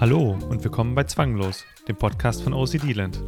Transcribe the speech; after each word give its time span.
Hallo 0.00 0.36
und 0.50 0.62
willkommen 0.62 0.94
bei 0.94 1.04
Zwanglos, 1.04 1.64
dem 1.88 1.96
Podcast 1.96 2.42
von 2.42 2.52
OCD 2.52 2.92
Land. 2.92 3.22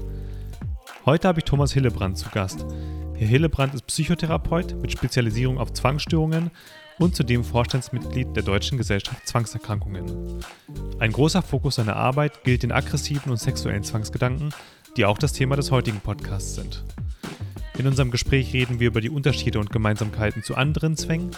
Heute 1.07 1.29
habe 1.29 1.39
ich 1.39 1.45
Thomas 1.45 1.73
Hillebrand 1.73 2.19
zu 2.19 2.29
Gast. 2.29 2.67
Herr 3.15 3.27
Hillebrand 3.27 3.73
ist 3.73 3.87
Psychotherapeut 3.87 4.75
mit 4.83 4.93
Spezialisierung 4.93 5.57
auf 5.57 5.73
Zwangsstörungen 5.73 6.51
und 6.99 7.17
zudem 7.17 7.45
Vorstandsmitglied 7.45 8.37
der 8.37 8.43
Deutschen 8.43 8.77
Gesellschaft 8.77 9.27
Zwangserkrankungen. 9.27 10.45
Ein 10.99 11.13
großer 11.13 11.41
Fokus 11.41 11.77
seiner 11.77 11.97
Arbeit 11.97 12.45
gilt 12.45 12.63
den 12.63 12.73
aggressiven 12.73 13.31
und 13.31 13.39
sexuellen 13.39 13.83
Zwangsgedanken, 13.83 14.53
die 14.97 15.05
auch 15.05 15.19
das 15.19 15.33
Thema 15.33 15.57
des 15.57 15.71
heutigen 15.71 16.01
Podcasts 16.01 16.55
sind. 16.55 16.83
In 17.79 17.87
unserem 17.87 18.11
Gespräch 18.11 18.55
reden 18.55 18.81
wir 18.81 18.89
über 18.89 19.03
die 19.03 19.11
Unterschiede 19.11 19.59
und 19.59 19.71
Gemeinsamkeiten 19.71 20.43
zu 20.43 20.55
anderen 20.55 20.97
Zwängen, 20.97 21.31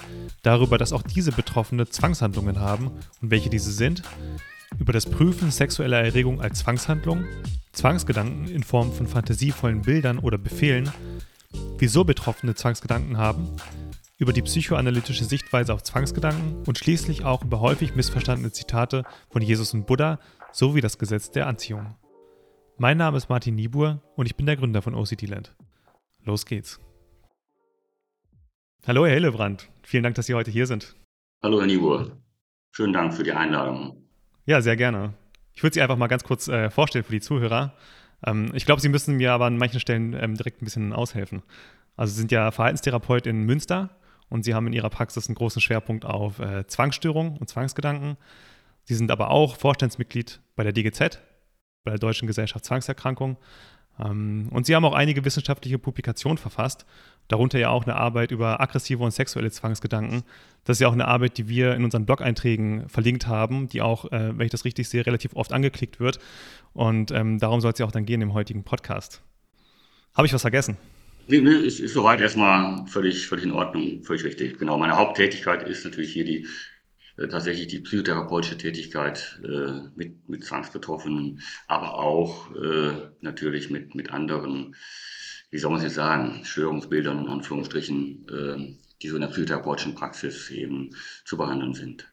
darüber, 0.43 0.79
dass 0.79 0.93
auch 0.93 1.03
diese 1.03 1.33
Betroffene 1.33 1.89
Zwangshandlungen 1.89 2.61
haben 2.61 2.93
und 3.21 3.31
welche 3.31 3.51
diese 3.51 3.73
sind, 3.73 4.03
über 4.79 4.93
das 4.93 5.07
Prüfen 5.07 5.51
sexueller 5.51 6.01
Erregung 6.01 6.41
als 6.41 6.61
Zwangshandlung, 6.61 7.25
Zwangsgedanken 7.73 8.49
in 8.49 8.63
Form 8.63 8.93
von 8.93 9.09
fantasievollen 9.09 9.83
Bildern 9.83 10.21
oder 10.21 10.39
Befehlen, 10.39 10.93
wieso 11.79 12.05
Betroffene 12.05 12.55
Zwangsgedanken 12.55 13.17
haben, 13.17 13.49
über 14.19 14.33
die 14.33 14.43
psychoanalytische 14.43 15.25
Sichtweise 15.25 15.73
auf 15.75 15.83
Zwangsgedanken 15.83 16.63
und 16.67 16.79
schließlich 16.79 17.25
auch 17.25 17.43
über 17.43 17.61
häufig 17.61 17.97
missverstandene 17.97 18.53
Zitate 18.53 19.05
von 19.31 19.43
Jesus 19.43 19.75
und 19.75 19.87
Buddha 19.87 20.21
sowie 20.53 20.81
das 20.81 20.99
Gesetz 20.99 21.31
der 21.31 21.47
Anziehung. 21.47 21.95
Mein 22.81 22.97
Name 22.97 23.17
ist 23.17 23.29
Martin 23.29 23.57
Niebuhr 23.57 24.01
und 24.15 24.27
ich 24.27 24.37
bin 24.37 24.47
der 24.47 24.55
Gründer 24.55 24.83
von 24.83 24.95
OCD 24.95 25.27
Land. 25.27 25.53
Los 26.23 26.47
geht's. 26.47 26.79
Hallo, 28.87 29.05
Herr 29.05 29.15
Hillebrand. 29.15 29.69
Vielen 29.83 30.05
Dank, 30.05 30.15
dass 30.15 30.27
Sie 30.27 30.35
heute 30.35 30.53
hier 30.53 30.69
sind. 30.69 30.95
Hallo, 31.43 31.59
Herr 31.59 31.67
Niebuhr. 31.67 32.13
Schönen 32.71 32.93
Dank 32.93 33.15
für 33.15 33.25
die 33.25 33.33
Einladung. 33.33 34.05
Ja, 34.47 34.61
sehr 34.61 34.77
gerne. 34.77 35.15
Ich 35.55 35.65
würde 35.65 35.75
Sie 35.75 35.83
einfach 35.83 35.97
mal 35.97 36.07
ganz 36.07 36.23
kurz 36.23 36.47
äh, 36.47 36.71
vorstellen 36.71 37.05
für 37.05 37.11
die 37.11 37.21
Zuhörer. 37.21 37.75
Ähm, 38.25 38.53
ich 38.55 38.65
glaube, 38.65 38.81
Sie 38.81 38.89
müssen 38.89 39.17
mir 39.17 39.33
aber 39.33 39.47
an 39.47 39.59
manchen 39.59 39.81
Stellen 39.81 40.13
ähm, 40.13 40.37
direkt 40.37 40.63
ein 40.63 40.65
bisschen 40.65 40.93
aushelfen. 40.93 41.43
Also 41.97 42.13
Sie 42.13 42.21
sind 42.21 42.31
ja 42.31 42.53
Verhaltenstherapeut 42.53 43.27
in 43.27 43.43
Münster 43.43 43.91
und 44.29 44.45
Sie 44.45 44.55
haben 44.55 44.69
in 44.69 44.73
Ihrer 44.73 44.91
Praxis 44.91 45.27
einen 45.27 45.35
großen 45.35 45.61
Schwerpunkt 45.61 46.05
auf 46.05 46.39
äh, 46.39 46.65
Zwangsstörungen 46.69 47.39
und 47.39 47.49
Zwangsgedanken. 47.49 48.17
Sie 48.85 48.95
sind 48.95 49.11
aber 49.11 49.33
auch 49.33 49.57
Vorstandsmitglied 49.57 50.41
bei 50.55 50.63
der 50.63 50.73
DGZ, 50.73 51.19
bei 51.89 51.93
der 51.93 51.99
Deutschen 51.99 52.27
Gesellschaft 52.27 52.65
Zwangserkrankung. 52.65 53.39
Ähm, 53.99 54.49
und 54.51 54.67
Sie 54.67 54.75
haben 54.75 54.85
auch 54.85 54.93
einige 54.93 55.25
wissenschaftliche 55.25 55.79
Publikationen 55.79 56.39
verfasst, 56.39 56.85
darunter 57.29 57.59
ja 57.59 57.71
auch 57.71 57.85
eine 57.85 57.97
Arbeit 57.97 58.31
über 58.31 58.61
aggressive 58.61 59.03
und 59.03 59.11
sexuelle 59.11 59.51
Zwangsgedanken. 59.51 60.23
Das 60.65 60.77
ist 60.77 60.81
ja 60.81 60.89
auch 60.89 60.93
eine 60.93 61.09
Arbeit, 61.09 61.39
die 61.39 61.49
wir 61.49 61.75
in 61.75 61.85
unseren 61.85 62.05
Blog-Einträgen 62.07 62.89
verlinkt 62.89 63.27
haben, 63.27 63.69
die 63.69 63.81
auch, 63.81 64.13
äh, 64.13 64.37
wenn 64.39 64.45
ich 64.45 64.53
das 64.53 64.65
richtig 64.65 64.89
sehe, 64.89 65.05
relativ 65.07 65.35
oft 65.35 65.53
angeklickt 65.53 65.99
wird. 65.99 66.19
Und 66.75 67.11
ähm, 67.11 67.39
darum 67.39 67.61
soll 67.61 67.73
es 67.73 67.79
ja 67.79 67.87
auch 67.87 67.93
dann 67.93 68.05
gehen 68.05 68.21
im 68.21 68.35
heutigen 68.35 68.65
Podcast. 68.65 69.23
Habe 70.15 70.27
ich 70.27 70.33
was 70.33 70.43
vergessen? 70.43 70.77
Nee, 71.27 71.41
nee, 71.41 71.51
ist, 71.51 71.81
ist 71.81 71.93
soweit 71.93 72.21
erstmal 72.21 72.87
völlig, 72.87 73.27
völlig 73.27 73.45
in 73.45 73.53
Ordnung, 73.53 74.03
völlig 74.03 74.25
richtig. 74.25 74.59
Genau, 74.59 74.79
meine 74.79 74.97
Haupttätigkeit 74.97 75.67
ist 75.69 75.85
natürlich 75.85 76.13
hier 76.13 76.25
die 76.25 76.47
tatsächlich 77.27 77.67
die 77.67 77.81
psychotherapeutische 77.81 78.57
Tätigkeit 78.57 79.41
äh, 79.43 79.89
mit, 79.97 80.29
mit 80.29 80.45
Zwangsbetroffenen, 80.45 81.41
aber 81.67 81.95
auch 81.95 82.55
äh, 82.55 83.11
natürlich 83.21 83.71
mit, 83.71 83.95
mit 83.95 84.13
anderen, 84.13 84.77
wie 85.51 85.59
soll 85.59 85.73
man 85.73 85.85
es 85.85 85.95
sagen, 85.95 86.45
Störungsbildern 86.45 87.19
in 87.19 87.29
Anführungsstrichen, 87.29 88.27
äh, 88.29 88.77
die 89.03 89.09
so 89.09 89.17
in 89.17 89.23
der 89.23 89.29
psychotherapeutischen 89.29 89.95
Praxis 89.95 90.51
eben 90.51 90.91
zu 91.25 91.37
behandeln 91.37 91.75
sind. 91.75 92.13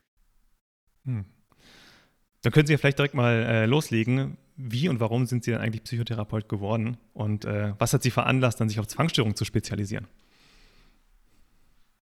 Hm. 1.05 1.25
Dann 2.41 2.51
können 2.53 2.67
Sie 2.67 2.73
ja 2.73 2.77
vielleicht 2.77 2.99
direkt 2.99 3.15
mal 3.15 3.33
äh, 3.33 3.65
loslegen. 3.65 4.37
Wie 4.55 4.87
und 4.87 4.99
warum 4.99 5.25
sind 5.25 5.43
Sie 5.43 5.51
dann 5.51 5.61
eigentlich 5.61 5.83
Psychotherapeut 5.83 6.47
geworden? 6.47 6.97
Und 7.13 7.43
äh, 7.45 7.73
was 7.79 7.93
hat 7.93 8.03
Sie 8.03 8.11
veranlasst, 8.11 8.59
dann 8.61 8.69
sich 8.69 8.79
auf 8.79 8.87
Zwangsstörungen 8.87 9.35
zu 9.35 9.45
spezialisieren? 9.45 10.07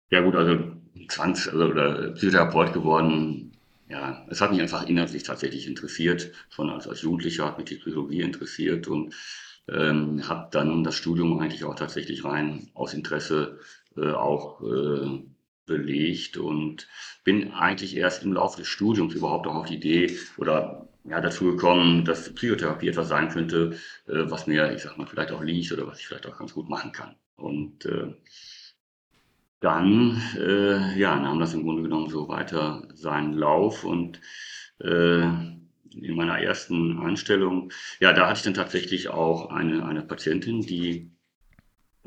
Ja 0.09 0.22
gut, 0.22 0.36
also 0.36 0.76
Zwangs- 1.09 1.47
also, 1.47 1.66
oder 1.66 2.12
Psychotherapeut 2.12 2.73
geworden. 2.73 3.53
Ja, 3.90 4.25
es 4.29 4.41
hat 4.41 4.51
mich 4.51 4.62
einfach 4.62 4.88
inhaltlich 4.88 5.23
tatsächlich 5.23 5.68
interessiert. 5.68 6.31
Schon 6.50 6.69
als, 6.69 6.88
als 6.88 7.01
Jugendlicher 7.01 7.45
hat 7.45 7.57
mich 7.57 7.68
die 7.68 7.75
Psychologie 7.75 8.22
interessiert 8.22 8.88
und 8.88 9.13
ähm, 9.69 10.28
habe 10.28 10.50
dann 10.51 10.84
das 10.84 10.95
Studium 10.95 11.40
eigentlich 11.40 11.63
auch 11.63 11.75
tatsächlich 11.75 12.23
rein 12.23 12.69
aus 12.73 12.94
Interesse 12.94 13.59
äh, 13.95 14.12
auch 14.12 14.62
äh, 14.62 15.22
belegt 15.66 16.38
und 16.38 16.88
bin 17.24 17.51
eigentlich 17.51 17.95
erst 17.95 18.24
im 18.24 18.34
Laufe 18.34 18.57
des 18.59 18.68
Studiums 18.68 19.13
überhaupt 19.13 19.47
auch 19.47 19.56
auf 19.56 19.68
die 19.68 19.75
Idee 19.75 20.18
oder 20.38 20.88
ja, 21.03 21.22
dazu 21.22 21.45
gekommen, 21.45 22.03
dass 22.06 22.34
Psychotherapie 22.34 22.89
etwas 22.89 23.09
sein 23.09 23.29
könnte, 23.29 23.78
äh, 24.07 24.29
was 24.29 24.47
mir, 24.47 24.74
ich 24.74 24.81
sag 24.81 24.97
mal, 24.97 25.07
vielleicht 25.07 25.31
auch 25.31 25.44
liegt 25.44 25.72
oder 25.72 25.88
was 25.88 26.00
ich 26.00 26.07
vielleicht 26.07 26.28
auch 26.28 26.38
ganz 26.38 26.53
gut 26.53 26.69
machen 26.69 26.91
kann. 26.91 27.16
Und 27.35 27.85
äh, 27.85 28.13
dann 29.59 30.22
äh, 30.38 30.97
ja, 31.00 31.19
nahm 31.19 31.40
das 31.40 31.53
im 31.53 31.63
Grunde 31.63 31.84
genommen 31.84 32.09
so 32.09 32.28
weiter 32.28 32.88
seinen 32.94 33.34
Lauf 33.34 33.84
und 33.84 34.22
äh, 34.79 35.22
in 35.22 36.16
meiner 36.16 36.40
ersten 36.40 37.00
Anstellung, 37.00 37.72
ja, 38.00 38.13
da 38.13 38.28
hatte 38.28 38.38
ich 38.38 38.44
dann 38.44 38.53
tatsächlich 38.53 39.09
auch 39.09 39.50
eine, 39.50 39.85
eine 39.85 40.03
Patientin, 40.03 40.62
die 40.62 41.12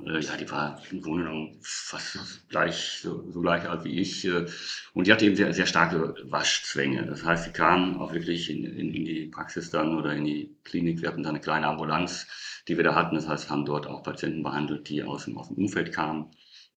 äh, 0.06 0.21
ja, 0.21 0.37
die 0.37 0.50
war 0.50 0.81
im 0.91 1.03
Grunde 1.03 1.25
genommen 1.25 1.59
fast 1.61 2.49
gleich, 2.49 3.00
so, 3.03 3.31
so 3.31 3.41
gleich 3.41 3.69
alt 3.69 3.84
wie 3.84 4.00
ich. 4.00 4.25
Äh, 4.25 4.47
und 4.94 5.06
die 5.06 5.12
hatte 5.12 5.27
eben 5.27 5.37
sehr, 5.37 5.53
sehr 5.53 5.67
starke 5.67 6.15
Waschzwänge. 6.25 7.06
Das 7.06 7.25
heißt, 7.25 7.44
sie 7.44 7.53
kam 7.53 8.00
auch 8.00 8.12
wirklich 8.12 8.50
in, 8.50 8.65
in, 8.65 8.94
in 8.94 9.05
die 9.05 9.27
Praxis 9.27 9.71
dann 9.71 9.97
oder 9.97 10.15
in 10.15 10.25
die 10.25 10.56
Klinik. 10.65 11.03
Wir 11.03 11.09
hatten 11.09 11.22
da 11.22 11.31
eine 11.31 11.41
kleine 11.41 11.67
Ambulanz, 11.67 12.27
die 12.69 12.77
wir 12.77 12.84
da 12.84 12.94
hatten. 12.94 13.15
Das 13.15 13.28
heißt, 13.28 13.50
haben 13.50 13.65
dort 13.65 13.87
auch 13.87 14.03
Patienten 14.03 14.43
behandelt, 14.43 14.88
die 14.88 15.03
aus 15.03 15.25
dem, 15.25 15.37
aus 15.37 15.49
dem 15.49 15.59
Umfeld 15.59 15.93
kamen 15.93 16.31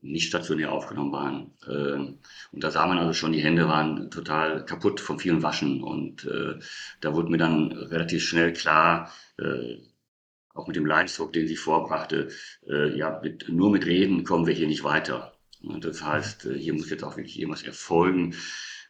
nicht 0.03 0.27
stationär 0.27 0.71
aufgenommen 0.71 1.11
waren. 1.11 1.51
Ähm, 1.67 2.19
und 2.51 2.63
da 2.63 2.69
sah 2.71 2.85
man 2.85 2.99
also 2.99 3.13
schon, 3.13 3.31
die 3.31 3.41
Hände 3.41 3.67
waren 3.67 4.11
total 4.11 4.65
kaputt 4.65 4.99
vom 4.99 5.19
vielen 5.19 5.41
Waschen. 5.41 5.81
Und 5.81 6.25
äh, 6.25 6.59
da 7.01 7.13
wurde 7.15 7.31
mir 7.31 7.37
dann 7.37 7.71
relativ 7.71 8.23
schnell 8.23 8.53
klar, 8.53 9.11
äh, 9.39 9.77
auch 10.53 10.67
mit 10.67 10.75
dem 10.75 10.85
Leidensdruck, 10.85 11.33
den 11.33 11.47
sie 11.47 11.55
vorbrachte, 11.55 12.29
äh, 12.67 12.95
ja, 12.95 13.19
mit, 13.23 13.49
nur 13.49 13.71
mit 13.71 13.85
Reden 13.85 14.23
kommen 14.23 14.45
wir 14.45 14.53
hier 14.53 14.67
nicht 14.67 14.83
weiter. 14.83 15.33
Und 15.63 15.85
das 15.85 16.03
heißt, 16.03 16.45
äh, 16.45 16.59
hier 16.59 16.73
muss 16.73 16.89
jetzt 16.89 17.03
auch 17.03 17.17
wirklich 17.17 17.39
irgendwas 17.39 17.63
erfolgen. 17.63 18.35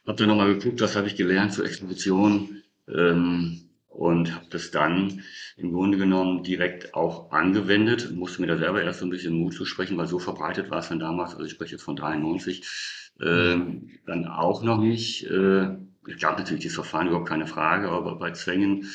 Hab 0.06 0.16
dann 0.18 0.28
nochmal 0.28 0.54
geguckt, 0.54 0.80
was 0.80 0.96
habe 0.96 1.06
ich 1.06 1.16
gelernt 1.16 1.54
zur 1.54 1.64
Exposition. 1.64 2.62
Ähm, 2.88 3.70
und 3.94 4.34
habe 4.34 4.46
das 4.50 4.70
dann 4.70 5.22
im 5.56 5.72
Grunde 5.72 5.98
genommen 5.98 6.42
direkt 6.42 6.94
auch 6.94 7.30
angewendet, 7.30 8.10
musste 8.12 8.40
mir 8.40 8.48
da 8.48 8.58
selber 8.58 8.82
erst 8.82 9.00
so 9.00 9.06
ein 9.06 9.10
bisschen 9.10 9.34
Mut 9.34 9.54
zu 9.54 9.64
sprechen, 9.64 9.96
weil 9.96 10.08
so 10.08 10.18
verbreitet 10.18 10.70
war 10.70 10.80
es 10.80 10.88
dann 10.88 10.98
damals, 10.98 11.32
also 11.32 11.44
ich 11.44 11.52
spreche 11.52 11.72
jetzt 11.72 11.84
von 11.84 11.96
93, 11.96 12.66
äh, 13.20 13.56
dann 14.06 14.26
auch 14.26 14.62
noch 14.62 14.78
nicht. 14.78 15.24
Äh, 15.26 15.76
es 16.06 16.18
gab 16.20 16.38
natürlich 16.38 16.62
dieses 16.62 16.74
Verfahren, 16.74 17.06
überhaupt 17.06 17.28
keine 17.28 17.46
Frage, 17.46 17.88
aber 17.88 18.18
bei 18.18 18.32
Zwängen 18.32 18.90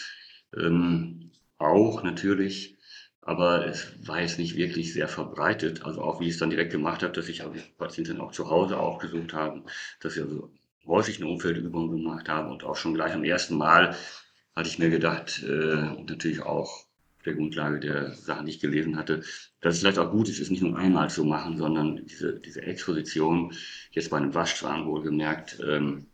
ähm, 0.56 1.32
auch 1.58 2.04
natürlich. 2.04 2.76
Aber 3.22 3.68
es 3.68 3.94
war 4.08 4.22
jetzt 4.22 4.40
nicht 4.40 4.56
wirklich 4.56 4.94
sehr 4.94 5.08
verbreitet. 5.08 5.86
Also 5.86 6.02
auch 6.02 6.20
wie 6.20 6.26
ich 6.26 6.34
es 6.34 6.40
dann 6.40 6.50
direkt 6.50 6.72
gemacht 6.72 7.04
habe, 7.04 7.14
dass 7.14 7.30
ich 7.30 7.44
Patienten 7.78 8.20
auch 8.20 8.32
zu 8.32 8.50
Hause 8.50 8.78
aufgesucht 8.78 9.34
habe, 9.34 9.64
dass 10.00 10.18
ich 10.18 10.24
also 10.24 10.52
häufig 10.86 11.22
eine 11.22 11.30
Umfeldübung 11.30 11.92
gemacht 11.92 12.28
habe 12.28 12.50
und 12.50 12.64
auch 12.64 12.76
schon 12.76 12.96
gleich 12.96 13.14
am 13.14 13.24
ersten 13.24 13.56
Mal 13.56 13.96
hatte 14.60 14.70
ich 14.70 14.80
mir 14.80 14.90
gedacht, 14.90 15.42
äh, 15.44 15.96
und 15.98 16.10
natürlich 16.10 16.42
auch 16.42 16.86
auf 17.20 17.24
der 17.26 17.34
Grundlage 17.34 17.80
der 17.80 18.14
Sachen, 18.14 18.46
die 18.46 18.52
ich 18.52 18.60
gelesen 18.60 18.98
hatte, 18.98 19.24
dass 19.62 19.76
es 19.76 19.80
vielleicht 19.80 20.00
auch 20.00 20.12
gut 20.12 20.28
ist, 20.28 20.40
es 20.40 20.50
nicht 20.50 20.62
nur 20.62 20.78
einmal 20.78 21.10
zu 21.10 21.24
machen, 21.24 21.58
sondern 21.58 22.06
diese, 22.06 22.40
diese 22.40 22.62
Exposition, 22.62 23.54
jetzt 23.92 24.10
bei 24.10 24.18
einem 24.18 24.34
Waschschwan 24.34 24.86
wohlgemerkt, 24.86 25.60
ähm, 25.66 26.08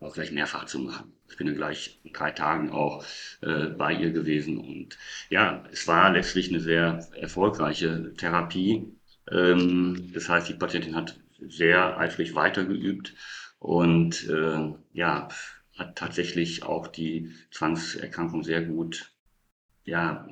auch 0.00 0.12
gleich 0.14 0.32
mehrfach 0.32 0.64
zu 0.66 0.80
machen. 0.80 1.12
Ich 1.28 1.36
bin 1.36 1.46
dann 1.46 1.56
gleich 1.56 2.00
in 2.02 2.12
drei 2.12 2.32
Tagen 2.32 2.70
auch 2.70 3.04
äh, 3.42 3.66
bei 3.66 3.92
ihr 3.94 4.10
gewesen 4.10 4.58
und 4.58 4.98
ja, 5.28 5.62
es 5.70 5.86
war 5.86 6.12
letztlich 6.12 6.48
eine 6.48 6.60
sehr 6.60 7.08
erfolgreiche 7.14 8.14
Therapie. 8.14 8.84
Ähm, 9.30 10.10
das 10.12 10.28
heißt, 10.28 10.48
die 10.48 10.54
Patientin 10.54 10.96
hat 10.96 11.20
sehr 11.40 11.98
eifrig 11.98 12.34
weitergeübt 12.34 13.14
und 13.60 14.28
äh, 14.28 14.74
ja, 14.92 15.28
hat 15.80 15.96
tatsächlich 15.96 16.62
auch 16.62 16.86
die 16.86 17.32
Zwangserkrankung 17.50 18.44
sehr 18.44 18.62
gut, 18.62 19.12
ja, 19.84 20.28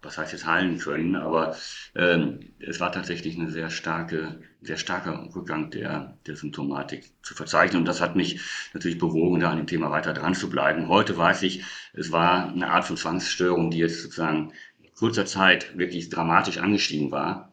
was 0.00 0.16
heißt 0.16 0.32
jetzt 0.32 0.46
heilen 0.46 0.78
können, 0.78 1.16
aber 1.16 1.56
ähm, 1.94 2.54
es 2.60 2.80
war 2.80 2.92
tatsächlich 2.92 3.36
eine 3.36 3.50
sehr 3.50 3.68
starke, 3.68 4.40
sehr 4.62 4.76
starker 4.76 5.28
Rückgang 5.34 5.70
der, 5.70 6.16
der 6.26 6.36
Symptomatik 6.36 7.12
zu 7.22 7.34
verzeichnen. 7.34 7.80
Und 7.80 7.88
das 7.88 8.00
hat 8.00 8.16
mich 8.16 8.40
natürlich 8.72 8.98
bewogen, 8.98 9.40
da 9.40 9.50
an 9.50 9.58
dem 9.58 9.66
Thema 9.66 9.90
weiter 9.90 10.14
dran 10.14 10.34
zu 10.34 10.48
bleiben. 10.48 10.88
Heute 10.88 11.18
weiß 11.18 11.42
ich, 11.42 11.64
es 11.92 12.12
war 12.12 12.48
eine 12.48 12.70
Art 12.70 12.84
von 12.84 12.96
Zwangsstörung, 12.96 13.70
die 13.70 13.78
jetzt 13.78 14.02
sozusagen 14.02 14.52
kurzer 14.94 15.26
Zeit 15.26 15.76
wirklich 15.76 16.08
dramatisch 16.08 16.58
angestiegen 16.58 17.10
war. 17.10 17.52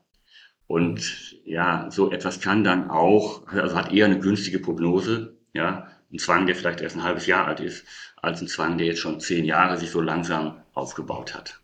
Und 0.68 1.36
ja, 1.46 1.90
so 1.90 2.12
etwas 2.12 2.40
kann 2.42 2.64
dann 2.64 2.92
auch, 2.92 3.48
also 3.48 3.76
hat 3.76 3.92
eher 3.92 4.06
eine 4.06 4.20
günstige 4.20 4.60
Prognose, 4.60 5.36
ja, 5.52 5.88
ein 6.12 6.20
Zwang, 6.20 6.46
der 6.46 6.56
vielleicht 6.56 6.82
erst 6.82 6.96
ein 6.96 7.04
halbes 7.04 7.28
Jahr 7.28 7.48
alt 7.48 7.60
ist, 7.60 7.86
als 8.18 8.42
ein 8.42 8.48
Zwang, 8.48 8.78
der 8.78 8.88
jetzt 8.88 9.00
schon 9.00 9.20
zehn 9.20 9.46
Jahre 9.46 9.78
sich 9.78 9.92
so 9.92 10.02
langsam 10.02 10.62
aufgebaut 10.74 11.36
hat. 11.36 11.62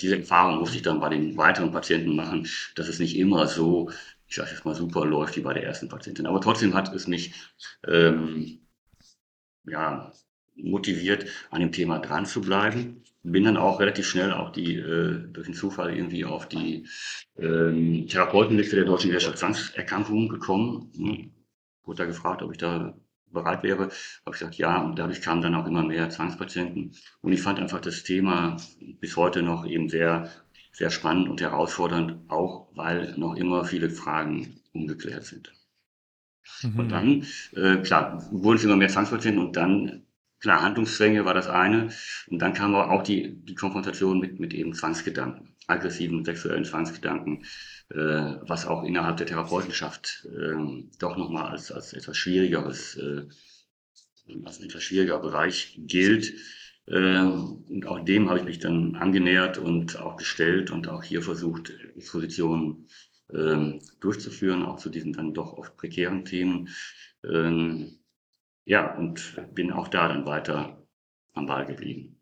Diese 0.00 0.18
Erfahrung 0.18 0.60
musste 0.60 0.76
ich 0.76 0.82
dann 0.82 1.00
bei 1.00 1.08
den 1.08 1.36
weiteren 1.36 1.72
Patienten 1.72 2.14
machen, 2.16 2.48
dass 2.74 2.88
es 2.88 2.98
nicht 2.98 3.16
immer 3.16 3.46
so, 3.46 3.90
ich 4.28 4.36
sage 4.36 4.50
jetzt 4.50 4.64
mal, 4.64 4.74
super 4.74 5.04
läuft 5.04 5.36
wie 5.36 5.42
bei 5.42 5.54
der 5.54 5.64
ersten 5.64 5.88
Patientin. 5.88 6.26
Aber 6.26 6.40
trotzdem 6.40 6.74
hat 6.74 6.94
es 6.94 7.06
mich 7.06 7.34
ähm, 7.86 8.60
ja, 9.66 10.12
motiviert, 10.56 11.26
an 11.50 11.60
dem 11.60 11.72
Thema 11.72 11.98
dran 11.98 12.26
zu 12.26 12.40
bleiben. 12.40 13.02
Bin 13.22 13.44
dann 13.44 13.58
auch 13.58 13.80
relativ 13.80 14.06
schnell 14.06 14.32
auch 14.32 14.50
die, 14.50 14.76
äh, 14.76 15.18
durch 15.32 15.46
den 15.46 15.54
Zufall 15.54 15.94
irgendwie 15.94 16.24
auf 16.24 16.48
die 16.48 16.86
ähm, 17.38 18.06
Therapeutenliste 18.08 18.76
der 18.76 18.86
Deutschen 18.86 19.10
Gesellschaft 19.10 19.38
Zwangserkrankungen 19.38 20.28
gekommen. 20.28 20.90
Hm. 20.96 21.32
Wurde 21.84 21.98
da 21.98 22.04
gefragt, 22.06 22.42
ob 22.42 22.52
ich 22.52 22.58
da 22.58 22.94
bereit 23.32 23.62
wäre, 23.62 23.82
habe 23.84 23.90
ich 24.26 24.32
gesagt, 24.32 24.56
ja, 24.56 24.82
und 24.82 24.98
dadurch 24.98 25.20
kamen 25.20 25.42
dann 25.42 25.54
auch 25.54 25.66
immer 25.66 25.82
mehr 25.82 26.10
Zwangspatienten. 26.10 26.92
Und 27.20 27.32
ich 27.32 27.42
fand 27.42 27.58
einfach 27.58 27.80
das 27.80 28.02
Thema 28.02 28.56
bis 29.00 29.16
heute 29.16 29.42
noch 29.42 29.66
eben 29.66 29.88
sehr, 29.88 30.30
sehr 30.72 30.90
spannend 30.90 31.28
und 31.28 31.40
herausfordernd, 31.40 32.30
auch 32.30 32.68
weil 32.74 33.14
noch 33.16 33.36
immer 33.36 33.64
viele 33.64 33.90
Fragen 33.90 34.60
ungeklärt 34.72 35.24
sind. 35.24 35.52
Mhm. 36.62 36.78
Und 36.78 36.88
dann, 36.90 37.26
äh, 37.54 37.82
klar, 37.82 38.26
wurden 38.30 38.56
es 38.56 38.64
immer 38.64 38.76
mehr 38.76 38.88
Zwangspatienten 38.88 39.44
und 39.44 39.56
dann, 39.56 40.06
klar, 40.40 40.62
Handlungszwänge 40.62 41.24
war 41.24 41.34
das 41.34 41.48
eine. 41.48 41.90
Und 42.28 42.40
dann 42.40 42.54
kam 42.54 42.74
aber 42.74 42.90
auch 42.90 43.02
die, 43.02 43.36
die 43.44 43.54
Konfrontation 43.54 44.20
mit, 44.20 44.40
mit 44.40 44.54
eben 44.54 44.74
Zwangsgedanken, 44.74 45.54
aggressiven 45.70 46.24
sexuellen 46.24 46.64
Zwangsgedanken, 46.64 47.44
äh, 47.90 47.96
was 47.96 48.66
auch 48.66 48.84
innerhalb 48.84 49.16
der 49.16 49.26
Therapeutenschaft 49.26 50.26
äh, 50.26 50.84
doch 50.98 51.16
nochmal 51.16 51.50
als, 51.50 51.72
als 51.72 51.92
etwas 51.92 52.16
schwierigeres, 52.16 52.96
äh, 52.96 53.26
als 54.44 54.58
ein 54.58 54.66
etwas 54.66 54.82
schwieriger 54.82 55.18
Bereich 55.18 55.78
gilt. 55.78 56.34
Äh, 56.86 57.20
und 57.22 57.86
auch 57.86 58.04
dem 58.04 58.28
habe 58.28 58.40
ich 58.40 58.44
mich 58.44 58.58
dann 58.58 58.96
angenähert 58.96 59.58
und 59.58 59.98
auch 59.98 60.16
gestellt 60.16 60.70
und 60.70 60.88
auch 60.88 61.02
hier 61.02 61.22
versucht, 61.22 61.72
Expositionen 61.96 62.88
äh, 63.28 63.78
durchzuführen, 64.00 64.64
auch 64.64 64.76
zu 64.76 64.90
diesen 64.90 65.12
dann 65.12 65.34
doch 65.34 65.52
oft 65.54 65.76
prekären 65.76 66.24
Themen. 66.24 66.68
Ähm, 67.24 67.98
ja, 68.64 68.94
und 68.96 69.36
bin 69.54 69.72
auch 69.72 69.88
da 69.88 70.08
dann 70.08 70.26
weiter 70.26 70.86
am 71.32 71.46
Ball 71.46 71.66
geblieben. 71.66 72.19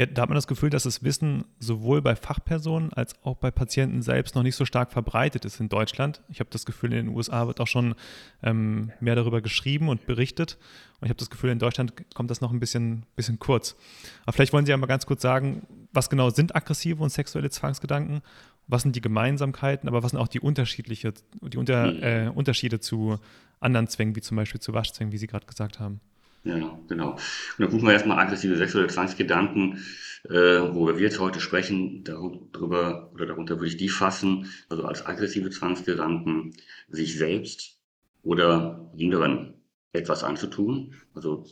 Ja, 0.00 0.06
da 0.06 0.22
hat 0.22 0.30
man 0.30 0.36
das 0.36 0.46
Gefühl, 0.46 0.70
dass 0.70 0.84
das 0.84 1.04
Wissen 1.04 1.44
sowohl 1.58 2.00
bei 2.00 2.16
Fachpersonen 2.16 2.90
als 2.94 3.22
auch 3.22 3.36
bei 3.36 3.50
Patienten 3.50 4.00
selbst 4.00 4.34
noch 4.34 4.42
nicht 4.42 4.56
so 4.56 4.64
stark 4.64 4.92
verbreitet 4.92 5.44
ist 5.44 5.60
in 5.60 5.68
Deutschland. 5.68 6.22
Ich 6.30 6.40
habe 6.40 6.48
das 6.48 6.64
Gefühl, 6.64 6.94
in 6.94 7.04
den 7.04 7.14
USA 7.14 7.46
wird 7.46 7.60
auch 7.60 7.66
schon 7.66 7.94
ähm, 8.42 8.92
mehr 9.00 9.14
darüber 9.14 9.42
geschrieben 9.42 9.90
und 9.90 10.06
berichtet. 10.06 10.56
Und 11.00 11.04
ich 11.04 11.10
habe 11.10 11.18
das 11.18 11.28
Gefühl, 11.28 11.50
in 11.50 11.58
Deutschland 11.58 11.92
kommt 12.14 12.30
das 12.30 12.40
noch 12.40 12.50
ein 12.50 12.60
bisschen, 12.60 13.04
bisschen 13.14 13.38
kurz. 13.38 13.76
Aber 14.22 14.32
vielleicht 14.32 14.54
wollen 14.54 14.64
Sie 14.64 14.70
ja 14.70 14.78
mal 14.78 14.86
ganz 14.86 15.04
kurz 15.04 15.20
sagen, 15.20 15.66
was 15.92 16.08
genau 16.08 16.30
sind 16.30 16.56
aggressive 16.56 17.02
und 17.02 17.10
sexuelle 17.10 17.50
Zwangsgedanken? 17.50 18.22
Was 18.68 18.80
sind 18.80 18.96
die 18.96 19.02
Gemeinsamkeiten, 19.02 19.86
aber 19.86 20.02
was 20.02 20.12
sind 20.12 20.20
auch 20.20 20.28
die 20.28 20.40
unterschiedliche, 20.40 21.12
die 21.42 21.58
Unter, 21.58 21.92
mhm. 21.92 22.02
äh, 22.02 22.28
Unterschiede 22.28 22.80
zu 22.80 23.18
anderen 23.60 23.86
Zwängen, 23.86 24.16
wie 24.16 24.22
zum 24.22 24.38
Beispiel 24.38 24.62
zu 24.62 24.72
Waschzwängen, 24.72 25.12
wie 25.12 25.18
Sie 25.18 25.26
gerade 25.26 25.44
gesagt 25.44 25.78
haben? 25.78 26.00
Ja, 26.42 26.54
genau. 26.88 27.12
Und 27.12 27.20
dann 27.58 27.68
gucken 27.68 27.86
wir 27.86 27.92
erstmal 27.92 28.18
aggressive 28.18 28.56
sexuelle 28.56 28.88
Zwangsgedanken, 28.88 29.84
äh, 30.24 30.30
worüber 30.32 30.96
wir 30.96 31.04
jetzt 31.04 31.20
heute 31.20 31.38
sprechen, 31.40 32.02
darüber 32.02 33.10
oder 33.12 33.26
darunter 33.26 33.56
würde 33.56 33.68
ich 33.68 33.76
die 33.76 33.90
fassen, 33.90 34.50
also 34.70 34.84
als 34.84 35.04
aggressive 35.04 35.50
Zwangsgedanken, 35.50 36.54
sich 36.88 37.18
selbst 37.18 37.78
oder 38.22 38.90
anderen 38.98 39.54
etwas 39.92 40.24
anzutun, 40.24 40.94
also 41.14 41.44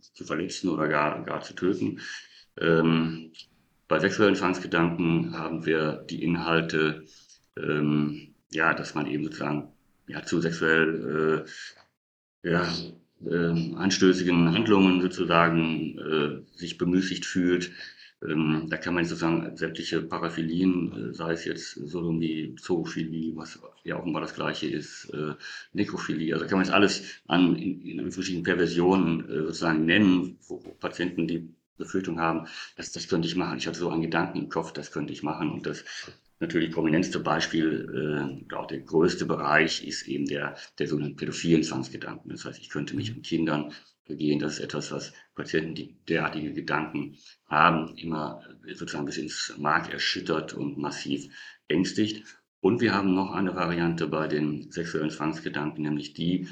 zu 0.00 0.24
verletzen 0.24 0.68
oder 0.68 0.88
gar, 0.88 1.24
gar 1.24 1.40
zu 1.40 1.54
töten. 1.54 2.00
Ähm, 2.60 3.32
bei 3.88 3.98
sexuellen 3.98 4.36
Zwangsgedanken 4.36 5.38
haben 5.38 5.64
wir 5.64 6.04
die 6.10 6.22
Inhalte, 6.22 7.04
ähm, 7.56 8.34
ja, 8.50 8.74
dass 8.74 8.94
man 8.94 9.06
eben 9.06 9.24
sozusagen 9.24 9.72
ja, 10.06 10.22
zu 10.22 10.40
sexuell 10.40 11.44
äh, 12.44 12.50
ja, 12.50 12.68
äh, 13.30 13.74
anstößigen 13.76 14.52
Handlungen 14.52 15.00
sozusagen 15.00 15.98
äh, 15.98 16.58
sich 16.58 16.78
bemüßigt 16.78 17.24
fühlt. 17.24 17.72
Ähm, 18.22 18.66
da 18.70 18.76
kann 18.76 18.94
man 18.94 19.04
sozusagen 19.04 19.56
sämtliche 19.56 20.00
Paraphilien, 20.02 21.10
äh, 21.10 21.14
sei 21.14 21.32
es 21.32 21.44
jetzt 21.44 21.74
Sodomie, 21.74 22.54
Zoophilie, 22.58 23.36
was 23.36 23.60
ja 23.84 23.96
offenbar 23.96 24.22
das 24.22 24.34
gleiche 24.34 24.66
ist, 24.66 25.10
äh, 25.12 25.34
Nekrophilie, 25.72 26.32
also 26.32 26.46
kann 26.46 26.58
man 26.58 26.64
jetzt 26.64 26.74
alles 26.74 27.20
an, 27.26 27.56
in, 27.56 27.82
in 27.82 28.10
verschiedenen 28.10 28.44
Perversionen 28.44 29.28
äh, 29.28 29.40
sozusagen 29.42 29.84
nennen, 29.84 30.38
wo 30.48 30.58
Patienten 30.80 31.26
die 31.28 31.48
Befürchtung 31.76 32.20
haben, 32.20 32.46
dass 32.76 32.92
das 32.92 33.08
könnte 33.08 33.26
ich 33.26 33.36
machen. 33.36 33.58
Ich 33.58 33.66
hatte 33.66 33.78
so 33.78 33.90
einen 33.90 34.02
Gedanken 34.02 34.38
im 34.38 34.48
Kopf, 34.48 34.72
das 34.72 34.92
könnte 34.92 35.12
ich 35.12 35.22
machen 35.22 35.50
und 35.50 35.66
das 35.66 35.84
natürlich 36.44 36.72
prominenteste 36.72 37.20
Beispiel, 37.20 38.38
äh, 38.50 38.54
auch 38.54 38.66
der 38.66 38.80
größte 38.80 39.26
Bereich 39.26 39.86
ist 39.86 40.06
eben 40.06 40.26
der, 40.26 40.56
der 40.78 40.86
sogenannten 40.86 41.16
pädophilen 41.16 41.62
Zwangsgedanken. 41.62 42.30
Das 42.30 42.44
heißt, 42.44 42.60
ich 42.60 42.70
könnte 42.70 42.94
mich 42.96 43.14
mit 43.14 43.24
Kindern 43.24 43.72
begehen. 44.06 44.38
Das 44.38 44.54
ist 44.54 44.60
etwas, 44.60 44.92
was 44.92 45.12
Patienten, 45.34 45.74
die 45.74 45.96
derartige 46.08 46.52
Gedanken 46.52 47.16
haben, 47.46 47.96
immer 47.96 48.42
sozusagen 48.74 49.06
bis 49.06 49.16
ins 49.16 49.54
Mark 49.58 49.92
erschüttert 49.92 50.54
und 50.54 50.78
massiv 50.78 51.28
ängstigt. 51.68 52.24
Und 52.60 52.80
wir 52.80 52.94
haben 52.94 53.14
noch 53.14 53.32
eine 53.32 53.54
Variante 53.54 54.06
bei 54.06 54.26
den 54.26 54.70
sexuellen 54.70 55.10
Zwangsgedanken, 55.10 55.82
nämlich 55.82 56.14
die 56.14 56.48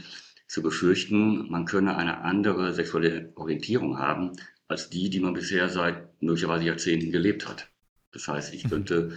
zu 0.47 0.63
befürchten, 0.63 1.51
man 1.51 1.65
könne 1.65 1.97
eine 1.97 2.19
andere 2.19 2.75
sexuelle 2.75 3.33
Orientierung 3.37 3.99
haben 3.99 4.33
als 4.69 4.91
die, 4.91 5.09
die 5.09 5.21
man 5.21 5.35
bisher 5.35 5.69
seit 5.69 6.23
möglicherweise 6.23 6.65
Jahrzehnten 6.65 7.11
gelebt 7.11 7.49
hat. 7.49 7.71
Das 8.13 8.29
heißt, 8.29 8.53
ich 8.55 8.65
mhm. 8.65 8.69
könnte 8.69 9.13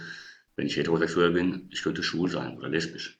wenn 0.56 0.66
ich 0.66 0.76
heterosexuell 0.76 1.30
bin, 1.30 1.68
ich 1.70 1.82
könnte 1.82 2.02
schwul 2.02 2.28
sein 2.28 2.56
oder 2.56 2.68
lesbisch. 2.68 3.18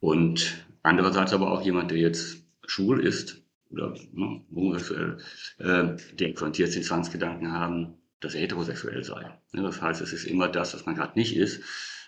Und 0.00 0.66
andererseits 0.82 1.32
aber 1.32 1.50
auch 1.50 1.62
jemand, 1.62 1.90
der 1.90 1.98
jetzt 1.98 2.42
schwul 2.66 3.00
ist 3.00 3.42
oder 3.70 3.94
ne, 4.12 4.44
homosexuell, 4.54 5.18
äh, 5.58 5.96
der 6.14 6.34
könnte 6.34 6.62
jetzt 6.62 6.74
den 6.74 6.82
Zwangsgedanken 6.82 7.52
haben, 7.52 7.94
dass 8.20 8.34
er 8.34 8.42
heterosexuell 8.42 9.02
sei. 9.04 9.22
Ja, 9.52 9.62
das 9.62 9.80
heißt, 9.80 10.00
es 10.02 10.12
ist 10.12 10.24
immer 10.24 10.48
das, 10.48 10.74
was 10.74 10.86
man 10.86 10.94
gerade 10.94 11.18
nicht 11.18 11.36
ist, 11.36 11.62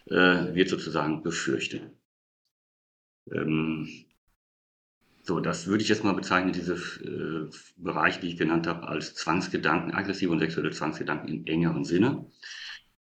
äh, 0.07 0.55
wird 0.55 0.69
sozusagen 0.69 1.23
befürchtet. 1.23 1.91
Ähm, 3.33 3.89
so, 5.23 5.41
das 5.41 5.67
würde 5.67 5.83
ich 5.83 5.89
jetzt 5.89 6.05
mal 6.05 6.13
bezeichnen, 6.13 6.53
diese 6.53 6.75
äh, 6.75 7.51
Bereiche, 7.77 8.21
die 8.21 8.29
ich 8.29 8.37
genannt 8.37 8.67
habe, 8.67 8.87
als 8.87 9.15
Zwangsgedanken, 9.15 9.93
aggressive 9.93 10.31
und 10.31 10.39
sexuelle 10.39 10.71
Zwangsgedanken 10.71 11.29
im 11.29 11.47
engeren 11.47 11.85
Sinne. 11.85 12.27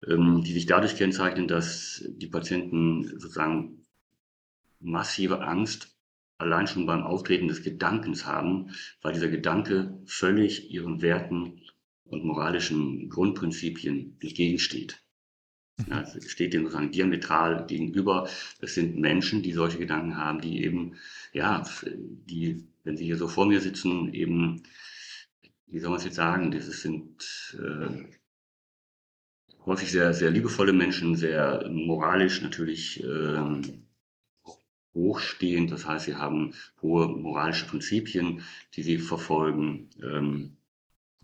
Ähm, 0.04 0.42
die 0.44 0.52
sich 0.52 0.66
dadurch 0.66 0.96
kennzeichnen, 0.96 1.48
dass 1.48 2.04
die 2.06 2.26
Patienten 2.26 3.04
sozusagen 3.18 3.86
massive 4.80 5.40
Angst 5.42 5.96
allein 6.38 6.66
schon 6.66 6.84
beim 6.84 7.02
Auftreten 7.02 7.48
des 7.48 7.62
Gedankens 7.62 8.26
haben, 8.26 8.72
weil 9.00 9.14
dieser 9.14 9.28
Gedanke 9.28 9.98
völlig 10.04 10.70
ihren 10.70 11.00
Werten 11.00 11.62
und 12.04 12.24
moralischen 12.24 13.08
Grundprinzipien 13.08 14.18
entgegensteht. 14.20 15.02
Mhm. 15.78 15.84
Ja, 15.88 16.02
es 16.02 16.30
steht 16.30 16.52
dem 16.52 16.64
sozusagen 16.64 16.92
diametral 16.92 17.66
gegenüber. 17.66 18.28
Es 18.60 18.74
sind 18.74 18.98
Menschen, 18.98 19.42
die 19.42 19.52
solche 19.52 19.78
Gedanken 19.78 20.18
haben, 20.18 20.42
die 20.42 20.62
eben, 20.62 20.96
ja, 21.32 21.66
die, 21.86 22.66
wenn 22.84 22.98
sie 22.98 23.06
hier 23.06 23.16
so 23.16 23.28
vor 23.28 23.46
mir 23.46 23.62
sitzen, 23.62 24.12
eben, 24.12 24.62
wie 25.66 25.78
soll 25.78 25.90
man 25.90 25.98
es 25.98 26.04
jetzt 26.04 26.16
sagen, 26.16 26.50
das 26.50 26.66
sind 26.66 27.56
äh, 27.58 28.04
häufig 29.66 29.90
sehr, 29.90 30.14
sehr 30.14 30.30
liebevolle 30.30 30.72
Menschen, 30.72 31.16
sehr 31.16 31.68
moralisch 31.68 32.40
natürlich 32.40 33.02
ähm, 33.02 33.86
hochstehend. 34.94 35.70
Das 35.72 35.86
heißt, 35.86 36.06
sie 36.06 36.16
haben 36.16 36.54
hohe 36.80 37.08
moralische 37.08 37.66
Prinzipien, 37.66 38.42
die 38.74 38.82
sie 38.82 38.98
verfolgen. 38.98 39.90
Ähm, 40.02 40.56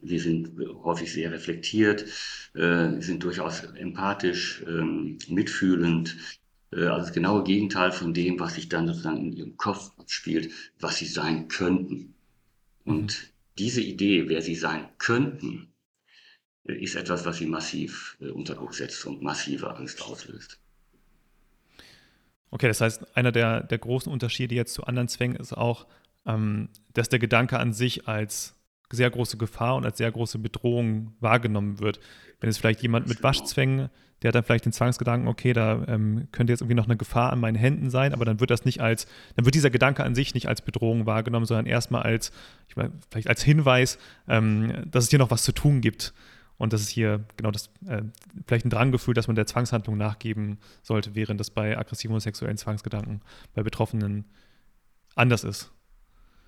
sie 0.02 0.18
sind 0.18 0.58
häufig 0.82 1.12
sehr 1.12 1.32
reflektiert, 1.32 2.04
äh, 2.54 3.00
sind 3.00 3.22
durchaus 3.22 3.62
empathisch, 3.62 4.62
ähm, 4.66 5.18
mitfühlend. 5.28 6.16
Äh, 6.72 6.86
also 6.86 7.06
das 7.06 7.12
genaue 7.12 7.44
Gegenteil 7.44 7.92
von 7.92 8.12
dem, 8.12 8.40
was 8.40 8.54
sich 8.54 8.68
dann 8.68 8.86
sozusagen 8.86 9.18
in 9.18 9.32
ihrem 9.32 9.56
Kopf 9.56 9.90
abspielt, 9.98 10.50
was 10.80 10.96
sie 10.96 11.06
sein 11.06 11.48
könnten. 11.48 12.14
Und 12.84 13.22
mhm. 13.22 13.26
diese 13.58 13.80
Idee, 13.80 14.28
wer 14.28 14.42
sie 14.42 14.56
sein 14.56 14.88
könnten, 14.98 15.71
ist 16.64 16.94
etwas, 16.94 17.24
was 17.24 17.38
sie 17.38 17.46
massiv 17.46 18.16
äh, 18.20 18.28
unter 18.28 18.54
Druck 18.54 18.74
setzt 18.74 19.04
und 19.06 19.22
massive 19.22 19.74
Angst 19.74 20.02
auslöst. 20.02 20.58
Okay, 22.50 22.68
das 22.68 22.80
heißt, 22.80 23.16
einer 23.16 23.32
der, 23.32 23.62
der 23.62 23.78
großen 23.78 24.12
Unterschiede 24.12 24.54
jetzt 24.54 24.74
zu 24.74 24.84
anderen 24.84 25.08
Zwängen 25.08 25.36
ist 25.36 25.54
auch, 25.54 25.86
ähm, 26.26 26.68
dass 26.92 27.08
der 27.08 27.18
Gedanke 27.18 27.58
an 27.58 27.72
sich 27.72 28.06
als 28.06 28.54
sehr 28.90 29.10
große 29.10 29.38
Gefahr 29.38 29.76
und 29.76 29.86
als 29.86 29.98
sehr 29.98 30.12
große 30.12 30.38
Bedrohung 30.38 31.14
wahrgenommen 31.20 31.80
wird. 31.80 31.98
wenn 32.40 32.50
jetzt 32.50 32.58
vielleicht 32.58 32.82
jemand 32.82 33.08
mit 33.08 33.22
Waschzwängen, 33.22 33.88
der 34.20 34.28
hat 34.28 34.34
dann 34.34 34.44
vielleicht 34.44 34.66
den 34.66 34.72
Zwangsgedanken, 34.72 35.28
okay, 35.28 35.52
da 35.52 35.84
ähm, 35.88 36.28
könnte 36.30 36.52
jetzt 36.52 36.60
irgendwie 36.60 36.76
noch 36.76 36.84
eine 36.84 36.96
Gefahr 36.96 37.32
an 37.32 37.40
meinen 37.40 37.56
Händen 37.56 37.90
sein, 37.90 38.12
aber 38.12 38.24
dann 38.24 38.38
wird 38.38 38.50
das 38.50 38.64
nicht 38.64 38.80
als, 38.80 39.06
dann 39.34 39.44
wird 39.44 39.54
dieser 39.54 39.70
Gedanke 39.70 40.04
an 40.04 40.14
sich 40.14 40.34
nicht 40.34 40.46
als 40.46 40.60
Bedrohung 40.60 41.06
wahrgenommen, 41.06 41.46
sondern 41.46 41.66
erstmal 41.66 42.02
als, 42.02 42.32
ich 42.68 42.76
meine, 42.76 42.92
vielleicht 43.10 43.28
als 43.28 43.42
Hinweis, 43.42 43.98
ähm, 44.28 44.84
dass 44.90 45.04
es 45.04 45.10
hier 45.10 45.18
noch 45.18 45.30
was 45.30 45.42
zu 45.42 45.52
tun 45.52 45.80
gibt. 45.80 46.12
Und 46.62 46.72
das 46.72 46.80
ist 46.80 46.90
hier 46.90 47.24
genau 47.36 47.50
das, 47.50 47.70
äh, 47.88 48.02
vielleicht 48.46 48.64
ein 48.64 48.70
Dranggefühl, 48.70 49.14
dass 49.14 49.26
man 49.26 49.34
der 49.34 49.46
Zwangshandlung 49.46 49.96
nachgeben 49.96 50.58
sollte, 50.84 51.16
während 51.16 51.40
das 51.40 51.50
bei 51.50 51.76
aggressiven 51.76 52.14
und 52.14 52.20
sexuellen 52.20 52.56
Zwangsgedanken 52.56 53.20
bei 53.52 53.64
Betroffenen 53.64 54.26
anders 55.16 55.42
ist. 55.42 55.72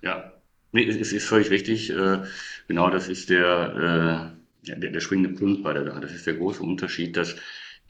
Ja, 0.01 0.31
nee, 0.71 0.87
es 0.87 1.11
ist 1.11 1.27
völlig 1.27 1.49
richtig. 1.49 1.89
Äh, 1.89 2.23
genau 2.69 2.89
das 2.89 3.09
ist 3.09 3.29
der, 3.29 4.31
äh, 4.63 4.77
der, 4.79 4.89
der 4.89 4.99
springende 5.01 5.37
Punkt 5.37 5.63
bei 5.63 5.73
der 5.73 5.83
Sache. 5.83 5.99
Das 5.99 6.13
ist 6.13 6.25
der 6.25 6.35
große 6.35 6.63
Unterschied, 6.63 7.17
dass 7.17 7.35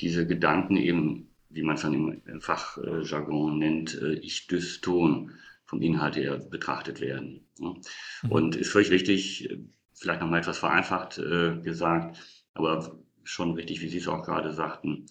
diese 0.02 0.26
Gedanken 0.26 0.78
eben, 0.78 1.28
wie 1.52 1.62
man 1.62 1.76
es 1.76 1.84
dann 1.84 1.94
im 2.26 2.42
Fachjargon 2.42 3.60
nennt, 3.60 4.02
äh, 4.02 4.14
ich-dyston 4.14 5.30
vom 5.66 5.80
Inhalt 5.84 6.16
her 6.16 6.40
betrachtet 6.40 7.02
werden. 7.02 7.46
Mhm. 7.60 8.32
Und 8.32 8.56
ist 8.56 8.72
völlig 8.72 8.90
richtig, 8.90 9.48
vielleicht 9.96 10.22
nochmal 10.22 10.42
etwas 10.42 10.58
vereinfacht 10.58 11.18
äh, 11.18 11.56
gesagt, 11.62 12.18
aber 12.54 13.00
schon 13.24 13.54
richtig, 13.54 13.82
wie 13.82 13.90
Sie 13.90 13.98
es 13.98 14.08
auch 14.08 14.24
gerade 14.24 14.54
sagten, 14.54 15.08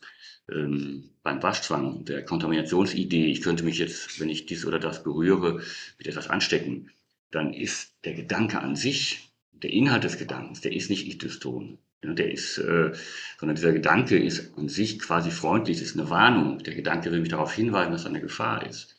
ähm, 0.50 1.10
beim 1.22 1.42
Waschzwang, 1.42 2.04
der 2.04 2.24
Kontaminationsidee, 2.24 3.26
ich 3.26 3.42
könnte 3.42 3.64
mich 3.64 3.78
jetzt, 3.78 4.20
wenn 4.20 4.28
ich 4.28 4.46
dies 4.46 4.66
oder 4.66 4.78
das 4.78 5.02
berühre, 5.02 5.62
mit 5.98 6.06
etwas 6.06 6.28
anstecken, 6.28 6.90
dann 7.30 7.52
ist 7.52 7.94
der 8.04 8.14
Gedanke 8.14 8.60
an 8.60 8.76
sich, 8.76 9.32
der 9.52 9.72
Inhalt 9.72 10.04
des 10.04 10.18
Gedankens, 10.18 10.60
der 10.60 10.72
ist 10.72 10.90
nicht 10.90 11.06
ich-dyston. 11.06 11.78
Der 12.02 12.30
ist, 12.30 12.58
äh, 12.58 12.92
sondern 13.38 13.56
dieser 13.56 13.72
Gedanke 13.72 14.18
ist 14.18 14.56
an 14.58 14.68
sich 14.68 14.98
quasi 14.98 15.30
freundlich, 15.30 15.80
ist 15.80 15.98
eine 15.98 16.10
Warnung. 16.10 16.58
Der 16.58 16.74
Gedanke 16.74 17.10
will 17.10 17.20
mich 17.20 17.30
darauf 17.30 17.54
hinweisen, 17.54 17.92
dass 17.92 18.04
eine 18.04 18.20
Gefahr 18.20 18.66
ist. 18.66 18.94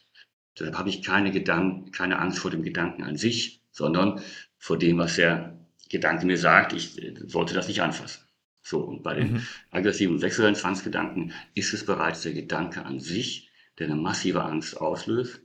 Deshalb 0.58 0.77
habe 0.80 0.89
ich 0.89 1.04
keine, 1.04 1.32
Gedanken, 1.32 1.92
keine 1.92 2.18
Angst 2.18 2.39
vor 2.39 2.50
dem 2.50 2.63
Gedanken 2.63 3.04
an 3.04 3.15
sich, 3.15 3.62
sondern 3.70 4.22
vor 4.58 4.80
dem, 4.80 4.98
was 4.98 5.18
der 5.18 5.56
Gedanke 5.89 6.25
mir 6.25 6.38
sagt, 6.38 6.74
ich 6.74 7.01
äh, 7.01 7.13
sollte 7.27 7.54
das 7.54 7.68
nicht 7.68 7.82
anfassen. 7.82 8.22
So, 8.62 8.80
und 8.80 9.04
bei 9.04 9.13
den 9.13 9.34
mhm. 9.34 9.48
aggressiven 9.70 10.20
sexuellen 10.20 10.56
Zwangsgedanken 10.56 11.34
ist 11.54 11.74
es 11.74 11.86
bereits 11.86 12.24
der 12.24 12.34
Gedanke 12.34 12.84
an 12.84 13.00
sich, 13.00 13.51
der 13.77 13.88
eine 13.88 13.96
massive 13.96 14.44
Angst 14.44 14.82
auslöst. 14.82 15.42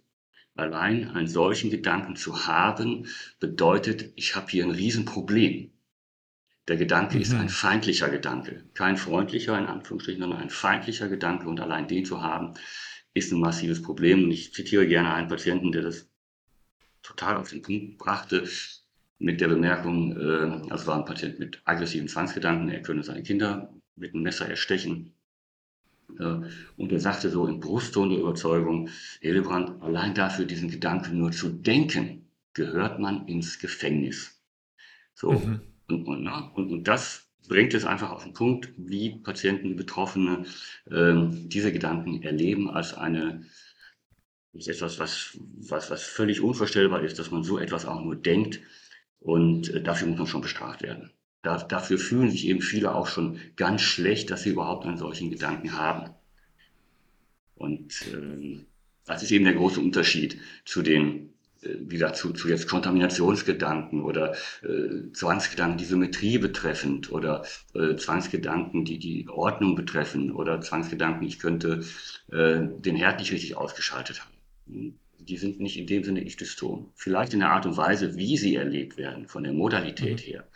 Allein 0.54 1.10
einen 1.10 1.28
solchen 1.28 1.70
Gedanken 1.70 2.16
zu 2.16 2.46
haben, 2.46 3.06
bedeutet, 3.38 4.12
ich 4.16 4.36
habe 4.36 4.50
hier 4.50 4.64
ein 4.64 4.70
Riesenproblem. 4.70 5.70
Der 6.68 6.76
Gedanke 6.76 7.16
mhm. 7.16 7.22
ist 7.22 7.34
ein 7.34 7.48
feindlicher 7.48 8.08
Gedanke, 8.08 8.64
kein 8.74 8.96
freundlicher 8.96 9.58
in 9.58 9.66
Anführungsstrichen, 9.66 10.22
sondern 10.22 10.40
ein 10.40 10.50
feindlicher 10.50 11.08
Gedanke 11.08 11.48
und 11.48 11.60
allein 11.60 11.88
den 11.88 12.04
zu 12.04 12.22
haben, 12.22 12.54
ist 13.12 13.32
ein 13.32 13.40
massives 13.40 13.82
Problem. 13.82 14.24
Und 14.24 14.30
ich 14.30 14.54
zitiere 14.54 14.86
gerne 14.86 15.12
einen 15.12 15.28
Patienten, 15.28 15.72
der 15.72 15.82
das 15.82 16.08
total 17.02 17.36
auf 17.36 17.50
den 17.50 17.62
Punkt 17.62 17.98
brachte 17.98 18.46
mit 19.20 19.40
der 19.40 19.48
Bemerkung, 19.48 20.16
äh, 20.16 20.70
also 20.70 20.86
war 20.86 20.96
ein 20.96 21.04
Patient 21.04 21.38
mit 21.38 21.60
aggressiven 21.64 22.08
Zwangsgedanken, 22.08 22.70
er 22.70 22.82
könne 22.82 23.04
seine 23.04 23.22
Kinder 23.22 23.72
mit 23.94 24.14
einem 24.14 24.22
Messer 24.22 24.48
erstechen. 24.48 25.12
Äh, 26.18 26.40
und 26.76 26.90
er 26.90 27.00
sagte 27.00 27.30
so 27.30 27.46
in 27.46 27.60
Brustton 27.60 28.10
der 28.10 28.18
Überzeugung, 28.18 28.88
Hildebrand, 29.20 29.82
allein 29.82 30.14
dafür 30.14 30.46
diesen 30.46 30.70
Gedanken 30.70 31.18
nur 31.18 31.30
zu 31.32 31.50
denken, 31.50 32.26
gehört 32.54 32.98
man 32.98 33.28
ins 33.28 33.58
Gefängnis. 33.58 34.40
So, 35.14 35.32
mhm. 35.32 35.60
und, 35.88 36.06
und, 36.06 36.22
ne? 36.22 36.50
und, 36.54 36.70
und 36.72 36.88
das 36.88 37.28
bringt 37.46 37.74
es 37.74 37.84
einfach 37.84 38.10
auf 38.10 38.24
den 38.24 38.32
Punkt, 38.32 38.72
wie 38.78 39.16
Patienten, 39.16 39.76
Betroffene 39.76 40.46
äh, 40.90 41.14
diese 41.30 41.72
Gedanken 41.72 42.22
erleben 42.22 42.70
als 42.70 42.94
eine 42.94 43.42
ist 44.52 44.68
etwas, 44.68 44.98
was, 44.98 45.38
was, 45.68 45.90
was 45.90 46.02
völlig 46.02 46.40
unvorstellbar 46.40 47.02
ist, 47.02 47.18
dass 47.18 47.30
man 47.30 47.44
so 47.44 47.58
etwas 47.58 47.86
auch 47.86 48.02
nur 48.02 48.16
denkt. 48.16 48.60
Und 49.20 49.68
äh, 49.72 49.82
dafür 49.82 50.08
muss 50.08 50.18
man 50.18 50.26
schon 50.26 50.40
bestraft 50.40 50.82
werden. 50.82 51.10
Da, 51.42 51.58
dafür 51.58 51.98
fühlen 51.98 52.30
sich 52.30 52.46
eben 52.46 52.60
viele 52.60 52.94
auch 52.94 53.06
schon 53.06 53.38
ganz 53.56 53.82
schlecht, 53.82 54.30
dass 54.30 54.42
sie 54.42 54.50
überhaupt 54.50 54.86
einen 54.86 54.98
solchen 54.98 55.30
Gedanken 55.30 55.72
haben. 55.72 56.10
Und 57.54 57.92
äh, 58.12 58.64
das 59.06 59.22
ist 59.22 59.30
eben 59.30 59.44
der 59.44 59.54
große 59.54 59.80
Unterschied 59.80 60.38
zu 60.64 60.82
den, 60.82 61.34
äh, 61.62 61.76
wie 61.80 61.94
gesagt, 61.94 62.16
zu, 62.16 62.32
zu 62.32 62.48
jetzt 62.48 62.68
Kontaminationsgedanken 62.68 64.02
oder 64.02 64.34
äh, 64.62 65.12
Zwangsgedanken, 65.12 65.78
die 65.78 65.84
Symmetrie 65.84 66.38
betreffend 66.38 67.10
oder 67.12 67.44
äh, 67.74 67.96
Zwangsgedanken, 67.96 68.84
die 68.84 68.98
die 68.98 69.28
Ordnung 69.28 69.74
betreffen 69.74 70.32
oder 70.32 70.60
Zwangsgedanken, 70.60 71.26
ich 71.26 71.38
könnte 71.38 71.84
äh, 72.32 72.60
den 72.60 72.96
Herd 72.96 73.20
nicht 73.20 73.32
richtig 73.32 73.56
ausgeschaltet 73.56 74.22
haben 74.24 74.99
die 75.24 75.36
sind 75.36 75.60
nicht 75.60 75.76
in 75.76 75.86
dem 75.86 76.04
Sinne 76.04 76.20
ich-dyston. 76.20 76.90
Vielleicht 76.94 77.32
in 77.32 77.40
der 77.40 77.50
Art 77.50 77.66
und 77.66 77.76
Weise, 77.76 78.16
wie 78.16 78.36
sie 78.36 78.56
erlebt 78.56 78.96
werden, 78.96 79.28
von 79.28 79.44
der 79.44 79.52
Modalität 79.52 80.20
mhm. 80.20 80.24
her. 80.24 80.48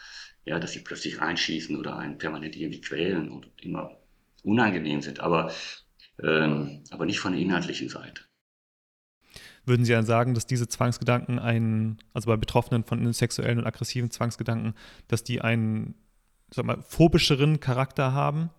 Ja, 0.45 0.59
dass 0.59 0.73
sie 0.73 0.81
plötzlich 0.81 1.21
reinschießen 1.21 1.77
oder 1.77 1.97
einen 1.97 2.19
permanent 2.19 2.57
irgendwie 2.57 2.81
quälen 2.81 3.31
und 3.31 3.49
immer 3.63 3.97
unangenehm 4.43 5.01
sind, 5.01 5.21
aber, 5.21 5.51
ähm, 6.23 6.85
aber 6.91 7.07
nicht 7.07 7.19
von 7.19 7.33
der 7.33 7.41
inhaltlichen 7.41 7.89
Seite. 7.89 8.23
Würden 9.67 9.87
Sie 9.87 9.93
dann 9.93 10.05
sagen, 10.05 10.35
dass 10.35 10.47
diese 10.47 10.69
Zwangsgedanken 10.69 11.39
einen, 11.39 11.99
also 12.13 12.27
bei 12.27 12.37
Betroffenen 12.37 12.85
von 12.85 13.11
sexuellen 13.15 13.59
und 13.59 13.67
aggressiven 13.67 14.11
Zwangsgedanken, 14.11 14.75
dass 15.09 15.25
die 15.25 15.41
einen, 15.41 15.95
sag 16.51 16.67
mal, 16.67 16.83
phobischeren 16.83 17.61
Charakter 17.61 18.13
haben 18.13 18.51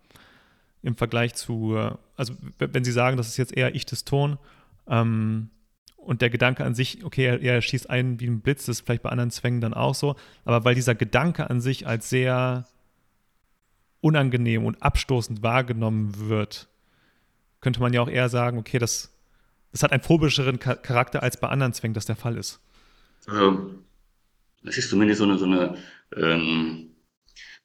im 0.82 0.96
Vergleich 0.96 1.34
zu, 1.34 1.76
äh, 1.76 1.92
also 2.16 2.34
wenn 2.58 2.84
Sie 2.84 2.92
sagen, 2.92 3.16
das 3.16 3.28
ist 3.28 3.36
jetzt 3.36 3.56
eher 3.56 3.74
ich-dyston, 3.74 4.38
ähm, 4.88 5.50
und 6.06 6.22
der 6.22 6.30
Gedanke 6.30 6.64
an 6.64 6.74
sich, 6.74 7.04
okay, 7.04 7.24
er, 7.24 7.42
er, 7.42 7.60
schießt 7.60 7.90
einen 7.90 8.20
wie 8.20 8.26
ein 8.26 8.40
Blitz, 8.40 8.66
das 8.66 8.78
ist 8.78 8.86
vielleicht 8.86 9.02
bei 9.02 9.10
anderen 9.10 9.30
Zwängen 9.30 9.60
dann 9.60 9.74
auch 9.74 9.94
so, 9.94 10.16
aber 10.44 10.64
weil 10.64 10.74
dieser 10.74 10.94
Gedanke 10.94 11.50
an 11.50 11.60
sich 11.60 11.86
als 11.86 12.08
sehr 12.08 12.66
unangenehm 14.00 14.64
und 14.64 14.82
abstoßend 14.82 15.42
wahrgenommen 15.42 16.28
wird, 16.28 16.68
könnte 17.60 17.80
man 17.80 17.92
ja 17.92 18.00
auch 18.00 18.08
eher 18.08 18.28
sagen, 18.28 18.58
okay, 18.58 18.78
das, 18.78 19.12
das 19.72 19.82
hat 19.82 19.92
einen 19.92 20.02
phobischeren 20.02 20.60
Charakter 20.60 21.22
als 21.22 21.38
bei 21.38 21.48
anderen 21.48 21.72
Zwängen, 21.72 21.94
das 21.94 22.06
der 22.06 22.16
Fall 22.16 22.36
ist. 22.36 22.60
Ähm, 23.28 23.80
das 24.62 24.78
ist 24.78 24.88
zumindest 24.88 25.18
so 25.18 25.24
eine, 25.24 25.38
so 25.38 25.44
eine 25.46 25.76
ähm, 26.14 26.90
ja, 26.90 26.95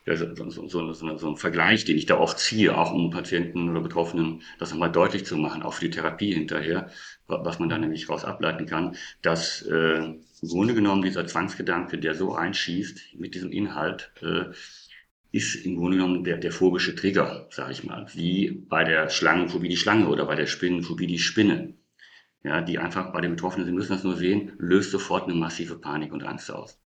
so, 0.06 0.50
so, 0.50 0.94
so, 0.94 1.18
so, 1.18 1.30
ein 1.30 1.38
Vergleich, 1.38 1.86
den 1.86 1.98
ich 1.98 2.08
da 2.08 2.18
oft 2.18 2.40
ziehe, 2.40 2.76
auch 2.76 2.92
um 2.92 3.12
Patienten 3.12 3.70
oder 3.70 3.82
Betroffenen 3.82 4.42
das 4.58 4.72
nochmal 4.72 4.92
deutlich 4.92 5.26
zu 5.26 5.38
machen, 5.38 5.62
auch 5.62 5.74
für 5.74 5.86
die 5.86 5.92
Therapie 5.92 6.34
hinterher, 6.34 6.90
was 7.28 7.60
man 7.60 7.70
da 7.70 7.78
nämlich 7.78 8.10
raus 8.10 8.26
ableiten 8.26 8.66
kann, 8.66 8.96
dass 9.22 9.62
äh, 9.62 9.98
im 10.42 10.48
Grunde 10.48 10.74
genommen 10.74 11.04
dieser 11.04 11.28
Zwangsgedanke, 11.28 12.00
der 12.00 12.16
so 12.16 12.34
einschießt 12.34 13.20
mit 13.20 13.36
diesem 13.36 13.52
Inhalt, 13.52 14.12
äh, 14.22 14.46
ist 15.32 15.56
im 15.66 15.78
Grunde 15.78 15.98
genommen 15.98 16.24
der, 16.24 16.38
der 16.38 16.52
phobische 16.52 16.96
Trigger, 16.96 17.48
sage 17.52 17.72
ich 17.72 17.84
mal, 17.84 18.08
wie 18.14 18.52
bei 18.52 18.84
der 18.84 19.10
Schlangenphobie 19.10 19.70
die 19.70 19.78
Schlange 19.78 20.10
oder 20.10 20.26
bei 20.26 20.36
der 20.36 20.48
Spinnenphobie 20.48 21.08
die 21.08 21.20
Spinne. 21.20 21.76
Ja, 22.44 22.62
die 22.62 22.80
einfach 22.80 23.14
bei 23.14 23.22
den 23.22 23.32
Betroffenen, 23.32 23.68
Sie 23.68 23.72
müssen 23.72 23.92
das 23.92 24.04
nur 24.04 24.18
sehen, 24.18 24.54
löst 24.58 24.90
sofort 24.90 25.26
eine 25.26 25.36
massive 25.36 25.78
Panik 25.78 26.12
und 26.12 26.24
Angst 26.24 26.50
aus. 26.52 26.82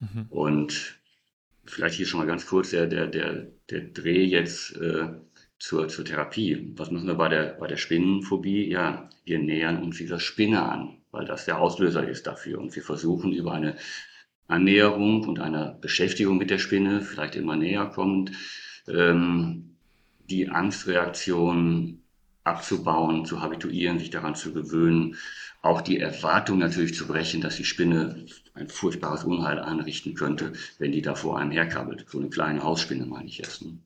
Mhm. 0.00 0.26
Und 0.28 1.01
vielleicht 1.64 1.96
hier 1.96 2.06
schon 2.06 2.20
mal 2.20 2.26
ganz 2.26 2.46
kurz 2.46 2.70
der, 2.70 2.86
der, 2.86 3.06
der, 3.06 3.46
der 3.70 3.80
Dreh 3.80 4.24
jetzt 4.24 4.76
äh, 4.76 5.08
zur, 5.58 5.88
zur 5.88 6.04
Therapie. 6.04 6.72
Was 6.76 6.90
machen 6.90 7.06
wir 7.06 7.14
bei 7.14 7.28
der, 7.28 7.54
bei 7.54 7.66
der 7.66 7.76
Spinnenphobie? 7.76 8.68
Ja, 8.68 9.08
wir 9.24 9.38
nähern 9.38 9.82
uns 9.82 9.98
dieser 9.98 10.20
Spinne 10.20 10.62
an, 10.62 10.98
weil 11.10 11.24
das 11.24 11.44
der 11.44 11.60
Auslöser 11.60 12.08
ist 12.08 12.26
dafür. 12.26 12.58
Und 12.58 12.74
wir 12.74 12.82
versuchen 12.82 13.32
über 13.32 13.52
eine 13.52 13.76
Annäherung 14.48 15.24
und 15.26 15.40
eine 15.40 15.78
Beschäftigung 15.80 16.36
mit 16.36 16.50
der 16.50 16.58
Spinne, 16.58 17.00
vielleicht 17.00 17.36
immer 17.36 17.56
näher 17.56 17.86
kommend, 17.86 18.32
ähm, 18.88 19.76
die 20.28 20.48
Angstreaktion 20.48 22.01
abzubauen, 22.44 23.24
zu 23.24 23.40
habituieren, 23.40 23.98
sich 23.98 24.10
daran 24.10 24.34
zu 24.34 24.52
gewöhnen, 24.52 25.16
auch 25.62 25.80
die 25.80 26.00
Erwartung 26.00 26.58
natürlich 26.58 26.94
zu 26.94 27.06
brechen, 27.06 27.40
dass 27.40 27.56
die 27.56 27.64
Spinne 27.64 28.26
ein 28.54 28.68
furchtbares 28.68 29.24
Unheil 29.24 29.60
anrichten 29.60 30.14
könnte, 30.14 30.52
wenn 30.78 30.92
die 30.92 31.02
da 31.02 31.14
vor 31.14 31.38
einem 31.38 31.52
herkabbelt. 31.52 32.06
So 32.08 32.18
eine 32.18 32.30
kleine 32.30 32.62
Hausspinne 32.62 33.06
meine 33.06 33.28
ich 33.28 33.38
jetzt. 33.38 33.62
Ne? 33.62 33.78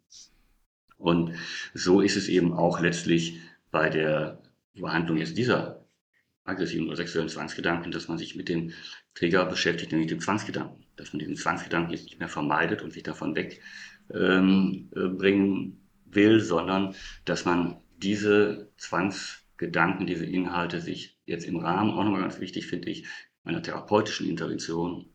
Und 0.96 1.34
so 1.74 2.00
ist 2.00 2.16
es 2.16 2.28
eben 2.28 2.54
auch 2.54 2.80
letztlich 2.80 3.38
bei 3.70 3.90
der 3.90 4.40
Behandlung 4.74 5.18
jetzt 5.18 5.36
dieser 5.36 5.84
aggressiven 6.44 6.86
oder 6.86 6.96
sexuellen 6.96 7.28
Zwangsgedanken, 7.28 7.90
dass 7.90 8.08
man 8.08 8.18
sich 8.18 8.36
mit 8.36 8.48
dem 8.48 8.72
Trigger 9.14 9.44
beschäftigt, 9.44 9.92
nämlich 9.92 10.08
dem 10.08 10.20
Zwangsgedanken. 10.20 10.86
Dass 10.96 11.12
man 11.12 11.18
diesen 11.18 11.36
Zwangsgedanken 11.36 11.92
jetzt 11.92 12.04
nicht 12.04 12.18
mehr 12.18 12.28
vermeidet 12.28 12.80
und 12.80 12.92
sich 12.92 13.02
davon 13.02 13.36
wegbringen 13.36 13.60
ähm, 14.14 14.88
äh, 14.94 16.14
will, 16.14 16.40
sondern 16.40 16.94
dass 17.26 17.44
man 17.44 17.76
diese 17.98 18.72
Zwangsgedanken, 18.76 20.06
diese 20.06 20.26
Inhalte 20.26 20.80
sich 20.80 21.18
jetzt 21.26 21.44
im 21.44 21.56
Rahmen, 21.56 21.90
auch 21.90 22.04
nochmal 22.04 22.22
ganz 22.22 22.40
wichtig 22.40 22.66
finde 22.66 22.90
ich, 22.90 23.06
einer 23.44 23.62
therapeutischen 23.62 24.28
Intervention 24.28 25.06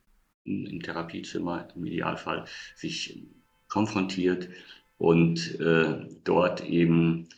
im 0.44 0.82
Therapiezimmer 0.82 1.68
im 1.76 1.86
Idealfall 1.86 2.46
sich 2.76 3.28
konfrontiert 3.68 4.50
und 4.98 5.60
äh, 5.60 6.08
dort 6.24 6.66
eben 6.66 7.30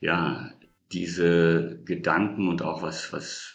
ja 0.00 0.52
diese 0.92 1.80
Gedanken 1.84 2.48
und 2.48 2.62
auch 2.62 2.82
was, 2.82 3.12
was 3.12 3.54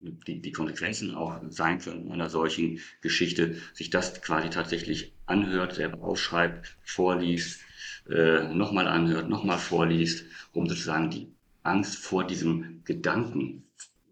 die, 0.00 0.40
die 0.40 0.52
Konsequenzen 0.52 1.14
auch 1.14 1.40
sein 1.48 1.78
können 1.78 2.12
einer 2.12 2.28
solchen 2.28 2.80
Geschichte, 3.00 3.56
sich 3.72 3.90
das 3.90 4.20
quasi 4.22 4.50
tatsächlich 4.50 5.14
anhört, 5.26 5.74
selber 5.74 6.02
ausschreibt, 6.02 6.76
vorliest, 6.82 7.60
äh, 8.08 8.54
nochmal 8.54 8.86
anhört, 8.86 9.28
nochmal 9.28 9.58
vorliest, 9.58 10.24
um 10.52 10.68
sozusagen 10.68 11.10
die 11.10 11.32
Angst 11.62 11.96
vor 11.96 12.26
diesem 12.26 12.82
Gedanken 12.84 13.64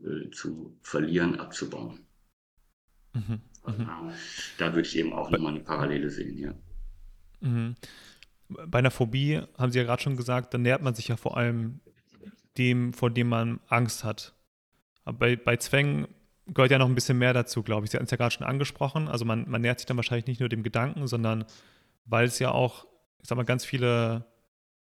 äh, 0.03 0.31
zu 0.31 0.77
verlieren, 0.83 1.39
abzubauen. 1.39 2.01
Mhm, 3.13 3.41
mh. 3.67 4.13
Da 4.59 4.75
würde 4.75 4.89
ich 4.89 4.97
eben 4.97 5.13
auch 5.13 5.31
nochmal 5.31 5.53
eine 5.53 5.63
Parallele 5.63 6.11
sehen, 6.11 6.39
ja. 6.39 6.55
Mhm. 7.41 7.75
Bei 8.49 8.79
einer 8.79 8.91
Phobie, 8.91 9.43
haben 9.59 9.73
Sie 9.73 9.79
ja 9.79 9.85
gerade 9.85 10.03
schon 10.03 10.17
gesagt, 10.17 10.55
dann 10.55 10.63
nähert 10.63 10.83
man 10.83 10.95
sich 10.95 11.09
ja 11.09 11.17
vor 11.17 11.37
allem 11.37 11.81
dem, 12.59 12.93
vor 12.93 13.11
dem 13.11 13.29
man 13.29 13.61
Angst 13.69 14.05
hat. 14.05 14.35
Aber 15.05 15.19
bei, 15.19 15.37
bei 15.37 15.57
Zwängen 15.57 16.07
gehört 16.47 16.71
ja 16.71 16.79
noch 16.79 16.89
ein 16.89 16.95
bisschen 16.95 17.19
mehr 17.19 17.33
dazu, 17.33 17.63
glaube 17.63 17.85
ich. 17.85 17.91
Sie 17.91 17.97
hatten 17.97 18.05
es 18.05 18.11
ja 18.11 18.17
gerade 18.17 18.35
schon 18.35 18.47
angesprochen. 18.47 19.09
Also 19.09 19.25
man, 19.25 19.49
man 19.49 19.63
nähert 19.63 19.79
sich 19.79 19.87
dann 19.87 19.97
wahrscheinlich 19.97 20.27
nicht 20.27 20.41
nur 20.41 20.49
dem 20.49 20.63
Gedanken, 20.63 21.07
sondern 21.07 21.45
weil 22.05 22.27
es 22.27 22.39
ja 22.39 22.51
auch, 22.51 22.87
ich 23.23 23.29
sag 23.29 23.37
mal, 23.37 23.45
ganz 23.45 23.65
viele 23.65 24.27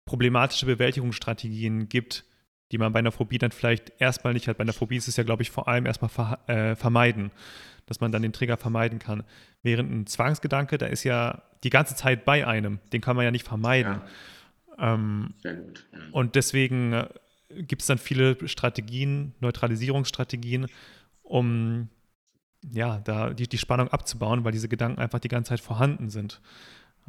problematische 0.05 0.67
Bewältigungsstrategien 0.67 1.89
gibt, 1.89 2.25
die 2.73 2.79
man 2.79 2.93
bei 2.93 2.99
einer 3.01 3.13
Phobie 3.13 3.39
dann 3.39 3.53
vielleicht 3.53 3.93
erstmal 3.99 4.33
nicht 4.33 4.49
hat. 4.49 4.59
Bei 4.59 4.63
einer 4.63 4.73
Phobie 4.73 4.97
ist 4.97 5.09
es 5.09 5.17
ja, 5.17 5.25
glaube 5.25 5.43
ich, 5.43 5.51
vor 5.51 5.69
allem 5.69 5.87
erstmal 5.87 6.09
ver 6.09 6.39
äh, 6.49 6.77
vermeiden, 6.77 7.31
dass 7.87 8.01
man 8.01 8.13
dann 8.13 8.23
den 8.23 8.33
Trigger 8.33 8.57
vermeiden 8.57 8.99
kann. 8.99 9.25
Während 9.63 9.91
ein 9.91 10.07
Zwangsgedanke, 10.07 10.79
da 10.79 10.87
ist 10.87 11.05
ja 11.05 11.43
die 11.65 11.71
ganze 11.71 11.95
Zeit 11.95 12.25
bei 12.25 12.47
einem, 12.47 12.79
den 12.93 13.01
kann 13.01 13.17
man 13.17 13.25
ja 13.25 13.31
nicht 13.31 13.47
vermeiden. 13.47 14.01
Ja. 14.79 14.95
Ähm, 14.95 15.35
Sehr 15.43 15.55
gut. 15.55 15.87
Ja. 15.93 15.99
Und 16.13 16.35
deswegen 16.35 16.93
äh, 16.93 17.09
gibt 17.51 17.83
es 17.83 17.87
dann 17.87 17.99
viele 17.99 18.49
Strategien, 18.49 19.35
Neutralisierungsstrategien, 19.41 20.67
um 21.23 21.89
ja, 22.73 22.99
da 22.99 23.31
die, 23.31 23.49
die 23.49 23.59
Spannung 23.59 23.89
abzubauen, 23.89 24.45
weil 24.45 24.53
diese 24.53 24.69
Gedanken 24.69 25.01
einfach 25.01 25.19
die 25.19 25.29
ganze 25.29 25.51
Zeit 25.51 25.61
vorhanden 25.61 26.11
sind. 26.11 26.41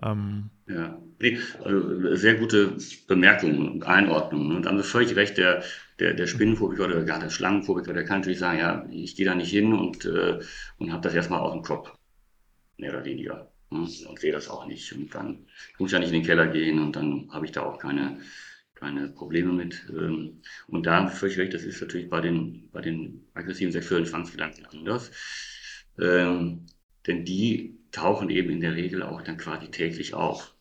Ähm, 0.04 0.50
ja, 0.68 0.98
nee, 1.20 1.38
also 1.64 2.16
sehr 2.16 2.36
gute 2.36 2.78
Bemerkungen 3.08 3.70
und 3.70 3.84
Einordnungen. 3.84 4.56
Und 4.56 4.66
haben 4.66 4.78
Sie 4.78 4.84
völlig 4.84 5.16
recht, 5.16 5.38
der, 5.38 5.64
der, 6.00 6.14
der 6.14 6.28
Spinnenphobiker 6.28 6.86
oder 6.86 7.04
gar 7.04 7.20
der 7.20 7.30
Schlangenphobiker, 7.30 7.94
der 7.94 8.06
kann 8.06 8.20
natürlich 8.20 8.40
sagen, 8.40 8.60
ja, 8.60 8.86
ich 8.90 9.16
gehe 9.16 9.26
da 9.26 9.36
nicht 9.36 9.52
hin 9.52 9.74
und, 9.74 10.06
äh, 10.06 10.40
und 10.78 10.92
habe 10.92 11.04
das 11.04 11.14
erstmal 11.14 11.42
aus 11.42 11.54
dem 11.54 11.62
Kopf. 11.62 11.94
Mehr 12.78 12.92
oder 12.92 13.06
weniger. 13.06 13.52
Hm? 13.70 13.88
Und 14.08 14.20
sehe 14.20 14.32
das 14.32 14.50
auch 14.50 14.66
nicht. 14.66 14.92
Und 14.94 15.14
dann 15.14 15.46
muss 15.78 15.90
ich 15.90 15.94
ja 15.94 16.00
nicht 16.00 16.10
in 16.10 16.16
den 16.16 16.26
Keller 16.26 16.48
gehen 16.48 16.80
und 16.80 16.96
dann 16.96 17.30
habe 17.32 17.46
ich 17.46 17.52
da 17.52 17.62
auch 17.62 17.78
keine, 17.78 18.20
keine 18.74 19.10
Probleme 19.10 19.54
mit. 19.54 19.86
Ähm, 19.90 20.42
und 20.68 20.86
da 20.86 21.08
völlig 21.08 21.38
recht, 21.38 21.54
das 21.54 21.64
ist 21.64 21.82
natürlich 21.82 22.10
bei 22.10 22.22
den, 22.22 22.70
bei 22.72 22.82
den 22.82 23.28
aggressiven 23.34 23.72
sexuellen 23.72 24.06
Zwangsgedanken 24.06 24.66
anders. 24.66 25.12
Ähm, 26.00 26.66
denn 27.06 27.26
die 27.26 27.81
tauchen 27.92 28.30
eben 28.30 28.50
in 28.50 28.62
der 28.62 28.76
Regel 28.76 29.04
auch 29.04 29.22
dann 29.22 29.38
quasi 29.38 29.68
täglich 29.70 30.14
auf. 30.14 30.56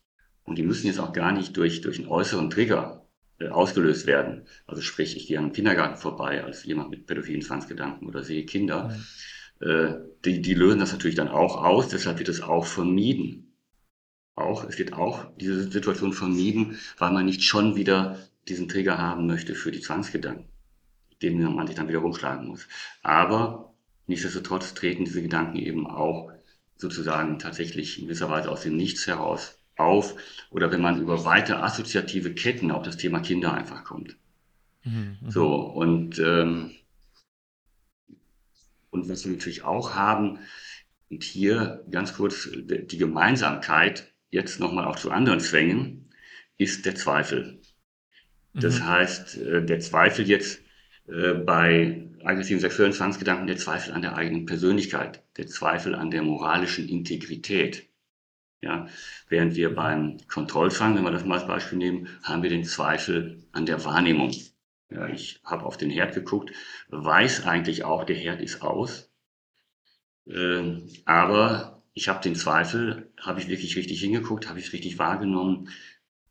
Und 0.45 0.57
die 0.57 0.63
müssen 0.63 0.87
jetzt 0.87 0.99
auch 0.99 1.13
gar 1.13 1.33
nicht 1.33 1.57
durch, 1.57 1.81
durch 1.81 1.99
einen 1.99 2.09
äußeren 2.09 2.51
Trigger 2.51 3.07
äh, 3.39 3.49
ausgelöst 3.49 4.07
werden. 4.07 4.47
Also 4.67 4.83
sprich, 4.83 5.17
ich 5.17 5.27
gehe 5.27 5.39
an 5.39 5.45
einem 5.45 5.53
Kindergarten 5.53 5.97
vorbei 5.97 6.43
als 6.43 6.65
jemand 6.65 6.91
mit 6.91 7.07
pädophilen 7.07 7.43
Zwangsgedanken 7.43 8.09
oder 8.09 8.23
sehe 8.23 8.47
Kinder. 8.47 8.97
Mhm. 9.61 9.67
Äh, 9.67 9.95
die, 10.25 10.43
die 10.43 10.55
lösen 10.55 10.81
das 10.81 10.93
natürlich 10.93 11.17
dann 11.17 11.29
auch 11.29 11.63
aus, 11.63 11.89
deshalb 11.89 12.19
wird 12.19 12.29
es 12.29 12.43
auch 12.43 12.67
vermieden 12.67 13.51
auch, 14.41 14.65
es 14.65 14.79
wird 14.79 14.93
auch 14.95 15.27
diese 15.37 15.71
Situation 15.71 16.13
vermieden, 16.13 16.79
weil 16.99 17.13
man 17.13 17.27
nicht 17.27 17.43
schon 17.43 17.77
wieder 17.77 18.19
diesen 18.49 18.69
Trigger 18.69 18.99
haben 18.99 19.27
möchte 19.27 19.55
für 19.55 19.71
die 19.71 19.81
Zwangsgedanken, 19.81 20.49
den 21.23 21.43
man 21.55 21.67
sich 21.67 21.77
dann 21.77 21.89
wieder 21.89 21.99
rumschlagen 22.01 22.49
muss. 22.49 22.67
Aber 23.03 23.75
nichtsdestotrotz 24.07 24.75
treten 24.75 25.05
diese 25.05 25.23
Gedanken 25.23 25.57
eben 25.57 25.87
auch 25.87 26.33
sozusagen 26.81 27.39
tatsächlich 27.39 27.99
in 27.99 28.07
gewisser 28.07 28.31
Weise 28.31 28.51
aus 28.51 28.63
dem 28.63 28.77
Nichts 28.77 29.07
heraus 29.07 29.59
auf 29.77 30.17
oder 30.51 30.71
wenn 30.71 30.81
man 30.81 31.01
über 31.01 31.25
weite 31.25 31.63
assoziative 31.63 32.35
Ketten 32.35 32.71
auf 32.71 32.83
das 32.83 32.97
Thema 32.97 33.21
Kinder 33.21 33.53
einfach 33.55 33.85
kommt. 33.85 34.17
Mhm, 34.85 35.19
mhm. 35.21 35.31
so, 35.31 35.55
und, 35.55 36.19
ähm, 36.19 36.73
und 38.91 39.09
was 39.09 39.25
wir 39.25 39.33
natürlich 39.33 39.63
auch 39.65 39.95
haben, 39.95 40.39
und 41.11 41.25
hier 41.25 41.85
ganz 41.91 42.15
kurz 42.15 42.49
die 42.53 42.99
Gemeinsamkeit 42.99 44.13
jetzt 44.31 44.61
nochmal 44.61 44.85
auch 44.85 44.97
zu 44.97 45.11
anderen 45.11 45.41
Zwängen, 45.41 46.09
ist 46.57 46.87
der 46.87 46.95
Zweifel. 46.95 47.61
Das 48.55 48.79
mhm. 48.79 48.87
heißt, 48.87 49.37
äh, 49.39 49.65
der 49.65 49.81
Zweifel 49.81 50.29
jetzt 50.29 50.61
äh, 51.11 51.35
bei 51.35 52.09
aggressiven 52.25 52.61
sexuellen 52.61 52.93
Zwangsgedanken, 52.93 53.47
der 53.47 53.57
Zweifel 53.57 53.93
an 53.93 54.03
der 54.03 54.17
eigenen 54.17 54.47
Persönlichkeit, 54.47 55.23
der 55.37 55.47
Zweifel 55.47 55.95
an 55.95 56.11
der 56.11 56.23
moralischen 56.23 56.89
Integrität. 56.89 57.89
Ja, 58.63 58.89
während 59.29 59.57
wir 59.57 59.75
beim 59.75 60.19
Kontrollzwang, 60.29 60.95
wenn 60.95 61.05
wir 61.05 61.11
das 61.11 61.25
mal 61.25 61.39
als 61.39 61.47
Beispiel 61.47 61.79
nehmen, 61.79 62.09
haben 62.23 62.43
wir 62.43 62.51
den 62.51 62.65
Zweifel 62.65 63.43
an 63.53 63.65
der 63.65 63.85
Wahrnehmung. 63.85 64.33
Ja, 64.91 65.09
ich 65.09 65.41
habe 65.45 65.65
auf 65.65 65.79
den 65.79 65.89
Herd 65.89 66.15
geguckt, 66.15 66.53
weiß 66.89 67.47
eigentlich 67.47 67.85
auch, 67.85 68.05
der 68.05 68.17
Herd 68.17 68.43
ist 68.43 68.61
aus, 68.61 69.11
äh, 70.27 70.83
aber 71.07 71.83
ich 71.95 72.09
habe 72.09 72.23
den 72.23 72.35
Zweifel, 72.35 73.11
habe 73.19 73.41
ich 73.41 73.49
wirklich 73.49 73.77
richtig 73.77 74.01
hingeguckt, 74.01 74.49
habe 74.49 74.59
ich 74.59 74.67
es 74.67 74.73
richtig 74.73 74.99
wahrgenommen. 74.99 75.69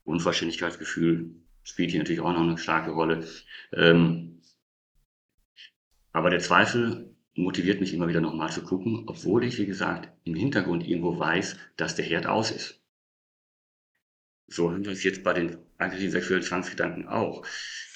Unvollständigkeitsgefühl 0.03 1.31
spielt 1.63 1.91
hier 1.91 1.99
natürlich 1.99 2.21
auch 2.21 2.33
noch 2.33 2.41
eine 2.41 2.57
starke 2.57 2.91
Rolle. 2.91 3.25
Ähm, 3.73 4.28
aber 6.11 6.29
der 6.29 6.39
Zweifel 6.39 7.15
motiviert 7.35 7.79
mich 7.79 7.93
immer 7.93 8.07
wieder 8.07 8.21
nochmal 8.21 8.51
zu 8.51 8.63
gucken, 8.63 9.03
obwohl 9.07 9.43
ich, 9.43 9.57
wie 9.57 9.65
gesagt, 9.65 10.09
im 10.23 10.35
Hintergrund 10.35 10.87
irgendwo 10.87 11.17
weiß, 11.17 11.57
dass 11.77 11.95
der 11.95 12.05
Herd 12.05 12.27
aus 12.27 12.51
ist. 12.51 12.79
So 14.47 14.71
haben 14.71 14.83
wir 14.83 14.91
es 14.91 15.03
jetzt 15.03 15.23
bei 15.23 15.33
den 15.33 15.57
aggressiven 15.77 16.11
sexuellen 16.11 16.43
Zwangsgedanken 16.43 17.07
auch. 17.07 17.45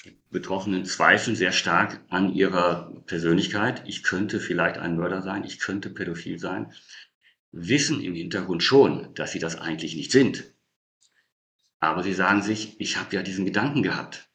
Die 0.04 0.16
Betroffenen 0.30 0.84
zweifeln 0.84 1.34
sehr 1.34 1.52
stark 1.52 2.00
an 2.08 2.32
ihrer 2.32 2.92
Persönlichkeit. 3.06 3.82
Ich 3.86 4.04
könnte 4.04 4.38
vielleicht 4.38 4.78
ein 4.78 4.96
Mörder 4.96 5.22
sein, 5.22 5.44
ich 5.44 5.58
könnte 5.58 5.90
pädophil 5.90 6.38
sein 6.38 6.72
wissen 7.54 8.00
im 8.00 8.14
Hintergrund 8.14 8.62
schon, 8.62 9.14
dass 9.14 9.32
sie 9.32 9.38
das 9.38 9.56
eigentlich 9.56 9.94
nicht 9.94 10.10
sind. 10.10 10.52
Aber 11.78 12.02
sie 12.02 12.14
sagen 12.14 12.42
sich, 12.42 12.80
ich 12.80 12.96
habe 12.96 13.14
ja 13.14 13.22
diesen 13.22 13.44
Gedanken 13.44 13.82
gehabt. 13.82 14.28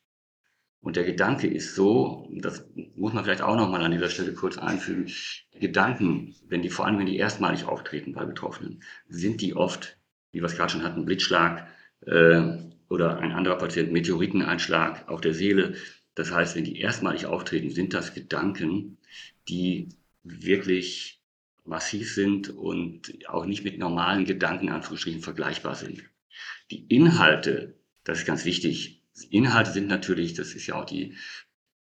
Und 0.82 0.96
der 0.96 1.04
Gedanke 1.04 1.48
ist 1.48 1.76
so, 1.76 2.30
das 2.32 2.66
muss 2.96 3.14
man 3.14 3.24
vielleicht 3.24 3.42
auch 3.42 3.58
nochmal 3.58 3.84
an 3.84 3.92
dieser 3.92 4.10
Stelle 4.10 4.34
kurz 4.34 4.58
einfügen, 4.58 5.12
Gedanken, 5.52 6.36
wenn 6.48 6.62
die 6.62 6.70
vor 6.70 6.86
allem, 6.86 7.00
wenn 7.00 7.06
die 7.06 7.18
erstmalig 7.18 7.66
auftreten 7.66 8.14
bei 8.14 8.26
Betroffenen, 8.26 8.82
sind 9.10 9.42
die 9.42 9.56
oft, 9.56 9.98
wie 10.32 10.40
wir 10.40 10.46
es 10.46 10.56
gerade 10.56 10.72
schon 10.72 10.84
hatten, 10.84 11.06
Blitzschlag 11.06 11.68
äh, 12.06 12.42
oder 12.88 13.20
ein 13.20 13.34
anderer 13.34 13.58
Patient, 13.58 13.92
Meteoriteneinschlag 13.92 15.10
auf 15.10 15.20
der 15.20 15.34
Seele. 15.34 15.76
Das 16.16 16.32
heißt, 16.32 16.56
wenn 16.56 16.64
die 16.64 16.80
erstmalig 16.80 17.26
auftreten, 17.26 17.72
sind 17.72 17.94
das 17.94 18.14
Gedanken, 18.14 18.98
die 19.50 19.90
wirklich 20.24 21.22
massiv 21.66 22.14
sind 22.14 22.50
und 22.50 23.28
auch 23.28 23.46
nicht 23.46 23.64
mit 23.64 23.78
normalen 23.78 24.26
Gedanken 24.26 24.70
Anführungsstrichen 24.70 25.22
vergleichbar 25.22 25.76
sind. 25.76 26.04
Die 26.72 26.86
Inhalte, 26.86 27.76
das 28.04 28.20
ist 28.20 28.26
ganz 28.26 28.46
wichtig. 28.46 28.99
Inhalte 29.26 29.72
sind 29.72 29.88
natürlich, 29.88 30.34
das 30.34 30.54
ist 30.54 30.68
ja 30.68 30.76
auch 30.76 30.86
die, 30.86 31.16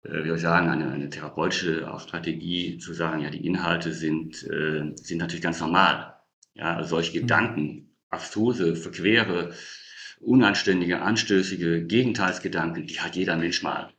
äh, 0.04 0.24
wie 0.24 0.28
soll 0.28 0.36
ich 0.36 0.42
sagen, 0.42 0.68
eine, 0.68 0.90
eine 0.90 1.10
therapeutische 1.10 1.92
auch 1.92 2.00
Strategie 2.00 2.78
zu 2.78 2.94
sagen, 2.94 3.22
ja, 3.22 3.30
die 3.30 3.46
Inhalte 3.46 3.92
sind, 3.92 4.42
äh, 4.44 4.92
sind 4.96 5.18
natürlich 5.18 5.42
ganz 5.42 5.60
normal. 5.60 6.16
Ja, 6.54 6.76
also 6.76 6.90
solche 6.90 7.16
mhm. 7.16 7.22
Gedanken, 7.22 7.96
abstruse, 8.10 8.76
verquere, 8.76 9.54
unanständige, 10.20 11.02
anstößige 11.02 11.84
Gegenteilsgedanken, 11.84 12.86
die 12.86 13.00
hat 13.00 13.16
jeder 13.16 13.36
Mensch 13.36 13.62
mal. 13.62 13.92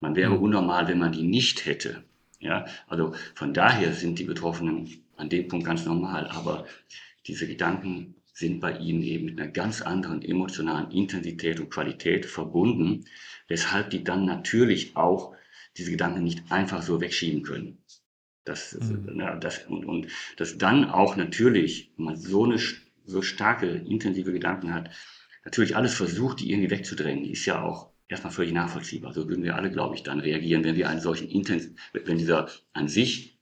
Man 0.00 0.16
wäre 0.16 0.32
mhm. 0.32 0.42
unnormal, 0.42 0.88
wenn 0.88 0.98
man 0.98 1.12
die 1.12 1.22
nicht 1.22 1.66
hätte. 1.66 2.04
Ja, 2.40 2.66
also 2.88 3.14
von 3.34 3.54
daher 3.54 3.94
sind 3.94 4.18
die 4.18 4.24
Betroffenen 4.24 5.02
an 5.16 5.30
dem 5.30 5.48
Punkt 5.48 5.64
ganz 5.64 5.86
normal, 5.86 6.26
aber 6.28 6.66
diese 7.26 7.46
Gedanken 7.46 8.16
sind 8.34 8.60
bei 8.60 8.76
ihnen 8.76 9.02
eben 9.02 9.26
mit 9.26 9.40
einer 9.40 9.50
ganz 9.50 9.80
anderen 9.80 10.20
emotionalen 10.20 10.90
Intensität 10.90 11.60
und 11.60 11.70
Qualität 11.70 12.26
verbunden, 12.26 13.06
weshalb 13.48 13.90
die 13.90 14.04
dann 14.04 14.26
natürlich 14.26 14.96
auch 14.96 15.34
diese 15.76 15.92
Gedanken 15.92 16.24
nicht 16.24 16.50
einfach 16.50 16.82
so 16.82 17.00
wegschieben 17.00 17.42
können. 17.42 17.78
Das, 18.44 18.78
mhm. 18.78 19.18
ja, 19.18 19.36
das, 19.36 19.64
und, 19.66 19.84
und 19.86 20.08
das 20.36 20.58
dann 20.58 20.84
auch 20.84 21.16
natürlich, 21.16 21.92
wenn 21.96 22.06
man 22.06 22.16
so 22.16 22.44
eine 22.44 22.58
so 23.06 23.22
starke, 23.22 23.66
intensive 23.66 24.32
Gedanken 24.32 24.74
hat, 24.74 24.90
natürlich 25.44 25.76
alles 25.76 25.94
versucht, 25.94 26.40
die 26.40 26.50
irgendwie 26.50 26.70
wegzudrängen, 26.70 27.24
ist 27.24 27.46
ja 27.46 27.62
auch 27.62 27.90
erstmal 28.08 28.32
völlig 28.32 28.52
nachvollziehbar. 28.52 29.12
So 29.12 29.28
würden 29.28 29.44
wir 29.44 29.56
alle, 29.56 29.70
glaube 29.70 29.94
ich, 29.94 30.02
dann 30.02 30.20
reagieren, 30.20 30.64
wenn 30.64 30.76
wir 30.76 30.88
einen 30.88 31.00
solchen 31.00 31.28
Intens, 31.28 31.70
wenn 31.92 32.18
dieser 32.18 32.48
an 32.72 32.88
sich 32.88 33.38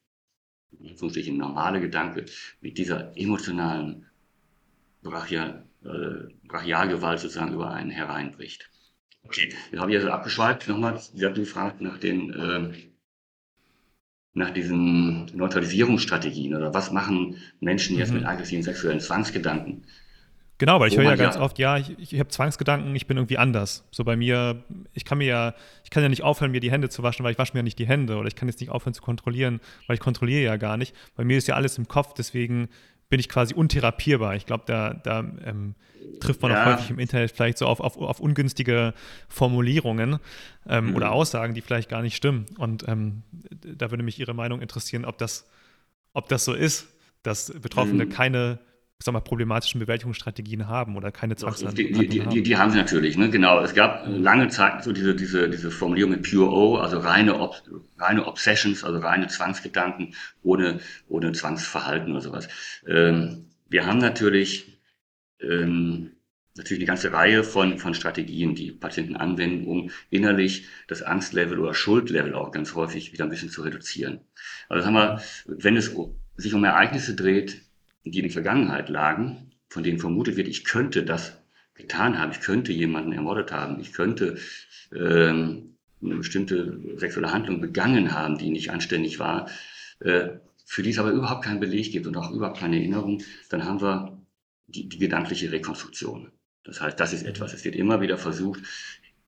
in 0.71 1.37
normale 1.37 1.81
Gedanke 1.81 2.25
mit 2.61 2.79
dieser 2.79 3.17
emotionalen, 3.17 4.07
brachial, 5.03 5.65
äh, 5.85 6.33
Brachialgewalt 6.47 7.21
sozusagen 7.21 7.55
über 7.55 7.71
einen 7.71 7.91
hereinbricht. 7.91 8.71
Okay, 9.25 9.55
jetzt 9.71 9.81
habe 9.81 9.91
ich 9.91 9.99
also 9.99 10.11
abgeschweift. 10.11 10.69
Nochmal, 10.69 10.99
Sie 10.99 11.25
hatten 11.25 11.41
gefragt 11.41 11.81
nach 11.81 11.99
den 11.99 12.33
äh, 12.33 12.73
nach 14.35 14.51
diesen 14.51 15.27
Neutralisierungsstrategien 15.35 16.55
oder 16.55 16.73
was 16.73 16.91
machen 16.91 17.37
Menschen 17.61 17.99
jetzt 17.99 18.11
mhm. 18.11 18.21
mit 18.21 18.27
aggressiven 18.27 18.63
sexuellen 18.63 19.01
Zwangsgedanken? 19.01 19.85
Genau, 20.59 20.79
weil 20.79 20.91
ich 20.91 20.97
höre 20.97 21.05
ja 21.05 21.17
ganz 21.17 21.37
oft, 21.37 21.59
ja, 21.59 21.77
ich, 21.77 21.91
ich 21.99 22.21
habe 22.21 22.29
Zwangsgedanken, 22.29 22.95
ich 22.95 23.09
bin 23.09 23.17
irgendwie 23.17 23.37
anders. 23.37 23.85
So 23.91 24.05
bei 24.05 24.17
mir, 24.17 24.63
ich 24.93 25.05
kann 25.05 25.19
mir 25.19 25.27
ja, 25.27 25.55
ich 25.83 25.91
kann 25.91 26.05
ja 26.05 26.09
nicht 26.09 26.23
aufhören, 26.23 26.53
mir 26.53 26.61
die 26.61 26.71
Hände 26.71 26.89
zu 26.89 27.03
waschen, 27.03 27.25
weil 27.25 27.33
ich 27.33 27.39
wasche 27.39 27.53
mir 27.55 27.61
ja 27.61 27.65
nicht 27.65 27.81
die 27.81 27.89
Hände 27.89 28.17
oder 28.17 28.29
ich 28.29 28.37
kann 28.37 28.47
jetzt 28.47 28.61
nicht 28.61 28.71
aufhören 28.71 28.95
zu 28.95 29.03
kontrollieren, 29.03 29.61
weil 29.89 29.95
ich 29.95 30.01
kontrolliere 30.01 30.45
ja 30.45 30.57
gar 30.57 30.77
nicht. 30.77 30.95
Bei 31.17 31.25
mir 31.25 31.37
ist 31.37 31.49
ja 31.49 31.57
alles 31.57 31.79
im 31.79 31.89
Kopf, 31.89 32.15
deswegen 32.15 32.69
bin 33.13 33.21
ich 33.21 33.29
quasi 33.29 33.53
untherapierbar. 33.53 34.37
Ich 34.37 34.47
glaube, 34.47 34.65
da, 34.67 34.95
da 34.95 35.19
ähm, 35.45 35.75
trifft 36.19 36.41
man 36.41 36.51
ja. 36.51 36.63
auch 36.63 36.67
häufig 36.73 36.89
im 36.89 36.99
Internet 36.99 37.31
vielleicht 37.31 37.59
so 37.59 37.67
auf, 37.67 37.79
auf, 37.81 37.99
auf 37.99 38.21
ungünstige 38.21 38.95
Formulierungen 39.29 40.19
ähm, 40.67 40.87
mhm. 40.87 40.97
oder 40.97 41.13
Aussagen, 41.13 41.53
die 41.53 41.61
vielleicht 41.61 41.91
gar 41.91 42.01
nicht 42.01 42.17
stimmen. 42.17 42.47
Und 42.57 42.89
ähm, 42.89 43.23
da 43.51 43.91
würde 43.91 44.03
mich 44.03 44.19
Ihre 44.19 44.33
Meinung 44.33 44.63
interessieren, 44.63 45.05
ob 45.05 45.19
das, 45.19 45.47
ob 46.15 46.31
das 46.31 46.47
so 46.47 46.55
ist, 46.55 46.87
dass 47.23 47.53
Betroffene 47.61 48.07
mhm. 48.07 48.09
keine 48.09 48.61
sag 49.05 49.13
mal, 49.13 49.21
problematischen 49.21 49.81
Bewältigungsstrategien 49.81 50.69
haben 50.69 50.97
oder 50.97 51.13
keine 51.13 51.37
Zwangshandlungen 51.37 51.93
die, 51.93 52.01
die, 52.01 52.09
die, 52.09 52.23
haben. 52.23 52.45
Die, 52.45 52.57
haben 52.57 52.71
sie 52.71 52.79
natürlich, 52.79 53.17
ne? 53.17 53.31
genau. 53.31 53.61
Es 53.61 53.75
gab 53.75 54.07
lange 54.07 54.49
Zeit 54.49 54.85
so 54.85 54.93
diese, 54.93 55.15
diese, 55.15 55.49
diese 55.49 55.71
Formulierung 55.71 56.13
mit 56.13 56.29
Pure 56.29 56.51
O, 56.51 56.77
also 56.77 56.99
reine, 56.99 57.39
Ob, 57.41 57.63
reine 57.99 58.27
Obsessions, 58.27 58.85
also 58.85 58.99
reine 58.99 59.29
Zwangsgedanken 59.29 60.15
ohne, 60.43 60.81
ohne 61.09 61.33
Zwangsverhalten 61.33 62.13
oder 62.13 62.21
sowas. 62.21 62.49
Ähm, 62.87 63.47
wir 63.69 63.87
haben 63.87 63.99
natürlich, 63.99 64.81
ähm, 65.41 66.13
natürlich 66.57 66.81
eine 66.81 66.87
ganze 66.87 67.13
Reihe 67.13 67.45
von, 67.45 67.79
von 67.79 67.95
Strategien, 67.95 68.55
die 68.55 68.73
Patienten 68.73 69.17
anwenden, 69.17 69.67
um 69.67 69.91
innerlich 70.11 70.67
das 70.89 71.03
Angstlevel 71.03 71.59
oder 71.59 71.75
Schuldlevel 71.75 72.35
auch 72.35 72.53
ganz 72.53 72.75
häufig 72.75 73.13
wieder 73.13 73.25
ein 73.25 73.31
bisschen 73.31 73.49
zu 73.49 73.63
reduzieren. 73.63 74.21
Also 74.69 74.87
haben 74.87 74.95
wir, 74.95 75.23
wenn 75.47 75.77
es 75.77 75.95
sich 76.37 76.55
um 76.55 76.65
Ereignisse 76.65 77.15
dreht, 77.15 77.63
die 78.05 78.19
in 78.19 78.25
der 78.25 78.33
Vergangenheit 78.33 78.89
lagen, 78.89 79.53
von 79.69 79.83
denen 79.83 79.99
vermutet 79.99 80.37
wird, 80.37 80.49
ich 80.49 80.65
könnte 80.65 81.05
das 81.05 81.39
getan 81.75 82.19
haben, 82.19 82.33
ich 82.33 82.41
könnte 82.41 82.73
jemanden 82.73 83.13
ermordet 83.13 83.53
haben, 83.53 83.81
ich 83.81 83.93
könnte 83.93 84.39
ähm, 84.95 85.77
eine 86.03 86.17
bestimmte 86.17 86.81
sexuelle 86.97 87.33
Handlung 87.33 87.61
begangen 87.61 88.13
haben, 88.13 88.39
die 88.39 88.51
nicht 88.51 88.71
anständig 88.71 89.19
war, 89.19 89.49
äh, 90.01 90.31
für 90.67 90.83
die 90.83 90.91
es 90.91 90.99
aber 90.99 91.11
überhaupt 91.11 91.45
keinen 91.45 91.61
Beleg 91.61 91.93
gibt 91.93 92.07
und 92.07 92.17
auch 92.17 92.31
überhaupt 92.31 92.59
keine 92.59 92.77
Erinnerung, 92.77 93.23
dann 93.51 93.65
haben 93.65 93.81
wir 93.81 94.19
die, 94.67 94.89
die 94.89 94.99
gedankliche 94.99 95.53
Rekonstruktion. 95.53 96.33
Das 96.65 96.81
heißt, 96.81 96.99
das 96.99 97.13
ist 97.13 97.25
etwas. 97.25 97.53
Es 97.53 97.65
wird 97.65 97.75
immer 97.75 98.01
wieder 98.01 98.17
versucht, 98.17 98.63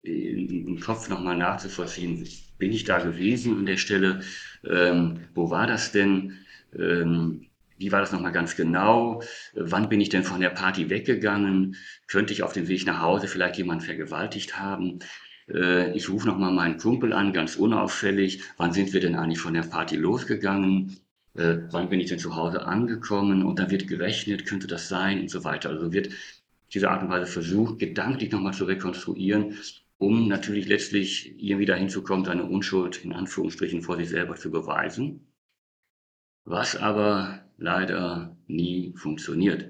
im 0.03 0.81
Kopf 0.81 1.09
nochmal 1.09 1.37
nachzuvollziehen, 1.37 2.29
bin 2.59 2.73
ich 2.73 2.85
da 2.85 2.99
gewesen 2.99 3.59
an 3.59 3.67
der 3.67 3.79
Stelle, 3.79 4.21
ähm, 4.65 5.21
wo 5.35 5.51
war 5.51 5.67
das 5.67 5.93
denn, 5.93 6.39
ähm, 6.79 7.47
wie 7.77 7.93
war 7.93 8.01
das 8.01 8.13
nochmal 8.13 8.33
ganz 8.33 8.57
genau? 8.57 9.23
Wann 9.55 9.89
bin 9.89 10.01
ich 10.01 10.09
denn 10.09 10.25
von 10.25 10.41
der 10.41 10.51
Party 10.51 10.91
weggegangen? 10.91 11.77
Könnte 12.07 12.33
ich 12.33 12.43
auf 12.43 12.53
dem 12.53 12.69
Weg 12.69 12.87
nach 12.87 13.01
Hause 13.01 13.29
vielleicht 13.29 13.57
jemanden 13.57 13.85
vergewaltigt 13.85 14.59
haben? 14.59 15.01
Äh, 15.49 15.93
ich 15.97 16.09
rufe 16.09 16.27
nochmal 16.27 16.53
meinen 16.53 16.79
Kumpel 16.79 17.13
an, 17.13 17.33
ganz 17.33 17.57
unauffällig. 17.57 18.43
Wann 18.57 18.73
sind 18.73 18.93
wir 18.93 19.01
denn 19.01 19.17
eigentlich 19.17 19.41
von 19.41 19.55
der 19.55 19.63
Party 19.63 19.97
losgegangen? 19.97 20.99
Äh, 21.35 21.59
wann 21.71 21.89
bin 21.89 22.01
ich 22.01 22.09
denn 22.09 22.19
zu 22.19 22.37
Hause 22.37 22.67
angekommen? 22.67 23.45
Und 23.45 23.59
dann 23.59 23.71
wird 23.71 23.89
gerechnet, 23.89 24.47
könnte 24.47 24.67
das 24.67 24.89
sein 24.89 25.21
und 25.21 25.31
so 25.31 25.45
weiter. 25.45 25.71
Also 25.71 25.93
wird 25.93 26.11
diese 26.73 26.91
Art 26.91 27.03
und 27.03 27.09
Weise 27.09 27.27
versucht, 27.31 27.79
gedanklich 27.79 28.33
nochmal 28.33 28.55
zu 28.55 28.65
rekonstruieren, 28.65 29.57
um 29.99 30.29
natürlich 30.29 30.67
letztlich 30.67 31.35
irgendwie 31.39 31.67
dahin 31.67 31.89
zu 31.89 32.03
kommen, 32.03 32.25
seine 32.25 32.45
Unschuld 32.45 33.05
in 33.05 33.13
Anführungsstrichen 33.13 33.83
vor 33.83 33.97
sich 33.97 34.09
selber 34.09 34.37
zu 34.37 34.51
beweisen. 34.51 35.27
Was 36.45 36.77
aber 36.77 37.45
leider 37.57 38.37
nie 38.47 38.95
funktioniert. 38.97 39.69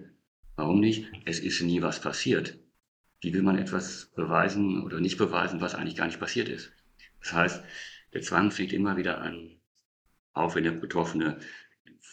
Warum 0.56 0.80
nicht? 0.80 1.10
Es 1.24 1.38
ist 1.38 1.62
nie 1.62 1.82
was 1.82 2.00
passiert. 2.00 2.58
Wie 3.20 3.32
will 3.32 3.42
man 3.42 3.58
etwas 3.58 4.12
beweisen 4.14 4.82
oder 4.82 5.00
nicht 5.00 5.16
beweisen, 5.16 5.60
was 5.60 5.74
eigentlich 5.74 5.96
gar 5.96 6.06
nicht 6.06 6.20
passiert 6.20 6.48
ist? 6.48 6.72
Das 7.20 7.32
heißt, 7.32 7.64
der 8.12 8.22
Zwang 8.22 8.50
fängt 8.50 8.72
immer 8.72 8.96
wieder 8.96 9.20
an, 9.20 9.56
auch 10.32 10.54
wenn 10.54 10.64
der 10.64 10.72
Betroffene 10.72 11.38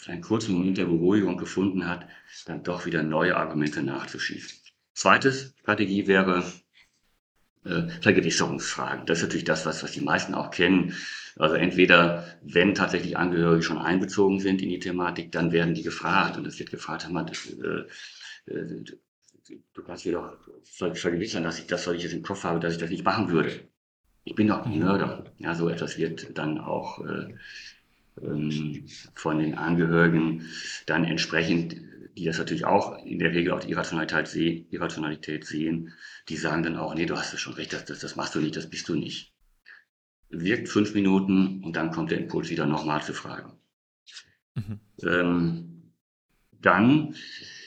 einen 0.08 0.21
kurzen 0.21 0.56
Moment 0.56 0.78
der 0.78 0.86
Beruhigung 0.86 1.38
gefunden 1.38 1.88
hat, 1.88 2.08
dann 2.45 2.63
doch 2.63 2.86
wieder 2.86 3.04
neue 3.04 3.36
Argumente 3.36 3.84
nachzuschießen. 3.84 4.60
Zweites 4.93 5.54
Strategie 5.60 6.08
wäre 6.08 6.43
äh, 7.65 7.88
Vergewisserungsfragen. 8.02 9.06
Das 9.06 9.19
ist 9.19 9.24
natürlich 9.24 9.45
das, 9.45 9.65
was, 9.65 9.84
was 9.84 9.91
die 9.91 10.02
meisten 10.02 10.34
auch 10.34 10.50
kennen. 10.50 10.95
Also 11.38 11.56
entweder, 11.56 12.26
wenn 12.41 12.76
tatsächlich 12.76 13.17
Angehörige 13.17 13.63
schon 13.63 13.78
einbezogen 13.78 14.39
sind 14.39 14.62
in 14.62 14.70
die 14.70 14.80
Thematik, 14.80 15.32
dann 15.32 15.52
werden 15.52 15.74
die 15.74 15.84
gefragt 15.84 16.38
und 16.38 16.46
es 16.46 16.60
wird 16.60 16.72
gefragt, 16.72 17.10
man, 17.10 17.28
äh, 17.28 18.52
äh, 18.52 18.84
du 19.74 19.84
kannst 19.84 20.06
dir 20.06 20.13
doch 20.13 20.38
vergewissern, 20.63 21.44
dass 21.44 21.60
ich 21.60 21.67
das, 21.67 21.88
was 21.88 21.96
ich 21.96 22.04
jetzt 22.04 22.13
im 22.13 22.24
Kopf 22.24 22.44
habe, 22.44 22.60
dass 22.60 22.74
ich 22.74 22.80
das 22.80 22.89
nicht 22.89 23.06
machen 23.06 23.30
würde. 23.30 23.52
Ich 24.24 24.36
bin 24.36 24.48
doch 24.48 24.65
ein 24.65 24.74
mhm. 24.74 24.80
Mörder. 24.80 25.26
Ja, 25.39 25.56
so 25.56 25.70
etwas 25.70 25.98
wird 25.98 26.38
dann 26.38 26.60
auch 26.60 27.04
äh, 27.06 27.34
ähm, 28.22 28.86
von 29.15 29.39
den 29.39 29.56
Angehörigen 29.56 30.48
dann 30.86 31.06
entsprechend, 31.06 31.78
die 32.17 32.26
das 32.26 32.38
natürlich 32.38 32.65
auch 32.65 33.04
in 33.06 33.20
der 33.20 33.32
Regel 33.32 33.54
auch 33.54 33.62
die 33.62 33.72
Irrationalität, 33.72 34.28
seh, 34.28 34.65
Irrationalität 34.70 35.46
sehen, 35.46 35.94
die 36.30 36.36
sagen 36.36 36.62
dann 36.62 36.78
auch, 36.78 36.94
nee, 36.94 37.06
du 37.06 37.15
hast 37.15 37.34
es 37.34 37.39
schon 37.39 37.54
recht, 37.54 37.74
das, 37.74 37.86
das, 37.86 38.00
das 38.00 38.15
machst 38.15 38.36
du 38.36 38.41
nicht, 38.41 38.56
das 38.56 38.70
bist 38.70 38.89
du 38.89 38.96
nicht 38.96 39.31
wirkt 40.32 40.70
fünf 40.70 40.94
Minuten 40.94 41.63
und 41.63 41.76
dann 41.76 41.91
kommt 41.91 42.12
der 42.12 42.20
Impuls 42.20 42.50
wieder 42.50 42.65
nochmal 42.65 43.04
zu 43.04 43.13
fragen. 43.13 43.54
Mhm. 44.56 44.80
Ähm, 45.04 45.91
dann 46.62 47.15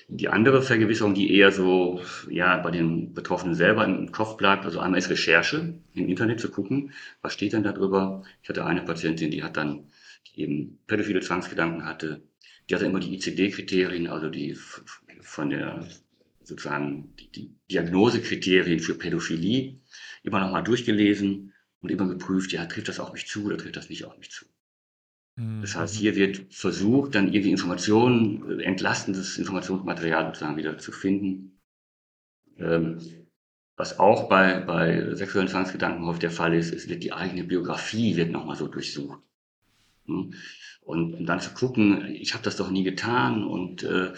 die 0.09 0.29
andere 0.29 0.62
Vergewisserung, 0.62 1.14
die 1.14 1.35
eher 1.35 1.50
so 1.50 2.00
ja 2.29 2.57
bei 2.59 2.70
den 2.70 3.14
Betroffenen 3.14 3.55
selber 3.55 3.85
im 3.85 4.12
Kopf 4.12 4.37
bleibt, 4.37 4.64
also 4.64 4.79
einmal 4.79 4.98
ist 4.98 5.11
Recherche 5.11 5.74
im 5.94 6.09
Internet 6.09 6.40
zu 6.40 6.50
gucken, 6.50 6.92
was 7.22 7.33
steht 7.33 7.53
denn 7.53 7.62
da 7.62 7.72
drüber. 7.72 8.22
Ich 8.42 8.48
hatte 8.48 8.64
eine 8.64 8.83
Patientin, 8.83 9.31
die 9.31 9.42
hat 9.42 9.57
dann 9.57 9.87
die 10.29 10.42
eben 10.42 10.79
pädophile 10.87 11.20
Zwangsgedanken 11.20 11.85
hatte, 11.85 12.22
die 12.68 12.74
hatte 12.74 12.87
immer 12.87 13.00
die 13.00 13.14
ICD-Kriterien, 13.14 14.09
also 14.09 14.29
die 14.29 14.57
von 15.20 15.50
der 15.50 15.87
sozusagen 16.42 17.14
die, 17.18 17.31
die 17.33 17.55
Diagnosekriterien 17.70 18.81
für 18.81 18.94
Pädophilie 18.94 19.81
immer 20.22 20.40
nochmal 20.40 20.62
durchgelesen 20.62 21.54
und 21.85 21.90
immer 21.90 22.09
geprüft, 22.09 22.51
ja, 22.53 22.64
trifft 22.64 22.88
das 22.88 22.99
auf 22.99 23.12
mich 23.12 23.27
zu 23.27 23.44
oder 23.44 23.59
trifft 23.59 23.77
das 23.77 23.90
nicht 23.90 24.07
auf 24.07 24.16
mich 24.16 24.31
zu. 24.31 24.47
Mhm. 25.37 25.61
Das 25.61 25.77
heißt, 25.77 25.94
hier 25.94 26.16
wird 26.16 26.47
versucht, 26.49 27.14
dann 27.14 27.29
irgendwie 27.29 27.51
Informationen, 27.51 28.59
äh, 28.59 28.62
entlastendes 28.62 29.37
Informationsmaterial 29.37 30.27
sozusagen 30.27 30.57
wieder 30.57 30.79
zu 30.79 30.92
finden. 30.92 31.61
Ähm, 32.57 32.99
was 33.77 33.99
auch 33.99 34.31
bei, 34.31 34.61
bei 34.61 35.14
sexuellen 35.14 35.49
Zwangsgedanken 35.49 36.07
häufig 36.07 36.20
der 36.20 36.31
Fall 36.31 36.55
ist, 36.55 36.73
es 36.73 36.88
wird 36.88 37.03
die 37.03 37.12
eigene 37.12 37.44
Biografie 37.44 38.16
wird 38.16 38.31
nochmal 38.31 38.57
so 38.57 38.66
durchsucht. 38.66 39.20
Hm? 40.07 40.33
Und, 40.81 41.14
und 41.14 41.27
dann 41.27 41.40
zu 41.40 41.53
gucken, 41.53 42.07
ich 42.07 42.33
habe 42.33 42.44
das 42.44 42.57
doch 42.57 42.70
nie 42.70 42.83
getan 42.83 43.44
und, 43.44 43.83
äh, 43.83 44.12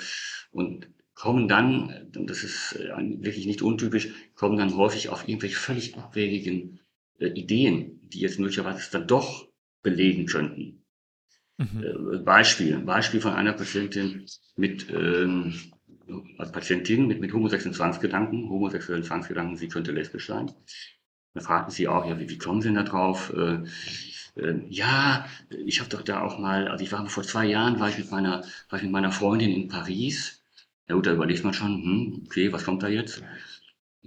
und 0.52 0.88
kommen 1.14 1.48
dann, 1.48 2.12
das 2.12 2.44
ist 2.44 2.76
äh, 2.76 2.92
wirklich 3.24 3.46
nicht 3.46 3.62
untypisch, 3.62 4.10
kommen 4.36 4.56
dann 4.56 4.76
häufig 4.76 5.08
auf 5.08 5.26
irgendwelche 5.26 5.56
völlig 5.56 5.96
abwegigen 5.96 6.78
äh, 7.18 7.28
Ideen, 7.28 8.00
die 8.02 8.20
jetzt 8.20 8.38
möglicherweise 8.38 8.90
dann 8.90 9.06
doch 9.06 9.48
belegen 9.82 10.26
könnten. 10.26 10.82
Mhm. 11.58 11.84
Äh, 12.14 12.18
Beispiel, 12.18 12.78
Beispiel 12.78 13.20
von 13.20 13.32
einer 13.32 13.52
Patientin 13.52 14.26
mit, 14.56 14.90
ähm, 14.90 15.54
als 16.38 16.52
Patientin 16.52 17.06
mit, 17.06 17.20
mit 17.20 17.32
homosexuellen 17.32 17.74
Zwangsgedanken, 17.74 18.48
homosexuellen 18.48 19.04
Zwangsgedanken, 19.04 19.56
sie 19.56 19.68
könnte 19.68 19.92
lesbisch 19.92 20.26
sein. 20.26 20.50
Da 21.34 21.40
fragten 21.40 21.72
sie 21.72 21.88
auch, 21.88 22.06
ja, 22.06 22.18
wie, 22.18 22.28
wie 22.28 22.38
kommen 22.38 22.62
Sie 22.62 22.68
denn 22.68 22.76
da 22.76 22.82
drauf? 22.82 23.32
Äh, 23.36 23.64
äh, 24.40 24.60
ja, 24.68 25.26
ich 25.64 25.80
habe 25.80 25.90
doch 25.90 26.02
da 26.02 26.22
auch 26.22 26.38
mal, 26.38 26.68
also 26.68 26.84
ich 26.84 26.92
war 26.92 27.06
vor 27.08 27.24
zwei 27.24 27.46
Jahren, 27.46 27.80
war 27.80 27.88
ich 27.88 27.98
mit 27.98 28.10
meiner, 28.10 28.44
war 28.68 28.78
ich 28.78 28.82
mit 28.82 28.92
meiner 28.92 29.12
Freundin 29.12 29.50
in 29.50 29.68
Paris. 29.68 30.42
Ja 30.88 30.94
gut, 30.94 31.06
da 31.06 31.12
überlegt 31.12 31.44
man 31.44 31.52
schon, 31.54 31.82
hm, 31.82 32.22
okay, 32.26 32.52
was 32.52 32.64
kommt 32.64 32.82
da 32.82 32.88
jetzt? 32.88 33.22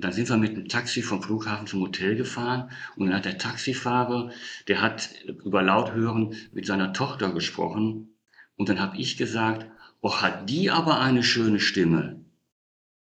Dann 0.04 0.14
sind 0.14 0.30
wir 0.30 0.38
mit 0.38 0.56
dem 0.56 0.68
Taxi 0.68 1.02
vom 1.02 1.22
Flughafen 1.22 1.68
zum 1.68 1.82
Hotel 1.82 2.16
gefahren 2.16 2.72
und 2.96 3.08
dann 3.08 3.16
hat 3.18 3.26
der 3.26 3.38
Taxifahrer, 3.38 4.32
der 4.68 4.82
hat 4.82 5.10
über 5.26 5.62
Lauthören 5.62 6.36
mit 6.54 6.66
seiner 6.66 6.94
Tochter 6.94 7.34
gesprochen 7.34 8.16
und 8.56 8.70
dann 8.70 8.80
habe 8.80 8.98
ich 8.98 9.18
gesagt, 9.18 9.66
oh, 10.02 10.22
hat 10.22 10.50
die 10.50 10.70
aber 10.72 11.00
eine 11.00 11.24
schöne 11.24 11.60
Stimme. 11.60 12.24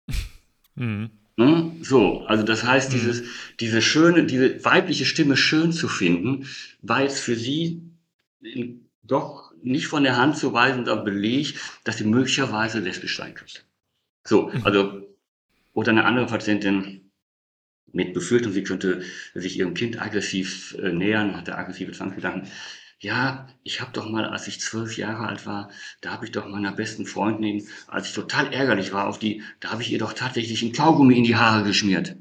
Mhm. 0.74 1.10
Ne? 1.36 1.72
So, 1.82 2.24
also 2.26 2.44
das 2.44 2.62
heißt, 2.62 2.90
mhm. 2.90 2.94
dieses, 2.94 3.22
diese 3.58 3.82
schöne, 3.82 4.24
diese 4.26 4.64
weibliche 4.64 5.04
Stimme 5.04 5.36
schön 5.36 5.72
zu 5.72 5.88
finden, 5.88 6.46
war 6.82 7.02
jetzt 7.02 7.18
für 7.18 7.34
sie 7.34 7.82
doch 9.02 9.52
nicht 9.60 9.88
von 9.88 10.04
der 10.04 10.16
Hand 10.16 10.36
zu 10.36 10.52
weisender 10.52 10.96
Beleg, 10.96 11.58
dass 11.82 11.98
sie 11.98 12.04
möglicherweise 12.04 12.78
lesbisch 12.78 13.16
sein 13.16 13.34
könnte. 13.34 13.60
So, 14.24 14.52
also 14.62 15.07
Oder 15.72 15.92
eine 15.92 16.04
andere 16.04 16.26
Patientin 16.26 17.10
mit 17.92 18.12
Befürchtung, 18.12 18.52
sie 18.52 18.64
könnte 18.64 19.02
sich 19.34 19.58
ihrem 19.58 19.74
Kind 19.74 20.00
aggressiv 20.00 20.76
äh, 20.82 20.92
nähern, 20.92 21.36
hatte 21.36 21.56
aggressive 21.56 21.92
Zwangsgedanken. 21.92 22.50
Ja, 23.00 23.48
ich 23.62 23.80
habe 23.80 23.92
doch 23.92 24.10
mal, 24.10 24.24
als 24.24 24.48
ich 24.48 24.60
zwölf 24.60 24.96
Jahre 24.96 25.28
alt 25.28 25.46
war, 25.46 25.70
da 26.00 26.10
habe 26.10 26.24
ich 26.24 26.32
doch 26.32 26.48
meiner 26.48 26.72
besten 26.72 27.06
Freundin, 27.06 27.66
als 27.86 28.08
ich 28.08 28.14
total 28.14 28.52
ärgerlich 28.52 28.92
war 28.92 29.06
auf 29.06 29.18
die, 29.18 29.42
da 29.60 29.70
habe 29.70 29.82
ich 29.82 29.92
ihr 29.92 30.00
doch 30.00 30.12
tatsächlich 30.12 30.62
ein 30.62 30.72
Kaugummi 30.72 31.16
in 31.16 31.24
die 31.24 31.36
Haare 31.36 31.64
geschmiert. 31.64 32.16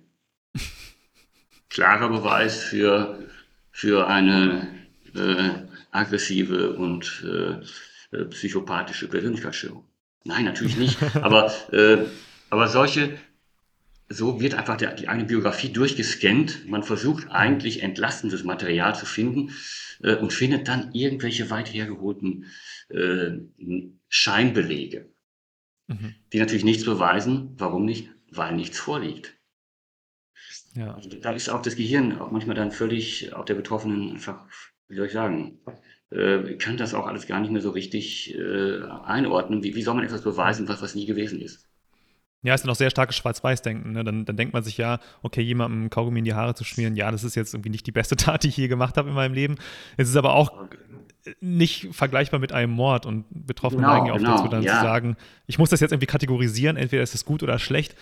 Klarer 1.69 2.09
Beweis 2.09 2.63
für, 2.63 3.27
für 3.71 4.07
eine 4.07 4.67
äh, 5.15 5.49
aggressive 5.91 6.73
und 6.75 7.25
äh 7.25 7.61
psychopathische 8.29 9.07
Persönlichkeitsstörung. 9.07 9.85
Nein, 10.23 10.45
natürlich 10.45 10.77
nicht. 10.77 10.97
aber, 11.21 11.51
äh, 11.71 12.05
aber 12.49 12.67
solche, 12.67 13.17
so 14.09 14.39
wird 14.39 14.53
einfach 14.53 14.77
der, 14.77 14.93
die 14.93 15.07
eine 15.07 15.25
Biografie 15.25 15.69
durchgescannt. 15.69 16.67
Man 16.67 16.83
versucht 16.83 17.29
eigentlich 17.29 17.83
entlastendes 17.83 18.43
Material 18.43 18.95
zu 18.95 19.05
finden 19.05 19.51
äh, 20.01 20.15
und 20.15 20.33
findet 20.33 20.67
dann 20.67 20.93
irgendwelche 20.93 21.49
weit 21.49 21.73
hergeholten 21.73 22.45
äh, 22.89 23.31
Scheinbelege, 24.07 25.09
mhm. 25.87 26.15
die 26.31 26.39
natürlich 26.39 26.63
nichts 26.63 26.85
beweisen. 26.85 27.55
Warum 27.57 27.85
nicht? 27.85 28.09
Weil 28.31 28.55
nichts 28.55 28.79
vorliegt. 28.79 29.33
Ja. 30.75 30.93
Also 30.93 31.09
da 31.09 31.31
ist 31.31 31.49
auch 31.49 31.61
das 31.61 31.75
Gehirn 31.75 32.19
auch 32.19 32.31
manchmal 32.31 32.55
dann 32.55 32.71
völlig, 32.71 33.33
auch 33.33 33.45
der 33.45 33.55
Betroffenen 33.55 34.11
einfach, 34.11 34.45
wie 34.87 34.95
soll 34.95 35.07
ich 35.07 35.13
sagen, 35.13 35.59
äh, 36.11 36.55
kann 36.55 36.77
das 36.77 36.93
auch 36.93 37.07
alles 37.07 37.27
gar 37.27 37.41
nicht 37.41 37.51
mehr 37.51 37.61
so 37.61 37.71
richtig 37.71 38.33
äh, 38.35 38.81
einordnen. 39.03 39.63
Wie, 39.63 39.75
wie 39.75 39.81
soll 39.81 39.95
man 39.95 40.05
etwas 40.05 40.21
beweisen, 40.21 40.67
was, 40.67 40.81
was 40.81 40.95
nie 40.95 41.05
gewesen 41.05 41.41
ist? 41.41 41.67
Ja, 42.43 42.53
ist 42.53 42.63
dann 42.63 42.71
auch 42.71 42.75
sehr 42.75 42.91
starkes 42.91 43.15
Schwarz-Weiß-Denken. 43.15 43.93
Ne? 43.93 44.03
Dann, 44.03 44.25
dann 44.25 44.37
denkt 44.37 44.53
man 44.53 44.63
sich 44.63 44.77
ja, 44.77 44.99
okay, 45.23 45.41
jemandem 45.41 45.89
Kaugummi 45.89 46.19
in 46.19 46.25
die 46.25 46.33
Haare 46.33 46.53
zu 46.55 46.63
schmieren, 46.63 46.95
ja, 46.95 47.11
das 47.11 47.23
ist 47.23 47.35
jetzt 47.35 47.53
irgendwie 47.53 47.69
nicht 47.69 47.87
die 47.87 47.91
beste 47.91 48.15
Tat, 48.17 48.43
die 48.43 48.49
ich 48.49 48.57
je 48.57 48.67
gemacht 48.67 48.97
habe 48.97 49.09
in 49.09 49.15
meinem 49.15 49.33
Leben. 49.33 49.55
Es 49.97 50.09
ist 50.09 50.15
aber 50.15 50.33
auch 50.35 50.67
nicht 51.41 51.89
vergleichbar 51.93 52.39
mit 52.39 52.53
einem 52.53 52.71
Mord 52.71 53.05
und 53.05 53.25
Betroffene 53.29 53.81
genau, 53.81 53.93
neigen 53.93 54.05
ja 54.07 54.13
oft 54.13 54.21
genau, 54.21 54.37
dazu, 54.37 54.47
dann 54.47 54.63
ja. 54.63 54.75
zu 54.75 54.81
sagen, 54.81 55.17
ich 55.45 55.59
muss 55.59 55.69
das 55.69 55.79
jetzt 55.79 55.91
irgendwie 55.91 56.07
kategorisieren, 56.07 56.77
entweder 56.77 57.03
ist 57.03 57.15
es 57.15 57.25
gut 57.25 57.43
oder 57.43 57.59
schlecht. 57.59 57.95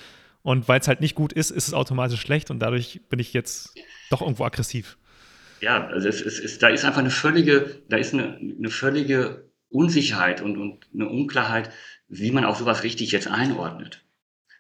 Und 0.44 0.68
weil 0.68 0.80
es 0.80 0.88
halt 0.88 1.02
nicht 1.02 1.16
gut 1.16 1.34
ist, 1.34 1.50
ist 1.50 1.68
es 1.68 1.74
automatisch 1.74 2.22
schlecht 2.22 2.52
und 2.52 2.60
dadurch 2.60 3.02
bin 3.10 3.18
ich 3.18 3.34
jetzt 3.34 3.74
doch 4.12 4.22
irgendwo 4.22 4.46
aggressiv. 4.46 4.98
Ja, 5.62 5.88
also 5.88 6.08
es, 6.08 6.22
es, 6.22 6.40
es, 6.40 6.60
da 6.60 6.68
ist 6.68 6.86
einfach 6.86 7.00
eine 7.00 7.10
völlige, 7.10 7.82
da 7.90 7.98
ist 7.98 8.14
eine, 8.14 8.36
eine 8.38 8.70
völlige 8.70 9.50
Unsicherheit 9.70 10.42
und, 10.42 10.58
und 10.58 10.88
eine 10.94 11.10
Unklarheit, 11.10 11.72
wie 12.08 12.32
man 12.32 12.46
auch 12.46 12.58
sowas 12.58 12.84
richtig 12.84 13.12
jetzt 13.12 13.28
einordnet. 13.28 14.05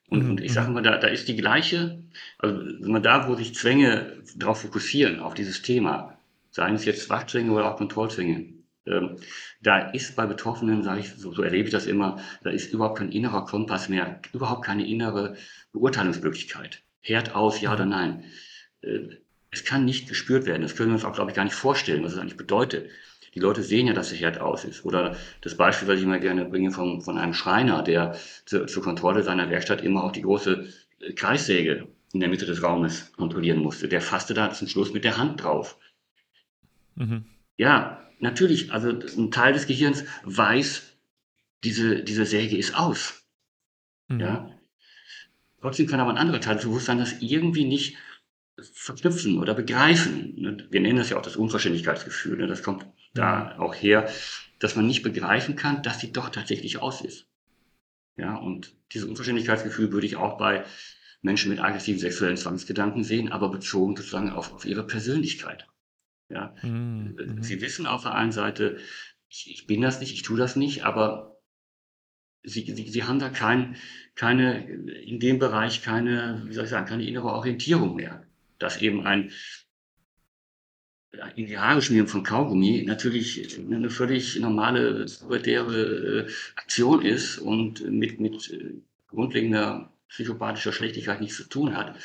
Und, 0.07 0.23
mhm. 0.23 0.29
und 0.31 0.41
ich 0.41 0.53
sage 0.53 0.67
mhm. 0.67 0.75
mal, 0.75 0.83
da, 0.83 0.97
da 0.97 1.07
ist 1.07 1.27
die 1.27 1.35
gleiche, 1.35 2.03
also 2.37 2.57
wenn 2.57 3.03
da, 3.03 3.27
wo 3.27 3.35
sich 3.35 3.55
Zwänge 3.55 4.21
darauf 4.35 4.61
fokussieren, 4.61 5.19
auf 5.19 5.33
dieses 5.33 5.61
Thema, 5.61 6.17
seien 6.51 6.75
es 6.75 6.85
jetzt 6.85 7.09
Wachzwänge 7.09 7.51
oder 7.51 7.71
auch 7.71 7.77
Kontrollzwänge, 7.77 8.53
ähm, 8.85 9.17
da 9.61 9.89
ist 9.89 10.15
bei 10.15 10.25
Betroffenen, 10.25 10.83
sage 10.83 10.99
ich, 10.99 11.09
so, 11.15 11.33
so 11.33 11.41
erlebe 11.41 11.65
ich 11.65 11.71
das 11.71 11.87
immer, 11.87 12.19
da 12.43 12.51
ist 12.51 12.71
überhaupt 12.71 12.99
kein 12.99 13.11
innerer 13.11 13.45
Kompass 13.45 13.89
mehr, 13.89 14.21
überhaupt 14.31 14.63
keine 14.63 14.87
innere 14.87 15.35
Beurteilungsmöglichkeit. 15.73 16.83
Herd 17.01 17.35
aus, 17.35 17.61
ja 17.61 17.73
oder 17.73 17.85
nein. 17.85 18.25
Äh, 18.81 19.17
es 19.51 19.63
kann 19.63 19.85
nicht 19.85 20.09
gespürt 20.09 20.45
werden. 20.45 20.61
Das 20.61 20.75
können 20.75 20.89
wir 20.89 20.95
uns 20.95 21.05
auch, 21.05 21.13
glaube 21.13 21.31
ich, 21.31 21.35
gar 21.35 21.45
nicht 21.45 21.55
vorstellen, 21.55 22.03
was 22.03 22.13
es 22.13 22.19
eigentlich 22.19 22.37
bedeutet. 22.37 22.89
Die 23.35 23.41
Leute 23.41 23.61
sehen 23.63 23.87
ja, 23.87 23.93
dass 23.93 24.09
der 24.09 24.17
Herd 24.17 24.39
aus 24.39 24.63
ist. 24.63 24.85
Oder 24.85 25.17
das 25.41 25.57
Beispiel, 25.57 25.89
was 25.89 25.97
ich 25.97 26.03
immer 26.03 26.19
gerne 26.19 26.45
bringe, 26.45 26.71
von, 26.71 27.01
von 27.01 27.17
einem 27.17 27.33
Schreiner, 27.33 27.83
der 27.83 28.17
zu, 28.45 28.65
zur 28.65 28.81
Kontrolle 28.81 29.23
seiner 29.23 29.49
Werkstatt 29.49 29.81
immer 29.81 30.05
auch 30.05 30.13
die 30.13 30.21
große 30.21 30.69
äh, 31.01 31.13
Kreissäge 31.13 31.89
in 32.13 32.21
der 32.21 32.29
Mitte 32.29 32.45
des 32.45 32.63
Raumes 32.63 33.11
kontrollieren 33.13 33.59
musste. 33.59 33.89
Der 33.89 33.99
fasste 33.99 34.33
da 34.33 34.51
zum 34.51 34.69
Schluss 34.69 34.93
mit 34.93 35.03
der 35.03 35.17
Hand 35.17 35.43
drauf. 35.43 35.77
Mhm. 36.95 37.25
Ja, 37.57 38.09
natürlich, 38.19 38.71
also 38.71 38.89
ein 38.89 39.31
Teil 39.31 39.51
des 39.51 39.67
Gehirns 39.67 40.05
weiß, 40.23 40.93
diese, 41.65 42.03
diese 42.03 42.25
Säge 42.25 42.57
ist 42.57 42.75
aus. 42.75 43.25
Mhm. 44.07 44.19
Ja. 44.21 44.49
Trotzdem 45.59 45.87
kann 45.87 45.99
aber 45.99 46.11
ein 46.11 46.17
anderer 46.17 46.39
Teil 46.39 46.55
des 46.55 46.63
Bewusstseins 46.63 47.11
das 47.11 47.21
irgendwie 47.21 47.65
nicht 47.65 47.97
verknüpfen 48.57 49.39
oder 49.39 49.53
begreifen. 49.53 50.65
Wir 50.69 50.79
nennen 50.79 50.97
das 50.97 51.09
ja 51.09 51.17
auch 51.17 51.21
das 51.21 51.35
Unverständlichkeitsgefühl. 51.35 52.37
Ne? 52.37 52.47
Das 52.47 52.63
kommt 52.63 52.85
da 53.15 53.57
auch 53.57 53.73
her, 53.73 54.09
dass 54.59 54.75
man 54.75 54.85
nicht 54.85 55.03
begreifen 55.03 55.55
kann, 55.55 55.81
dass 55.81 55.99
sie 55.99 56.11
doch 56.11 56.29
tatsächlich 56.29 56.81
aus 56.81 57.01
ist. 57.01 57.27
Ja, 58.17 58.35
und 58.35 58.73
dieses 58.93 59.07
Unverständlichkeitsgefühl 59.07 59.91
würde 59.91 60.05
ich 60.05 60.15
auch 60.15 60.37
bei 60.37 60.63
Menschen 61.21 61.49
mit 61.49 61.59
aggressiven 61.59 61.99
sexuellen 61.99 62.37
Zwangsgedanken 62.37 63.03
sehen, 63.03 63.31
aber 63.31 63.49
bezogen 63.49 63.95
sozusagen 63.95 64.29
auf, 64.29 64.53
auf 64.53 64.65
ihre 64.65 64.85
Persönlichkeit. 64.85 65.67
Ja, 66.29 66.55
mhm. 66.61 67.17
Äh, 67.39 67.43
sie 67.43 67.61
wissen 67.61 67.87
auf 67.87 68.03
der 68.03 68.13
einen 68.13 68.31
Seite, 68.31 68.77
ich, 69.27 69.49
ich, 69.49 69.67
bin 69.67 69.81
das 69.81 69.99
nicht, 69.99 70.13
ich 70.13 70.21
tue 70.21 70.37
das 70.37 70.55
nicht, 70.55 70.85
aber 70.85 71.41
sie, 72.43 72.61
sie, 72.61 72.89
sie 72.89 73.03
haben 73.03 73.19
da 73.19 73.29
kein, 73.29 73.75
keine, 74.15 74.65
in 75.03 75.19
dem 75.19 75.39
Bereich 75.39 75.81
keine, 75.81 76.43
wie 76.45 76.53
soll 76.53 76.65
ich 76.65 76.69
sagen, 76.69 76.87
keine 76.87 77.05
innere 77.05 77.27
Orientierung 77.27 77.95
mehr. 77.95 78.25
Dass 78.57 78.81
eben 78.81 79.05
ein 79.05 79.31
in 81.35 81.47
die 81.47 81.57
Haare 81.57 81.81
schmieren 81.81 82.07
von 82.07 82.23
Kaugummi 82.23 82.83
natürlich 82.85 83.57
eine 83.59 83.89
völlig 83.89 84.39
normale, 84.39 85.05
pubertäre 85.21 86.27
äh, 86.27 86.31
Aktion 86.55 87.01
ist 87.01 87.37
und 87.37 87.89
mit, 87.89 88.19
mit 88.19 88.51
äh, 88.51 88.75
grundlegender 89.07 89.91
psychopathischer 90.09 90.71
Schlechtigkeit 90.71 91.21
nichts 91.21 91.37
zu 91.37 91.43
tun 91.43 91.75
hat. 91.75 91.95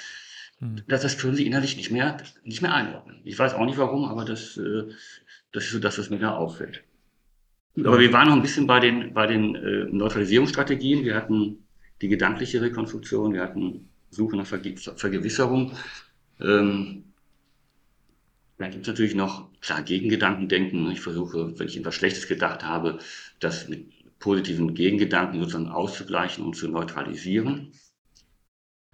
Hm. 0.58 0.82
Das, 0.88 1.02
das 1.02 1.18
können 1.18 1.34
sie 1.34 1.46
innerlich 1.46 1.76
nicht 1.76 1.90
mehr, 1.90 2.16
nicht 2.44 2.62
mehr 2.62 2.74
einordnen. 2.74 3.20
Ich 3.24 3.38
weiß 3.38 3.54
auch 3.54 3.66
nicht 3.66 3.78
warum, 3.78 4.04
aber 4.04 4.24
das, 4.24 4.56
äh, 4.56 4.84
das 5.52 5.64
ist 5.64 5.72
so 5.72 5.78
das, 5.78 5.98
was 5.98 6.10
mir 6.10 6.18
da 6.18 6.36
auffällt. 6.36 6.82
Aber 7.78 8.00
wir 8.00 8.12
waren 8.12 8.28
noch 8.28 8.34
ein 8.34 8.42
bisschen 8.42 8.66
bei 8.66 8.80
den, 8.80 9.14
bei 9.14 9.26
den 9.26 9.54
äh, 9.54 9.84
Neutralisierungsstrategien. 9.90 11.04
Wir 11.04 11.14
hatten 11.14 11.64
die 12.02 12.08
gedankliche 12.08 12.60
Rekonstruktion, 12.60 13.32
wir 13.32 13.42
hatten 13.42 13.88
Suche 14.10 14.36
nach 14.36 14.46
Verge 14.46 14.76
Vergewisserung. 14.76 15.72
Ähm, 16.40 17.04
dann 18.60 18.70
gibt 18.72 18.82
es 18.82 18.88
natürlich 18.88 19.14
noch, 19.14 19.48
klar, 19.60 19.82
Gegengedanken 19.82 20.48
denken. 20.48 20.90
Ich 20.90 21.00
versuche, 21.00 21.58
wenn 21.58 21.66
ich 21.66 21.78
etwas 21.78 21.94
Schlechtes 21.94 22.28
gedacht 22.28 22.62
habe, 22.62 22.98
das 23.38 23.68
mit 23.68 23.90
positiven 24.18 24.74
Gegengedanken 24.74 25.40
sozusagen 25.40 25.68
auszugleichen 25.68 26.44
und 26.44 26.54
zu 26.54 26.68
neutralisieren. 26.68 27.72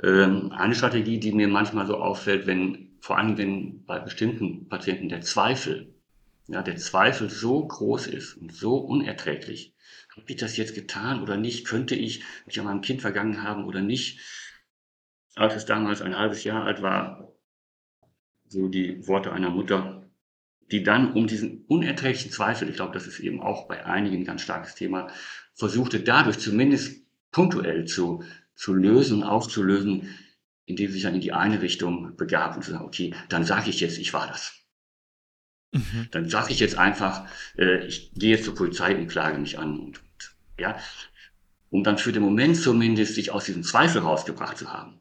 Ähm, 0.00 0.52
eine 0.52 0.76
Strategie, 0.76 1.18
die 1.18 1.32
mir 1.32 1.48
manchmal 1.48 1.86
so 1.86 1.96
auffällt, 1.96 2.46
wenn, 2.46 2.96
vor 3.00 3.18
allem 3.18 3.36
wenn 3.38 3.84
bei 3.84 3.98
bestimmten 3.98 4.68
Patienten 4.68 5.08
der 5.08 5.22
Zweifel, 5.22 5.92
ja, 6.46 6.62
der 6.62 6.76
Zweifel 6.76 7.28
so 7.28 7.66
groß 7.66 8.06
ist 8.06 8.34
und 8.34 8.54
so 8.54 8.76
unerträglich. 8.76 9.74
Habe 10.12 10.26
ich 10.28 10.36
das 10.36 10.56
jetzt 10.56 10.76
getan 10.76 11.22
oder 11.22 11.36
nicht? 11.36 11.66
Könnte 11.66 11.96
ich 11.96 12.22
mich 12.46 12.60
an 12.60 12.66
meinem 12.66 12.82
Kind 12.82 13.02
vergangen 13.02 13.42
haben 13.42 13.64
oder 13.64 13.80
nicht? 13.80 14.20
Als 15.34 15.56
es 15.56 15.66
damals 15.66 16.02
ein 16.02 16.16
halbes 16.16 16.44
Jahr 16.44 16.64
alt 16.64 16.82
war, 16.82 17.35
so 18.48 18.68
die 18.68 19.06
Worte 19.06 19.32
einer 19.32 19.50
Mutter, 19.50 20.08
die 20.70 20.82
dann 20.82 21.12
um 21.12 21.26
diesen 21.26 21.64
unerträglichen 21.66 22.30
Zweifel, 22.30 22.68
ich 22.68 22.76
glaube, 22.76 22.92
das 22.92 23.06
ist 23.06 23.20
eben 23.20 23.40
auch 23.40 23.68
bei 23.68 23.84
einigen 23.86 24.16
ein 24.16 24.24
ganz 24.24 24.42
starkes 24.42 24.74
Thema, 24.74 25.08
versuchte 25.54 26.00
dadurch 26.00 26.38
zumindest 26.38 27.02
punktuell 27.30 27.84
zu 27.84 28.22
zu 28.56 28.74
lösen, 28.74 29.22
aufzulösen, 29.22 30.08
indem 30.64 30.88
sie 30.88 30.94
sich 30.94 31.02
dann 31.02 31.14
in 31.14 31.20
die 31.20 31.32
eine 31.32 31.62
Richtung 31.62 32.16
begab 32.16 32.56
und 32.56 32.64
sagen, 32.64 32.84
okay, 32.84 33.14
dann 33.28 33.44
sage 33.44 33.70
ich 33.70 33.80
jetzt, 33.80 33.98
ich 33.98 34.12
war 34.12 34.26
das. 34.26 34.54
Mhm. 35.72 36.08
Dann 36.10 36.28
sage 36.28 36.50
ich 36.50 36.58
jetzt 36.58 36.76
einfach, 36.76 37.28
äh, 37.56 37.86
ich 37.86 38.10
gehe 38.14 38.30
jetzt 38.30 38.44
zur 38.44 38.54
Polizei 38.54 38.96
und 38.96 39.08
klage 39.08 39.38
mich 39.38 39.58
an. 39.58 39.78
Und, 39.78 39.98
und, 39.98 40.36
ja, 40.58 40.78
um 41.70 41.84
dann 41.84 41.98
für 41.98 42.12
den 42.12 42.22
Moment 42.22 42.56
zumindest 42.56 43.14
sich 43.14 43.30
aus 43.30 43.44
diesem 43.44 43.62
Zweifel 43.62 44.00
rausgebracht 44.00 44.56
zu 44.56 44.72
haben. 44.72 44.98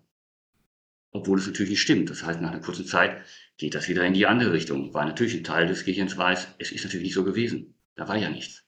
Obwohl 1.16 1.40
es 1.40 1.48
natürlich 1.48 1.70
nicht 1.70 1.82
stimmt. 1.82 2.10
Das 2.10 2.24
heißt, 2.24 2.42
nach 2.42 2.52
einer 2.52 2.60
kurzen 2.60 2.86
Zeit 2.86 3.24
geht 3.58 3.74
das 3.74 3.88
wieder 3.88 4.06
in 4.06 4.14
die 4.14 4.28
andere 4.28 4.52
Richtung, 4.52 4.94
weil 4.94 5.06
natürlich 5.06 5.34
ein 5.34 5.46
Teil 5.46 5.66
des 5.66 5.86
Gehirns 5.86 6.18
weiß, 6.18 6.48
es 6.60 6.74
ist 6.74 6.84
natürlich 6.84 7.06
nicht 7.06 7.14
so 7.14 7.24
gewesen. 7.24 7.74
Da 7.96 8.06
war 8.10 8.18
ja 8.18 8.30
nichts. 8.30 8.64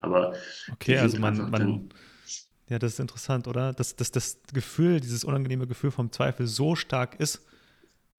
Aber 0.00 0.34
okay, 0.70 0.98
also 0.98 1.18
man, 1.18 1.50
man, 1.50 1.88
ja, 2.68 2.78
das 2.78 2.94
ist 2.94 3.00
interessant, 3.00 3.48
oder? 3.48 3.72
Dass, 3.72 3.96
dass 3.96 4.10
das 4.10 4.40
Gefühl, 4.52 5.00
dieses 5.00 5.24
unangenehme 5.24 5.66
Gefühl 5.66 5.90
vom 5.90 6.12
Zweifel 6.12 6.46
so 6.46 6.76
stark 6.76 7.18
ist, 7.18 7.46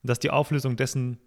dass 0.01 0.17
die 0.17 0.31
Auflösung 0.31 0.75
dessen 0.75 1.19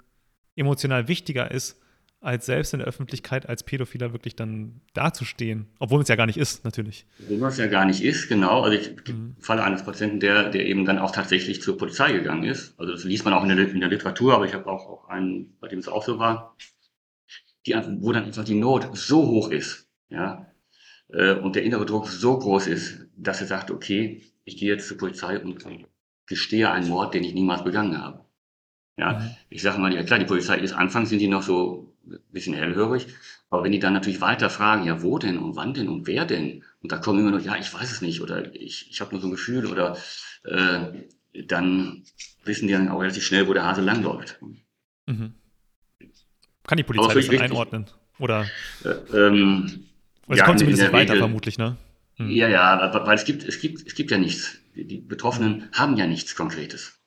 emotional 0.57 1.07
wichtiger 1.07 1.53
ist, 1.53 1.81
als 2.25 2.47
selbst 2.47 2.73
in 2.73 2.79
der 2.79 2.89
Öffentlichkeit 2.89 3.49
als 3.49 3.63
Pädophiler 3.63 4.13
wirklich 4.13 4.35
dann 4.35 4.81
dazustehen. 4.95 5.67
Obwohl 5.79 6.03
es 6.03 6.09
ja 6.09 6.17
gar 6.17 6.27
nicht 6.27 6.39
ist, 6.39 6.65
natürlich. 6.65 7.07
Obwohl 7.31 7.49
es 7.49 7.59
ja 7.59 7.67
gar 7.67 7.85
nicht 7.85 8.03
ist, 8.03 8.29
genau. 8.29 8.63
Also 8.63 8.79
ich 8.79 8.95
mhm. 9.09 9.37
Falle 9.41 9.63
eines 9.63 9.85
Patienten, 9.85 10.21
der, 10.21 10.51
der 10.51 10.67
eben 10.67 10.85
dann 10.85 10.99
auch 10.99 11.11
tatsächlich 11.11 11.63
zur 11.63 11.77
Polizei 11.77 12.13
gegangen 12.13 12.45
ist. 12.45 12.79
Also 12.79 12.93
das 12.93 13.05
liest 13.05 13.25
man 13.25 13.35
auch 13.35 13.43
in 13.43 13.51
der, 13.51 13.59
in 13.59 13.81
der 13.81 13.89
Literatur, 13.89 14.35
aber 14.35 14.47
ich 14.47 14.55
habe 14.55 14.67
auch, 14.67 14.89
auch 14.89 15.09
einen, 15.09 15.57
bei 15.61 15.69
dem 15.69 15.79
es 15.79 15.89
auch 15.89 16.05
so 16.05 16.19
war, 16.19 16.57
die, 17.67 17.75
wo 17.75 18.13
dann 18.13 18.25
einfach 18.25 18.45
die 18.45 18.55
Not 18.55 18.97
so 18.97 19.27
hoch 19.27 19.51
ist, 19.51 19.89
ja, 20.09 20.47
äh, 21.09 21.35
und 21.35 21.57
der 21.57 21.63
innere 21.63 21.87
Druck 21.87 22.09
so 22.09 22.39
groß 22.39 22.67
ist, 22.67 23.07
dass 23.17 23.41
er 23.41 23.47
sagt, 23.47 23.71
okay, 23.71 24.23
ich 24.45 24.57
gehe 24.57 24.73
jetzt 24.73 24.89
zur 24.89 24.99
Polizei 24.99 25.39
und 25.41 25.65
gestehe 26.27 26.71
einen 26.71 26.89
Mord, 26.89 27.15
den 27.15 27.25
ich 27.25 27.35
niemals 27.35 27.65
begangen 27.65 28.01
habe. 28.01 28.25
Ja, 28.97 29.19
mhm. 29.19 29.31
ich 29.51 29.63
sage 29.63 29.81
mal, 29.81 29.93
ja 29.95 30.03
klar, 30.05 30.19
die 30.19 30.25
Polizei 30.25 30.59
ist 30.59 30.73
anfangs 30.73 31.09
sind 31.09 31.19
die 31.19 31.29
noch 31.29 31.43
so 31.43 31.93
bisschen 32.33 32.55
hellhörig, 32.55 33.07
aber 33.51 33.64
wenn 33.64 33.73
die 33.73 33.79
dann 33.79 33.93
natürlich 33.93 34.21
weiter 34.21 34.51
fragen, 34.51 34.85
ja, 34.85 35.03
wo 35.03 35.19
denn 35.19 35.38
und 35.38 35.57
wann 35.57 35.75
denn 35.75 35.88
und 35.88 36.07
wer 36.07 36.25
denn? 36.25 36.64
Und 36.83 36.93
da 36.93 36.99
kommen 36.99 37.21
immer 37.21 37.31
noch, 37.31 37.45
ja, 37.45 37.57
ich 37.57 37.73
weiß 37.73 37.90
es 37.90 38.01
nicht 38.01 38.21
oder 38.21 38.55
ich, 38.55 38.90
ich 38.90 39.01
habe 39.01 39.12
nur 39.12 39.21
so 39.21 39.29
ein 39.29 39.33
Gefühl 39.33 39.67
oder 39.67 39.97
äh, 40.45 41.45
dann 41.47 42.05
wissen 42.45 42.67
die 42.69 42.75
dann 42.75 42.88
auch 42.88 43.01
relativ 43.01 43.25
schnell, 43.25 43.49
wo 43.49 43.53
der 43.53 43.64
Hase 43.64 43.81
langläuft. 43.81 44.38
Mhm. 45.07 45.35
Kann 46.67 46.77
die 46.77 46.83
Polizei 46.83 47.14
das 47.14 47.40
einordnen? 47.40 47.87
Oder? 48.19 48.47
Äh, 48.85 48.88
ähm, 49.17 49.87
es 50.29 50.38
ja, 50.38 50.45
kommt 50.45 50.59
zumindest 50.59 50.93
weiter, 50.93 51.12
Regel, 51.12 51.19
vermutlich, 51.19 51.59
ne? 51.59 51.77
Hm. 52.17 52.31
Ja, 52.31 52.49
ja, 52.49 53.07
weil 53.07 53.17
es 53.17 53.25
gibt, 53.25 53.45
es 53.45 53.61
gibt, 53.61 53.87
es 53.87 53.95
gibt 53.95 54.11
ja 54.11 54.19
nichts. 54.19 54.59
Die 54.75 54.99
Betroffenen 54.99 55.69
haben 55.73 55.97
ja 55.97 56.07
nichts 56.07 56.35
Konkretes. 56.35 56.99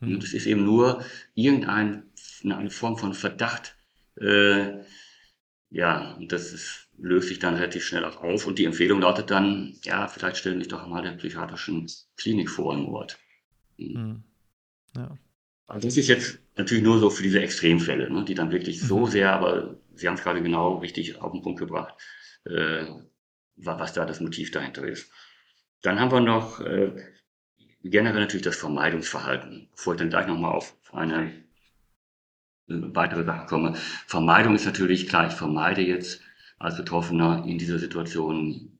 Hm. 0.00 0.14
Und 0.14 0.24
es 0.24 0.34
ist 0.34 0.46
eben 0.46 0.64
nur 0.64 1.04
irgendeine 1.34 2.04
eine 2.44 2.70
Form 2.70 2.96
von 2.96 3.14
Verdacht. 3.14 3.76
Äh, 4.20 4.84
ja, 5.70 6.14
und 6.14 6.32
das 6.32 6.52
ist, 6.52 6.88
löst 6.98 7.28
sich 7.28 7.38
dann 7.38 7.54
relativ 7.54 7.84
schnell 7.84 8.04
auch 8.04 8.22
auf. 8.22 8.46
Und 8.46 8.58
die 8.58 8.66
Empfehlung 8.66 9.00
lautet 9.00 9.30
dann, 9.30 9.74
ja, 9.84 10.06
vielleicht 10.08 10.36
stellen 10.36 10.58
mich 10.58 10.68
doch 10.68 10.86
mal 10.86 11.02
der 11.02 11.12
psychiatrischen 11.12 11.90
Klinik 12.16 12.50
vor 12.50 12.74
im 12.74 12.86
Ort. 12.88 13.18
Hm. 13.78 13.94
hm. 13.94 14.24
Ja. 14.96 15.18
Also 15.66 15.88
das 15.88 15.96
ist 15.96 16.08
jetzt 16.08 16.38
natürlich 16.56 16.84
nur 16.84 16.98
so 16.98 17.08
für 17.08 17.22
diese 17.22 17.40
Extremfälle, 17.40 18.10
ne, 18.10 18.24
die 18.24 18.34
dann 18.34 18.50
wirklich 18.50 18.80
so 18.80 19.06
mhm. 19.06 19.10
sehr, 19.10 19.32
aber 19.32 19.78
Sie 19.94 20.06
haben 20.06 20.14
es 20.14 20.22
gerade 20.22 20.42
genau 20.42 20.78
richtig 20.78 21.20
auf 21.20 21.32
den 21.32 21.42
Punkt 21.42 21.58
gebracht, 21.58 21.94
äh, 22.44 22.84
was 23.56 23.92
da 23.94 24.04
das 24.04 24.20
Motiv 24.20 24.50
dahinter 24.50 24.86
ist. 24.86 25.10
Dann 25.80 25.98
haben 25.98 26.12
wir 26.12 26.20
noch 26.20 26.60
äh, 26.60 26.92
generell 27.82 28.20
natürlich 28.20 28.44
das 28.44 28.56
Vermeidungsverhalten, 28.56 29.68
bevor 29.72 29.94
ich 29.94 29.98
dann 29.98 30.10
gleich 30.10 30.26
nochmal 30.26 30.52
auf 30.52 30.76
eine 30.92 31.41
weitere 32.66 33.24
Sache 33.24 33.46
komme. 33.46 33.74
Vermeidung 34.06 34.54
ist 34.54 34.66
natürlich 34.66 35.08
klar, 35.08 35.26
ich 35.26 35.34
vermeide 35.34 35.82
jetzt 35.82 36.22
als 36.58 36.76
Betroffener 36.76 37.44
in 37.46 37.58
dieser 37.58 37.78
Situation 37.78 38.70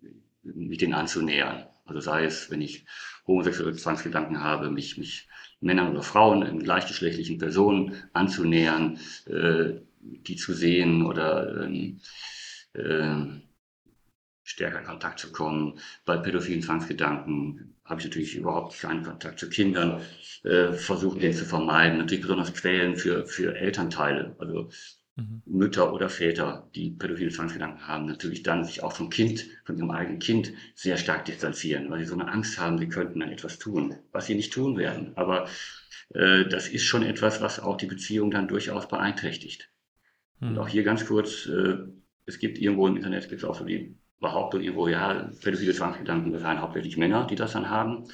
mich 0.43 0.79
den 0.79 0.95
anzunähern. 0.95 1.67
Also 1.85 2.01
sei 2.01 2.25
es, 2.25 2.51
wenn 2.51 2.61
ich 2.61 2.87
homosexuelle 3.27 3.75
Zwangsgedanken 3.75 4.43
habe, 4.43 4.71
mich, 4.71 4.99
mich 4.99 5.29
Männern 5.61 5.91
oder 5.91 6.03
Frauen, 6.03 6.59
gleichgeschlechtlichen 6.61 7.39
Personen 7.39 7.95
anzunähern, 8.13 8.99
äh, 9.27 9.81
die 10.01 10.37
zu 10.37 10.53
sehen 10.53 11.07
oder 11.07 11.63
ähm, 11.65 12.01
äh, 12.75 13.41
stärker 14.45 14.81
in 14.81 14.85
Kontakt 14.85 15.19
zu 15.19 15.33
kommen. 15.33 15.79
Bei 16.05 16.17
pädophilen 16.17 16.63
Zwangsgedanken 16.63 17.75
habe 17.85 18.01
ich 18.01 18.07
natürlich 18.07 18.37
überhaupt 18.37 18.79
keinen 18.79 19.03
Kontakt 19.03 19.39
zu 19.39 19.49
Kindern, 19.49 20.03
äh, 20.45 20.73
versuche 20.73 21.19
den 21.19 21.33
zu 21.33 21.45
vermeiden. 21.45 21.99
Natürlich 21.99 22.23
besonders 22.23 22.55
Quälen 22.55 22.97
für, 22.97 23.27
für 23.27 23.57
Elternteile, 23.57 24.37
also 24.39 24.71
mhm. 25.17 25.43
Mütter 25.47 25.93
oder 25.93 26.09
Väter, 26.09 26.69
die 26.75 26.91
pädophile 26.91 27.31
Zwangsgedanken 27.31 27.87
haben, 27.87 28.07
natürlich 28.07 28.43
dann 28.43 28.65
sich 28.65 28.83
auch 28.83 28.93
vom 28.93 29.11
Kind, 29.11 29.47
von 29.65 29.77
ihrem 29.77 29.91
eigenen 29.91 30.19
Kind 30.19 30.53
sehr 30.75 30.97
stark 30.97 31.25
distanzieren, 31.25 31.91
weil 31.91 32.01
sie 32.01 32.07
so 32.07 32.15
eine 32.15 32.29
Angst 32.29 32.59
haben, 32.59 32.79
sie 32.79 32.89
könnten 32.89 33.21
dann 33.21 33.31
etwas 33.31 33.59
tun, 33.59 33.97
was 34.11 34.27
sie 34.27 34.35
nicht 34.35 34.53
tun 34.53 34.77
werden. 34.77 35.13
Aber 35.17 35.49
äh, 36.15 36.45
das 36.47 36.69
ist 36.69 36.85
schon 36.85 37.03
etwas, 37.03 37.41
was 37.41 37.61
auch 37.61 37.77
die 37.77 37.87
Beziehung 37.87 38.31
dann 38.31 38.49
durchaus 38.49 38.89
beeinträchtigt. 38.89 39.71
Mhm. 40.41 40.49
Und 40.49 40.59
auch 40.59 40.69
hier 40.69 40.83
ganz 40.83 41.07
kurz, 41.07 41.47
äh, 41.47 41.79
es 42.27 42.39
gibt 42.39 42.59
irgendwo 42.59 42.87
im 42.87 42.97
Internet, 42.97 43.29
gibt 43.29 43.43
es 43.43 43.49
auch 43.49 43.57
so 43.57 43.65
die 43.65 43.97
Behauptung 44.23 44.63
irgendwo, 44.63 44.89
ja, 44.89 45.31
pädophile 45.43 45.75
Zwangsgedanken, 45.75 46.33
das 46.33 46.41
seien 46.41 46.63
hauptsächlich 46.63 46.97
Männer, 46.97 47.27
die 47.27 47.35
das 47.35 47.53
dann 47.53 47.69
haben. 47.69 48.05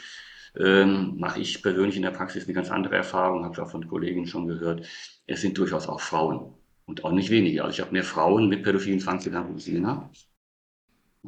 Ähm, 0.56 1.14
mache 1.18 1.40
ich 1.40 1.62
persönlich 1.62 1.94
in 1.96 2.02
der 2.02 2.10
Praxis 2.10 2.44
eine 2.44 2.54
ganz 2.54 2.70
andere 2.70 2.96
Erfahrung, 2.96 3.44
habe 3.44 3.54
ich 3.54 3.60
auch 3.60 3.70
von 3.70 3.86
Kollegen 3.86 4.26
schon 4.26 4.48
gehört. 4.48 4.84
Es 5.26 5.42
sind 5.42 5.56
durchaus 5.56 5.86
auch 5.86 6.00
Frauen 6.00 6.54
und 6.86 7.04
auch 7.04 7.12
nicht 7.12 7.30
wenige. 7.30 7.62
Also 7.62 7.76
ich 7.76 7.80
habe 7.80 7.92
mehr 7.92 8.02
Frauen 8.02 8.48
mit 8.48 8.64
pädophilen 8.64 8.98
Zwangsgedanken 8.98 9.54
als 9.54 9.68
Männer. 9.68 10.10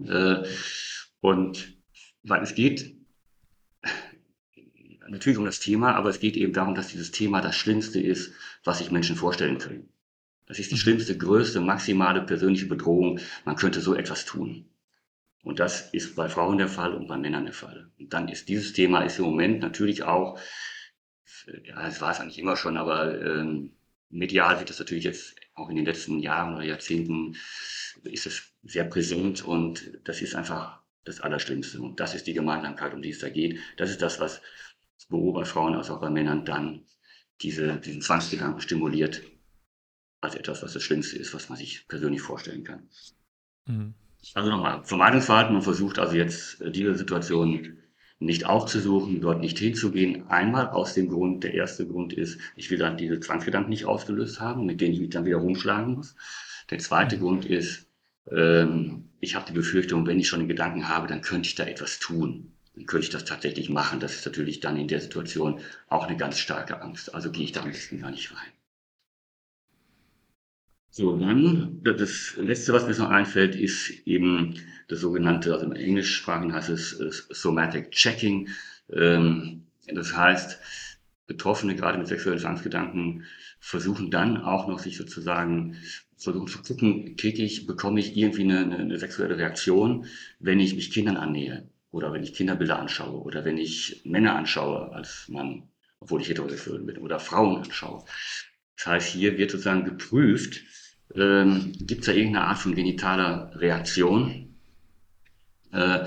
Äh, 0.04 0.42
und 1.20 1.76
weil 2.24 2.42
es 2.42 2.54
geht 2.54 2.96
natürlich 5.08 5.38
um 5.38 5.44
das 5.44 5.60
Thema, 5.60 5.94
aber 5.94 6.08
es 6.08 6.20
geht 6.20 6.36
eben 6.36 6.52
darum, 6.52 6.74
dass 6.74 6.88
dieses 6.88 7.10
Thema 7.10 7.40
das 7.40 7.56
Schlimmste 7.56 8.00
ist, 8.00 8.32
was 8.64 8.78
sich 8.78 8.90
Menschen 8.90 9.16
vorstellen 9.16 9.58
können. 9.58 9.88
Das 10.50 10.58
ist 10.58 10.72
die 10.72 10.78
schlimmste, 10.78 11.16
größte, 11.16 11.60
maximale 11.60 12.22
persönliche 12.22 12.66
Bedrohung. 12.66 13.20
Man 13.44 13.54
könnte 13.54 13.80
so 13.80 13.94
etwas 13.94 14.24
tun. 14.24 14.68
Und 15.44 15.60
das 15.60 15.94
ist 15.94 16.16
bei 16.16 16.28
Frauen 16.28 16.58
der 16.58 16.66
Fall 16.66 16.92
und 16.92 17.06
bei 17.06 17.16
Männern 17.16 17.44
der 17.44 17.54
Fall. 17.54 17.92
Und 18.00 18.12
dann 18.12 18.26
ist 18.26 18.48
dieses 18.48 18.72
Thema 18.72 19.02
ist 19.02 19.20
im 19.20 19.26
Moment 19.26 19.60
natürlich 19.60 20.02
auch, 20.02 20.40
ja, 21.62 21.86
es 21.86 22.00
war 22.00 22.10
es 22.10 22.18
eigentlich 22.18 22.40
immer 22.40 22.56
schon, 22.56 22.78
aber 22.78 23.24
ähm, 23.24 23.76
medial 24.08 24.58
wird 24.58 24.70
das 24.70 24.80
natürlich 24.80 25.04
jetzt 25.04 25.36
auch 25.54 25.68
in 25.68 25.76
den 25.76 25.84
letzten 25.84 26.18
Jahren 26.18 26.56
oder 26.56 26.64
Jahrzehnten 26.64 27.36
ist 28.02 28.26
es 28.26 28.52
sehr 28.64 28.86
präsent 28.86 29.44
und 29.44 30.00
das 30.02 30.20
ist 30.20 30.34
einfach 30.34 30.82
das 31.04 31.20
Allerschlimmste. 31.20 31.80
Und 31.80 32.00
das 32.00 32.16
ist 32.16 32.26
die 32.26 32.34
Gemeinsamkeit, 32.34 32.92
um 32.92 33.02
die 33.02 33.10
es 33.10 33.20
da 33.20 33.28
geht. 33.28 33.60
Das 33.76 33.88
ist 33.88 34.02
das, 34.02 34.18
was 34.18 34.42
sowohl 34.96 35.32
bei 35.32 35.44
Frauen 35.44 35.76
als 35.76 35.90
auch 35.90 36.00
bei 36.00 36.10
Männern 36.10 36.44
dann 36.44 36.86
diese, 37.40 37.76
diesen 37.76 38.02
Zwangsgedanken 38.02 38.60
stimuliert, 38.60 39.22
als 40.20 40.34
etwas, 40.34 40.62
was 40.62 40.72
das 40.72 40.82
Schlimmste 40.82 41.16
ist, 41.16 41.34
was 41.34 41.48
man 41.48 41.58
sich 41.58 41.86
persönlich 41.88 42.20
vorstellen 42.20 42.64
kann. 42.64 42.88
Mhm. 43.66 43.94
Also 44.34 44.50
nochmal, 44.50 44.84
Vermeidungsverhalten, 44.84 45.54
man 45.54 45.62
versucht 45.62 45.98
also 45.98 46.14
jetzt 46.14 46.60
äh, 46.60 46.70
diese 46.70 46.94
Situation 46.94 47.78
nicht 48.18 48.44
aufzusuchen, 48.44 49.22
dort 49.22 49.40
nicht 49.40 49.58
hinzugehen. 49.58 50.28
Einmal 50.28 50.68
aus 50.68 50.92
dem 50.92 51.08
Grund, 51.08 51.42
der 51.42 51.54
erste 51.54 51.86
Grund 51.86 52.12
ist, 52.12 52.38
ich 52.54 52.70
will 52.70 52.78
dann 52.78 52.98
diese 52.98 53.18
Zwangsgedanken 53.18 53.70
nicht 53.70 53.86
ausgelöst 53.86 54.40
haben, 54.40 54.66
mit 54.66 54.80
denen 54.80 54.92
ich 54.92 55.00
mich 55.00 55.10
dann 55.10 55.24
wieder 55.24 55.38
rumschlagen 55.38 55.94
muss. 55.94 56.14
Der 56.68 56.78
zweite 56.78 57.16
mhm. 57.16 57.20
Grund 57.20 57.44
ist, 57.46 57.86
ähm, 58.30 59.08
ich 59.20 59.34
habe 59.34 59.46
die 59.46 59.54
Befürchtung, 59.54 60.06
wenn 60.06 60.20
ich 60.20 60.28
schon 60.28 60.40
den 60.40 60.48
Gedanken 60.48 60.88
habe, 60.88 61.06
dann 61.06 61.22
könnte 61.22 61.48
ich 61.48 61.54
da 61.54 61.64
etwas 61.64 61.98
tun. 61.98 62.52
Dann 62.74 62.84
könnte 62.84 63.06
ich 63.06 63.12
das 63.12 63.24
tatsächlich 63.24 63.70
machen. 63.70 64.00
Das 64.00 64.14
ist 64.14 64.26
natürlich 64.26 64.60
dann 64.60 64.76
in 64.76 64.88
der 64.88 65.00
Situation 65.00 65.60
auch 65.88 66.06
eine 66.06 66.16
ganz 66.16 66.38
starke 66.38 66.82
Angst. 66.82 67.14
Also 67.14 67.30
gehe 67.30 67.44
ich 67.44 67.52
da 67.52 67.62
am 67.62 67.70
besten 67.70 68.00
gar 68.00 68.10
nicht 68.10 68.30
rein. 68.32 68.52
So, 70.92 71.16
dann, 71.16 71.80
das 71.84 72.34
letzte, 72.36 72.72
was 72.72 72.86
mir 72.86 72.94
so 72.94 73.06
einfällt, 73.06 73.54
ist 73.54 73.90
eben 74.06 74.56
das 74.88 75.00
sogenannte, 75.00 75.52
also 75.52 75.66
im 75.66 75.72
Englischsprachigen 75.72 76.52
heißt 76.52 76.68
es 76.68 76.98
äh, 76.98 77.10
Somatic 77.30 77.92
Checking. 77.92 78.48
Ähm, 78.92 79.66
das 79.86 80.16
heißt, 80.16 80.58
Betroffene, 81.28 81.76
gerade 81.76 81.96
mit 81.96 82.08
sexuellen 82.08 82.40
Zwangsgedanken, 82.40 83.24
versuchen 83.60 84.10
dann 84.10 84.38
auch 84.38 84.66
noch 84.66 84.80
sich 84.80 84.96
sozusagen, 84.96 85.76
versuchen 86.16 86.48
zu 86.48 86.60
gucken, 86.60 87.14
kriege 87.16 87.44
ich, 87.44 87.68
bekomme 87.68 88.00
ich 88.00 88.16
irgendwie 88.16 88.42
eine, 88.42 88.58
eine, 88.58 88.78
eine 88.78 88.98
sexuelle 88.98 89.38
Reaktion, 89.38 90.06
wenn 90.40 90.58
ich 90.58 90.74
mich 90.74 90.90
Kindern 90.90 91.16
annähe 91.16 91.68
oder 91.92 92.12
wenn 92.12 92.24
ich 92.24 92.34
Kinderbilder 92.34 92.80
anschaue 92.80 93.22
oder 93.22 93.44
wenn 93.44 93.58
ich 93.58 94.02
Männer 94.04 94.34
anschaue 94.34 94.92
als 94.92 95.28
Mann, 95.28 95.68
obwohl 96.00 96.20
ich 96.20 96.28
heterosexuell 96.28 96.80
bin 96.80 96.98
oder 96.98 97.20
Frauen 97.20 97.58
anschaue. 97.62 98.04
Das 98.76 98.86
heißt, 98.86 99.08
hier 99.12 99.38
wird 99.38 99.52
sozusagen 99.52 99.84
geprüft, 99.84 100.62
ähm, 101.14 101.72
gibt 101.78 102.00
es 102.00 102.06
da 102.06 102.12
irgendeine 102.12 102.46
Art 102.46 102.58
von 102.58 102.74
genitaler 102.74 103.52
Reaktion? 103.56 104.54
Äh, 105.72 106.06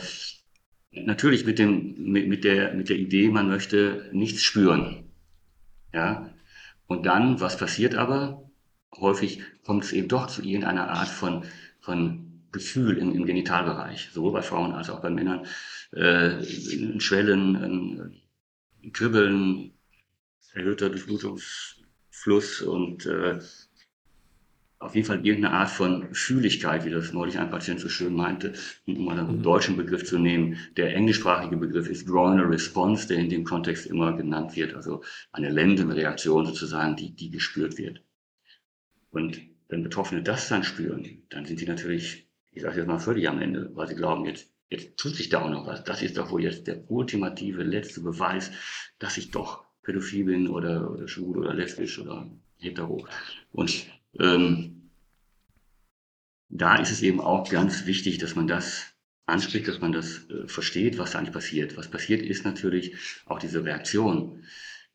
natürlich 0.92 1.46
mit, 1.46 1.60
dem, 1.60 2.12
mit, 2.12 2.28
mit, 2.28 2.44
der, 2.44 2.74
mit 2.74 2.90
der 2.90 2.98
Idee, 2.98 3.30
man 3.30 3.50
möchte 3.50 4.10
nichts 4.12 4.44
spüren. 4.44 5.06
Ja? 5.94 6.30
Und 6.88 7.06
dann, 7.06 7.40
was 7.40 7.58
passiert 7.58 7.96
aber? 7.96 8.50
Häufig 8.96 9.42
kommt 9.64 9.86
es 9.86 9.92
eben 9.92 10.08
doch 10.08 10.28
zu 10.28 10.44
irgendeiner 10.44 10.90
Art 10.90 11.08
von, 11.08 11.44
von 11.80 12.44
Gefühl 12.52 12.98
im, 12.98 13.14
im 13.14 13.26
Genitalbereich, 13.26 14.10
sowohl 14.14 14.34
bei 14.34 14.42
Frauen 14.42 14.74
als 14.74 14.90
auch 14.90 15.02
bei 15.02 15.10
Männern. 15.10 15.48
Äh, 15.92 16.44
Schwellen, 17.00 17.56
ein 17.56 18.92
Kribbeln, 18.94 19.72
erhöhter 20.54 20.90
Durchblutungsfluss 20.90 22.62
und 22.62 23.06
äh, 23.06 23.40
auf 24.84 24.96
jeden 24.96 25.08
Fall 25.08 25.26
irgendeine 25.26 25.54
Art 25.56 25.70
von 25.70 26.14
Fühligkeit, 26.14 26.86
wie 26.86 26.90
das 26.90 27.14
neulich 27.14 27.40
ein 27.40 27.50
Patient 27.50 27.80
so 27.80 27.90
schön 27.90 28.14
meinte, 28.14 28.54
um 28.86 29.06
mal 29.06 29.18
einen 29.18 29.38
mhm. 29.38 29.44
deutschen 29.44 29.78
Begriff 29.78 30.06
zu 30.06 30.20
nehmen. 30.20 30.58
Der 30.78 30.96
englischsprachige 30.96 31.58
Begriff 31.58 31.90
ist 31.90 32.08
Drawing 32.08 32.40
a 32.40 32.44
Response, 32.44 33.08
der 33.08 33.18
in 33.18 33.30
dem 33.30 33.44
Kontext 33.44 33.86
immer 33.86 34.16
genannt 34.16 34.56
wird, 34.56 34.74
also 34.74 35.04
eine 35.32 35.50
Lendenreaktion 35.50 36.46
sozusagen, 36.46 36.96
die, 36.96 37.16
die 37.16 37.30
gespürt 37.30 37.78
wird. 37.78 38.04
Und 39.12 39.42
wenn 39.70 39.84
Betroffene 39.84 40.22
das 40.22 40.50
dann 40.50 40.64
spüren, 40.64 41.24
dann 41.30 41.46
sind 41.46 41.60
sie 41.60 41.66
natürlich, 41.66 42.28
ich 42.52 42.62
sage 42.62 42.78
jetzt 42.78 42.88
mal 42.88 43.00
völlig 43.00 43.28
am 43.30 43.42
Ende, 43.42 43.72
weil 43.74 43.88
sie 43.88 43.96
glauben, 43.96 44.26
jetzt, 44.26 44.52
jetzt 44.70 44.98
tut 44.98 45.16
sich 45.16 45.30
da 45.30 45.42
auch 45.42 45.50
noch 45.50 45.66
was. 45.66 45.84
Das 45.84 46.02
ist 46.02 46.18
doch 46.18 46.32
wohl 46.32 46.44
jetzt 46.44 46.68
der 46.68 46.90
ultimative 46.92 47.64
letzte 47.64 48.02
Beweis, 48.02 48.52
dass 49.00 49.18
ich 49.18 49.32
doch 49.32 49.64
pädophil 49.84 50.26
bin 50.26 50.48
oder, 50.48 50.92
oder 50.92 51.08
schwul 51.08 51.38
oder 51.38 51.54
lesbisch 51.54 52.00
oder 52.00 52.30
hetero. 52.58 53.06
Und 53.52 53.88
ähm, 54.20 54.92
da 56.50 56.76
ist 56.76 56.92
es 56.92 57.02
eben 57.02 57.20
auch 57.20 57.50
ganz 57.50 57.86
wichtig, 57.86 58.20
dass 58.20 58.36
man 58.36 58.48
das 58.48 58.94
anspricht, 59.26 59.68
dass 59.68 59.82
man 59.82 59.92
das 59.92 60.30
äh, 60.30 60.48
versteht, 60.48 60.98
was 60.98 61.12
da 61.12 61.20
eigentlich 61.20 61.34
passiert. 61.34 61.78
Was 61.78 61.90
passiert 61.90 62.22
ist 62.22 62.46
natürlich 62.46 62.96
auch 63.26 63.40
diese 63.40 63.64
Reaktion, 63.64 64.44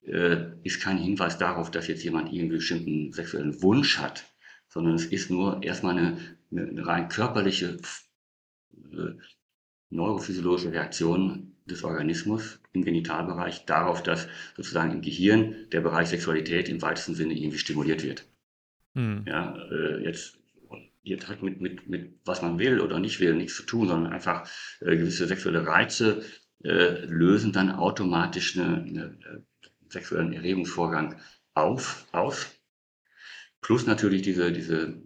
äh, 0.02 0.52
ist 0.62 0.80
kein 0.80 0.98
Hinweis 0.98 1.38
darauf, 1.38 1.70
dass 1.70 1.88
jetzt 1.88 2.04
jemand 2.04 2.32
irgendwie 2.32 2.56
bestimmten 2.56 3.12
sexuellen 3.12 3.60
Wunsch 3.62 3.98
hat, 3.98 4.24
sondern 4.68 4.94
es 4.94 5.06
ist 5.06 5.30
nur 5.30 5.62
erstmal 5.62 5.98
eine, 5.98 6.18
eine, 6.50 6.68
eine 6.68 6.86
rein 6.86 7.08
körperliche, 7.08 7.78
äh, 8.92 9.14
neurophysiologische 9.90 10.72
Reaktion 10.72 11.56
des 11.64 11.82
Organismus 11.82 12.60
im 12.72 12.84
Genitalbereich 12.84 13.64
darauf, 13.64 14.02
dass 14.02 14.28
sozusagen 14.56 14.92
im 14.92 15.02
Gehirn 15.02 15.66
der 15.72 15.80
Bereich 15.80 16.08
Sexualität 16.08 16.68
im 16.68 16.82
weitesten 16.82 17.14
Sinne 17.14 17.34
irgendwie 17.34 17.58
stimuliert 17.58 18.02
wird. 18.02 18.27
Hm. 18.98 19.24
Ja, 19.28 19.56
äh, 19.70 20.02
jetzt 20.02 20.38
jetzt 21.04 21.28
hat 21.28 21.40
mit, 21.40 21.60
mit, 21.60 21.88
mit 21.88 22.18
was 22.24 22.42
man 22.42 22.58
will 22.58 22.80
oder 22.80 22.98
nicht 22.98 23.20
will 23.20 23.34
nichts 23.34 23.56
zu 23.56 23.62
tun, 23.62 23.88
sondern 23.88 24.12
einfach 24.12 24.48
äh, 24.80 24.96
gewisse 24.96 25.26
sexuelle 25.26 25.66
Reize 25.66 26.22
äh, 26.64 27.04
lösen 27.06 27.52
dann 27.52 27.70
automatisch 27.70 28.58
eine, 28.58 28.82
eine, 28.82 29.04
äh, 29.04 29.68
sexuellen 29.88 30.32
Erregungsvorgang 30.32 31.16
auf, 31.54 32.06
aus. 32.12 32.48
Plus 33.60 33.86
natürlich 33.86 34.22
diese, 34.22 34.52
diese 34.52 35.00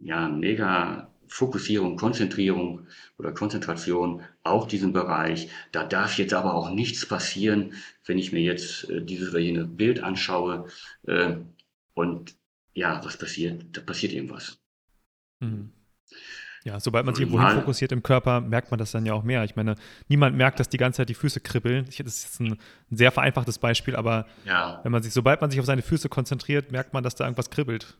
ja, 0.00 0.28
mega 0.28 1.14
Fokussierung, 1.28 1.96
Konzentrierung 1.96 2.88
oder 3.18 3.32
Konzentration 3.32 4.22
auf 4.42 4.66
diesen 4.66 4.92
Bereich. 4.92 5.48
Da 5.72 5.84
darf 5.84 6.18
jetzt 6.18 6.34
aber 6.34 6.54
auch 6.54 6.70
nichts 6.70 7.06
passieren, 7.06 7.74
wenn 8.04 8.18
ich 8.18 8.32
mir 8.32 8.42
jetzt 8.42 8.90
äh, 8.90 9.00
dieses 9.00 9.30
oder 9.30 9.38
jene 9.38 9.64
Bild 9.64 10.02
anschaue. 10.02 10.66
Äh, 11.06 11.36
und 11.94 12.37
ja, 12.78 13.04
was 13.04 13.16
passiert? 13.16 13.64
Da 13.72 13.80
passiert 13.80 14.12
irgendwas. 14.12 14.58
Mhm. 15.40 15.72
Ja, 16.64 16.80
sobald 16.80 17.06
man 17.06 17.14
sich 17.14 17.26
irgendwo 17.26 17.46
fokussiert 17.48 17.92
im 17.92 18.02
Körper, 18.02 18.40
merkt 18.40 18.70
man 18.70 18.78
das 18.78 18.90
dann 18.90 19.06
ja 19.06 19.14
auch 19.14 19.22
mehr. 19.22 19.44
Ich 19.44 19.56
meine, 19.56 19.76
niemand 20.08 20.36
merkt, 20.36 20.60
dass 20.60 20.68
die 20.68 20.76
ganze 20.76 20.98
Zeit 20.98 21.08
die 21.08 21.14
Füße 21.14 21.40
kribbeln. 21.40 21.86
Das 21.86 21.98
ist 21.98 22.24
jetzt 22.24 22.40
ein, 22.40 22.58
ein 22.90 22.96
sehr 22.96 23.10
vereinfachtes 23.12 23.58
Beispiel, 23.58 23.96
aber 23.96 24.26
ja. 24.44 24.80
wenn 24.82 24.92
man 24.92 25.02
sich, 25.02 25.12
sobald 25.12 25.40
man 25.40 25.50
sich 25.50 25.60
auf 25.60 25.66
seine 25.66 25.82
Füße 25.82 26.08
konzentriert, 26.08 26.70
merkt 26.70 26.92
man, 26.92 27.02
dass 27.02 27.14
da 27.14 27.24
irgendwas 27.24 27.50
kribbelt. 27.50 27.96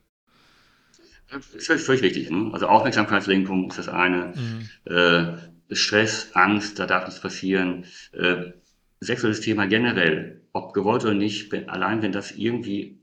Das 1.31 1.69
ist 1.69 1.87
völlig 1.87 2.03
wichtig. 2.03 2.31
Ne? 2.31 2.51
Also 2.53 2.67
Aufmerksamkeitslenkung 2.67 3.71
ist 3.71 3.79
das 3.79 3.89
eine. 3.89 4.33
Mhm. 4.35 4.69
Äh, 4.93 5.75
Stress, 5.75 6.31
Angst, 6.35 6.79
da 6.79 6.87
darf 6.87 7.05
nichts 7.05 7.21
passieren. 7.21 7.85
Äh, 8.13 8.53
sexuelles 9.01 9.41
Thema 9.41 9.67
generell, 9.67 10.43
ob 10.53 10.73
gewollt 10.73 11.05
oder 11.05 11.15
nicht, 11.15 11.53
wenn, 11.53 11.69
allein 11.69 12.03
wenn 12.03 12.13
das 12.13 12.33
irgendwie 12.33 12.98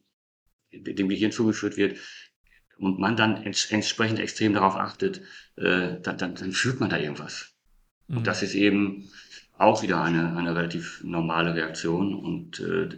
dem 0.83 1.09
Gehirn 1.09 1.31
zugeführt 1.31 1.77
wird, 1.77 1.97
und 2.77 2.99
man 2.99 3.15
dann 3.15 3.43
ents 3.43 3.71
entsprechend 3.71 4.19
extrem 4.19 4.53
darauf 4.53 4.75
achtet, 4.75 5.21
äh, 5.55 5.99
dann, 6.01 6.17
dann, 6.17 6.35
dann 6.35 6.51
fühlt 6.51 6.79
man 6.79 6.89
da 6.89 6.97
irgendwas. 6.97 7.53
Mhm. 8.07 8.17
Und 8.17 8.27
das 8.27 8.43
ist 8.43 8.53
eben 8.53 9.09
auch 9.57 9.81
wieder 9.81 10.01
eine, 10.01 10.35
eine 10.35 10.55
relativ 10.55 11.01
normale 11.03 11.55
Reaktion 11.55 12.13
und 12.13 12.59
äh, 12.59 12.89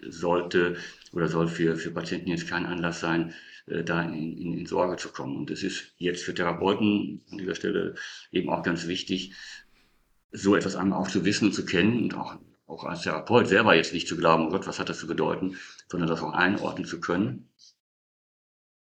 sollte 0.00 0.76
oder 1.12 1.28
soll 1.28 1.48
für, 1.48 1.76
für 1.76 1.90
Patienten 1.90 2.30
jetzt 2.30 2.46
kein 2.46 2.66
Anlass 2.66 3.00
sein, 3.00 3.34
äh, 3.66 3.82
da 3.82 4.02
in, 4.02 4.36
in, 4.38 4.58
in 4.58 4.66
Sorge 4.66 4.96
zu 4.96 5.08
kommen. 5.10 5.36
Und 5.36 5.50
es 5.50 5.62
ist 5.62 5.92
jetzt 5.98 6.22
für 6.22 6.34
Therapeuten 6.34 7.22
an 7.32 7.38
dieser 7.38 7.56
Stelle 7.56 7.94
eben 8.30 8.48
auch 8.50 8.62
ganz 8.62 8.86
wichtig, 8.86 9.34
so 10.30 10.54
etwas 10.54 10.76
einmal 10.76 11.00
auch 11.00 11.08
zu 11.08 11.24
wissen 11.24 11.46
und 11.46 11.54
zu 11.54 11.64
kennen 11.64 12.04
und 12.04 12.14
auch, 12.14 12.38
auch 12.68 12.84
als 12.84 13.02
Therapeut 13.02 13.48
selber 13.48 13.74
jetzt 13.74 13.92
nicht 13.92 14.06
zu 14.06 14.16
glauben, 14.16 14.46
oh 14.46 14.50
Gott, 14.50 14.66
was 14.66 14.78
hat 14.78 14.88
das 14.88 14.98
zu 14.98 15.06
bedeuten, 15.06 15.56
sondern 15.88 16.08
das 16.08 16.22
auch 16.22 16.32
einordnen 16.32 16.84
zu 16.84 17.00
können 17.00 17.48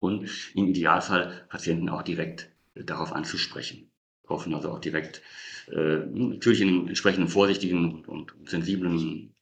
und 0.00 0.28
im 0.54 0.66
Idealfall 0.66 1.46
Patienten 1.48 1.88
auch 1.88 2.02
direkt 2.02 2.50
äh, 2.74 2.84
darauf 2.84 3.12
anzusprechen. 3.12 3.90
Hoffen 4.28 4.54
also 4.54 4.70
auch 4.72 4.80
direkt, 4.80 5.22
äh, 5.70 5.98
natürlich 6.04 6.60
in 6.60 6.68
einem 6.68 6.88
entsprechenden 6.88 7.28
vorsichtigen 7.28 8.04
und 8.04 8.34
sensiblen, 8.44 9.32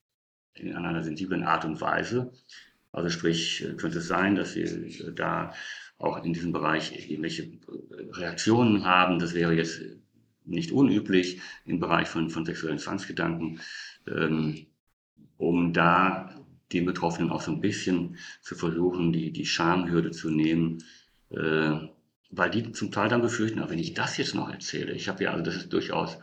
in 0.54 0.76
einer 0.76 1.02
sensiblen 1.02 1.42
Art 1.42 1.64
und 1.64 1.80
Weise. 1.80 2.32
Also 2.92 3.08
sprich, 3.08 3.64
äh, 3.64 3.74
könnte 3.74 3.98
es 3.98 4.08
sein, 4.08 4.36
dass 4.36 4.54
wir 4.54 4.66
äh, 4.66 5.14
da 5.14 5.54
auch 5.96 6.22
in 6.22 6.34
diesem 6.34 6.52
Bereich 6.52 6.92
irgendwelche 7.08 7.50
Reaktionen 8.12 8.84
haben. 8.84 9.18
Das 9.18 9.32
wäre 9.32 9.54
jetzt 9.54 9.80
nicht 10.44 10.70
unüblich 10.70 11.40
im 11.64 11.80
Bereich 11.80 12.08
von, 12.08 12.28
von 12.28 12.44
sexuellen 12.44 12.78
Zwangsgedanken, 12.78 13.60
ähm, 14.08 14.66
um 15.36 15.72
da 15.72 16.34
den 16.72 16.86
Betroffenen 16.86 17.30
auch 17.30 17.42
so 17.42 17.52
ein 17.52 17.60
bisschen 17.60 18.16
zu 18.42 18.54
versuchen, 18.54 19.12
die, 19.12 19.32
die 19.32 19.46
Schamhürde 19.46 20.10
zu 20.10 20.30
nehmen, 20.30 20.82
äh, 21.30 21.72
weil 22.30 22.50
die 22.50 22.72
zum 22.72 22.90
Teil 22.90 23.08
dann 23.08 23.22
befürchten, 23.22 23.60
aber 23.60 23.70
wenn 23.70 23.78
ich 23.78 23.94
das 23.94 24.16
jetzt 24.16 24.34
noch 24.34 24.50
erzähle, 24.50 24.92
ich 24.92 25.08
habe 25.08 25.24
ja, 25.24 25.30
also 25.32 25.44
das 25.44 25.56
ist 25.56 25.72
durchaus, 25.72 26.18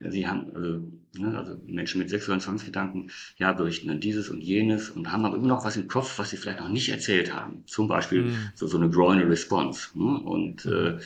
sie 0.00 0.26
haben, 0.26 0.54
also, 0.54 0.92
ne, 1.16 1.36
also 1.36 1.60
Menschen 1.66 1.98
mit 1.98 2.10
sexuellen 2.10 2.40
Zwangsgedanken, 2.40 3.10
ja, 3.36 3.52
berichten 3.52 3.88
dann 3.88 4.00
dieses 4.00 4.28
und 4.30 4.40
jenes 4.40 4.90
und 4.90 5.12
haben 5.12 5.24
aber 5.24 5.36
immer 5.36 5.48
noch 5.48 5.64
was 5.64 5.76
im 5.76 5.88
Kopf, 5.88 6.18
was 6.18 6.30
sie 6.30 6.36
vielleicht 6.36 6.60
noch 6.60 6.68
nicht 6.68 6.88
erzählt 6.88 7.34
haben. 7.34 7.64
Zum 7.66 7.88
Beispiel 7.88 8.24
mhm. 8.24 8.50
so, 8.54 8.66
so 8.66 8.78
eine 8.78 8.90
groinal 8.90 9.26
Response. 9.26 9.90
Ne? 9.94 10.18
Und 10.20 10.64
mhm. 10.64 10.72
äh, 10.72 10.98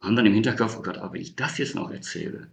haben 0.00 0.16
dann 0.16 0.26
im 0.26 0.34
Hinterkopf, 0.34 0.76
oh 0.78 0.82
Gott, 0.82 0.98
aber 0.98 1.14
wenn 1.14 1.22
ich 1.22 1.36
das 1.36 1.58
jetzt 1.58 1.74
noch 1.74 1.90
erzähle, 1.90 2.48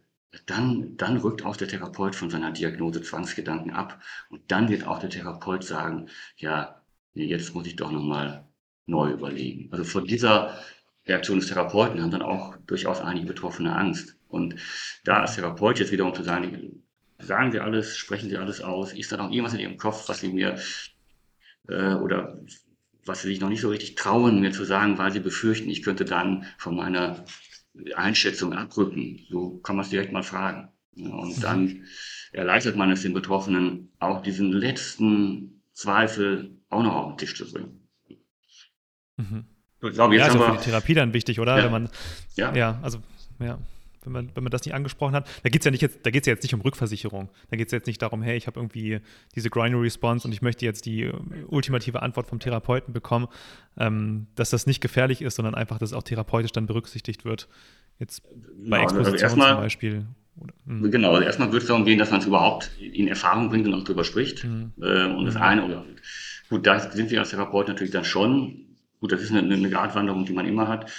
dann, 0.46 0.98
dann 0.98 1.18
rückt 1.18 1.46
auch 1.46 1.56
der 1.56 1.68
Therapeut 1.68 2.16
von 2.16 2.30
seiner 2.30 2.52
Diagnose 2.52 3.02
Zwangsgedanken 3.02 3.72
ab 3.72 4.02
und 4.30 4.42
dann 4.52 4.70
wird 4.70 4.88
auch 4.88 5.00
der 5.00 5.10
Therapeut 5.10 5.64
sagen, 5.64 6.10
ja, 6.38 6.82
nee, 7.14 7.26
jetzt 7.26 7.54
muss 7.54 7.68
ich 7.68 7.76
doch 7.76 7.92
nochmal 7.92 8.48
neu 8.86 9.12
überlegen. 9.12 9.70
Also 9.72 9.84
vor 9.84 10.02
dieser 10.04 10.58
Reaktion 11.06 11.40
des 11.40 11.50
Therapeuten 11.50 12.02
haben 12.02 12.12
dann 12.12 12.22
auch 12.22 12.58
durchaus 12.66 13.02
einige 13.02 13.28
Betroffene 13.28 13.76
Angst. 13.76 14.18
Und 14.28 14.56
da 15.04 15.22
als 15.22 15.36
Therapeut 15.36 15.80
jetzt 15.80 15.92
wiederum 15.92 16.14
zu 16.16 16.24
sagen, 16.24 16.84
sagen 17.20 17.52
Sie 17.52 17.60
alles, 17.60 17.98
sprechen 17.98 18.30
Sie 18.30 18.38
alles 18.38 18.62
aus, 18.62 18.94
ist 18.94 19.12
da 19.12 19.18
noch 19.18 19.30
irgendwas 19.30 19.54
in 19.54 19.60
Ihrem 19.60 19.78
Kopf, 19.78 20.10
was 20.10 20.22
Sie 20.22 20.30
mir 20.30 20.58
äh, 21.68 21.94
oder 21.96 22.40
was 23.06 23.22
Sie 23.22 23.28
sich 23.28 23.42
noch 23.42 23.50
nicht 23.50 23.62
so 23.62 23.70
richtig 23.70 23.96
trauen, 23.96 24.42
mir 24.42 24.52
zu 24.52 24.64
sagen, 24.64 24.98
weil 24.98 25.12
Sie 25.12 25.20
befürchten, 25.20 25.70
ich 25.70 25.84
könnte 25.84 26.06
dann 26.06 26.46
von 26.58 26.76
meiner 26.76 27.26
Einschätzung 27.96 28.54
abrücken. 28.54 29.26
So 29.30 29.60
kann 29.60 29.76
man 29.76 29.86
es 29.86 29.92
direkt 29.92 30.12
mal 30.12 30.24
fragen. 30.24 30.70
und 30.96 31.38
mhm. 31.38 31.42
dann 31.42 31.86
erleichtert 32.32 32.76
man 32.76 32.92
es 32.92 33.02
den 33.02 33.14
Betroffenen, 33.14 33.92
auch 34.00 34.22
diesen 34.22 34.52
letzten 34.52 35.64
Zweifel 35.74 36.58
auch 36.70 36.84
noch 36.84 36.96
auf 36.96 37.12
den 37.14 37.18
Tisch 37.18 37.36
zu 37.36 37.52
bringen. 37.52 37.88
Mhm. 39.18 39.46
Ich 39.82 39.92
glaube, 39.92 40.16
jetzt 40.16 40.28
ja, 40.28 40.28
ist 40.28 40.36
also 40.36 40.54
für 40.54 40.58
die 40.58 40.64
Therapie 40.64 40.94
dann 40.94 41.14
wichtig, 41.14 41.40
oder? 41.40 41.58
Ja. 41.58 41.66
Wenn 41.66 41.72
man, 41.72 41.90
ja. 42.36 42.56
ja, 42.56 42.80
also, 42.82 43.00
ja 43.40 43.60
wenn 44.06 44.14
man, 44.14 44.32
wenn 44.36 44.44
man 44.44 44.52
das 44.52 44.66
nicht 44.66 44.74
angesprochen 44.74 45.16
hat. 45.16 45.30
Da 45.44 45.50
geht 45.50 45.62
es 45.62 45.66
ja, 45.66 45.72
nicht 45.72 45.82
jetzt, 45.82 46.00
da 46.04 46.12
geht's 46.12 46.28
ja 46.28 46.34
jetzt 46.34 46.44
nicht 46.44 46.54
um 46.54 46.62
Rückversicherung. 46.62 47.30
Da 47.50 47.58
geht 47.58 47.68
es 47.68 47.72
jetzt 47.72 47.88
nicht 47.88 48.02
darum, 48.02 48.22
hey, 48.22 48.38
ich 48.38 48.48
habe 48.48 48.60
irgendwie 48.60 49.00
diese 49.36 49.50
Grinding 49.50 49.82
Response 49.82 50.28
und 50.28 50.34
ich 50.34 50.42
möchte 50.42 50.66
jetzt 50.66 50.86
die 50.86 51.04
äh, 51.04 51.14
ultimative 51.48 52.02
Antwort 52.02 52.28
vom 52.28 52.40
Therapeuten 52.40 52.94
bekommen, 52.94 53.28
ähm, 53.78 54.28
dass 54.36 54.50
das 54.50 54.68
nicht 54.68 54.82
gefährlich 54.82 55.22
ist, 55.22 55.36
sondern 55.36 55.56
einfach, 55.56 55.78
dass 55.78 55.94
auch 55.94 56.04
therapeutisch 56.04 56.52
dann 56.52 56.66
berücksichtigt 56.66 57.26
wird. 57.26 57.48
Jetzt 58.00 58.24
bei 58.24 58.78
genau, 58.78 58.84
Exposition 58.84 59.14
also 59.14 59.24
erstmal, 59.24 59.52
zum 59.54 59.62
Beispiel. 59.62 60.06
Oder, 60.38 60.54
hm. 60.66 60.92
genau, 60.92 61.12
also 61.14 61.24
erstmal 61.24 61.50
würde 61.50 61.60
es 61.60 61.68
darum 61.68 61.86
gehen, 61.86 62.00
dass 62.00 62.12
man 62.12 62.20
es 62.20 62.26
überhaupt 62.26 62.72
in 62.80 63.08
Erfahrung 63.08 63.50
bringt 63.50 63.68
und 63.68 63.74
auch 63.74 63.84
darüber 63.84 64.04
spricht. 64.04 64.44
Mhm. 64.44 64.74
Äh, 64.82 65.06
und 65.06 65.26
das 65.26 65.36
mhm. 65.36 65.42
eine, 65.42 65.66
oder 65.66 65.86
gut, 66.50 66.66
da 66.66 66.80
sind 66.80 67.12
wir 67.12 67.20
als 67.20 67.30
Therapeut 67.30 67.68
natürlich 67.68 67.92
dann 67.92 68.06
schon, 68.06 68.66
gut, 69.00 69.12
das 69.12 69.22
ist 69.22 69.32
eine, 69.32 69.54
eine 69.54 69.70
Gratwanderung, 69.70 70.26
die 70.26 70.34
man 70.34 70.48
immer 70.48 70.68
hat. 70.68 70.92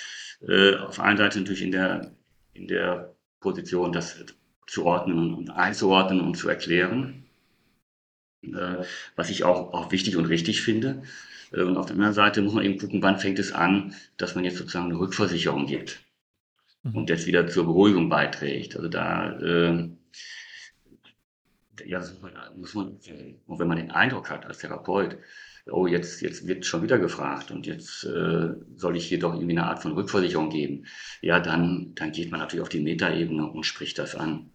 Äh, 0.47 0.77
auf 0.77 0.97
der 0.97 1.05
einen 1.05 1.19
Seite 1.19 1.39
natürlich 1.39 1.63
in 1.63 1.73
der 1.73 2.13
in 2.55 2.69
der 2.69 3.15
Position, 3.41 3.93
das 3.93 4.25
zu 4.67 4.87
ordnen 4.87 5.35
und 5.35 5.51
einzuordnen 5.51 6.21
und 6.21 6.37
zu 6.37 6.49
erklären, 6.49 7.25
äh, 8.43 8.85
was 9.17 9.31
ich 9.31 9.45
auch, 9.45 9.73
auch 9.75 9.93
wichtig 9.93 10.17
und 10.17 10.27
richtig 10.27 10.63
finde. 10.63 11.03
Äh, 11.53 11.63
und 11.63 11.77
auf 11.77 11.87
der 11.87 11.97
anderen 11.97 12.15
Seite 12.15 12.43
muss 12.43 12.55
man 12.55 12.65
eben 12.65 12.79
gucken, 12.79 13.03
wann 13.03 13.19
fängt 13.19 13.39
es 13.39 13.53
an, 13.53 13.95
dass 14.17 14.35
man 14.35 14.45
jetzt 14.45 14.57
sozusagen 14.57 14.87
eine 14.87 14.99
Rückversicherung 14.99 15.67
gibt 15.67 16.01
mhm. 16.83 16.97
und 16.97 17.11
jetzt 17.11 17.27
wieder 17.27 17.47
zur 17.49 17.65
Beruhigung 17.65 18.09
beiträgt. 18.09 18.77
Also 18.77 18.89
da 18.89 19.39
äh, 19.39 19.89
ja, 21.87 22.03
muss 22.57 22.75
man, 22.75 22.99
und 23.47 23.59
wenn 23.59 23.69
man 23.69 23.77
den 23.77 23.91
Eindruck 23.91 24.31
hat 24.31 24.47
als 24.47 24.59
Therapeut, 24.59 25.19
oh, 25.67 25.87
jetzt, 25.87 26.21
jetzt 26.21 26.47
wird 26.47 26.67
schon 26.67 26.83
wieder 26.83 26.99
gefragt 26.99 27.51
und 27.51 27.67
jetzt 27.67 28.05
äh, 28.05 28.55
soll 28.77 28.97
ich 28.97 29.07
hier 29.07 29.19
doch 29.19 29.35
irgendwie 29.35 29.57
eine 29.57 29.67
Art 29.67 29.83
von 29.83 29.93
Rückversicherung 29.93 30.51
geben. 30.51 30.87
Ja, 31.23 31.41
dann, 31.41 31.93
dann 31.95 32.13
geht 32.13 32.31
man 32.31 32.41
natürlich 32.41 32.63
auf 32.63 32.69
die 32.69 32.81
Metaebene 32.81 33.51
und 33.51 33.65
spricht 33.65 33.99
das 33.99 34.15
an. 34.15 34.51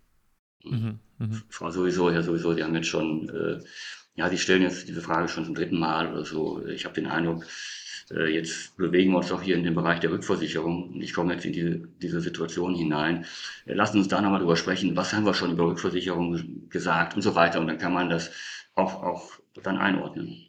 Mhm, 0.63 0.99
mh. 1.17 1.41
Frau 1.49 1.71
sowieso, 1.71 2.09
ja 2.09 2.21
sowieso, 2.21 2.53
die 2.53 2.63
haben 2.63 2.75
jetzt 2.75 2.87
schon, 2.87 3.29
äh, 3.29 3.63
ja, 4.15 4.29
die 4.29 4.37
stellen 4.37 4.61
jetzt 4.61 4.87
diese 4.87 5.01
Frage 5.01 5.29
schon 5.29 5.45
zum 5.45 5.55
dritten 5.55 5.79
Mal 5.79 6.11
oder 6.11 6.25
so. 6.25 6.65
Ich 6.65 6.85
habe 6.85 6.95
den 6.95 7.07
Eindruck, 7.07 7.43
äh, 7.43 7.47
jetzt 8.11 8.75
bewegen 8.77 9.11
wir 9.11 9.17
uns 9.17 9.29
doch 9.29 9.41
hier 9.41 9.55
in 9.55 9.63
dem 9.63 9.75
Bereich 9.75 9.99
der 9.99 10.11
Rückversicherung 10.11 10.93
und 10.93 11.01
ich 11.01 11.13
komme 11.13 11.33
jetzt 11.33 11.45
in 11.45 11.53
diese, 11.53 11.87
diese 12.01 12.21
Situation 12.21 12.75
hinein. 12.75 13.25
Äh, 13.65 13.73
lassen 13.73 13.97
uns 13.97 14.07
da 14.07 14.21
nochmal 14.21 14.39
drüber 14.39 14.55
sprechen, 14.55 14.95
was 14.95 15.13
haben 15.13 15.25
wir 15.25 15.33
schon 15.33 15.51
über 15.51 15.67
Rückversicherung 15.67 16.69
gesagt 16.69 17.15
und 17.15 17.21
so 17.21 17.35
weiter 17.35 17.59
und 17.59 17.67
dann 17.67 17.77
kann 17.77 17.93
man 17.93 18.09
das 18.09 18.31
auch, 18.75 19.03
auch 19.03 19.31
dann 19.63 19.77
einordnen. 19.77 20.45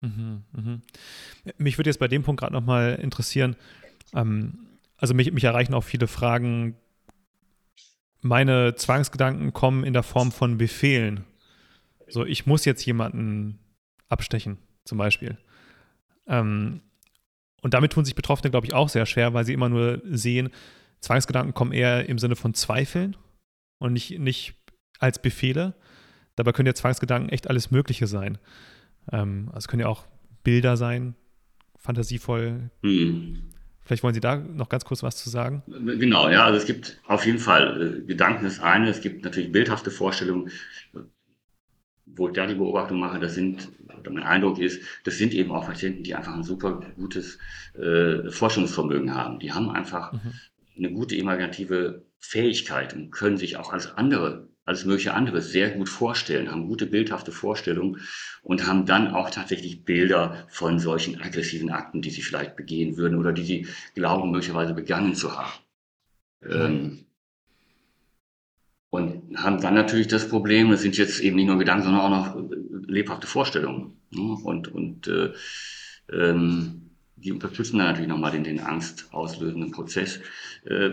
Mhm, 0.00 0.42
mhm. 0.52 0.82
Mich 1.58 1.78
würde 1.78 1.90
jetzt 1.90 1.98
bei 1.98 2.08
dem 2.08 2.22
Punkt 2.22 2.40
gerade 2.40 2.52
nochmal 2.52 2.98
interessieren, 3.00 3.56
ähm, 4.14 4.66
also 4.96 5.14
mich, 5.14 5.32
mich 5.32 5.44
erreichen 5.44 5.74
auch 5.74 5.84
viele 5.84 6.06
Fragen 6.06 6.76
meine 8.22 8.76
Zwangsgedanken 8.76 9.52
kommen 9.52 9.84
in 9.84 9.92
der 9.92 10.04
Form 10.04 10.32
von 10.32 10.56
Befehlen. 10.56 11.24
So, 12.08 12.24
ich 12.24 12.46
muss 12.46 12.64
jetzt 12.64 12.84
jemanden 12.86 13.58
abstechen, 14.08 14.58
zum 14.84 14.98
Beispiel. 14.98 15.38
Ähm, 16.26 16.80
und 17.62 17.74
damit 17.74 17.92
tun 17.92 18.04
sich 18.04 18.14
Betroffene, 18.14 18.50
glaube 18.50 18.66
ich, 18.66 18.74
auch 18.74 18.88
sehr 18.88 19.06
schwer, 19.06 19.34
weil 19.34 19.44
sie 19.44 19.52
immer 19.52 19.68
nur 19.68 20.02
sehen, 20.04 20.50
Zwangsgedanken 21.00 21.54
kommen 21.54 21.72
eher 21.72 22.08
im 22.08 22.18
Sinne 22.18 22.36
von 22.36 22.54
Zweifeln 22.54 23.16
und 23.78 23.92
nicht, 23.92 24.18
nicht 24.18 24.54
als 24.98 25.20
Befehle. 25.20 25.74
Dabei 26.36 26.52
können 26.52 26.66
ja 26.66 26.74
Zwangsgedanken 26.74 27.28
echt 27.28 27.48
alles 27.48 27.70
Mögliche 27.70 28.06
sein. 28.06 28.38
Ähm, 29.10 29.50
also 29.52 29.68
können 29.68 29.80
ja 29.80 29.88
auch 29.88 30.06
Bilder 30.44 30.76
sein, 30.76 31.14
fantasievoll. 31.76 32.70
Hm. 32.82 33.52
Vielleicht 33.84 34.04
wollen 34.04 34.14
Sie 34.14 34.20
da 34.20 34.36
noch 34.36 34.68
ganz 34.68 34.84
kurz 34.84 35.02
was 35.02 35.16
zu 35.16 35.28
sagen? 35.28 35.62
Genau, 35.66 36.28
ja, 36.28 36.44
also 36.44 36.56
es 36.56 36.66
gibt 36.66 37.00
auf 37.06 37.26
jeden 37.26 37.40
Fall 37.40 38.02
äh, 38.02 38.06
Gedanken 38.06 38.46
ist 38.46 38.60
eine, 38.60 38.88
es 38.88 39.00
gibt 39.00 39.24
natürlich 39.24 39.50
bildhafte 39.50 39.90
Vorstellungen, 39.90 40.50
wo 42.06 42.28
ich 42.28 42.34
da 42.34 42.46
die 42.46 42.54
Beobachtung 42.54 42.98
mache, 42.98 43.18
das 43.18 43.34
sind, 43.34 43.68
oder 43.98 44.10
mein 44.10 44.24
Eindruck 44.24 44.58
ist, 44.58 44.82
das 45.04 45.18
sind 45.18 45.34
eben 45.34 45.50
auch 45.52 45.66
Patienten, 45.66 46.02
die 46.02 46.14
einfach 46.14 46.34
ein 46.34 46.42
super 46.42 46.80
gutes 46.96 47.38
äh, 47.74 48.30
Forschungsvermögen 48.30 49.14
haben. 49.14 49.38
Die 49.38 49.52
haben 49.52 49.70
einfach 49.70 50.12
mhm. 50.12 50.32
eine 50.76 50.92
gute 50.92 51.16
imaginative 51.16 52.04
Fähigkeit 52.18 52.94
und 52.94 53.10
können 53.10 53.36
sich 53.36 53.56
auch 53.56 53.72
als 53.72 53.96
andere 53.96 54.48
alles 54.64 54.84
mögliche 54.84 55.14
anderes 55.14 55.50
sehr 55.50 55.70
gut 55.70 55.88
vorstellen, 55.88 56.50
haben 56.50 56.68
gute 56.68 56.86
bildhafte 56.86 57.32
Vorstellungen 57.32 58.00
und 58.42 58.66
haben 58.66 58.86
dann 58.86 59.08
auch 59.08 59.30
tatsächlich 59.30 59.84
Bilder 59.84 60.46
von 60.48 60.78
solchen 60.78 61.20
aggressiven 61.20 61.70
Akten, 61.70 62.00
die 62.00 62.10
sie 62.10 62.22
vielleicht 62.22 62.54
begehen 62.54 62.96
würden 62.96 63.18
oder 63.18 63.32
die 63.32 63.42
sie 63.42 63.66
glauben, 63.94 64.30
möglicherweise 64.30 64.72
begangen 64.72 65.14
zu 65.14 65.36
haben. 65.36 65.52
Ähm, 66.48 67.06
und 68.92 69.38
haben 69.38 69.58
dann 69.58 69.72
natürlich 69.72 70.06
das 70.08 70.28
Problem, 70.28 70.70
das 70.70 70.82
sind 70.82 70.98
jetzt 70.98 71.18
eben 71.20 71.36
nicht 71.36 71.46
nur 71.46 71.56
Gedanken, 71.56 71.84
sondern 71.84 72.02
auch 72.02 72.10
noch 72.10 72.86
lebhafte 72.86 73.26
Vorstellungen. 73.26 73.96
Ne? 74.10 74.36
Und, 74.44 74.68
und 74.68 75.08
äh, 75.08 75.32
ähm, 76.12 76.90
die 77.16 77.32
unterstützen 77.32 77.78
dann 77.78 77.86
natürlich 77.86 78.10
nochmal 78.10 78.32
den, 78.32 78.44
den 78.44 78.60
angstauslösenden 78.60 79.70
Prozess. 79.70 80.20
Äh, 80.66 80.90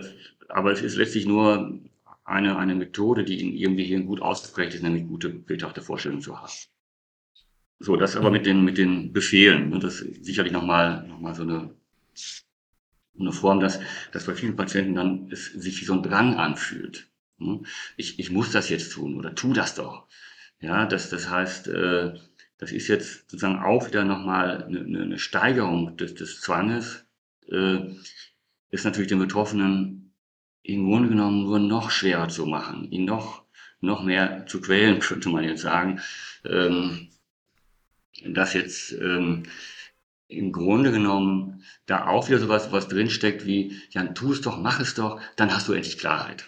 aber 0.47 0.71
es 0.71 0.81
ist 0.81 0.95
letztlich 0.95 1.25
nur 1.25 1.77
eine, 2.23 2.57
eine 2.57 2.73
Methode, 2.73 3.25
die 3.25 3.41
in 3.41 3.51
ihrem 3.51 3.75
Gehirn 3.75 4.05
gut 4.05 4.21
ausgeprägt 4.21 4.75
ist, 4.75 4.83
nämlich 4.83 5.05
gute 5.05 5.27
bildhafte 5.27 5.81
Vorstellungen 5.81 6.21
zu 6.21 6.39
haben. 6.39 6.53
So, 7.79 7.97
das 7.97 8.15
aber 8.15 8.31
mit 8.31 8.45
den, 8.45 8.63
mit 8.63 8.77
den 8.77 9.11
Befehlen, 9.11 9.71
ne, 9.71 9.79
das 9.79 9.99
ist 9.99 10.23
sicherlich 10.23 10.53
nochmal 10.53 11.05
noch 11.05 11.19
mal 11.19 11.35
so 11.35 11.43
eine, 11.43 11.75
eine 13.19 13.33
Form, 13.33 13.59
dass, 13.59 13.81
dass 14.13 14.25
bei 14.25 14.35
vielen 14.35 14.55
Patienten 14.55 14.95
dann 14.95 15.29
es 15.33 15.51
sich 15.51 15.81
wie 15.81 15.85
so 15.85 15.95
ein 15.95 16.03
Drang 16.03 16.35
anfühlt. 16.35 17.08
Ne. 17.39 17.61
Ich, 17.97 18.19
ich 18.19 18.31
muss 18.31 18.51
das 18.51 18.69
jetzt 18.69 18.91
tun 18.93 19.17
oder 19.17 19.35
tu 19.35 19.53
das 19.53 19.75
doch. 19.75 20.07
Ja, 20.61 20.85
das, 20.85 21.09
das 21.09 21.29
heißt, 21.29 21.67
äh, 21.69 22.13
das 22.57 22.71
ist 22.71 22.87
jetzt 22.87 23.29
sozusagen 23.29 23.59
auch 23.59 23.87
wieder 23.87 24.03
nochmal 24.03 24.63
eine, 24.63 25.01
eine 25.01 25.19
Steigerung 25.19 25.95
des, 25.97 26.15
des 26.15 26.41
Zwanges, 26.41 27.05
äh, 27.49 27.79
ist 28.69 28.83
natürlich 28.85 29.07
den 29.09 29.19
Betroffenen 29.19 30.13
im 30.63 30.85
Grunde 30.85 31.09
genommen 31.09 31.43
nur 31.43 31.59
noch 31.59 31.89
schwerer 31.89 32.27
zu 32.27 32.45
machen, 32.45 32.91
ihn 32.91 33.05
noch, 33.05 33.45
noch 33.81 34.03
mehr 34.03 34.45
zu 34.45 34.61
quälen, 34.61 34.99
könnte 34.99 35.29
man 35.29 35.43
jetzt 35.43 35.61
sagen. 35.61 36.01
Ähm, 36.43 37.09
dass 38.25 38.53
jetzt 38.53 38.91
ähm, 38.91 39.43
im 40.27 40.51
Grunde 40.51 40.91
genommen 40.91 41.63
da 41.85 42.07
auch 42.07 42.27
wieder 42.27 42.39
sowas 42.39 42.71
was 42.71 42.89
drinsteckt 42.89 43.45
wie, 43.45 43.81
ja, 43.91 44.03
tu 44.07 44.33
es 44.33 44.41
doch, 44.41 44.57
mach 44.57 44.79
es 44.79 44.93
doch, 44.93 45.21
dann 45.37 45.53
hast 45.53 45.67
du 45.67 45.73
endlich 45.73 45.97
Klarheit. 45.97 46.45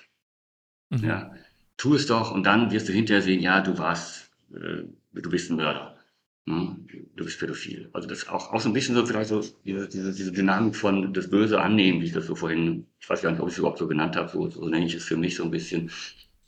Mhm. 0.92 1.06
Ja, 1.06 1.34
tu 1.78 1.96
es 1.96 2.06
doch 2.08 2.32
und 2.32 2.44
dann 2.44 2.72
wirst 2.72 2.88
du 2.89 2.94
hinterher 2.94 3.22
sehen, 3.24 3.42
ja, 3.42 3.62
du 3.62 3.78
warst, 3.78 4.32
äh, 4.54 4.84
du 5.14 5.30
bist 5.30 5.50
ein 5.50 5.58
Mörder. 5.58 5.98
Ne? 6.46 6.78
Du 7.16 7.26
bist 7.26 7.39
pädophil. 7.39 7.89
Also 7.94 8.08
das 8.08 8.20
ist 8.20 8.30
auch, 8.30 8.52
auch 8.54 8.60
so 8.62 8.70
ein 8.70 8.74
bisschen 8.74 8.96
so 8.96 9.06
vielleicht 9.06 9.30
so 9.30 9.42
diese, 9.66 9.88
diese, 9.88 10.14
diese 10.14 10.32
Dynamik 10.32 10.76
von 10.76 11.14
das 11.14 11.30
Böse 11.30 11.62
annehmen, 11.62 12.02
wie 12.02 12.06
ich 12.06 12.14
das 12.14 12.26
so 12.28 12.36
vorhin, 12.36 12.88
ich 13.00 13.10
weiß 13.10 13.22
gar 13.22 13.32
nicht, 13.32 13.42
ob 13.42 13.48
ich 13.48 13.54
es 13.54 13.60
überhaupt 13.60 13.80
so 13.80 13.88
genannt 13.88 14.16
habe, 14.16 14.30
so, 14.30 14.50
so 14.50 14.68
nenne 14.68 14.86
ich 14.86 14.96
es 14.96 15.06
für 15.06 15.18
mich 15.18 15.36
so 15.36 15.44
ein 15.44 15.52
bisschen. 15.52 15.92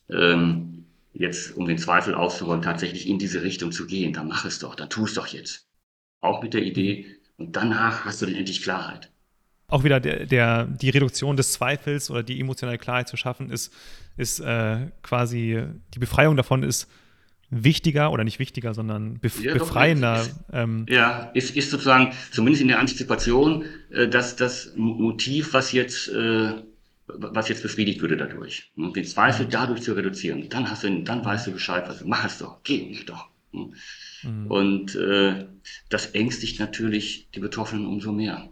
Ähm, 0.10 0.86
jetzt, 1.14 1.56
um 1.58 1.68
den 1.68 1.78
Zweifel 1.78 2.16
auszuräumen, 2.16 2.64
tatsächlich 2.64 3.08
in 3.08 3.20
diese 3.20 3.44
Richtung 3.44 3.72
zu 3.72 3.88
gehen, 3.88 4.14
dann 4.14 4.28
mach 4.28 4.46
es 4.46 4.60
doch, 4.60 4.76
dann 4.76 4.90
tu 4.90 5.06
es 5.06 5.14
doch 5.14 5.28
jetzt. 5.28 5.68
Auch 6.22 6.44
mit 6.44 6.54
der 6.56 6.64
Idee, 6.64 7.08
und 7.38 7.56
danach 7.56 8.06
hast 8.06 8.22
du 8.22 8.26
dann 8.28 8.36
endlich 8.36 8.64
Klarheit. 8.64 9.13
Auch 9.74 9.84
wieder 9.84 10.00
der, 10.00 10.28
der, 10.28 10.66
die 10.66 10.92
Reduktion 10.92 11.36
des 11.36 11.54
Zweifels 11.54 12.12
oder 12.12 12.22
die 12.22 12.40
emotionale 12.40 12.78
Klarheit 12.78 13.08
zu 13.08 13.18
schaffen, 13.18 13.50
ist, 13.50 13.74
ist 14.18 14.40
äh, 14.40 14.92
quasi, 15.02 15.64
die 15.96 16.00
Befreiung 16.00 16.38
davon 16.38 16.62
ist 16.62 16.88
wichtiger 17.50 18.12
oder 18.12 18.24
nicht 18.24 18.38
wichtiger, 18.38 18.76
sondern 18.76 19.18
bef 19.18 19.42
ja, 19.42 19.54
befreiender. 19.54 20.22
Ist, 20.22 20.36
ähm, 20.52 20.86
ja, 20.88 21.32
ist, 21.34 21.56
ist 21.56 21.72
sozusagen 21.72 22.14
zumindest 22.32 22.62
in 22.62 22.68
der 22.68 22.80
Antizipation 22.80 23.66
äh, 23.90 24.08
dass 24.08 24.36
das 24.36 24.74
Motiv, 24.76 25.54
was 25.54 25.72
jetzt, 25.72 26.08
äh, 26.10 26.54
was 27.08 27.50
jetzt 27.50 27.64
befriedigt 27.64 28.00
würde 28.02 28.16
dadurch. 28.16 28.72
Ne? 28.76 28.92
Den 28.96 29.06
Zweifel 29.06 29.48
dadurch 29.48 29.82
zu 29.82 29.94
reduzieren. 29.94 30.50
Dann 30.50 30.70
hast 30.70 30.84
du, 30.84 31.04
dann 31.04 31.26
weißt 31.26 31.48
du 31.48 31.52
Bescheid, 31.52 31.86
was 31.88 31.98
du 31.98 32.08
mach 32.08 32.26
es 32.26 32.38
doch, 32.38 32.62
geh 32.64 32.86
nicht 32.86 33.10
doch. 33.10 33.28
Ne? 33.52 33.72
Mhm. 34.22 34.52
Und 34.52 34.96
äh, 34.96 35.48
das 35.90 36.12
ängstigt 36.12 36.60
natürlich 36.60 37.28
die 37.34 37.40
Betroffenen 37.40 37.88
umso 37.88 38.12
mehr. 38.12 38.50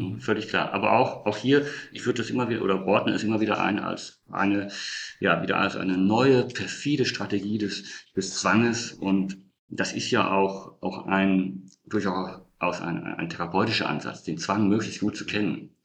Hm, 0.00 0.18
völlig 0.18 0.48
klar. 0.48 0.72
Aber 0.72 0.92
auch, 0.92 1.26
auch 1.26 1.36
hier, 1.36 1.66
ich 1.92 2.06
würde 2.06 2.22
das 2.22 2.30
immer 2.30 2.48
wieder, 2.48 2.62
oder 2.62 2.86
ordne 2.86 3.12
es 3.12 3.22
immer 3.22 3.40
wieder 3.40 3.62
ein 3.62 3.78
als 3.78 4.22
eine, 4.30 4.70
ja, 5.20 5.42
wieder 5.42 5.58
als 5.58 5.76
eine 5.76 5.98
neue, 5.98 6.44
perfide 6.44 7.04
Strategie 7.04 7.58
des, 7.58 7.84
des 8.16 8.34
Zwanges. 8.40 8.92
Und 8.92 9.36
das 9.68 9.92
ist 9.92 10.10
ja 10.10 10.30
auch, 10.30 10.80
auch 10.80 11.06
ein, 11.06 11.70
durchaus 11.84 12.40
ein, 12.80 13.04
ein 13.04 13.28
therapeutischer 13.28 13.90
Ansatz, 13.90 14.22
den 14.22 14.38
Zwang 14.38 14.68
möglichst 14.68 15.00
gut 15.00 15.16
zu 15.16 15.26
kennen. 15.26 15.76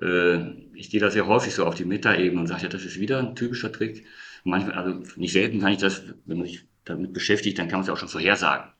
Äh, 0.00 0.52
ich 0.74 0.90
gehe 0.90 1.00
da 1.00 1.10
sehr 1.10 1.26
häufig 1.26 1.52
so 1.54 1.66
auf 1.66 1.74
die 1.74 1.84
Metaebene 1.84 2.40
und 2.40 2.46
sage, 2.46 2.62
ja, 2.62 2.68
das 2.68 2.84
ist 2.84 3.00
wieder 3.00 3.18
ein 3.18 3.34
typischer 3.34 3.72
Trick. 3.72 4.06
manchmal, 4.44 4.74
also 4.74 5.02
nicht 5.16 5.32
selten 5.32 5.60
kann 5.60 5.72
ich 5.72 5.78
das, 5.78 6.02
wenn 6.26 6.38
man 6.38 6.46
sich 6.46 6.68
damit 6.84 7.12
beschäftigt, 7.12 7.58
dann 7.58 7.68
kann 7.68 7.80
man 7.80 7.84
es 7.84 7.90
auch 7.90 7.98
schon 7.98 8.08
vorhersagen, 8.08 8.70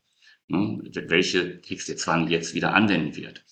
ne, 0.48 0.82
welche 1.08 1.60
Tricks 1.62 1.86
der 1.86 1.96
Zwang 1.96 2.28
jetzt 2.28 2.54
wieder 2.54 2.74
anwenden 2.74 3.16
wird. 3.16 3.44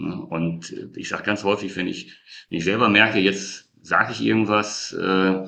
Ne? 0.00 0.16
Und 0.16 0.74
ich 0.96 1.08
sage 1.08 1.24
ganz 1.24 1.44
häufig, 1.44 1.76
wenn 1.76 1.86
ich, 1.86 2.12
wenn 2.48 2.58
ich 2.58 2.64
selber 2.64 2.88
merke, 2.88 3.18
jetzt 3.18 3.70
sage 3.82 4.12
ich 4.12 4.22
irgendwas, 4.22 4.92
äh, 4.92 5.46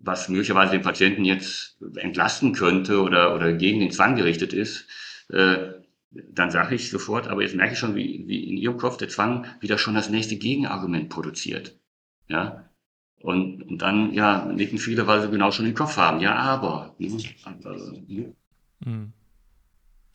was 0.00 0.28
möglicherweise 0.28 0.72
den 0.72 0.82
Patienten 0.82 1.24
jetzt 1.24 1.76
entlasten 1.96 2.52
könnte 2.52 3.02
oder, 3.02 3.34
oder 3.34 3.52
gegen 3.52 3.80
den 3.80 3.90
Zwang 3.90 4.16
gerichtet 4.16 4.52
ist, 4.52 4.86
äh, 5.28 5.74
dann 6.10 6.50
sage 6.50 6.74
ich 6.74 6.90
sofort, 6.90 7.28
aber 7.28 7.42
jetzt 7.42 7.54
merke 7.54 7.74
ich 7.74 7.78
schon, 7.78 7.94
wie, 7.94 8.24
wie 8.26 8.48
in 8.48 8.56
Ihrem 8.56 8.78
Kopf 8.78 8.96
der 8.96 9.08
Zwang 9.08 9.46
wieder 9.60 9.78
schon 9.78 9.94
das 9.94 10.10
nächste 10.10 10.36
Gegenargument 10.36 11.08
produziert. 11.08 11.78
Ja. 12.28 12.68
Und, 13.20 13.62
und 13.62 13.78
dann, 13.82 14.14
ja, 14.14 14.46
nicken 14.46 14.78
viele, 14.78 15.06
weil 15.06 15.20
sie 15.20 15.30
genau 15.30 15.52
schon 15.52 15.66
den 15.66 15.74
Kopf 15.74 15.98
haben. 15.98 16.20
Ja, 16.20 16.36
aber. 16.36 16.94
Ne? 16.98 17.18
Also? 17.44 18.02
Mhm. 18.80 19.12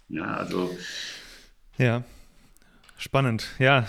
Ja, 0.09 0.35
also. 0.35 0.75
Ja. 1.77 2.03
Spannend, 2.97 3.47
ja. 3.59 3.87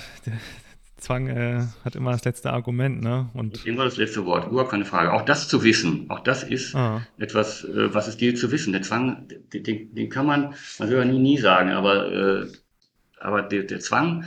Zwang 0.98 1.28
äh, 1.28 1.66
hat 1.84 1.94
immer 1.94 2.12
das 2.12 2.24
letzte 2.24 2.52
Argument, 2.52 3.02
ne? 3.02 3.28
Und 3.34 3.66
immer 3.66 3.84
das 3.84 3.98
letzte 3.98 4.24
Wort, 4.24 4.50
überhaupt 4.50 4.70
keine 4.70 4.86
Frage. 4.86 5.12
Auch 5.12 5.24
das 5.24 5.46
zu 5.46 5.62
wissen, 5.62 6.08
auch 6.08 6.20
das 6.20 6.42
ist 6.42 6.74
ah. 6.74 7.06
etwas, 7.18 7.64
äh, 7.64 7.92
was 7.94 8.08
es 8.08 8.16
gilt 8.16 8.38
zu 8.38 8.50
wissen. 8.50 8.72
Der 8.72 8.82
Zwang, 8.82 9.28
den, 9.28 9.94
den, 9.94 10.08
kann 10.08 10.26
man, 10.26 10.54
man 10.78 10.88
will 10.88 10.98
ja 10.98 11.04
nie, 11.04 11.18
nie 11.18 11.38
sagen, 11.38 11.70
aber, 11.70 12.10
äh, 12.12 12.52
aber 13.20 13.42
der, 13.42 13.64
der 13.64 13.80
Zwang, 13.80 14.24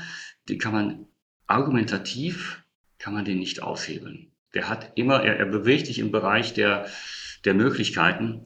den 0.48 0.60
kann 0.60 0.74
man 0.74 1.06
argumentativ, 1.48 2.64
kann 3.00 3.14
man 3.14 3.26
den 3.26 3.40
nicht 3.40 3.64
aushebeln. 3.64 4.32
Der 4.54 4.70
hat 4.70 4.92
immer, 4.96 5.24
er, 5.24 5.38
er 5.38 5.46
bewegt 5.46 5.88
sich 5.88 5.98
im 5.98 6.12
Bereich 6.12 6.54
der, 6.54 6.86
der 7.46 7.56
Möglichkeiten 7.56 8.46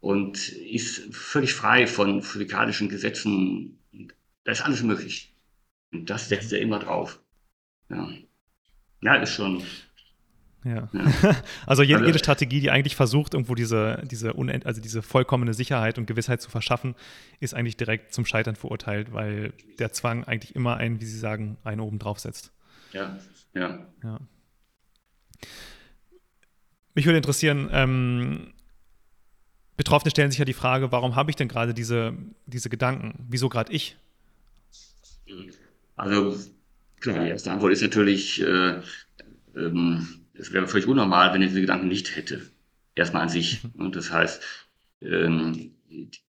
und 0.00 0.48
ist 0.48 1.14
völlig 1.14 1.54
frei 1.54 1.86
von 1.86 2.22
physikalischen 2.22 2.88
Gesetzen. 2.88 3.78
Da 4.44 4.52
ist 4.52 4.62
alles 4.62 4.82
möglich. 4.82 5.29
Und 5.92 6.08
das 6.08 6.28
setzt 6.28 6.52
er 6.52 6.60
immer 6.60 6.78
drauf. 6.78 7.20
Ja, 7.88 8.08
ja 9.02 9.14
ist 9.16 9.34
schon. 9.34 9.62
Ja. 10.64 10.88
ja. 10.92 11.36
Also, 11.66 11.82
jede, 11.82 11.96
also 11.96 12.06
jede, 12.06 12.18
Strategie, 12.18 12.60
die 12.60 12.70
eigentlich 12.70 12.96
versucht, 12.96 13.34
irgendwo 13.34 13.54
diese, 13.54 14.02
diese, 14.04 14.34
unend, 14.34 14.66
also 14.66 14.80
diese 14.80 15.02
vollkommene 15.02 15.54
Sicherheit 15.54 15.98
und 15.98 16.06
Gewissheit 16.06 16.42
zu 16.42 16.50
verschaffen, 16.50 16.94
ist 17.38 17.54
eigentlich 17.54 17.76
direkt 17.76 18.12
zum 18.12 18.26
Scheitern 18.26 18.56
verurteilt, 18.56 19.12
weil 19.12 19.52
der 19.78 19.92
Zwang 19.92 20.24
eigentlich 20.24 20.54
immer 20.54 20.76
einen, 20.76 21.00
wie 21.00 21.06
Sie 21.06 21.18
sagen, 21.18 21.56
einen 21.64 21.80
oben 21.80 21.98
drauf 21.98 22.20
setzt. 22.20 22.52
Ja, 22.92 23.18
ja. 23.54 23.86
ja. 24.02 24.20
Mich 26.94 27.06
würde 27.06 27.16
interessieren, 27.16 27.68
ähm, 27.72 28.52
Betroffene 29.76 30.10
stellen 30.10 30.30
sich 30.30 30.38
ja 30.38 30.44
die 30.44 30.52
Frage, 30.52 30.92
warum 30.92 31.16
habe 31.16 31.30
ich 31.30 31.36
denn 31.36 31.48
gerade 31.48 31.72
diese, 31.72 32.12
diese 32.46 32.68
Gedanken? 32.68 33.26
Wieso 33.30 33.48
gerade 33.48 33.72
ich? 33.72 33.96
Also 36.00 36.34
klar, 37.00 37.24
die 37.24 37.30
erste 37.30 37.50
Antwort 37.50 37.72
ist 37.72 37.82
natürlich, 37.82 38.40
äh, 38.40 38.80
ähm, 39.54 40.06
es 40.32 40.50
wäre 40.50 40.66
völlig 40.66 40.86
unnormal, 40.86 41.34
wenn 41.34 41.42
er 41.42 41.48
diese 41.48 41.60
Gedanken 41.60 41.88
nicht 41.88 42.16
hätte. 42.16 42.40
Erstmal 42.94 43.22
an 43.24 43.28
sich. 43.28 43.62
Mhm. 43.62 43.70
Und 43.84 43.96
das 43.96 44.10
heißt, 44.10 44.42
ähm, 45.02 45.72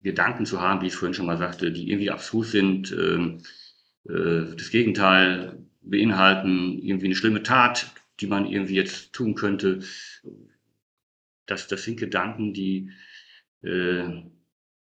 Gedanken 0.01 0.45
zu 0.45 0.59
haben, 0.59 0.81
wie 0.81 0.87
ich 0.87 0.95
vorhin 0.95 1.13
schon 1.13 1.27
mal 1.27 1.37
sagte, 1.37 1.71
die 1.71 1.89
irgendwie 1.89 2.11
abstrus 2.11 2.51
sind, 2.51 2.91
ähm, 2.91 3.37
äh, 4.03 4.53
das 4.53 4.69
Gegenteil 4.69 5.65
beinhalten, 5.81 6.79
irgendwie 6.79 7.05
eine 7.05 7.15
schlimme 7.15 7.41
Tat, 7.41 7.89
die 8.19 8.27
man 8.27 8.45
irgendwie 8.45 8.75
jetzt 8.75 9.13
tun 9.13 9.33
könnte. 9.33 9.79
Das, 11.45 11.67
das 11.69 11.83
sind 11.83 11.97
Gedanken, 11.97 12.53
die, 12.53 12.91
äh, 13.61 14.23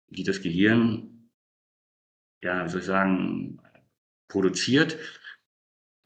die 0.08 0.24
das 0.24 0.40
Gehirn, 0.40 1.28
ja, 2.42 2.64
wie 2.64 2.70
soll 2.70 2.80
ich 2.80 2.86
sagen, 2.86 3.60
produziert, 4.34 4.98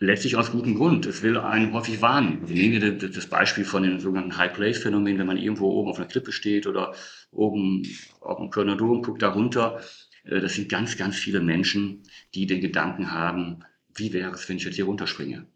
letztlich 0.01 0.37
aus 0.37 0.53
gutem 0.53 0.75
Grund. 0.75 1.07
Es 1.07 1.23
will 1.23 1.39
einen 1.39 1.73
häufig 1.73 2.03
warnen. 2.03 2.47
Wir 2.47 2.57
nehmen 2.57 2.99
das 2.99 3.27
Beispiel 3.27 3.65
von 3.65 3.83
dem 3.83 4.01
sogenannten 4.01 4.37
High 4.37 4.53
Place 4.53 4.79
Phänomen, 4.79 5.19
wenn 5.19 5.27
man 5.27 5.39
irgendwo 5.39 5.71
oben 5.71 5.91
auf 5.91 5.99
einer 5.99 6.07
Klippe 6.07 6.31
steht 6.31 6.67
oder 6.67 6.95
oben 7.33 7.83
auf 8.21 8.37
dem 8.37 8.51
Kölner 8.51 8.77
Dom 8.77 9.03
guckt 9.03 9.23
da 9.23 9.31
runter. 9.31 9.81
Äh, 10.25 10.41
das 10.41 10.55
sind 10.55 10.69
ganz, 10.69 10.97
ganz 10.99 11.17
viele 11.17 11.41
Menschen, 11.41 12.03
die 12.35 12.47
den 12.47 12.61
Gedanken 12.61 13.11
haben, 13.13 13.65
wie 13.95 14.13
wäre 14.13 14.33
es, 14.33 14.47
wenn 14.49 14.59
ich 14.59 14.65
jetzt 14.65 14.77
hier 14.77 14.85
runterspringe? 14.85 15.47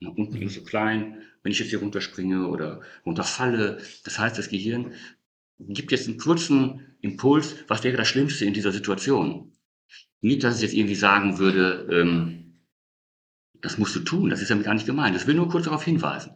Na, 0.00 0.08
unten 0.08 0.40
ist 0.40 0.54
so 0.54 0.64
klein, 0.64 1.22
wenn 1.42 1.52
ich 1.52 1.58
jetzt 1.58 1.68
hier 1.68 1.80
runterspringe 1.80 2.48
oder 2.48 2.80
runterfalle. 3.04 3.82
Das 4.04 4.18
heißt, 4.18 4.38
das 4.38 4.48
Gehirn 4.48 4.94
gibt 5.58 5.92
jetzt 5.92 6.08
einen 6.08 6.18
kurzen 6.18 6.96
Impuls, 7.02 7.56
was 7.68 7.84
wäre 7.84 7.98
das 7.98 8.08
Schlimmste 8.08 8.46
in 8.46 8.54
dieser 8.54 8.72
Situation? 8.72 9.53
Nicht, 10.24 10.42
dass 10.42 10.54
es 10.54 10.62
jetzt 10.62 10.72
irgendwie 10.72 10.94
sagen 10.94 11.36
würde, 11.36 11.86
ähm, 11.92 12.54
das 13.60 13.76
musst 13.76 13.94
du 13.94 14.00
tun, 14.00 14.30
das 14.30 14.40
ist 14.40 14.50
damit 14.50 14.64
gar 14.64 14.72
nicht 14.72 14.86
gemeint. 14.86 15.14
Das 15.14 15.26
will 15.26 15.34
nur 15.34 15.50
kurz 15.50 15.64
darauf 15.66 15.84
hinweisen. 15.84 16.32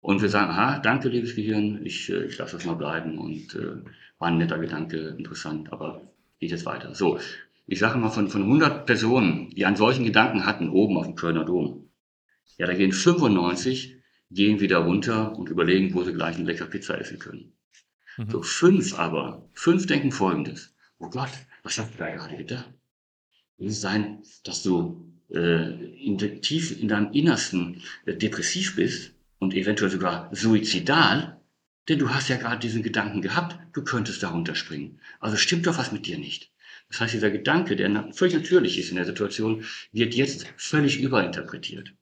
Und 0.00 0.22
wir 0.22 0.30
sagen, 0.30 0.50
aha, 0.50 0.78
danke, 0.78 1.10
liebes 1.10 1.36
Gehirn, 1.36 1.84
ich, 1.84 2.08
äh, 2.08 2.24
ich 2.24 2.38
lasse 2.38 2.56
das 2.56 2.64
mal 2.64 2.76
bleiben 2.76 3.18
und 3.18 3.54
äh, 3.54 3.84
war 4.18 4.28
ein 4.28 4.38
netter 4.38 4.58
Gedanke, 4.58 5.16
interessant, 5.18 5.70
aber 5.70 6.00
geht 6.38 6.50
jetzt 6.50 6.64
weiter. 6.64 6.94
So, 6.94 7.20
ich 7.66 7.78
sage 7.78 7.98
mal, 7.98 8.08
von, 8.08 8.28
von 8.28 8.40
100 8.40 8.86
Personen, 8.86 9.50
die 9.50 9.66
einen 9.66 9.76
solchen 9.76 10.06
Gedanken 10.06 10.46
hatten, 10.46 10.70
oben 10.70 10.96
auf 10.96 11.04
dem 11.04 11.14
Kölner 11.14 11.44
Dom, 11.44 11.90
ja, 12.56 12.66
da 12.66 12.72
gehen 12.72 12.90
95, 12.90 13.96
gehen 14.30 14.60
wieder 14.60 14.78
runter 14.78 15.36
und 15.36 15.50
überlegen, 15.50 15.92
wo 15.92 16.04
sie 16.04 16.14
gleich 16.14 16.36
eine 16.36 16.46
leckere 16.46 16.68
Pizza 16.68 16.98
essen 16.98 17.18
können. 17.18 17.52
Mhm. 18.16 18.30
So, 18.30 18.40
fünf 18.40 18.98
aber, 18.98 19.46
fünf 19.52 19.86
denken 19.86 20.10
folgendes. 20.10 20.74
Oh 20.98 21.10
Gott, 21.10 21.32
was 21.62 21.78
hast 21.78 21.92
du 21.92 21.98
da 21.98 22.08
gerade 22.08 22.38
gedacht? 22.38 22.72
Es 23.60 23.80
sein, 23.80 24.22
dass 24.44 24.62
du 24.62 25.04
äh, 25.30 25.72
in, 26.04 26.18
tief 26.40 26.80
in 26.80 26.88
deinem 26.88 27.12
Innersten 27.12 27.82
äh, 28.06 28.14
depressiv 28.14 28.76
bist 28.76 29.12
und 29.38 29.54
eventuell 29.54 29.90
sogar 29.90 30.34
suizidal, 30.34 31.40
denn 31.88 31.98
du 31.98 32.10
hast 32.10 32.28
ja 32.28 32.36
gerade 32.36 32.60
diesen 32.60 32.82
Gedanken 32.82 33.20
gehabt, 33.20 33.58
du 33.72 33.82
könntest 33.82 34.22
darunter 34.22 34.54
springen. 34.54 35.00
Also 35.18 35.36
stimmt 35.36 35.66
doch 35.66 35.78
was 35.78 35.92
mit 35.92 36.06
dir 36.06 36.18
nicht. 36.18 36.50
Das 36.88 37.00
heißt, 37.00 37.14
dieser 37.14 37.30
Gedanke, 37.30 37.76
der 37.76 38.12
völlig 38.12 38.34
natürlich 38.34 38.78
ist 38.78 38.90
in 38.90 38.96
der 38.96 39.04
Situation, 39.04 39.64
wird 39.92 40.14
jetzt 40.14 40.46
völlig 40.56 41.00
überinterpretiert. 41.00 41.94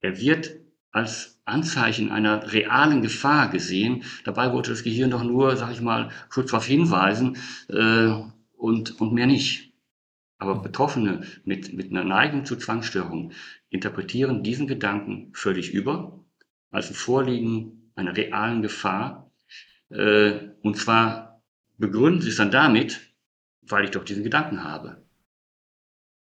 Er 0.00 0.20
wird 0.20 0.56
als 0.90 1.40
Anzeichen 1.44 2.10
einer 2.10 2.52
realen 2.52 3.02
Gefahr 3.02 3.50
gesehen. 3.50 4.04
Dabei 4.24 4.52
wollte 4.52 4.70
das 4.70 4.82
Gehirn 4.82 5.10
doch 5.10 5.24
nur, 5.24 5.56
sag 5.56 5.72
ich 5.72 5.80
mal, 5.80 6.10
kurz 6.28 6.50
darauf 6.50 6.66
hinweisen 6.66 7.36
äh, 7.68 8.12
und, 8.56 9.00
und 9.00 9.12
mehr 9.12 9.26
nicht. 9.26 9.67
Aber 10.38 10.62
Betroffene 10.62 11.26
mit, 11.44 11.72
mit 11.72 11.90
einer 11.90 12.04
Neigung 12.04 12.46
zu 12.46 12.56
Zwangsstörungen 12.56 13.32
interpretieren 13.70 14.44
diesen 14.44 14.68
Gedanken 14.68 15.32
völlig 15.34 15.72
über, 15.72 16.24
als 16.70 16.88
ein 16.88 16.94
Vorliegen 16.94 17.90
einer 17.96 18.16
realen 18.16 18.62
Gefahr. 18.62 19.32
Äh, 19.90 20.50
und 20.62 20.76
zwar 20.76 21.42
begründen 21.76 22.22
sie 22.22 22.28
es 22.28 22.36
dann 22.36 22.52
damit, 22.52 23.00
weil 23.62 23.84
ich 23.84 23.90
doch 23.90 24.04
diesen 24.04 24.22
Gedanken 24.22 24.62
habe. 24.62 25.04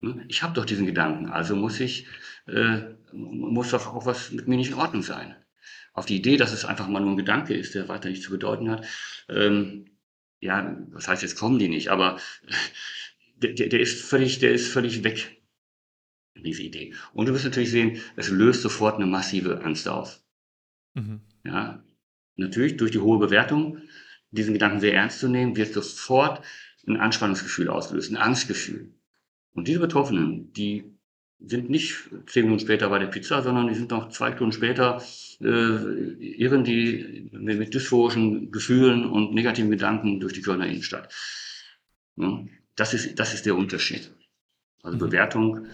Hm? 0.02 0.24
Ich 0.28 0.42
habe 0.42 0.54
doch 0.54 0.66
diesen 0.66 0.86
Gedanken, 0.86 1.30
also 1.30 1.56
muss 1.56 1.80
ich, 1.80 2.06
äh, 2.46 2.80
muss 3.12 3.70
doch 3.70 3.86
auch 3.94 4.06
was 4.06 4.32
mit 4.32 4.48
mir 4.48 4.56
nicht 4.56 4.70
in 4.70 4.78
Ordnung 4.78 5.02
sein. 5.02 5.34
Auf 5.94 6.06
die 6.06 6.16
Idee, 6.16 6.36
dass 6.36 6.52
es 6.52 6.64
einfach 6.64 6.88
mal 6.88 7.00
nur 7.00 7.12
ein 7.12 7.16
Gedanke 7.16 7.54
ist, 7.54 7.74
der 7.74 7.88
weiter 7.88 8.08
nichts 8.08 8.24
zu 8.24 8.32
bedeuten 8.32 8.70
hat, 8.70 8.86
ähm, 9.28 9.86
ja, 10.40 10.76
was 10.90 11.08
heißt, 11.08 11.22
jetzt 11.22 11.38
kommen 11.38 11.58
die 11.58 11.68
nicht, 11.68 11.88
aber 11.88 12.18
der, 13.36 13.52
der, 13.52 13.80
ist 13.80 14.00
völlig, 14.02 14.38
der 14.38 14.52
ist 14.52 14.68
völlig 14.68 15.04
weg, 15.04 15.42
diese 16.36 16.62
Idee. 16.62 16.94
Und 17.12 17.26
du 17.26 17.32
wirst 17.32 17.44
natürlich 17.44 17.70
sehen, 17.70 18.00
es 18.16 18.30
löst 18.30 18.62
sofort 18.62 18.96
eine 18.96 19.06
massive 19.06 19.62
Angst 19.62 19.88
aus. 19.88 20.24
Mhm. 20.94 21.20
Ja, 21.44 21.84
natürlich 22.36 22.76
durch 22.76 22.90
die 22.90 23.00
hohe 23.00 23.18
Bewertung, 23.18 23.82
diesen 24.30 24.54
Gedanken 24.54 24.80
sehr 24.80 24.94
ernst 24.94 25.20
zu 25.20 25.28
nehmen, 25.28 25.56
wird 25.56 25.72
sofort 25.72 26.44
ein 26.86 26.96
Anspannungsgefühl 26.96 27.68
auslösen, 27.68 28.16
ein 28.16 28.22
Angstgefühl. 28.22 28.92
Und 29.52 29.68
diese 29.68 29.80
Betroffenen, 29.80 30.52
die 30.52 30.94
sind 31.38 31.70
nicht 31.70 32.10
zehn 32.26 32.44
Minuten 32.44 32.60
später 32.60 32.88
bei 32.88 32.98
der 32.98 33.06
Pizza, 33.06 33.42
sondern 33.42 33.68
die 33.68 33.74
sind 33.74 33.90
noch 33.90 34.08
zwei 34.08 34.32
Stunden 34.32 34.52
später, 34.52 35.02
äh, 35.40 35.44
irren 35.44 36.64
die 36.64 37.28
mit, 37.32 37.58
mit 37.58 37.74
dysphorischen 37.74 38.50
Gefühlen 38.50 39.04
und 39.04 39.34
negativen 39.34 39.70
Gedanken 39.70 40.20
durch 40.20 40.32
die 40.32 40.42
Kölner 40.42 40.66
Innenstadt. 40.66 41.12
Ja. 42.16 42.44
Das 42.76 42.94
ist, 42.94 43.18
das 43.18 43.34
ist 43.34 43.46
der 43.46 43.56
Unterschied. 43.56 44.12
Also 44.82 44.96
mhm. 44.96 45.00
Bewertung, 45.00 45.66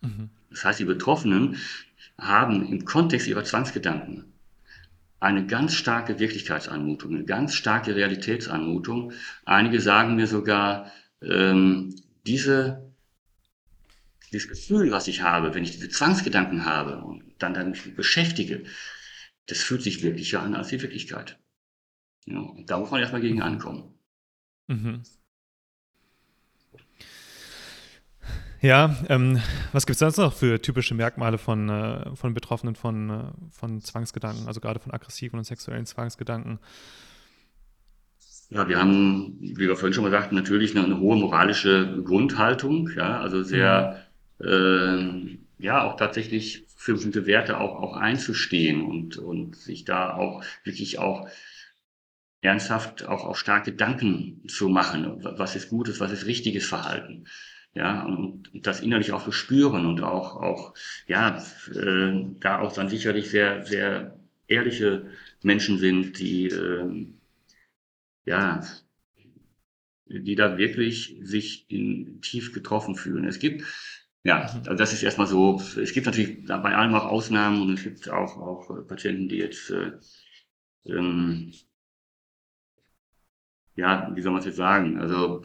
Mhm. 0.00 0.30
Das 0.50 0.64
heißt, 0.64 0.80
die 0.80 0.84
Betroffenen 0.84 1.56
haben 2.18 2.66
im 2.66 2.84
Kontext 2.84 3.26
ihrer 3.26 3.44
Zwangsgedanken 3.44 4.32
eine 5.20 5.46
ganz 5.46 5.74
starke 5.74 6.18
Wirklichkeitsanmutung, 6.18 7.14
eine 7.14 7.24
ganz 7.24 7.54
starke 7.54 7.96
Realitätsanmutung. 7.96 9.12
Einige 9.44 9.80
sagen 9.80 10.16
mir 10.16 10.26
sogar, 10.26 10.92
ähm, 11.22 11.94
diese, 12.26 12.92
dieses 14.32 14.48
Gefühl, 14.48 14.90
was 14.90 15.08
ich 15.08 15.22
habe, 15.22 15.54
wenn 15.54 15.64
ich 15.64 15.72
diese 15.72 15.88
Zwangsgedanken 15.88 16.64
habe 16.64 17.02
und 17.02 17.24
dann 17.38 17.54
damit 17.54 17.96
beschäftige, 17.96 18.64
das 19.46 19.62
fühlt 19.62 19.82
sich 19.82 20.02
wirklicher 20.02 20.42
an 20.42 20.54
als 20.54 20.68
die 20.68 20.82
Wirklichkeit. 20.82 21.38
Ja, 22.26 22.44
da 22.66 22.78
muss 22.78 22.90
man 22.90 23.00
erstmal 23.00 23.20
gegen 23.20 23.40
ankommen. 23.40 23.94
Mhm. 24.66 25.02
Ja, 28.62 28.96
ähm, 29.08 29.40
was 29.72 29.86
gibt 29.86 29.94
es 29.94 29.98
sonst 29.98 30.16
noch 30.16 30.32
für 30.32 30.60
typische 30.60 30.94
Merkmale 30.94 31.36
von, 31.38 31.68
äh, 31.68 32.16
von 32.16 32.32
Betroffenen 32.32 32.74
von, 32.74 33.10
äh, 33.10 33.22
von 33.50 33.80
Zwangsgedanken, 33.80 34.46
also 34.46 34.60
gerade 34.60 34.80
von 34.80 34.92
aggressiven 34.92 35.38
und 35.38 35.44
sexuellen 35.44 35.84
Zwangsgedanken? 35.84 36.58
Ja, 38.48 38.68
wir 38.68 38.78
haben, 38.78 39.36
wie 39.40 39.68
wir 39.68 39.76
vorhin 39.76 39.92
schon 39.92 40.04
mal 40.04 40.10
sagten, 40.10 40.36
natürlich 40.36 40.74
eine, 40.74 40.84
eine 40.84 41.00
hohe 41.00 41.16
moralische 41.16 42.02
Grundhaltung, 42.04 42.90
ja, 42.96 43.20
also 43.20 43.42
sehr, 43.42 44.06
äh, 44.40 45.36
ja, 45.58 45.82
auch 45.82 45.96
tatsächlich 45.96 46.64
für 46.76 46.94
bestimmte 46.94 47.26
Werte 47.26 47.58
auch, 47.58 47.82
auch 47.82 47.96
einzustehen 47.96 48.82
und, 48.82 49.18
und 49.18 49.56
sich 49.56 49.84
da 49.84 50.14
auch 50.14 50.44
wirklich 50.64 50.98
auch 50.98 51.28
ernsthaft 52.40 53.06
auch, 53.06 53.24
auch 53.24 53.36
starke 53.36 53.72
Gedanken 53.72 54.46
zu 54.48 54.68
machen, 54.68 55.18
was 55.20 55.56
ist 55.56 55.68
gutes, 55.68 56.00
was 56.00 56.12
ist 56.12 56.26
richtiges 56.26 56.66
Verhalten 56.66 57.26
ja, 57.76 58.04
und 58.04 58.50
das 58.54 58.80
innerlich 58.80 59.12
auch 59.12 59.22
zu 59.22 59.32
spüren 59.32 59.84
und 59.86 60.02
auch, 60.02 60.36
auch, 60.36 60.74
ja, 61.06 61.36
äh, 61.74 62.24
da 62.40 62.60
auch 62.60 62.72
dann 62.72 62.88
sicherlich 62.88 63.30
sehr, 63.30 63.64
sehr 63.66 64.18
ehrliche 64.48 65.10
Menschen 65.42 65.78
sind, 65.78 66.18
die, 66.18 66.46
äh, 66.46 67.06
ja, 68.24 68.62
die 70.06 70.34
da 70.36 70.56
wirklich 70.56 71.18
sich 71.22 71.66
in, 71.70 72.20
tief 72.22 72.52
getroffen 72.54 72.94
fühlen. 72.94 73.26
Es 73.26 73.38
gibt, 73.38 73.62
ja, 74.24 74.40
also 74.40 74.74
das 74.74 74.94
ist 74.94 75.02
erstmal 75.02 75.26
so, 75.26 75.60
es 75.78 75.92
gibt 75.92 76.06
natürlich 76.06 76.46
bei 76.46 76.74
allem 76.74 76.94
auch 76.94 77.04
Ausnahmen 77.04 77.60
und 77.60 77.74
es 77.74 77.82
gibt 77.84 78.08
auch, 78.08 78.38
auch 78.38 78.86
Patienten, 78.88 79.28
die 79.28 79.36
jetzt, 79.36 79.70
äh, 79.70 79.92
ähm, 80.86 81.52
ja, 83.74 84.10
wie 84.14 84.22
soll 84.22 84.32
man 84.32 84.40
es 84.40 84.46
jetzt 84.46 84.56
sagen, 84.56 84.98
also 84.98 85.44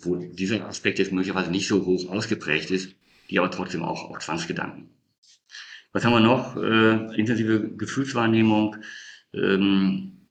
wo 0.00 0.16
dieser 0.16 0.66
Aspekt 0.66 0.98
jetzt 0.98 1.12
möglicherweise 1.12 1.50
nicht 1.50 1.68
so 1.68 1.84
hoch 1.84 2.08
ausgeprägt 2.08 2.70
ist, 2.70 2.94
die 3.28 3.38
aber 3.38 3.50
trotzdem 3.50 3.82
auch, 3.82 4.10
auch 4.10 4.18
Zwangsgedanken. 4.18 4.90
Was 5.92 6.04
haben 6.04 6.12
wir 6.12 6.20
noch? 6.20 6.56
Äh, 6.56 7.16
intensive 7.18 7.76
Gefühlswahrnehmung, 7.76 8.76
ähm, 9.32 10.28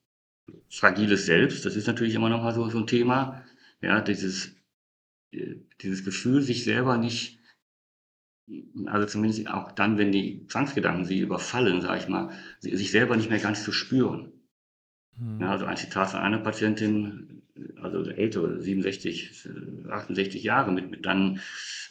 fragiles 0.69 1.25
Selbst, 1.25 1.65
das 1.65 1.75
ist 1.75 1.87
natürlich 1.87 2.15
immer 2.15 2.29
noch 2.29 2.41
mal 2.41 2.53
so, 2.53 2.69
so 2.69 2.79
ein 2.79 2.87
Thema. 2.87 3.43
Ja, 3.81 4.01
dieses, 4.01 4.55
dieses 5.81 6.03
Gefühl, 6.03 6.41
sich 6.41 6.63
selber 6.63 6.97
nicht, 6.97 7.39
also 8.85 9.07
zumindest 9.07 9.47
auch 9.47 9.71
dann, 9.71 9.97
wenn 9.97 10.11
die 10.11 10.47
Zwangsgedanken 10.47 11.05
sie 11.05 11.19
überfallen, 11.19 11.81
sage 11.81 12.01
ich 12.01 12.07
mal, 12.07 12.31
sich 12.59 12.91
selber 12.91 13.15
nicht 13.15 13.29
mehr 13.29 13.39
ganz 13.39 13.63
zu 13.63 13.71
spüren. 13.71 14.31
Mhm. 15.17 15.41
Ja, 15.41 15.51
also 15.51 15.65
ein 15.65 15.77
Zitat 15.77 16.11
von 16.11 16.19
einer 16.19 16.39
Patientin, 16.39 17.38
also 17.81 18.03
ältere, 18.09 18.61
67, 18.61 19.47
68 19.89 20.43
Jahre, 20.43 20.71
mit, 20.71 20.89
mit 20.89 21.05
dann 21.05 21.39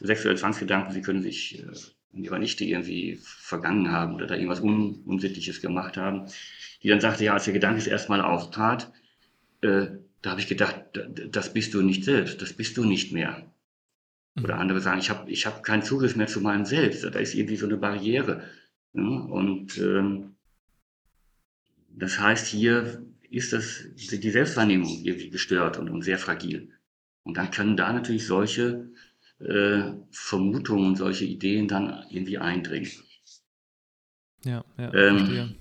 sexuellen 0.00 0.38
Zwangsgedanken, 0.38 0.92
sie 0.92 1.02
können 1.02 1.22
sich 1.22 1.60
äh, 1.60 1.66
an 2.14 2.24
ihrer 2.24 2.38
Nichte 2.38 2.64
irgendwie 2.64 3.18
vergangen 3.22 3.90
haben 3.90 4.14
oder 4.14 4.26
da 4.26 4.34
irgendwas 4.34 4.60
Un 4.60 5.02
Unsittliches 5.04 5.60
gemacht 5.60 5.96
haben, 5.96 6.26
die 6.82 6.88
dann 6.88 7.00
sagte, 7.00 7.24
ja, 7.24 7.34
als 7.34 7.44
der 7.44 7.54
Gedanke 7.54 7.78
es 7.78 7.86
erstmal 7.86 8.20
auftrat, 8.20 8.92
äh, 9.60 9.86
da 10.22 10.30
habe 10.30 10.40
ich 10.40 10.48
gedacht, 10.48 10.84
das 11.30 11.52
bist 11.52 11.74
du 11.74 11.82
nicht 11.82 12.04
selbst, 12.04 12.42
das 12.42 12.52
bist 12.52 12.76
du 12.76 12.84
nicht 12.84 13.12
mehr. 13.12 13.52
Oder 14.42 14.56
mhm. 14.56 14.60
andere 14.60 14.80
sagen, 14.80 15.00
ich 15.00 15.10
habe 15.10 15.30
ich 15.30 15.46
hab 15.46 15.62
keinen 15.62 15.82
Zugriff 15.82 16.16
mehr 16.16 16.26
zu 16.26 16.40
meinem 16.40 16.64
Selbst, 16.64 17.04
da 17.04 17.18
ist 17.18 17.34
irgendwie 17.34 17.56
so 17.56 17.66
eine 17.66 17.76
Barriere. 17.76 18.42
Ja? 18.92 19.02
Und 19.02 19.78
ähm, 19.78 20.34
das 21.90 22.18
heißt, 22.18 22.46
hier 22.46 23.04
ist 23.30 23.52
das, 23.52 23.84
die 23.94 24.30
Selbstwahrnehmung 24.30 25.04
irgendwie 25.04 25.30
gestört 25.30 25.78
und, 25.78 25.90
und 25.90 26.02
sehr 26.02 26.18
fragil. 26.18 26.72
Und 27.22 27.36
dann 27.36 27.50
können 27.50 27.76
da 27.76 27.92
natürlich 27.92 28.26
solche 28.26 28.90
äh, 29.40 29.92
Vermutungen, 30.10 30.96
solche 30.96 31.24
Ideen 31.24 31.68
dann 31.68 32.04
irgendwie 32.10 32.38
eindringen. 32.38 32.90
Ja, 34.44 34.64
ja, 34.78 34.94
ähm, 34.94 35.56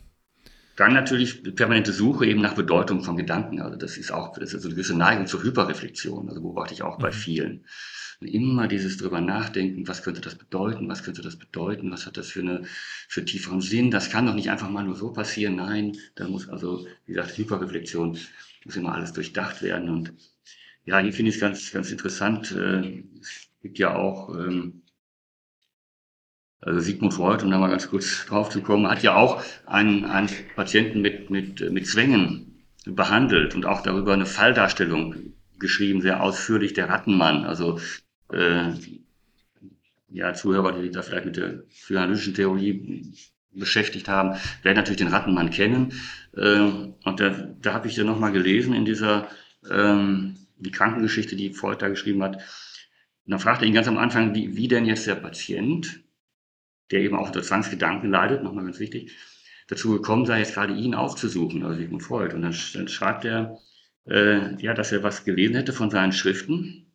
Dann 0.75 0.93
natürlich 0.93 1.43
permanente 1.55 1.91
Suche 1.91 2.25
eben 2.27 2.41
nach 2.41 2.53
Bedeutung 2.53 3.03
von 3.03 3.17
Gedanken. 3.17 3.59
Also 3.61 3.77
das 3.77 3.97
ist 3.97 4.11
auch 4.11 4.37
das 4.37 4.53
ist 4.53 4.63
eine 4.63 4.73
gewisse 4.73 4.95
Neigung 4.95 5.27
zur 5.27 5.43
Hyperreflexion. 5.43 6.29
Also 6.29 6.41
beobachte 6.41 6.73
ich 6.73 6.83
auch 6.83 6.99
bei 6.99 7.09
mhm. 7.09 7.13
vielen. 7.13 7.65
Und 8.19 8.27
immer 8.27 8.67
dieses 8.67 8.97
drüber 8.97 9.21
nachdenken, 9.21 9.87
was 9.87 10.01
könnte 10.01 10.21
das 10.21 10.35
bedeuten, 10.35 10.89
was 10.89 11.03
könnte 11.03 11.21
das 11.21 11.35
bedeuten, 11.37 11.91
was 11.91 12.05
hat 12.07 12.17
das 12.17 12.29
für 12.29 12.39
eine 12.39 12.63
für 13.07 13.23
tieferen 13.23 13.61
Sinn. 13.61 13.91
Das 13.91 14.09
kann 14.09 14.25
doch 14.25 14.33
nicht 14.33 14.49
einfach 14.49 14.69
mal 14.69 14.83
nur 14.83 14.95
so 14.95 15.13
passieren. 15.13 15.57
Nein, 15.57 15.97
da 16.15 16.27
muss 16.27 16.49
also, 16.49 16.87
wie 17.05 17.13
gesagt, 17.13 17.37
Hyperreflexion 17.37 18.17
muss 18.65 18.75
immer 18.75 18.95
alles 18.95 19.13
durchdacht 19.13 19.61
werden. 19.61 19.89
Und 19.89 20.13
ja, 20.85 20.99
hier 20.99 21.13
finde 21.13 21.29
ich 21.29 21.35
es 21.35 21.41
ganz, 21.41 21.71
ganz 21.71 21.91
interessant. 21.91 22.51
Äh, 22.53 23.03
gibt 23.61 23.77
ja 23.77 23.95
auch, 23.95 24.33
ähm, 24.35 24.81
also 26.59 26.79
Sigmund 26.79 27.13
Freud, 27.13 27.43
um 27.43 27.51
da 27.51 27.59
mal 27.59 27.69
ganz 27.69 27.89
kurz 27.89 28.25
drauf 28.25 28.49
zu 28.49 28.61
kommen, 28.61 28.89
hat 28.89 29.03
ja 29.03 29.15
auch 29.15 29.43
einen, 29.65 30.05
einen 30.05 30.29
Patienten 30.55 31.01
mit, 31.01 31.29
mit, 31.29 31.71
mit 31.71 31.85
Zwängen 31.85 32.65
behandelt 32.85 33.53
und 33.53 33.65
auch 33.65 33.81
darüber 33.81 34.13
eine 34.13 34.25
Falldarstellung 34.25 35.33
geschrieben, 35.59 36.01
sehr 36.01 36.23
ausführlich, 36.23 36.73
der 36.73 36.89
Rattenmann. 36.89 37.45
Also 37.45 37.79
äh, 38.31 38.73
ja, 40.09 40.33
Zuhörer, 40.33 40.81
die 40.81 40.91
da 40.91 41.01
vielleicht 41.01 41.25
mit 41.25 41.37
der 41.37 41.63
psychoanalytischen 41.69 42.33
Theorie 42.33 43.13
beschäftigt 43.51 44.07
haben, 44.07 44.37
werden 44.63 44.77
natürlich 44.77 44.97
den 44.97 45.07
Rattenmann 45.07 45.49
kennen. 45.49 45.93
Äh, 46.35 46.59
und 46.59 47.19
da, 47.19 47.29
da 47.61 47.73
habe 47.73 47.87
ich 47.87 47.95
dann 47.95 48.07
nochmal 48.07 48.31
gelesen 48.31 48.73
in 48.73 48.85
dieser 48.85 49.27
ähm, 49.69 50.37
die 50.59 50.71
Krankengeschichte, 50.71 51.35
die 51.35 51.53
Freud 51.53 51.77
da 51.79 51.89
geschrieben 51.89 52.23
hat, 52.23 52.37
und 53.27 53.31
dann 53.31 53.39
fragte 53.41 53.65
ihn 53.65 53.73
ganz 53.73 53.89
am 53.89 53.97
Anfang, 53.97 54.33
wie, 54.35 54.55
wie 54.55 54.69
denn 54.69 54.85
jetzt 54.85 55.05
der 55.05 55.15
Patient, 55.15 55.99
der 56.91 57.01
eben 57.01 57.17
auch 57.17 57.27
unter 57.27 57.43
Zwangsgedanken 57.43 58.09
leidet, 58.09 58.41
nochmal 58.41 58.63
ganz 58.63 58.79
wichtig, 58.79 59.11
dazu 59.67 59.91
gekommen 59.91 60.25
sei, 60.25 60.39
jetzt 60.39 60.53
gerade 60.53 60.73
ihn 60.73 60.95
aufzusuchen, 60.95 61.61
also 61.63 61.77
Sigmund 61.77 62.03
Freud. 62.03 62.33
Und 62.33 62.41
dann, 62.43 62.55
dann 62.73 62.87
schreibt 62.87 63.25
er, 63.25 63.57
äh, 64.05 64.55
ja, 64.63 64.73
dass 64.73 64.93
er 64.93 65.03
was 65.03 65.25
gelesen 65.25 65.55
hätte 65.55 65.73
von 65.73 65.89
seinen 65.89 66.13
Schriften. 66.13 66.86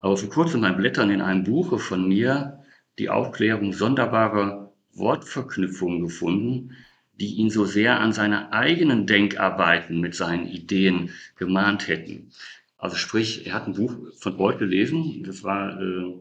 Aber 0.00 0.16
vor 0.16 0.30
kurzem 0.30 0.62
beim 0.62 0.76
Blättern 0.76 1.10
in 1.10 1.20
einem 1.20 1.44
Buche 1.44 1.78
von 1.78 2.08
mir 2.08 2.64
die 2.98 3.10
Aufklärung 3.10 3.72
sonderbarer 3.72 4.72
Wortverknüpfungen 4.94 6.00
gefunden, 6.00 6.76
die 7.20 7.34
ihn 7.34 7.50
so 7.50 7.66
sehr 7.66 8.00
an 8.00 8.12
seine 8.12 8.52
eigenen 8.52 9.06
Denkarbeiten 9.06 10.00
mit 10.00 10.14
seinen 10.14 10.46
Ideen 10.46 11.10
gemahnt 11.36 11.86
hätten. 11.86 12.32
Also 12.78 12.96
sprich, 12.96 13.46
er 13.46 13.54
hat 13.54 13.66
ein 13.66 13.74
Buch 13.74 13.94
von 14.18 14.36
Freud 14.36 14.58
gelesen, 14.58 15.22
das 15.24 15.44
war 15.44 15.80
äh, 15.80 16.14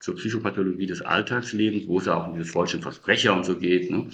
zur 0.00 0.16
Psychopathologie 0.16 0.86
des 0.86 1.02
Alltagslebens, 1.02 1.86
wo 1.86 1.98
es 1.98 2.08
auch 2.08 2.28
um 2.28 2.34
diese 2.34 2.50
falschen 2.50 2.80
Versprecher 2.80 3.34
und 3.34 3.44
so 3.44 3.58
geht. 3.58 3.90
Ne? 3.90 4.08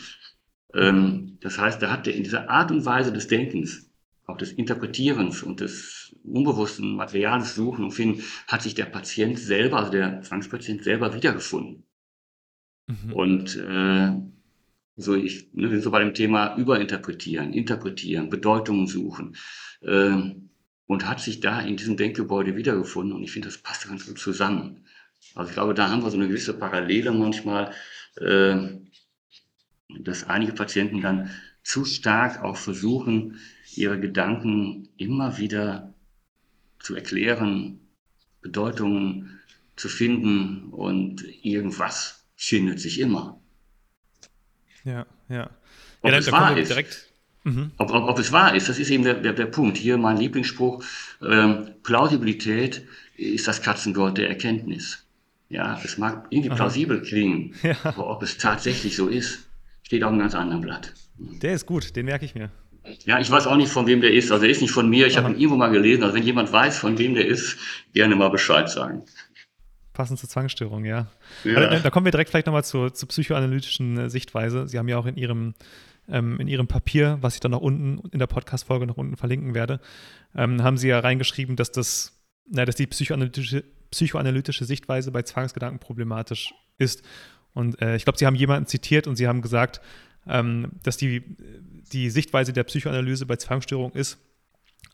Ähm, 0.75 1.39
das 1.41 1.59
heißt, 1.59 1.81
da 1.81 1.93
hat 1.93 2.09
er 2.09 2.15
in 2.15 2.25
dieser 2.25 2.51
Art 2.51 2.73
und 2.73 2.85
Weise 2.85 3.13
des 3.13 3.29
Denkens, 3.29 3.91
auch 4.27 4.37
des 4.37 4.53
Interpretierens 4.53 5.43
und 5.43 5.61
des 5.61 6.04
unbewussten 6.25 6.97
Materials 6.97 7.55
Suchen 7.55 7.85
und 7.85 7.93
Finden, 7.93 8.23
hat 8.49 8.63
sich 8.63 8.75
der 8.75 8.87
Patient 8.87 9.39
selber, 9.39 9.79
also 9.79 9.93
der 9.93 10.23
Zwangspatient 10.23 10.83
selber 10.83 11.15
wiedergefunden. 11.15 11.85
Mhm. 12.87 13.13
Und 13.13 13.57
äh, 13.57 14.13
so 14.97 15.15
ich, 15.15 15.53
ne, 15.53 15.69
sind 15.69 15.83
so 15.83 15.91
bei 15.91 16.01
dem 16.01 16.15
Thema 16.15 16.57
Überinterpretieren, 16.57 17.53
Interpretieren, 17.53 18.31
Bedeutungen 18.31 18.87
suchen. 18.87 19.37
Äh, 19.83 20.35
und 20.87 21.09
hat 21.09 21.21
sich 21.21 21.41
da 21.41 21.61
in 21.61 21.77
diesem 21.77 21.97
Denkgebäude 21.97 22.57
wiedergefunden. 22.57 23.17
Und 23.17 23.23
ich 23.23 23.33
finde, 23.33 23.49
das 23.49 23.59
passt 23.59 23.89
ganz 23.89 24.07
gut 24.07 24.19
zusammen. 24.19 24.85
Also 25.35 25.49
ich 25.49 25.55
glaube, 25.55 25.75
da 25.75 25.89
haben 25.89 26.03
wir 26.03 26.11
so 26.11 26.19
eine 26.19 26.29
gewisse 26.29 26.55
Parallele 26.55 27.11
manchmal, 27.13 27.73
äh, 28.17 28.57
dass 30.01 30.25
einige 30.25 30.53
Patienten 30.53 31.01
dann 31.01 31.31
zu 31.63 31.85
stark 31.85 32.43
auch 32.43 32.57
versuchen, 32.57 33.39
ihre 33.75 33.99
Gedanken 33.99 34.91
immer 34.99 35.39
wieder 35.39 35.94
zu 36.85 36.95
erklären, 36.95 37.81
Bedeutungen 38.43 39.41
zu 39.77 39.89
finden 39.89 40.69
und 40.71 41.25
irgendwas 41.43 42.25
findet 42.37 42.79
sich 42.81 43.01
immer. 43.01 43.41
Ja, 44.85 45.07
ja. 45.29 45.51
Ob 46.03 46.11
ja, 46.11 46.19
es 46.19 46.31
wahr 46.31 46.57
ist, 46.57 46.69
direkt 46.69 47.09
Mhm. 47.45 47.73
Ob, 47.77 47.91
ob, 47.93 48.09
ob, 48.09 48.19
es 48.19 48.33
wahr 48.33 48.55
ist, 48.55 48.71
das 48.71 48.79
ist 48.79 48.91
eben 48.91 49.05
der, 49.05 49.15
der, 49.15 49.35
der 49.35 49.47
Punkt. 49.47 49.77
Hier 49.77 49.99
mein 49.99 50.17
Lieblingsspruch, 50.17 50.83
ähm, 51.23 51.75
Plausibilität 51.83 52.87
ist 53.17 53.47
das 53.47 53.61
Katzengold 53.61 54.17
der 54.17 54.31
Erkenntnis. 54.31 55.05
Ja, 55.51 55.79
es 55.85 55.99
mag 55.99 56.27
irgendwie 56.31 56.49
Aha. 56.49 56.57
plausibel 56.57 57.03
klingen, 57.03 57.55
ja. 57.63 57.77
aber 57.85 58.09
ob 58.09 58.23
es 58.23 58.39
tatsächlich 58.39 58.97
so 58.97 59.09
ist, 59.09 59.47
steht 59.83 60.03
auf 60.03 60.11
einem 60.11 60.21
ganz 60.21 60.35
anderen 60.35 60.63
Blatt. 60.63 60.95
Der 61.19 61.53
ist 61.53 61.67
gut, 61.67 61.95
den 61.95 62.07
merke 62.07 62.25
ich 62.25 62.35
mir. 62.35 62.51
Ja, 63.05 63.19
ich 63.19 63.31
weiß 63.31 63.47
auch 63.47 63.57
nicht, 63.57 63.71
von 63.71 63.87
wem 63.87 64.01
der 64.01 64.13
ist. 64.13 64.31
Also 64.31 64.45
er 64.45 64.51
ist 64.51 64.61
nicht 64.61 64.73
von 64.73 64.89
mir, 64.89 65.07
ich 65.07 65.17
habe 65.17 65.31
ihn 65.31 65.37
irgendwo 65.37 65.57
mal 65.57 65.71
gelesen. 65.71 66.03
Also 66.03 66.15
wenn 66.15 66.23
jemand 66.23 66.53
weiß, 66.53 66.79
von 66.79 66.99
wem 66.99 67.15
der 67.15 67.27
ist, 67.27 67.57
gerne 67.93 68.15
mal 68.15 68.29
Bescheid 68.29 68.69
sagen. 68.69 69.03
Passend 69.93 70.19
zur 70.19 70.29
Zwangsstörung, 70.29 70.85
ja. 70.85 71.07
ja. 71.45 71.55
Da, 71.55 71.79
da, 71.79 71.91
kommen 71.91 72.05
wir 72.05 72.11
direkt 72.11 72.31
vielleicht 72.31 72.47
nochmal 72.47 72.65
zur, 72.65 72.93
zur 72.93 73.09
psychoanalytischen 73.09 73.97
äh, 73.97 74.11
Sichtweise. 74.11 74.69
Sie 74.69 74.79
haben 74.79 74.89
ja 74.89 74.99
auch 74.99 75.07
in 75.07 75.17
Ihrem 75.17 75.55
ähm, 76.09 76.39
in 76.41 76.49
Ihrem 76.49 76.67
Papier, 76.67 77.19
was 77.21 77.35
ich 77.35 77.41
dann 77.41 77.53
noch 77.53 77.61
unten 77.61 78.07
in 78.11 78.19
der 78.19 78.27
Podcast-Folge 78.27 78.87
noch 78.87 78.97
unten 78.97 79.17
verlinken 79.17 79.55
werde, 79.55 79.81
ähm, 80.35 80.63
haben 80.63 80.77
Sie 80.77 80.89
ja 80.89 81.01
reingeschrieben, 81.01 81.57
dass 81.57 81.73
das, 81.73 82.21
na, 82.47 82.65
dass 82.65 82.77
die 82.77 82.87
psychoanalytische, 82.87 83.65
psychoanalytische 83.91 84.65
Sichtweise 84.65 85.11
bei 85.13 85.23
Zwangsgedanken 85.23 85.79
problematisch 85.79 86.55
ist. 86.79 87.03
Und 87.53 87.81
äh, 87.81 87.97
ich 87.97 88.05
glaube, 88.05 88.19
Sie 88.19 88.27
haben 88.27 88.35
jemanden 88.35 88.67
zitiert 88.67 89.07
und 89.07 89.17
Sie 89.17 89.29
haben 89.29 89.41
gesagt, 89.41 89.81
ähm, 90.27 90.73
dass 90.83 90.97
die, 90.97 91.23
die 91.93 92.11
Sichtweise 92.11 92.53
der 92.53 92.65
Psychoanalyse 92.65 93.27
bei 93.27 93.37
Zwangsstörung 93.37 93.93
ist, 93.93 94.19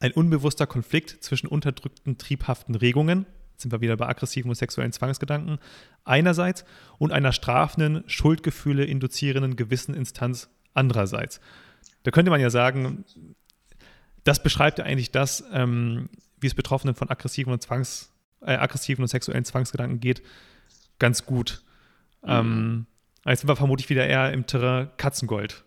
ein 0.00 0.12
unbewusster 0.12 0.66
Konflikt 0.66 1.22
zwischen 1.22 1.46
unterdrückten 1.46 2.18
triebhaften 2.18 2.74
Regungen, 2.74 3.26
sind 3.56 3.72
wir 3.72 3.80
wieder 3.80 3.96
bei 3.96 4.08
aggressiven 4.08 4.48
und 4.48 4.54
sexuellen 4.54 4.92
Zwangsgedanken, 4.92 5.58
einerseits 6.04 6.64
und 6.98 7.12
einer 7.12 7.32
strafenden, 7.32 8.04
Schuldgefühle 8.06 8.84
induzierenden 8.84 9.56
gewissen 9.56 9.94
Instanz 9.94 10.48
andererseits. 10.72 11.40
Da 12.02 12.10
könnte 12.10 12.30
man 12.30 12.40
ja 12.40 12.48
sagen, 12.48 13.04
das 14.24 14.42
beschreibt 14.42 14.78
ja 14.78 14.84
eigentlich 14.84 15.10
das, 15.10 15.44
ähm, 15.52 16.08
wie 16.40 16.46
es 16.46 16.54
Betroffenen 16.54 16.94
von 16.94 17.10
aggressiven 17.10 17.52
und, 17.52 17.62
Zwangs, 17.62 18.12
äh, 18.40 18.54
aggressiven 18.54 19.02
und 19.02 19.08
sexuellen 19.08 19.44
Zwangsgedanken 19.44 20.00
geht, 20.00 20.22
ganz 20.98 21.26
gut. 21.26 21.62
Mhm. 22.22 22.28
Ähm, 22.28 22.86
jetzt 23.26 23.40
sind 23.40 23.48
wir 23.48 23.56
vermutlich 23.56 23.90
wieder 23.90 24.06
eher 24.06 24.32
im 24.32 24.46
Terrain 24.46 24.90
Katzengold. 24.96 25.64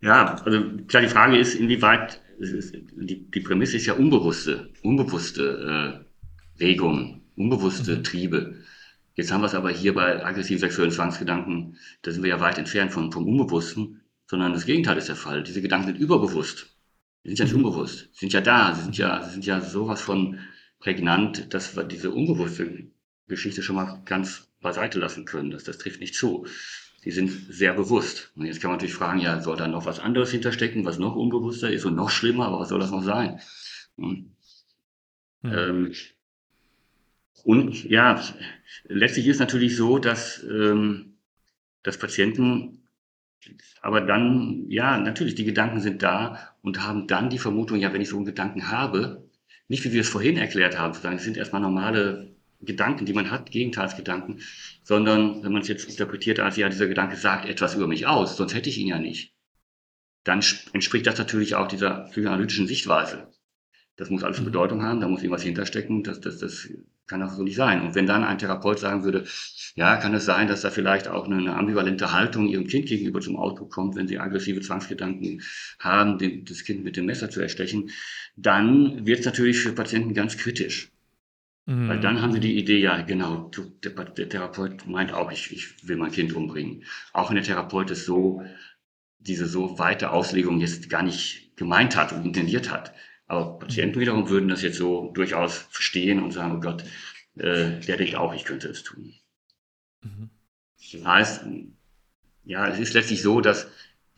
Ja, 0.00 0.36
also 0.44 0.62
klar, 0.88 1.02
die 1.02 1.08
Frage 1.08 1.38
ist, 1.38 1.54
inwieweit, 1.54 2.20
ist, 2.38 2.74
die, 2.74 3.30
die 3.30 3.40
Prämisse 3.40 3.76
ist 3.76 3.86
ja 3.86 3.94
unbewusste, 3.94 4.70
unbewusste 4.82 6.04
äh, 6.60 6.62
Regungen, 6.62 7.22
unbewusste 7.36 7.96
mhm. 7.96 8.04
Triebe. 8.04 8.54
Jetzt 9.14 9.32
haben 9.32 9.40
wir 9.40 9.46
es 9.46 9.54
aber 9.54 9.70
hier 9.70 9.94
bei 9.94 10.24
aggressiven 10.24 10.60
sexuellen 10.60 10.90
Zwangsgedanken, 10.90 11.78
da 12.02 12.10
sind 12.10 12.22
wir 12.22 12.30
ja 12.30 12.40
weit 12.40 12.58
entfernt 12.58 12.92
von, 12.92 13.10
vom 13.10 13.26
Unbewussten, 13.26 14.02
sondern 14.26 14.52
das 14.52 14.66
Gegenteil 14.66 14.98
ist 14.98 15.08
der 15.08 15.16
Fall. 15.16 15.42
Diese 15.42 15.62
Gedanken 15.62 15.86
sind 15.86 15.98
überbewusst. 15.98 16.76
Die 17.24 17.30
sind 17.30 17.38
ja 17.38 17.44
nicht 17.46 17.54
mhm. 17.54 17.64
unbewusst. 17.64 18.10
Sie 18.12 18.20
sind 18.20 18.32
ja 18.32 18.40
da. 18.40 18.74
Sie 18.74 18.82
sind 18.82 18.98
ja, 18.98 19.22
sie 19.22 19.30
sind 19.30 19.46
ja 19.46 19.60
sowas 19.60 20.02
von 20.02 20.38
prägnant, 20.78 21.54
dass 21.54 21.76
wir 21.76 21.84
diese 21.84 22.10
unbewusste 22.10 22.90
Geschichte 23.28 23.62
schon 23.62 23.76
mal 23.76 24.02
ganz 24.04 24.45
beiseite 24.66 24.98
lassen 24.98 25.24
können. 25.24 25.50
Das, 25.50 25.64
das 25.64 25.78
trifft 25.78 26.00
nicht 26.00 26.14
zu. 26.14 26.46
Die 27.04 27.12
sind 27.12 27.30
sehr 27.30 27.72
bewusst. 27.72 28.32
Und 28.34 28.46
jetzt 28.46 28.60
kann 28.60 28.70
man 28.70 28.78
natürlich 28.78 28.94
fragen, 28.94 29.20
ja, 29.20 29.40
soll 29.40 29.56
da 29.56 29.68
noch 29.68 29.86
was 29.86 30.00
anderes 30.00 30.32
hinterstecken, 30.32 30.84
was 30.84 30.98
noch 30.98 31.14
unbewusster 31.14 31.70
ist 31.70 31.84
und 31.84 31.94
noch 31.94 32.10
schlimmer, 32.10 32.46
aber 32.46 32.58
was 32.60 32.68
soll 32.68 32.80
das 32.80 32.90
noch 32.90 33.04
sein? 33.04 33.40
Hm. 33.96 34.32
Mhm. 35.42 35.52
Ähm, 35.52 35.92
und 37.44 37.84
ja, 37.84 38.20
letztlich 38.88 39.28
ist 39.28 39.38
natürlich 39.38 39.76
so, 39.76 39.98
dass, 39.98 40.42
ähm, 40.42 41.18
dass 41.84 41.96
Patienten 41.96 42.82
aber 43.80 44.00
dann, 44.00 44.64
ja, 44.68 44.98
natürlich, 44.98 45.36
die 45.36 45.44
Gedanken 45.44 45.78
sind 45.78 46.02
da 46.02 46.56
und 46.62 46.82
haben 46.82 47.06
dann 47.06 47.30
die 47.30 47.38
Vermutung, 47.38 47.78
ja, 47.78 47.92
wenn 47.92 48.00
ich 48.00 48.08
so 48.08 48.16
einen 48.16 48.26
Gedanken 48.26 48.72
habe, 48.72 49.30
nicht 49.68 49.84
wie 49.84 49.92
wir 49.92 50.00
es 50.00 50.08
vorhin 50.08 50.36
erklärt 50.36 50.76
haben, 50.76 50.92
sozusagen, 50.92 51.18
es 51.18 51.22
sind 51.22 51.36
erstmal 51.36 51.62
normale 51.62 52.35
Gedanken, 52.60 53.06
die 53.06 53.12
man 53.12 53.30
hat, 53.30 53.50
Gegenteilsgedanken, 53.50 54.40
sondern 54.82 55.42
wenn 55.42 55.52
man 55.52 55.62
es 55.62 55.68
jetzt 55.68 55.88
interpretiert 55.88 56.40
als, 56.40 56.56
ja, 56.56 56.68
dieser 56.68 56.88
Gedanke 56.88 57.16
sagt 57.16 57.46
etwas 57.46 57.74
über 57.74 57.86
mich 57.86 58.06
aus, 58.06 58.36
sonst 58.36 58.54
hätte 58.54 58.68
ich 58.68 58.78
ihn 58.78 58.88
ja 58.88 58.98
nicht, 58.98 59.34
dann 60.24 60.42
entspricht 60.72 61.06
das 61.06 61.18
natürlich 61.18 61.54
auch 61.54 61.68
dieser 61.68 62.08
psychoanalytischen 62.10 62.66
Sichtweise. 62.66 63.28
Das 63.96 64.10
muss 64.10 64.22
alles 64.22 64.36
eine 64.36 64.46
mhm. 64.48 64.52
Bedeutung 64.52 64.82
haben, 64.82 65.00
da 65.00 65.08
muss 65.08 65.22
irgendwas 65.22 65.42
hinterstecken, 65.42 66.02
das, 66.02 66.20
das, 66.20 66.38
das 66.38 66.68
kann 67.06 67.22
auch 67.22 67.32
so 67.32 67.42
nicht 67.42 67.56
sein. 67.56 67.82
Und 67.82 67.94
wenn 67.94 68.06
dann 68.06 68.24
ein 68.24 68.38
Therapeut 68.38 68.78
sagen 68.78 69.04
würde, 69.04 69.24
ja, 69.74 69.96
kann 69.96 70.14
es 70.14 70.24
sein, 70.24 70.48
dass 70.48 70.62
da 70.62 70.70
vielleicht 70.70 71.08
auch 71.08 71.24
eine, 71.24 71.36
eine 71.36 71.54
ambivalente 71.54 72.12
Haltung 72.12 72.48
ihrem 72.48 72.66
Kind 72.66 72.86
gegenüber 72.86 73.20
zum 73.20 73.36
Ausdruck 73.36 73.70
kommt, 73.72 73.96
wenn 73.96 74.08
sie 74.08 74.18
aggressive 74.18 74.60
Zwangsgedanken 74.60 75.42
haben, 75.78 76.18
den, 76.18 76.44
das 76.44 76.64
Kind 76.64 76.84
mit 76.84 76.96
dem 76.96 77.06
Messer 77.06 77.30
zu 77.30 77.40
erstechen, 77.40 77.90
dann 78.36 79.06
wird 79.06 79.20
es 79.20 79.26
natürlich 79.26 79.60
für 79.60 79.72
Patienten 79.72 80.14
ganz 80.14 80.36
kritisch. 80.36 80.90
Mhm. 81.66 81.88
Weil 81.88 82.00
dann 82.00 82.22
haben 82.22 82.32
sie 82.32 82.40
die 82.40 82.56
Idee, 82.56 82.78
ja, 82.78 83.02
genau, 83.02 83.50
der, 83.82 83.92
der 83.92 84.28
Therapeut 84.28 84.86
meint 84.86 85.12
auch, 85.12 85.32
ich, 85.32 85.52
ich 85.52 85.86
will 85.86 85.96
mein 85.96 86.12
Kind 86.12 86.32
umbringen. 86.32 86.84
Auch 87.12 87.28
wenn 87.28 87.36
der 87.36 87.44
Therapeut 87.44 87.90
es 87.90 88.06
so, 88.06 88.42
diese 89.18 89.46
so 89.46 89.78
weite 89.78 90.12
Auslegung 90.12 90.60
jetzt 90.60 90.88
gar 90.88 91.02
nicht 91.02 91.56
gemeint 91.56 91.96
hat 91.96 92.12
und 92.12 92.24
intendiert 92.24 92.70
hat. 92.70 92.94
Aber 93.26 93.58
Patienten 93.58 93.98
wiederum 93.98 94.28
würden 94.28 94.48
das 94.48 94.62
jetzt 94.62 94.78
so 94.78 95.10
durchaus 95.12 95.58
verstehen 95.70 96.22
und 96.22 96.30
sagen, 96.30 96.56
oh 96.56 96.60
Gott, 96.60 96.84
äh, 97.34 97.80
der 97.80 97.96
denkt 97.96 98.14
auch, 98.14 98.32
ich 98.32 98.44
könnte 98.44 98.68
es 98.68 98.84
tun. 98.84 99.12
Mhm. 100.02 100.30
Das 100.92 101.04
heißt, 101.04 101.44
ja, 102.44 102.68
es 102.68 102.78
ist 102.78 102.94
letztlich 102.94 103.22
so, 103.22 103.40
dass 103.40 103.68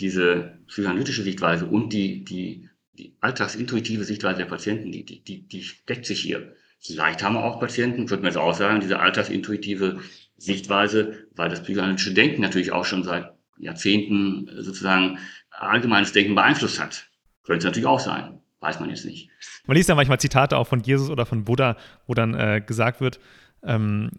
diese 0.01 0.59
psychoanalytische 0.66 1.22
Sichtweise 1.22 1.64
und 1.64 1.94
die, 1.94 2.24
die, 2.24 2.68
die 2.92 3.16
alltagsintuitive 3.20 4.05
Sichtweise 4.05 4.38
der 4.38 4.44
Patienten, 4.44 4.92
die, 4.92 5.05
die, 5.07 5.24
die, 5.24 5.49
die 5.49 5.64
deckt 5.88 6.05
sich 6.05 6.20
hier. 6.20 6.55
Vielleicht 6.81 7.22
haben 7.22 7.35
wir 7.35 7.45
auch 7.45 7.61
Patienten, 7.61 8.07
könnte 8.07 8.22
man 8.22 8.33
jetzt 8.33 8.39
auch 8.39 8.55
sagen, 8.55 8.81
diese 8.81 9.01
alltagsintuitive 9.01 10.01
Sichtweise, 10.37 11.26
weil 11.35 11.49
das 11.49 11.62
psychoanalytische 11.62 12.14
Denken 12.14 12.41
natürlich 12.41 12.72
auch 12.72 12.85
schon 12.85 13.03
seit 13.03 13.33
Jahrzehnten 13.59 14.49
sozusagen 14.62 15.18
allgemeines 15.51 16.12
Denken 16.12 16.35
beeinflusst 16.35 16.81
hat. 16.81 17.09
Könnte 17.43 17.59
es 17.59 17.64
natürlich 17.64 17.87
auch 17.87 18.01
sein. 18.01 18.41
Weiß 18.61 18.81
man 18.81 18.91
jetzt 18.91 19.05
nicht. 19.05 19.31
Man 19.66 19.76
liest 19.76 19.89
ja 19.89 19.95
manchmal 19.95 20.20
Zitate 20.20 20.57
auch 20.57 20.66
von 20.66 20.81
Jesus 20.81 21.11
oder 21.11 21.26
von 21.26 21.45
Buddha, 21.45 21.76
wo 22.07 22.14
dann 22.14 22.35
äh, 22.35 22.61
gesagt 22.64 23.01
wird, 23.01 23.20
ähm, 23.62 24.11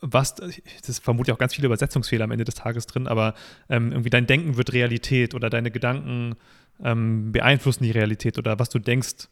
was, 0.00 0.34
das 0.34 0.58
ist 0.88 1.04
vermutlich 1.04 1.34
auch 1.34 1.38
ganz 1.38 1.54
viele 1.54 1.66
Übersetzungsfehler 1.66 2.24
am 2.24 2.30
Ende 2.30 2.44
des 2.44 2.54
Tages 2.54 2.86
drin, 2.86 3.06
aber 3.06 3.34
ähm, 3.68 3.90
irgendwie 3.92 4.10
dein 4.10 4.26
Denken 4.26 4.56
wird 4.56 4.72
Realität 4.72 5.34
oder 5.34 5.50
deine 5.50 5.70
Gedanken 5.70 6.36
ähm, 6.82 7.32
beeinflussen 7.32 7.84
die 7.84 7.90
Realität 7.90 8.38
oder 8.38 8.58
was 8.58 8.70
du 8.70 8.78
denkst, 8.78 9.28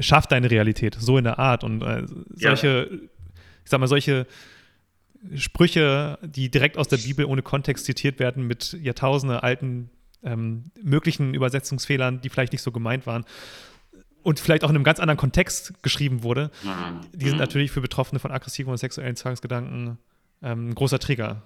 schafft 0.00 0.32
deine 0.32 0.50
Realität, 0.50 0.96
so 0.98 1.18
in 1.18 1.24
der 1.24 1.38
Art. 1.38 1.64
Und 1.64 1.82
äh, 1.82 2.06
solche, 2.34 2.88
ja. 2.90 2.96
ich 3.64 3.70
sag 3.70 3.80
mal, 3.80 3.86
solche 3.86 4.26
Sprüche, 5.34 6.18
die 6.22 6.50
direkt 6.50 6.78
aus 6.78 6.88
der 6.88 6.96
Bibel 6.96 7.24
ohne 7.24 7.42
Kontext 7.42 7.84
zitiert 7.84 8.18
werden, 8.18 8.46
mit 8.46 8.72
Jahrtausende 8.80 9.42
alten 9.42 9.90
ähm, 10.22 10.70
möglichen 10.82 11.34
Übersetzungsfehlern, 11.34 12.20
die 12.20 12.28
vielleicht 12.28 12.52
nicht 12.52 12.62
so 12.62 12.72
gemeint 12.72 13.06
waren 13.06 13.24
und 14.22 14.40
vielleicht 14.40 14.64
auch 14.64 14.70
in 14.70 14.76
einem 14.76 14.84
ganz 14.84 15.00
anderen 15.00 15.18
Kontext 15.18 15.82
geschrieben 15.82 16.22
wurde, 16.22 16.50
mhm. 16.62 17.00
die 17.12 17.26
sind 17.26 17.34
mhm. 17.34 17.40
natürlich 17.40 17.70
für 17.70 17.80
Betroffene 17.80 18.18
von 18.18 18.30
aggressiven 18.30 18.70
und 18.70 18.78
sexuellen 18.78 19.16
Zwangsgedanken 19.16 19.98
ähm, 20.42 20.70
ein 20.70 20.74
großer 20.74 20.98
Trigger. 20.98 21.42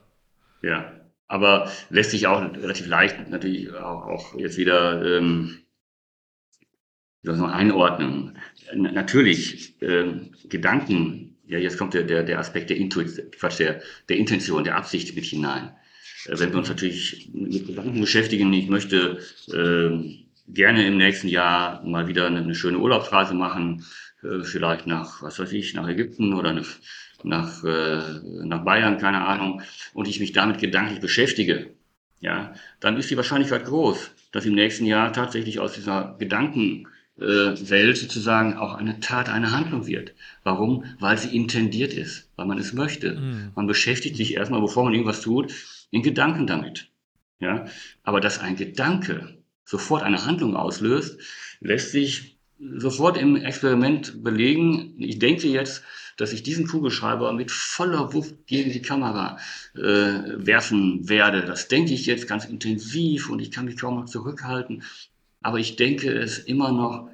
Ja, 0.62 0.92
aber 1.26 1.70
lässt 1.90 2.10
sich 2.10 2.26
auch 2.26 2.40
relativ 2.40 2.86
leicht 2.86 3.28
natürlich 3.28 3.72
auch, 3.72 4.06
auch 4.06 4.38
jetzt 4.38 4.56
wieder 4.56 5.18
ähm, 5.18 5.58
einordnen. 7.26 8.38
Natürlich, 8.74 9.80
äh, 9.82 10.04
Gedanken, 10.48 11.36
ja, 11.46 11.58
jetzt 11.58 11.78
kommt 11.78 11.94
der, 11.94 12.04
der, 12.04 12.22
der 12.22 12.38
Aspekt 12.38 12.70
der, 12.70 12.76
Intuit, 12.76 13.32
Quatsch, 13.38 13.58
der, 13.58 13.82
der 14.08 14.16
Intention, 14.16 14.64
der 14.64 14.76
Absicht 14.76 15.14
mit 15.14 15.24
hinein. 15.24 15.70
Äh, 16.26 16.38
wenn 16.38 16.50
wir 16.50 16.58
uns 16.58 16.68
natürlich 16.68 17.30
mit 17.32 17.66
Gedanken 17.66 18.00
beschäftigen, 18.00 18.52
ich 18.52 18.68
möchte 18.68 19.18
äh, 19.48 20.24
gerne 20.48 20.86
im 20.86 20.96
nächsten 20.96 21.28
Jahr 21.28 21.82
mal 21.84 22.06
wieder 22.08 22.26
eine, 22.26 22.40
eine 22.40 22.54
schöne 22.54 22.78
Urlaubsreise 22.78 23.34
machen, 23.34 23.84
äh, 24.22 24.42
vielleicht 24.42 24.86
nach, 24.86 25.22
was 25.22 25.38
weiß 25.38 25.52
ich, 25.52 25.74
nach 25.74 25.88
Ägypten 25.88 26.34
oder 26.34 26.52
nach, 26.52 26.68
nach, 27.22 27.64
äh, 27.64 28.20
nach 28.44 28.64
Bayern, 28.64 28.98
keine 28.98 29.24
Ahnung, 29.24 29.62
und 29.92 30.08
ich 30.08 30.20
mich 30.20 30.32
damit 30.32 30.58
gedanklich 30.58 31.00
beschäftige, 31.00 31.74
ja, 32.20 32.54
dann 32.80 32.96
ist 32.96 33.10
die 33.10 33.16
Wahrscheinlichkeit 33.16 33.66
groß, 33.66 34.10
dass 34.32 34.46
im 34.46 34.54
nächsten 34.54 34.86
Jahr 34.86 35.12
tatsächlich 35.12 35.60
aus 35.60 35.74
dieser 35.74 36.16
Gedankenwelt 36.18 36.93
äh, 37.20 37.54
sozusagen 37.94 38.56
auch 38.56 38.74
eine 38.74 39.00
Tat, 39.00 39.28
eine 39.28 39.52
Handlung 39.52 39.86
wird. 39.86 40.14
Warum? 40.42 40.84
Weil 40.98 41.18
sie 41.18 41.34
intendiert 41.34 41.92
ist, 41.92 42.30
weil 42.36 42.46
man 42.46 42.58
es 42.58 42.72
möchte. 42.72 43.14
Mhm. 43.14 43.52
Man 43.54 43.66
beschäftigt 43.66 44.16
sich 44.16 44.34
erstmal, 44.34 44.60
bevor 44.60 44.84
man 44.84 44.92
irgendwas 44.92 45.20
tut, 45.20 45.52
in 45.90 46.02
Gedanken 46.02 46.46
damit. 46.46 46.88
Ja, 47.40 47.66
aber 48.02 48.20
dass 48.20 48.38
ein 48.40 48.56
Gedanke 48.56 49.38
sofort 49.64 50.02
eine 50.02 50.24
Handlung 50.24 50.56
auslöst, 50.56 51.20
lässt 51.60 51.92
sich 51.92 52.38
sofort 52.58 53.16
im 53.16 53.36
Experiment 53.36 54.22
belegen. 54.22 54.94
Ich 54.98 55.18
denke 55.18 55.48
jetzt, 55.48 55.82
dass 56.16 56.32
ich 56.32 56.42
diesen 56.42 56.66
Kugelschreiber 56.66 57.32
mit 57.32 57.50
voller 57.50 58.12
Wucht 58.12 58.46
gegen 58.46 58.72
die 58.72 58.82
Kamera 58.82 59.38
äh, 59.74 59.80
werfen 59.80 61.08
werde. 61.08 61.42
Das 61.44 61.68
denke 61.68 61.92
ich 61.92 62.06
jetzt 62.06 62.28
ganz 62.28 62.44
intensiv 62.44 63.30
und 63.30 63.40
ich 63.40 63.50
kann 63.50 63.64
mich 63.64 63.76
kaum 63.76 63.96
noch 63.96 64.06
zurückhalten. 64.06 64.84
Aber 65.44 65.58
ich 65.58 65.76
denke 65.76 66.10
es 66.10 66.38
immer 66.38 66.72
noch, 66.72 67.10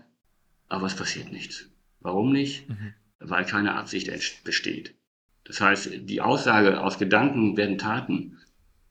aber 0.69 0.87
es 0.87 0.95
passiert 0.95 1.33
nichts. 1.33 1.69
Warum 1.99 2.31
nicht? 2.31 2.69
Mhm. 2.69 2.95
Weil 3.19 3.45
keine 3.45 3.75
Absicht 3.75 4.09
besteht. 4.45 4.95
Das 5.43 5.61
heißt, 5.61 5.91
die 6.09 6.21
Aussage 6.21 6.81
aus 6.81 6.99
Gedanken 6.99 7.57
werden 7.57 7.77
Taten 7.77 8.39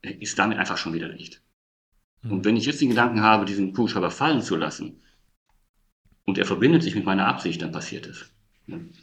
ist 0.02 0.38
damit 0.38 0.58
einfach 0.58 0.78
schon 0.78 0.94
widerlegt. 0.94 1.42
Mhm. 2.22 2.32
Und 2.34 2.46
wenn 2.46 2.58
ich 2.58 2.66
jetzt 2.66 2.82
den 2.82 2.90
Gedanken 2.90 3.22
habe, 3.22 3.46
diesen 3.46 3.72
Kugelschreiber 3.72 4.12
fallen 4.12 4.42
zu 4.42 4.58
lassen, 4.58 5.02
und 6.26 6.38
er 6.38 6.46
verbindet 6.46 6.84
sich 6.84 6.94
mit 6.94 7.06
meiner 7.06 7.28
Absicht, 7.28 7.62
dann 7.62 7.72
passiert 7.72 8.08
es. 8.08 8.30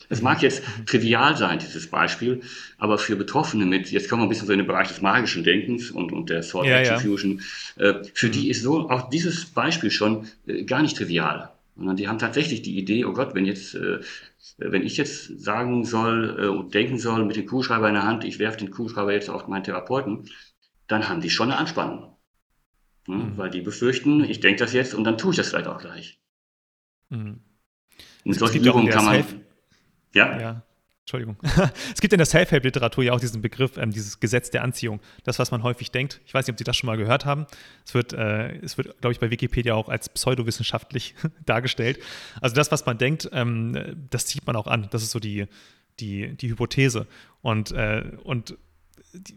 Es 0.08 0.22
mag 0.22 0.42
jetzt 0.42 0.62
trivial 0.86 1.36
sein, 1.36 1.58
dieses 1.58 1.88
Beispiel, 1.88 2.40
aber 2.78 2.98
für 2.98 3.16
Betroffene 3.16 3.64
mit, 3.64 3.90
jetzt 3.90 4.08
kommen 4.08 4.22
wir 4.22 4.26
ein 4.26 4.28
bisschen 4.28 4.46
so 4.46 4.52
in 4.52 4.58
den 4.58 4.66
Bereich 4.66 4.88
des 4.88 5.02
magischen 5.02 5.44
Denkens 5.44 5.90
und, 5.90 6.12
und 6.12 6.30
der 6.30 6.42
Sword 6.42 6.66
ja, 6.66 6.80
ja. 6.80 6.98
Fusion, 6.98 7.40
äh, 7.76 7.94
für 8.14 8.28
mhm. 8.28 8.32
die 8.32 8.50
ist 8.50 8.62
so 8.62 8.88
auch 8.88 9.08
dieses 9.10 9.46
Beispiel 9.46 9.90
schon 9.90 10.26
äh, 10.46 10.64
gar 10.64 10.82
nicht 10.82 10.96
trivial. 10.96 11.50
Sondern 11.76 11.96
die 11.96 12.08
haben 12.08 12.18
tatsächlich 12.18 12.62
die 12.62 12.78
Idee, 12.78 13.04
oh 13.04 13.12
Gott, 13.12 13.34
wenn 13.34 13.44
jetzt, 13.44 13.74
äh, 13.74 14.00
wenn 14.56 14.82
ich 14.82 14.96
jetzt 14.96 15.40
sagen 15.40 15.84
soll 15.84 16.36
äh, 16.40 16.46
und 16.46 16.72
denken 16.74 16.98
soll 16.98 17.24
mit 17.24 17.36
dem 17.36 17.46
Kugelschreiber 17.46 17.88
in 17.88 17.94
der 17.94 18.04
Hand, 18.04 18.24
ich 18.24 18.38
werfe 18.38 18.58
den 18.58 18.70
Kugelschreiber 18.70 19.12
jetzt 19.12 19.28
auf 19.28 19.46
meinen 19.46 19.64
Therapeuten, 19.64 20.30
dann 20.86 21.08
haben 21.08 21.20
die 21.20 21.30
schon 21.30 21.50
eine 21.50 21.58
Anspannung. 21.58 22.16
Ne? 23.06 23.16
Mhm. 23.16 23.36
Weil 23.36 23.50
die 23.50 23.60
befürchten, 23.60 24.24
ich 24.24 24.40
denke 24.40 24.60
das 24.60 24.72
jetzt 24.72 24.94
und 24.94 25.04
dann 25.04 25.18
tue 25.18 25.32
ich 25.32 25.36
das 25.36 25.50
vielleicht 25.50 25.66
auch 25.66 25.78
gleich. 25.78 26.18
Mhm. 27.10 27.40
Und 28.24 28.34
solche 28.34 28.58
Übungen 28.58 28.88
kann 28.88 29.04
man. 29.04 29.24
Ja? 30.14 30.40
ja. 30.40 30.62
Entschuldigung. 31.06 31.36
es 31.94 32.00
gibt 32.00 32.12
in 32.12 32.18
der 32.18 32.26
Self-Help-Literatur 32.26 33.04
ja 33.04 33.12
auch 33.12 33.20
diesen 33.20 33.40
Begriff, 33.40 33.76
ähm, 33.76 33.92
dieses 33.92 34.18
Gesetz 34.18 34.50
der 34.50 34.64
Anziehung. 34.64 34.98
Das, 35.22 35.38
was 35.38 35.52
man 35.52 35.62
häufig 35.62 35.92
denkt. 35.92 36.20
Ich 36.26 36.34
weiß 36.34 36.46
nicht, 36.46 36.54
ob 36.54 36.58
Sie 36.58 36.64
das 36.64 36.76
schon 36.76 36.88
mal 36.88 36.96
gehört 36.96 37.24
haben. 37.24 37.46
Es 37.84 37.94
wird, 37.94 38.12
äh, 38.12 38.60
wird 38.60 39.00
glaube 39.00 39.12
ich, 39.12 39.20
bei 39.20 39.30
Wikipedia 39.30 39.74
auch 39.74 39.88
als 39.88 40.08
pseudowissenschaftlich 40.08 41.14
dargestellt. 41.46 42.00
Also 42.40 42.56
das, 42.56 42.72
was 42.72 42.86
man 42.86 42.98
denkt, 42.98 43.30
ähm, 43.32 44.08
das 44.10 44.26
zieht 44.26 44.48
man 44.48 44.56
auch 44.56 44.66
an. 44.66 44.88
Das 44.90 45.04
ist 45.04 45.12
so 45.12 45.20
die, 45.20 45.46
die, 46.00 46.36
die 46.36 46.48
Hypothese. 46.50 47.06
Und, 47.40 47.70
äh, 47.70 48.02
und 48.24 48.58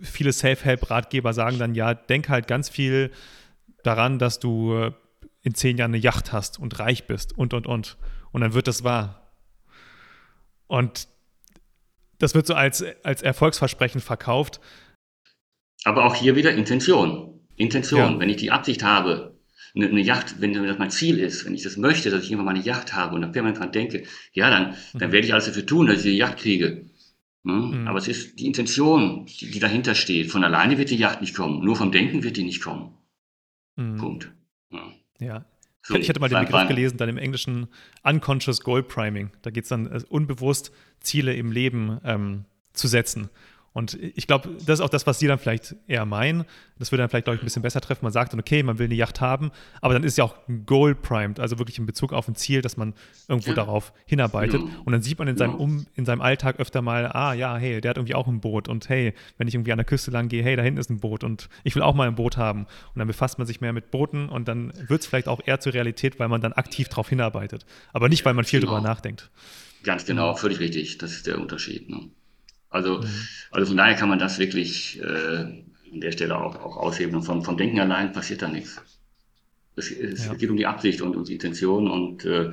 viele 0.01 0.33
Self-Help-Ratgeber 0.33 1.33
sagen 1.33 1.59
dann, 1.59 1.75
ja, 1.75 1.93
denk 1.93 2.29
halt 2.29 2.47
ganz 2.47 2.69
viel 2.69 3.11
daran, 3.83 4.17
dass 4.17 4.39
du 4.39 4.89
in 5.43 5.53
zehn 5.53 5.77
Jahren 5.77 5.91
eine 5.91 6.01
Yacht 6.01 6.33
hast 6.33 6.59
und 6.59 6.79
reich 6.79 7.05
bist 7.05 7.37
und, 7.37 7.53
und, 7.53 7.67
und. 7.67 7.97
Und 8.31 8.41
dann 8.41 8.53
wird 8.53 8.67
das 8.67 8.83
wahr. 8.83 9.28
Und 10.69 11.07
das 12.19 12.35
wird 12.35 12.45
so 12.47 12.53
als, 12.53 12.85
als 13.03 13.21
Erfolgsversprechen 13.21 14.01
verkauft. 14.01 14.61
Aber 15.83 16.05
auch 16.05 16.15
hier 16.15 16.35
wieder 16.35 16.53
Intention. 16.53 17.41
Intention. 17.55 18.13
Ja. 18.13 18.19
Wenn 18.19 18.29
ich 18.29 18.37
die 18.37 18.51
Absicht 18.51 18.83
habe, 18.83 19.37
eine, 19.75 19.87
eine, 19.87 20.01
Yacht, 20.01 20.39
wenn 20.39 20.53
das 20.53 20.77
mein 20.77 20.91
Ziel 20.91 21.19
ist, 21.19 21.45
wenn 21.45 21.55
ich 21.55 21.63
das 21.63 21.77
möchte, 21.77 22.09
dass 22.09 22.23
ich 22.23 22.31
irgendwann 22.31 22.53
mal 22.53 22.55
eine 22.55 22.65
Yacht 22.65 22.93
habe 22.93 23.15
und 23.15 23.21
dann 23.21 23.31
permanent 23.31 23.59
dran 23.59 23.71
denke, 23.71 24.03
ja, 24.33 24.49
dann, 24.49 24.75
dann 24.93 25.09
mhm. 25.09 25.13
werde 25.13 25.27
ich 25.27 25.33
alles 25.33 25.45
dafür 25.45 25.65
tun, 25.65 25.87
dass 25.87 25.97
ich 25.97 26.03
die 26.03 26.17
Yacht 26.17 26.37
kriege. 26.37 26.85
Ne? 27.43 27.53
Mhm. 27.53 27.87
Aber 27.87 27.97
es 27.97 28.07
ist 28.07 28.39
die 28.39 28.45
Intention, 28.45 29.25
die, 29.25 29.49
die, 29.49 29.59
dahinter 29.59 29.95
steht. 29.95 30.31
Von 30.31 30.43
alleine 30.43 30.77
wird 30.77 30.91
die 30.91 30.97
Yacht 30.97 31.21
nicht 31.21 31.35
kommen. 31.35 31.63
Nur 31.63 31.75
vom 31.75 31.91
Denken 31.91 32.23
wird 32.23 32.37
die 32.37 32.43
nicht 32.43 32.61
kommen. 32.61 32.93
Mhm. 33.75 33.97
Punkt. 33.97 34.31
Ja. 34.71 34.93
ja. 35.19 35.45
So, 35.89 35.95
ich 35.95 36.07
hatte 36.07 36.19
mal 36.19 36.29
den 36.29 36.45
Begriff 36.45 36.67
gelesen, 36.67 36.97
dann 36.97 37.09
im 37.09 37.17
Englischen 37.17 37.67
Unconscious 38.03 38.61
Goal 38.61 38.83
Priming. 38.83 39.31
Da 39.41 39.49
geht 39.49 39.63
es 39.63 39.69
dann 39.69 39.87
äh, 39.87 40.01
unbewusst 40.07 40.71
Ziele 40.99 41.33
im 41.33 41.51
Leben 41.51 41.99
ähm, 42.03 42.45
zu 42.73 42.87
setzen. 42.87 43.29
Und 43.73 43.97
ich 44.15 44.27
glaube, 44.27 44.49
das 44.65 44.79
ist 44.79 44.81
auch 44.81 44.89
das, 44.89 45.05
was 45.05 45.19
Sie 45.19 45.27
dann 45.27 45.37
vielleicht 45.37 45.75
eher 45.87 46.05
meinen. 46.05 46.45
Das 46.79 46.91
würde 46.91 47.03
dann 47.03 47.09
vielleicht, 47.09 47.25
glaube 47.25 47.35
ich, 47.35 47.43
ein 47.43 47.45
bisschen 47.45 47.61
besser 47.61 47.81
treffen. 47.81 48.03
Man 48.03 48.11
sagt 48.11 48.33
dann, 48.33 48.39
okay, 48.39 48.63
man 48.63 48.79
will 48.79 48.85
eine 48.85 48.95
Yacht 48.95 49.21
haben, 49.21 49.51
aber 49.81 49.93
dann 49.93 50.03
ist 50.03 50.17
ja 50.17 50.23
auch 50.23 50.35
ein 50.47 50.65
Goal 50.65 50.95
primed, 50.95 51.39
also 51.39 51.59
wirklich 51.59 51.77
in 51.77 51.85
Bezug 51.85 52.13
auf 52.13 52.27
ein 52.27 52.35
Ziel, 52.35 52.61
dass 52.61 52.77
man 52.77 52.93
irgendwo 53.27 53.49
ja. 53.49 53.55
darauf 53.55 53.93
hinarbeitet. 54.05 54.61
Ja. 54.61 54.67
Und 54.85 54.93
dann 54.93 55.01
sieht 55.01 55.19
man 55.19 55.27
in 55.27 55.37
seinem, 55.37 55.55
um, 55.55 55.85
in 55.95 56.05
seinem 56.05 56.21
Alltag 56.21 56.59
öfter 56.59 56.81
mal, 56.81 57.11
ah 57.11 57.33
ja, 57.33 57.57
hey, 57.57 57.79
der 57.81 57.89
hat 57.89 57.97
irgendwie 57.97 58.15
auch 58.15 58.27
ein 58.27 58.39
Boot 58.39 58.67
und 58.67 58.89
hey, 58.89 59.13
wenn 59.37 59.47
ich 59.47 59.53
irgendwie 59.53 59.71
an 59.71 59.77
der 59.77 59.85
Küste 59.85 60.09
lang 60.11 60.29
gehe, 60.29 60.43
hey, 60.43 60.55
da 60.55 60.63
hinten 60.63 60.79
ist 60.79 60.89
ein 60.89 60.99
Boot 60.99 61.23
und 61.23 61.49
ich 61.63 61.75
will 61.75 61.83
auch 61.83 61.93
mal 61.93 62.07
ein 62.07 62.15
Boot 62.15 62.37
haben. 62.37 62.61
Und 62.93 62.99
dann 62.99 63.07
befasst 63.07 63.37
man 63.37 63.45
sich 63.45 63.61
mehr 63.61 63.73
mit 63.73 63.91
Booten 63.91 64.29
und 64.29 64.47
dann 64.47 64.73
wird 64.87 65.01
es 65.01 65.07
vielleicht 65.07 65.27
auch 65.27 65.41
eher 65.45 65.59
zur 65.59 65.73
Realität, 65.73 66.19
weil 66.19 66.27
man 66.27 66.41
dann 66.41 66.53
aktiv 66.53 66.89
darauf 66.89 67.09
hinarbeitet. 67.09 67.65
Aber 67.93 68.09
nicht, 68.09 68.25
weil 68.25 68.33
man 68.33 68.45
viel 68.45 68.61
genau. 68.61 68.73
drüber 68.73 68.87
nachdenkt. 68.87 69.29
Ganz 69.83 70.05
genau, 70.05 70.35
völlig 70.35 70.59
richtig. 70.59 70.97
Das 70.97 71.11
ist 71.11 71.27
der 71.27 71.39
Unterschied. 71.39 71.89
Ne? 71.89 72.09
Also, 72.69 72.99
mhm. 72.99 73.27
also 73.51 73.67
von 73.67 73.77
daher 73.77 73.95
kann 73.95 74.09
man 74.09 74.19
das 74.19 74.39
wirklich 74.39 75.01
äh, 75.01 75.05
an 75.91 76.01
der 76.01 76.11
Stelle 76.11 76.37
auch, 76.37 76.55
auch 76.55 76.77
ausheben. 76.77 77.15
Und 77.15 77.23
vom, 77.23 77.43
vom 77.43 77.57
Denken 77.57 77.79
allein 77.79 78.11
passiert 78.11 78.41
da 78.41 78.47
nichts. 78.47 78.81
Es, 79.75 79.91
es 79.91 80.25
ja. 80.25 80.33
geht 80.33 80.49
um 80.49 80.57
die 80.57 80.67
Absicht 80.67 81.01
und 81.01 81.15
um 81.15 81.23
die 81.23 81.33
Intention. 81.33 81.89
Und 81.89 82.25
äh, 82.25 82.51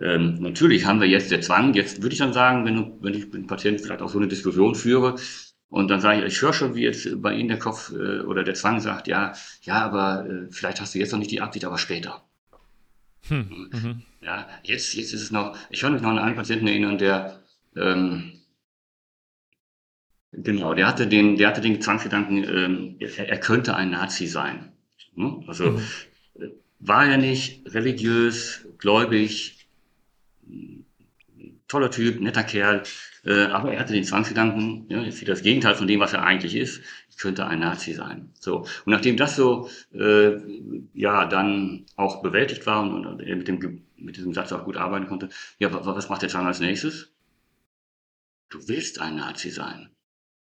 ähm, 0.00 0.36
natürlich 0.40 0.84
haben 0.84 1.00
wir 1.00 1.08
jetzt 1.08 1.30
der 1.30 1.40
Zwang, 1.40 1.74
jetzt 1.74 2.02
würde 2.02 2.12
ich 2.12 2.18
dann 2.18 2.32
sagen, 2.32 2.64
wenn, 2.64 2.76
du, 2.76 2.98
wenn 3.00 3.14
ich 3.14 3.24
mit 3.24 3.34
dem 3.34 3.46
Patienten 3.46 3.82
vielleicht 3.82 4.02
auch 4.02 4.08
so 4.08 4.18
eine 4.18 4.28
Diskussion 4.28 4.74
führe, 4.74 5.16
und 5.70 5.88
dann 5.88 6.00
sage 6.00 6.20
ich, 6.20 6.32
ich 6.32 6.42
höre 6.42 6.52
schon, 6.52 6.74
wie 6.74 6.82
jetzt 6.82 7.22
bei 7.22 7.32
Ihnen 7.32 7.48
der 7.48 7.58
Kopf 7.58 7.92
äh, 7.92 8.20
oder 8.22 8.42
der 8.42 8.54
Zwang 8.54 8.80
sagt, 8.80 9.06
ja, 9.06 9.32
ja, 9.62 9.84
aber 9.84 10.28
äh, 10.28 10.50
vielleicht 10.50 10.80
hast 10.80 10.94
du 10.94 10.98
jetzt 10.98 11.12
noch 11.12 11.20
nicht 11.20 11.30
die 11.30 11.40
Absicht, 11.40 11.64
aber 11.64 11.78
später. 11.78 12.24
Hm. 13.28 13.68
Mhm. 13.72 14.02
Ja, 14.20 14.48
jetzt, 14.64 14.94
jetzt 14.94 15.14
ist 15.14 15.22
es 15.22 15.30
noch, 15.30 15.56
ich 15.70 15.80
kann 15.80 15.92
mich 15.92 16.02
noch 16.02 16.10
an 16.10 16.18
einen 16.18 16.34
Patienten 16.34 16.66
erinnern, 16.66 16.98
der 16.98 17.40
ähm, 17.76 18.39
Genau, 20.32 20.74
der 20.74 20.86
hatte 20.86 21.06
den, 21.06 21.36
der 21.36 21.48
hatte 21.48 21.60
den 21.60 21.80
Zwangsgedanken, 21.80 22.44
ähm, 22.44 22.96
er, 23.00 23.28
er 23.28 23.40
könnte 23.40 23.74
ein 23.74 23.90
Nazi 23.90 24.26
sein. 24.26 24.72
Ne? 25.14 25.42
Also 25.46 25.72
mhm. 25.72 25.82
war 26.78 27.06
er 27.06 27.18
nicht 27.18 27.62
religiös, 27.74 28.66
gläubig, 28.78 29.68
toller 31.66 31.90
Typ, 31.90 32.20
netter 32.20 32.44
Kerl, 32.44 32.82
äh, 33.24 33.44
aber 33.44 33.72
er 33.72 33.80
hatte 33.80 33.92
den 33.92 34.04
Zwangsgedanken, 34.04 34.86
ja, 34.88 35.02
jetzt 35.02 35.26
das 35.26 35.42
Gegenteil 35.42 35.74
von 35.74 35.86
dem, 35.86 36.00
was 36.00 36.12
er 36.12 36.22
eigentlich 36.22 36.54
ist, 36.54 36.82
ich 37.10 37.16
könnte 37.16 37.46
ein 37.46 37.60
Nazi 37.60 37.92
sein. 37.92 38.30
So 38.38 38.58
und 38.58 38.86
nachdem 38.86 39.16
das 39.16 39.36
so 39.36 39.68
äh, 39.92 40.32
ja 40.94 41.26
dann 41.26 41.86
auch 41.96 42.22
bewältigt 42.22 42.66
war 42.66 42.82
und, 42.82 43.06
und 43.06 43.20
er 43.20 43.36
mit 43.36 43.48
dem 43.48 43.82
mit 43.96 44.16
diesem 44.16 44.32
Satz 44.32 44.52
auch 44.52 44.64
gut 44.64 44.76
arbeiten 44.76 45.06
konnte, 45.06 45.28
ja, 45.58 45.68
was 45.72 46.08
macht 46.08 46.22
der 46.22 46.28
Zwang 46.30 46.46
als 46.46 46.60
nächstes? 46.60 47.12
Du 48.48 48.66
willst 48.66 49.00
ein 49.00 49.16
Nazi 49.16 49.50
sein. 49.50 49.90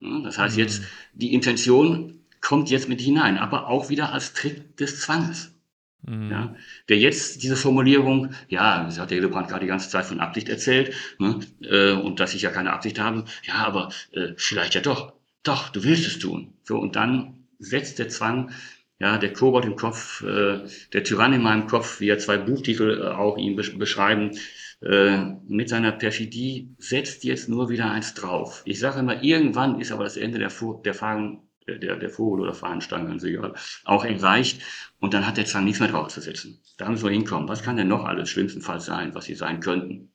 Das 0.01 0.37
heißt 0.37 0.57
jetzt, 0.57 0.81
mhm. 0.81 0.85
die 1.13 1.33
Intention 1.33 2.19
kommt 2.41 2.69
jetzt 2.69 2.89
mit 2.89 3.01
hinein, 3.01 3.37
aber 3.37 3.67
auch 3.67 3.89
wieder 3.89 4.13
als 4.13 4.33
Trick 4.33 4.77
des 4.77 5.01
Zwanges. 5.01 5.53
Mhm. 6.01 6.31
Ja, 6.31 6.55
der 6.87 6.97
jetzt 6.97 7.43
diese 7.43 7.57
Formulierung, 7.57 8.31
ja, 8.47 8.85
das 8.85 8.99
hat 8.99 9.09
der 9.11 9.17
Hillebrand 9.17 9.49
gerade 9.49 9.65
die 9.65 9.69
ganze 9.69 9.89
Zeit 9.89 10.05
von 10.05 10.21
Absicht 10.21 10.47
erzählt, 10.47 10.93
ne, 11.19 11.39
äh, 11.61 11.91
und 11.91 12.21
dass 12.21 12.33
ich 12.33 12.41
ja 12.41 12.51
keine 12.51 12.71
Absicht 12.71 12.99
habe, 12.99 13.25
ja, 13.43 13.55
aber 13.55 13.91
äh, 14.13 14.29
vielleicht 14.37 14.75
ja 14.75 14.81
doch, 14.81 15.11
doch, 15.43 15.69
du 15.69 15.83
willst 15.83 16.07
es 16.07 16.19
tun. 16.19 16.53
So, 16.63 16.77
und 16.77 16.95
dann 16.95 17.47
setzt 17.59 17.99
der 17.99 18.07
Zwang, 18.07 18.51
ja, 18.99 19.17
der 19.17 19.33
Kobold 19.33 19.65
im 19.65 19.75
Kopf, 19.75 20.23
äh, 20.23 20.59
der 20.93 21.03
Tyrann 21.03 21.33
in 21.33 21.41
meinem 21.41 21.67
Kopf, 21.67 21.99
wie 21.99 22.07
ja 22.07 22.17
zwei 22.17 22.37
Buchtitel 22.37 23.01
äh, 23.01 23.07
auch 23.07 23.37
ihn 23.37 23.55
beschreiben, 23.55 24.37
äh, 24.81 25.17
mit 25.47 25.69
seiner 25.69 25.91
Perfidie 25.91 26.73
setzt 26.77 27.23
jetzt 27.23 27.49
nur 27.49 27.69
wieder 27.69 27.91
eins 27.91 28.13
drauf. 28.13 28.61
Ich 28.65 28.79
sage 28.79 28.99
immer, 28.99 29.21
irgendwann 29.23 29.79
ist 29.79 29.91
aber 29.91 30.03
das 30.03 30.15
Ende 30.15 30.39
der, 30.39 30.51
der, 30.85 30.93
Fahren, 30.93 31.41
der, 31.67 31.97
der 31.97 32.09
Vogel- 32.09 32.41
oder 32.41 32.53
Fahnenstange, 32.53 33.09
ganz 33.09 33.23
egal, 33.23 33.53
auch 33.83 34.05
erreicht 34.05 34.61
und 34.99 35.13
dann 35.13 35.27
hat 35.27 35.37
der 35.37 35.45
Zwang 35.45 35.65
nichts 35.65 35.79
mehr 35.79 35.89
draufzusetzen. 35.89 36.59
Da 36.77 36.89
müssen 36.89 37.03
wir 37.03 37.11
hinkommen. 37.11 37.49
Was 37.49 37.61
kann 37.61 37.75
denn 37.75 37.89
noch 37.89 38.05
alles 38.05 38.29
schlimmstenfalls 38.29 38.85
sein, 38.85 39.13
was 39.13 39.25
sie 39.25 39.35
sein 39.35 39.59
könnten? 39.59 40.11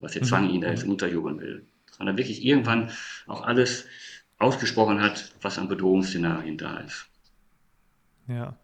Was 0.00 0.12
der 0.12 0.22
Zwang 0.22 0.44
mhm. 0.44 0.50
ihnen 0.50 0.60
da 0.62 0.70
jetzt 0.70 0.84
unterjubeln 0.84 1.40
will. 1.40 1.66
Dass 1.86 1.98
man 1.98 2.06
da 2.06 2.16
wirklich 2.16 2.44
irgendwann 2.44 2.90
auch 3.26 3.42
alles 3.42 3.86
ausgesprochen 4.38 5.00
hat, 5.00 5.32
was 5.42 5.58
an 5.58 5.68
Bedrohungsszenarien 5.68 6.58
da 6.58 6.78
ist. 6.78 7.08
Ja. 8.28 8.56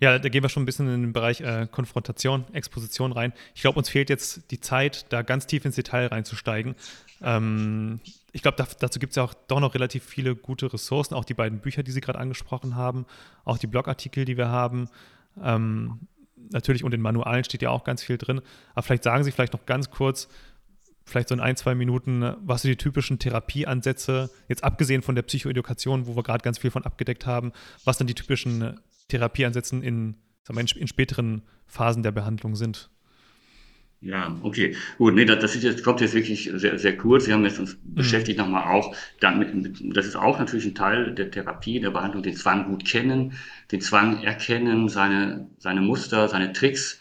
Ja, 0.00 0.18
da 0.18 0.28
gehen 0.28 0.42
wir 0.42 0.48
schon 0.48 0.62
ein 0.62 0.66
bisschen 0.66 0.86
in 0.86 1.02
den 1.02 1.12
Bereich 1.12 1.40
äh, 1.40 1.66
Konfrontation, 1.70 2.44
Exposition 2.52 3.10
rein. 3.10 3.32
Ich 3.54 3.62
glaube, 3.62 3.78
uns 3.78 3.88
fehlt 3.88 4.10
jetzt 4.10 4.50
die 4.52 4.60
Zeit, 4.60 5.06
da 5.12 5.22
ganz 5.22 5.46
tief 5.46 5.64
ins 5.64 5.74
Detail 5.74 6.06
reinzusteigen. 6.06 6.76
Ähm, 7.20 8.00
ich 8.32 8.42
glaube, 8.42 8.56
da, 8.56 8.68
dazu 8.78 9.00
gibt 9.00 9.10
es 9.10 9.16
ja 9.16 9.24
auch 9.24 9.34
doch 9.34 9.58
noch 9.58 9.74
relativ 9.74 10.04
viele 10.04 10.36
gute 10.36 10.72
Ressourcen, 10.72 11.14
auch 11.14 11.24
die 11.24 11.34
beiden 11.34 11.58
Bücher, 11.58 11.82
die 11.82 11.90
Sie 11.90 12.00
gerade 12.00 12.18
angesprochen 12.20 12.76
haben, 12.76 13.06
auch 13.44 13.58
die 13.58 13.66
Blogartikel, 13.66 14.24
die 14.24 14.36
wir 14.36 14.48
haben. 14.48 14.88
Ähm, 15.42 15.98
natürlich 16.50 16.84
und 16.84 16.94
in 16.94 17.00
Manualen 17.00 17.42
steht 17.42 17.62
ja 17.62 17.70
auch 17.70 17.82
ganz 17.82 18.04
viel 18.04 18.18
drin. 18.18 18.40
Aber 18.74 18.82
vielleicht 18.82 19.02
sagen 19.02 19.24
Sie 19.24 19.32
vielleicht 19.32 19.52
noch 19.52 19.66
ganz 19.66 19.90
kurz, 19.90 20.28
vielleicht 21.06 21.28
so 21.28 21.34
in 21.34 21.40
ein, 21.40 21.56
zwei 21.56 21.74
Minuten, 21.74 22.34
was 22.40 22.62
sind 22.62 22.70
die 22.70 22.76
typischen 22.76 23.18
Therapieansätze, 23.18 24.30
jetzt 24.46 24.62
abgesehen 24.62 25.02
von 25.02 25.16
der 25.16 25.22
Psychoedukation, 25.22 26.06
wo 26.06 26.14
wir 26.14 26.22
gerade 26.22 26.44
ganz 26.44 26.58
viel 26.58 26.70
von 26.70 26.84
abgedeckt 26.84 27.26
haben, 27.26 27.52
was 27.84 27.98
dann 27.98 28.06
die 28.06 28.14
typischen 28.14 28.78
Therapieansätzen 29.08 29.82
in, 29.82 30.16
wir, 30.48 30.64
in 30.76 30.88
späteren 30.88 31.42
Phasen 31.66 32.02
der 32.02 32.12
Behandlung 32.12 32.56
sind. 32.56 32.90
Ja, 34.00 34.38
okay. 34.42 34.76
Gut, 34.96 35.14
nee, 35.14 35.24
das, 35.24 35.40
das 35.40 35.56
ist 35.56 35.64
jetzt, 35.64 35.82
kommt 35.82 36.00
jetzt 36.00 36.14
wirklich 36.14 36.48
sehr, 36.54 36.78
sehr 36.78 36.96
kurz. 36.96 37.26
Wir 37.26 37.34
haben 37.34 37.44
jetzt 37.44 37.58
uns 37.58 37.74
mhm. 37.74 37.94
beschäftigt 37.96 38.38
nochmal 38.38 38.72
auch 38.72 38.94
damit, 39.18 39.48
das 39.96 40.06
ist 40.06 40.14
auch 40.14 40.38
natürlich 40.38 40.66
ein 40.66 40.74
Teil 40.76 41.14
der 41.14 41.32
Therapie, 41.32 41.80
der 41.80 41.90
Behandlung, 41.90 42.22
den 42.22 42.36
Zwang 42.36 42.68
gut 42.68 42.84
kennen, 42.84 43.32
den 43.72 43.80
Zwang 43.80 44.22
erkennen, 44.22 44.88
seine, 44.88 45.50
seine 45.58 45.80
Muster, 45.80 46.28
seine 46.28 46.52
Tricks. 46.52 47.00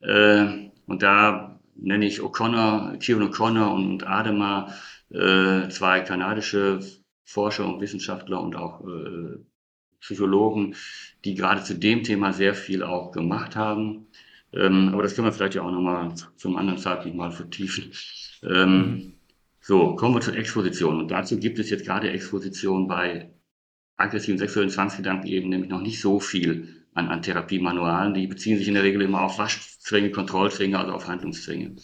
Äh, 0.00 0.70
und 0.86 1.02
da 1.02 1.60
nenne 1.76 2.04
ich 2.04 2.20
O'Connor, 2.20 2.98
Kieran 2.98 3.30
O'Connor 3.30 3.74
und 3.74 4.06
Adema, 4.06 4.74
äh, 5.10 5.68
zwei 5.70 6.00
kanadische 6.00 6.80
Forscher 7.24 7.66
und 7.66 7.80
Wissenschaftler 7.80 8.42
und 8.42 8.54
auch 8.54 8.86
äh, 8.86 9.38
Psychologen, 10.04 10.76
die 11.24 11.34
gerade 11.34 11.64
zu 11.64 11.74
dem 11.74 12.02
Thema 12.02 12.32
sehr 12.32 12.54
viel 12.54 12.82
auch 12.82 13.10
gemacht 13.10 13.56
haben. 13.56 14.06
Ähm, 14.52 14.90
aber 14.92 15.02
das 15.02 15.14
können 15.14 15.26
wir 15.26 15.32
vielleicht 15.32 15.54
ja 15.54 15.62
auch 15.62 15.70
nochmal 15.70 16.14
zum 16.36 16.56
anderen 16.56 16.78
Zeitpunkt 16.78 17.16
mal 17.16 17.32
vertiefen. 17.32 17.90
Ähm, 18.42 18.70
mhm. 18.70 19.12
So, 19.60 19.96
kommen 19.96 20.14
wir 20.14 20.20
zur 20.20 20.36
Exposition. 20.36 20.98
Und 20.98 21.10
dazu 21.10 21.38
gibt 21.38 21.58
es 21.58 21.70
jetzt 21.70 21.86
gerade 21.86 22.10
Exposition 22.10 22.86
bei 22.86 23.30
aggressiven 23.96 24.38
sexuellen 24.38 24.68
Zwangsgedanken 24.68 25.26
eben 25.26 25.48
nämlich 25.48 25.70
noch 25.70 25.80
nicht 25.80 26.00
so 26.00 26.20
viel 26.20 26.84
an, 26.92 27.08
an 27.08 27.22
Therapiemanualen. 27.22 28.12
Die 28.12 28.26
beziehen 28.26 28.58
sich 28.58 28.68
in 28.68 28.74
der 28.74 28.82
Regel 28.82 29.00
immer 29.00 29.22
auf 29.22 29.38
Waschzwänge, 29.38 30.10
Kontrollzwänge, 30.10 30.78
also 30.78 30.92
auf 30.92 31.08
Handlungszwänge. 31.08 31.76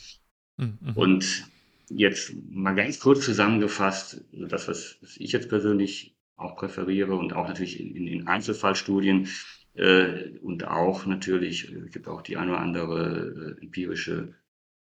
Mhm. 0.58 0.78
Und 0.94 1.46
jetzt 1.88 2.34
mal 2.50 2.74
ganz 2.74 3.00
kurz 3.00 3.24
zusammengefasst, 3.24 4.22
das, 4.32 4.68
was 4.68 4.98
ich 5.16 5.32
jetzt 5.32 5.48
persönlich 5.48 6.14
auch 6.40 6.56
präferiere 6.56 7.14
und 7.14 7.32
auch 7.32 7.46
natürlich 7.48 7.78
in, 7.80 8.06
in 8.06 8.26
Einzelfallstudien 8.26 9.28
äh, 9.74 10.38
und 10.38 10.66
auch 10.66 11.06
natürlich, 11.06 11.70
es 11.70 11.92
gibt 11.92 12.08
auch 12.08 12.22
die 12.22 12.36
eine 12.36 12.52
oder 12.52 12.60
andere 12.60 13.56
äh, 13.58 13.62
empirische 13.62 14.34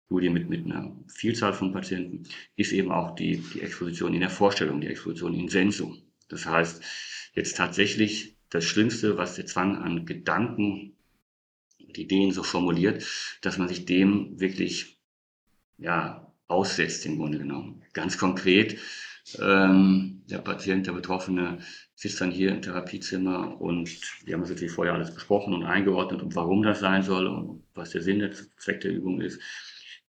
Studie 0.05 0.29
mit, 0.29 0.49
mit 0.49 0.65
einer 0.65 0.95
Vielzahl 1.07 1.53
von 1.53 1.71
Patienten, 1.71 2.23
ist 2.55 2.71
eben 2.71 2.91
auch 2.91 3.15
die, 3.15 3.37
die 3.53 3.61
Exposition 3.61 4.13
in 4.13 4.19
der 4.19 4.29
Vorstellung, 4.29 4.81
die 4.81 4.87
Exposition 4.87 5.33
in 5.33 5.49
Sensum. 5.49 5.97
Das 6.27 6.45
heißt, 6.45 6.83
jetzt 7.33 7.57
tatsächlich 7.57 8.37
das 8.49 8.65
Schlimmste, 8.65 9.17
was 9.17 9.35
der 9.35 9.45
Zwang 9.45 9.77
an 9.77 10.05
Gedanken 10.05 10.95
und 11.79 11.97
Ideen 11.97 12.31
so 12.31 12.43
formuliert, 12.43 13.05
dass 13.41 13.57
man 13.57 13.67
sich 13.67 13.85
dem 13.85 14.39
wirklich 14.39 14.99
ja, 15.77 16.31
aussetzt 16.47 17.05
im 17.05 17.17
Grunde 17.17 17.39
genommen. 17.39 17.81
Ganz 17.93 18.17
konkret 18.17 18.79
ähm, 19.39 20.23
der 20.29 20.39
Patient, 20.39 20.85
der 20.85 20.93
Betroffene 20.93 21.59
sitzt 21.95 22.21
dann 22.21 22.31
hier 22.31 22.51
im 22.51 22.61
Therapiezimmer 22.61 23.59
und 23.59 23.89
wir 24.23 24.33
haben 24.33 24.41
das 24.41 24.49
natürlich 24.49 24.73
vorher 24.73 24.93
alles 24.93 25.13
besprochen 25.13 25.53
und 25.53 25.63
eingeordnet 25.63 26.21
und 26.21 26.35
warum 26.35 26.61
das 26.63 26.79
sein 26.79 27.03
soll 27.03 27.27
und 27.27 27.63
was 27.73 27.91
der 27.91 28.01
Sinn, 28.01 28.19
der 28.19 28.31
Zweck 28.57 28.81
der 28.81 28.91
Übung 28.91 29.21
ist 29.21 29.39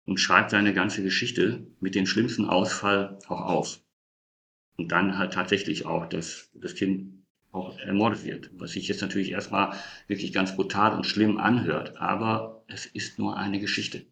und 0.06 0.20
schreibt 0.20 0.52
seine 0.52 0.74
ganze 0.74 1.04
Geschichte 1.04 1.68
mit 1.80 1.96
dem 1.96 2.06
schlimmsten 2.06 2.46
Ausfall 2.46 3.20
auch 3.28 3.42
auf. 3.42 3.80
Und 4.78 4.92
dann 4.92 5.18
halt 5.18 5.34
tatsächlich 5.34 5.86
auch, 5.86 6.08
dass 6.08 6.50
das 6.54 6.76
Kind 6.76 7.24
auch 7.52 7.78
ermordet 7.80 8.24
wird, 8.24 8.50
was 8.54 8.72
sich 8.72 8.88
jetzt 8.88 9.02
natürlich 9.02 9.32
erstmal 9.32 9.76
wirklich 10.08 10.32
ganz 10.34 10.56
brutal 10.56 10.96
und 10.96 11.06
schlimm 11.06 11.38
anhört, 11.38 11.98
aber 11.98 12.64
es 12.68 12.86
ist 12.86 13.20
nur 13.20 13.38
eine 13.38 13.60
Geschichte. 13.60 14.06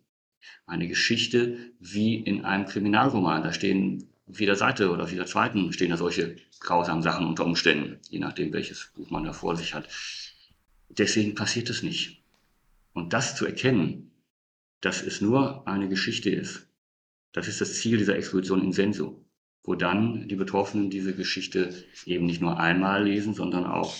Eine 0.65 0.87
Geschichte 0.87 1.71
wie 1.79 2.15
in 2.15 2.45
einem 2.45 2.65
Kriminalroman. 2.65 3.43
Da 3.43 3.53
stehen 3.53 4.08
auf 4.29 4.39
jeder 4.39 4.55
Seite 4.55 4.91
oder 4.91 5.03
auf 5.03 5.11
jeder 5.11 5.25
zweiten 5.25 5.73
stehen 5.73 5.89
da 5.89 5.97
solche 5.97 6.35
grausamen 6.59 7.01
Sachen 7.01 7.25
unter 7.25 7.45
Umständen, 7.45 7.99
je 8.09 8.19
nachdem, 8.19 8.53
welches 8.53 8.91
Buch 8.95 9.09
man 9.09 9.23
da 9.23 9.33
vor 9.33 9.55
sich 9.55 9.73
hat. 9.73 9.87
Deswegen 10.89 11.35
passiert 11.35 11.69
es 11.69 11.83
nicht. 11.83 12.23
Und 12.93 13.13
das 13.13 13.35
zu 13.35 13.45
erkennen, 13.45 14.11
dass 14.81 15.01
es 15.01 15.21
nur 15.21 15.67
eine 15.67 15.89
Geschichte 15.89 16.29
ist, 16.29 16.67
das 17.31 17.47
ist 17.47 17.61
das 17.61 17.75
Ziel 17.75 17.97
dieser 17.97 18.15
Exposition 18.15 18.63
in 18.63 18.71
Senso, 18.71 19.23
wo 19.63 19.75
dann 19.75 20.27
die 20.27 20.35
Betroffenen 20.35 20.89
diese 20.89 21.15
Geschichte 21.15 21.85
eben 22.05 22.25
nicht 22.25 22.41
nur 22.41 22.59
einmal 22.59 23.03
lesen, 23.03 23.33
sondern 23.33 23.65
auch 23.65 23.95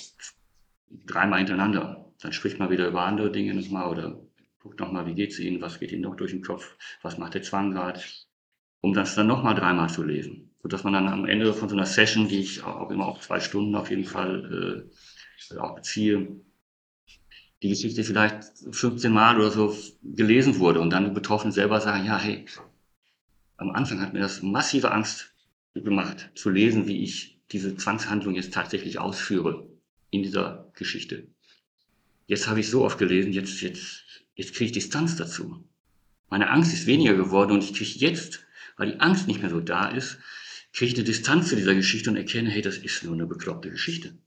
dreimal 1.05 1.39
hintereinander. 1.39 2.11
Dann 2.21 2.33
spricht 2.33 2.59
man 2.59 2.69
wieder 2.69 2.87
über 2.87 3.03
andere 3.03 3.31
Dinge 3.31 3.53
nochmal 3.53 3.87
oder 3.87 4.19
guckt 4.59 4.79
nochmal, 4.79 5.05
wie 5.05 5.13
geht 5.13 5.31
es 5.31 5.39
Ihnen, 5.39 5.61
was 5.61 5.79
geht 5.79 5.91
Ihnen 5.91 6.01
noch 6.01 6.15
durch 6.15 6.31
den 6.31 6.43
Kopf, 6.43 6.75
was 7.01 7.17
macht 7.17 7.35
der 7.35 7.43
Zwang 7.43 7.71
gerade, 7.71 8.01
um 8.81 8.93
das 8.93 9.15
dann 9.15 9.27
nochmal 9.27 9.55
dreimal 9.55 9.89
zu 9.89 10.03
lesen. 10.03 10.51
Sodass 10.61 10.83
man 10.83 10.93
dann 10.93 11.07
am 11.07 11.25
Ende 11.25 11.53
von 11.53 11.69
so 11.69 11.75
einer 11.75 11.85
Session, 11.85 12.27
die 12.27 12.39
ich 12.39 12.63
auch 12.63 12.89
immer 12.89 13.07
auf 13.07 13.21
zwei 13.21 13.39
Stunden 13.39 13.75
auf 13.75 13.89
jeden 13.89 14.05
Fall 14.05 14.87
äh, 15.51 15.57
auch 15.57 15.75
beziehe, 15.75 16.41
die 17.61 17.69
Geschichte 17.69 18.03
vielleicht 18.03 18.43
15 18.71 19.11
Mal 19.11 19.37
oder 19.37 19.51
so 19.51 19.75
gelesen 20.03 20.59
wurde 20.59 20.79
und 20.79 20.91
dann 20.91 21.05
die 21.05 21.11
Betroffenen 21.11 21.51
selber 21.51 21.81
sagen, 21.81 22.05
ja, 22.05 22.17
hey, 22.17 22.45
am 23.57 23.71
Anfang 23.71 23.99
hat 23.99 24.13
mir 24.13 24.19
das 24.19 24.41
massive 24.41 24.91
Angst 24.91 25.33
gemacht, 25.73 26.31
zu 26.35 26.49
lesen, 26.49 26.87
wie 26.87 27.03
ich 27.03 27.41
diese 27.51 27.75
Zwangshandlung 27.75 28.35
jetzt 28.35 28.53
tatsächlich 28.53 28.99
ausführe 28.99 29.67
in 30.09 30.23
dieser 30.23 30.71
Geschichte. 30.75 31.27
Jetzt 32.27 32.47
habe 32.47 32.59
ich 32.59 32.69
so 32.69 32.85
oft 32.85 32.97
gelesen, 32.97 33.33
jetzt, 33.33 33.61
jetzt, 33.61 34.03
jetzt 34.35 34.53
kriege 34.53 34.65
ich 34.65 34.71
Distanz 34.71 35.15
dazu. 35.15 35.63
Meine 36.29 36.49
Angst 36.49 36.73
ist 36.73 36.85
weniger 36.85 37.15
geworden 37.15 37.51
und 37.51 37.63
ich 37.63 37.73
kriege 37.73 37.99
jetzt, 37.99 38.45
weil 38.79 38.93
die 38.93 38.99
Angst 39.01 39.27
nicht 39.27 39.41
mehr 39.41 39.49
so 39.49 39.59
da 39.59 39.89
ist, 39.89 40.19
kriege 40.73 40.91
ich 40.91 40.97
eine 40.97 41.03
Distanz 41.03 41.49
zu 41.49 41.55
dieser 41.55 41.75
Geschichte 41.75 42.09
und 42.09 42.15
erkenne, 42.15 42.49
hey, 42.49 42.61
das 42.61 42.77
ist 42.77 43.03
nur 43.03 43.13
eine 43.13 43.25
bekloppte 43.27 43.69
Geschichte. 43.69 44.17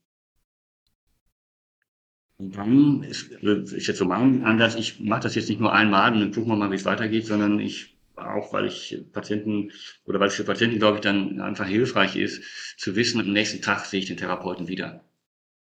Und 2.36 2.56
dann 2.56 3.02
ist, 3.02 3.30
ist 3.30 3.86
jetzt 3.86 3.98
so 3.98 4.04
mein 4.04 4.44
Ansatz, 4.44 4.74
ich 4.74 5.00
mache 5.00 5.22
das 5.22 5.34
jetzt 5.36 5.48
nicht 5.48 5.60
nur 5.60 5.72
einmal 5.72 6.12
und 6.12 6.20
dann 6.20 6.32
gucken 6.32 6.50
wir 6.50 6.56
mal, 6.56 6.70
wie 6.70 6.76
es 6.76 6.84
weitergeht, 6.84 7.26
sondern 7.26 7.58
ich 7.60 7.96
auch 8.14 8.52
weil 8.52 8.66
ich 8.66 9.02
Patienten 9.12 9.72
oder 10.04 10.20
weil 10.20 10.28
es 10.28 10.34
für 10.34 10.44
Patienten, 10.44 10.78
glaube 10.78 10.98
ich, 10.98 11.00
dann 11.00 11.40
einfach 11.40 11.66
hilfreich 11.66 12.14
ist, 12.14 12.42
zu 12.76 12.94
wissen, 12.94 13.20
am 13.20 13.32
nächsten 13.32 13.62
Tag 13.62 13.86
sehe 13.86 14.00
ich 14.00 14.06
den 14.06 14.18
Therapeuten 14.18 14.68
wieder. 14.68 15.02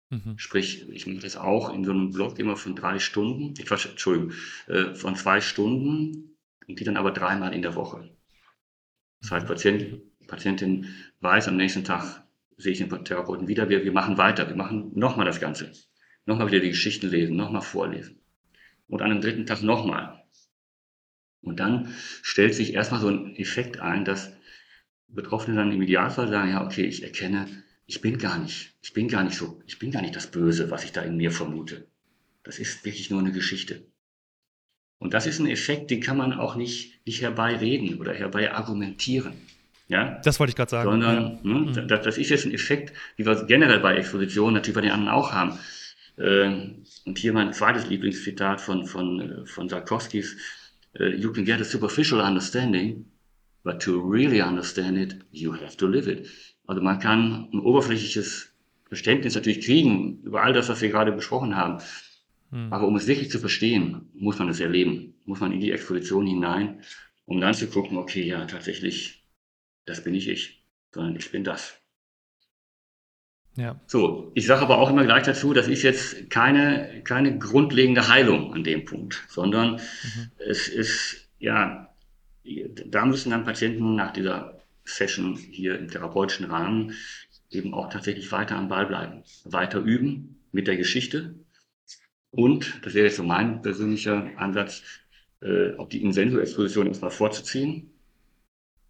Mhm. 0.10 0.38
Sprich, 0.38 0.90
ich 0.90 1.06
mache 1.06 1.20
das 1.20 1.38
auch 1.38 1.72
in 1.74 1.86
so 1.86 1.92
einem 1.92 2.12
Blog 2.12 2.40
immer 2.40 2.58
von 2.58 2.76
drei 2.76 2.98
Stunden, 2.98 3.54
ich 3.58 3.70
Entschuldigung, 3.70 4.34
äh, 4.68 4.96
von 4.96 5.16
zwei 5.16 5.40
Stunden 5.40 6.36
und 6.68 6.80
die 6.80 6.84
dann 6.84 6.98
aber 6.98 7.12
dreimal 7.12 7.54
in 7.54 7.62
der 7.62 7.76
Woche. 7.76 8.10
Das 9.22 9.32
heißt, 9.32 9.48
Patient, 9.48 10.02
Patientin 10.28 10.88
weiß, 11.20 11.48
am 11.48 11.58
nächsten 11.58 11.84
Tag 11.84 12.24
sehe 12.58 12.74
ich 12.74 12.80
den 12.80 13.06
Therapeuten 13.06 13.48
wieder, 13.48 13.70
wir, 13.70 13.84
wir 13.84 13.92
machen 13.92 14.18
weiter, 14.18 14.48
wir 14.48 14.56
machen 14.56 14.92
nochmal 14.96 15.26
das 15.26 15.40
Ganze. 15.40 15.72
Nochmal 16.26 16.48
wieder 16.48 16.60
die 16.60 16.70
Geschichten 16.70 17.10
lesen, 17.10 17.36
nochmal 17.36 17.62
vorlesen. 17.62 18.20
Und 18.88 19.02
an 19.02 19.12
einem 19.12 19.22
dritten 19.22 19.46
Tag 19.46 19.62
nochmal. 19.64 20.24
Und 21.42 21.60
dann 21.60 21.94
stellt 22.22 22.54
sich 22.54 22.74
erstmal 22.74 23.02
so 23.02 23.08
ein 23.08 23.36
Effekt 23.36 23.80
ein, 23.80 24.06
dass 24.06 24.32
Betroffene 25.08 25.58
dann 25.58 25.72
im 25.72 25.82
Idealfall 25.82 26.28
sagen, 26.28 26.52
ja, 26.52 26.64
okay, 26.64 26.86
ich 26.86 27.04
erkenne, 27.04 27.48
ich 27.86 28.02
bin 28.02 28.18
gar 28.18 28.38
nicht, 28.38 28.76
ich 28.82 28.94
bin 28.94 29.08
gar 29.08 29.24
nicht 29.24 29.36
so, 29.36 29.62
ich 29.66 29.80
bin 29.80 29.92
gar 29.92 30.02
nicht 30.02 30.16
das 30.16 30.32
Böse, 30.32 30.70
was 30.70 30.84
ich 30.84 30.92
da 30.92 31.02
in 31.02 31.18
mir 31.18 31.32
vermute. 31.32 31.88
Das 32.44 32.60
ist 32.60 32.86
wirklich 32.86 33.10
nur 33.10 33.20
eine 33.20 33.32
Geschichte. 33.32 33.91
Und 35.02 35.16
das 35.16 35.26
ist 35.26 35.40
ein 35.40 35.48
Effekt, 35.48 35.90
den 35.90 36.00
kann 36.00 36.16
man 36.16 36.32
auch 36.32 36.56
nicht, 36.56 37.04
nicht 37.08 37.24
herbeireden 37.24 38.00
oder 38.00 38.14
herbei 38.14 38.54
argumentieren. 38.54 39.34
Ja? 39.88 40.22
Das 40.24 40.40
wollte 40.40 40.52
ich 40.52 40.56
gerade 40.56 40.70
sagen. 40.70 40.92
Sondern, 40.92 41.16
ja. 41.16 41.40
ne, 41.42 41.60
mhm. 41.60 41.88
das, 41.88 42.04
das, 42.04 42.18
ist 42.20 42.30
jetzt 42.30 42.46
ein 42.46 42.54
Effekt, 42.54 42.94
wie 43.18 43.26
wir 43.26 43.44
generell 43.46 43.80
bei 43.80 43.96
Expositionen 43.96 44.54
natürlich 44.54 44.76
bei 44.76 44.82
den 44.82 44.92
anderen 44.92 45.12
auch 45.12 45.32
haben. 45.32 45.58
Ähm, 46.20 46.84
und 47.08 47.18
hier 47.18 47.34
mein 47.34 47.52
zweites 47.52 47.88
Lieblingszitat 47.88 48.62
von, 48.62 48.86
von, 48.86 49.48
von 49.48 49.68
Sarkowskis, 49.68 50.38
uh, 51.00 51.06
you 51.06 51.34
can 51.34 51.46
get 51.46 51.60
a 51.60 51.64
superficial 51.64 52.22
understanding, 52.22 53.04
but 53.64 53.82
to 53.82 54.00
really 54.00 54.40
understand 54.40 55.00
it, 55.00 55.16
you 55.32 55.52
have 55.52 55.78
to 55.78 55.88
live 55.88 56.08
it. 56.08 56.30
Also 56.68 56.80
man 56.80 57.00
kann 57.00 57.50
ein 57.52 57.60
oberflächliches 57.60 58.54
Verständnis 58.88 59.34
natürlich 59.34 59.66
kriegen 59.66 60.22
über 60.22 60.44
all 60.44 60.54
das, 60.54 60.70
was 60.70 60.80
wir 60.80 60.90
gerade 60.90 61.12
besprochen 61.12 61.56
haben. 61.56 61.80
Hm. 62.52 62.72
Aber 62.72 62.88
um 62.88 62.96
es 62.96 63.08
wirklich 63.08 63.32
zu 63.32 63.40
verstehen, 63.40 64.10
muss 64.14 64.40
man 64.40 64.50
es 64.50 64.60
erleben, 64.60 65.16
muss 65.26 65.40
man 65.40 65.52
in 65.52 65.60
die 65.60 65.72
Exposition 65.72 66.28
hinein, 66.28 66.82
um 67.26 67.40
dann 67.42 67.54
zu 67.54 67.68
gucken, 67.68 67.98
okay, 67.98 68.24
ja, 68.24 68.46
tatsächlich, 68.46 69.26
das 69.86 70.04
bin 70.04 70.14
nicht 70.14 70.28
ich, 70.28 70.66
sondern 70.94 71.16
ich 71.16 71.32
bin 71.32 71.44
das. 71.44 71.78
Ja. 73.58 73.80
So, 73.86 74.32
ich 74.34 74.46
sage 74.46 74.62
aber 74.62 74.78
auch 74.78 74.90
immer 74.90 75.04
gleich 75.04 75.24
dazu, 75.24 75.54
das 75.54 75.68
ist 75.68 75.84
jetzt 75.84 76.30
keine, 76.30 77.02
keine 77.04 77.38
grundlegende 77.38 78.08
Heilung 78.08 78.54
an 78.54 78.64
dem 78.64 78.86
Punkt, 78.86 79.26
sondern 79.28 79.74
mhm. 79.74 80.32
es 80.38 80.70
ist, 80.70 81.30
ja, 81.40 81.94
da 82.86 83.06
müssen 83.06 83.32
dann 83.32 83.44
Patienten 83.44 83.96
nach 83.96 84.14
dieser 84.14 84.62
Session 84.86 85.36
hier 85.36 85.78
im 85.78 85.90
therapeutischen 85.90 86.46
Rahmen 86.46 86.94
eben 87.50 87.74
auch 87.74 87.90
tatsächlich 87.90 88.32
weiter 88.32 88.56
am 88.56 88.70
Ball 88.70 88.86
bleiben, 88.86 89.24
weiter 89.44 89.80
üben 89.80 90.40
mit 90.54 90.68
der 90.68 90.78
Geschichte 90.78 91.36
und, 92.32 92.80
das 92.84 92.94
wäre 92.94 93.06
jetzt 93.06 93.18
so 93.18 93.24
mein 93.24 93.62
persönlicher 93.62 94.32
Ansatz, 94.38 94.84
äh, 95.42 95.76
auch 95.76 95.90
die 95.90 96.02
Insenso-Exposition 96.02 96.88
erstmal 96.88 97.12
vorzuziehen, 97.12 97.92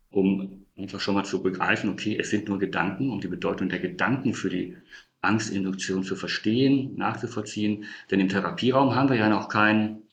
um 0.09 0.65
einfach 0.77 0.99
schon 0.99 1.15
mal 1.15 1.25
zu 1.25 1.41
begreifen, 1.41 1.89
okay, 1.89 2.17
es 2.19 2.29
sind 2.29 2.47
nur 2.47 2.59
Gedanken 2.59 3.09
und 3.09 3.23
die 3.23 3.27
Bedeutung 3.27 3.69
der 3.69 3.79
Gedanken 3.79 4.33
für 4.33 4.49
die 4.49 4.77
Angstinduktion 5.21 6.03
zu 6.03 6.15
verstehen, 6.15 6.95
nachzuvollziehen. 6.95 7.85
Denn 8.09 8.19
im 8.19 8.29
Therapieraum 8.29 8.95
haben 8.95 9.09
wir 9.09 9.17
ja 9.17 9.29
noch, 9.29 9.49
kein, 9.49 10.03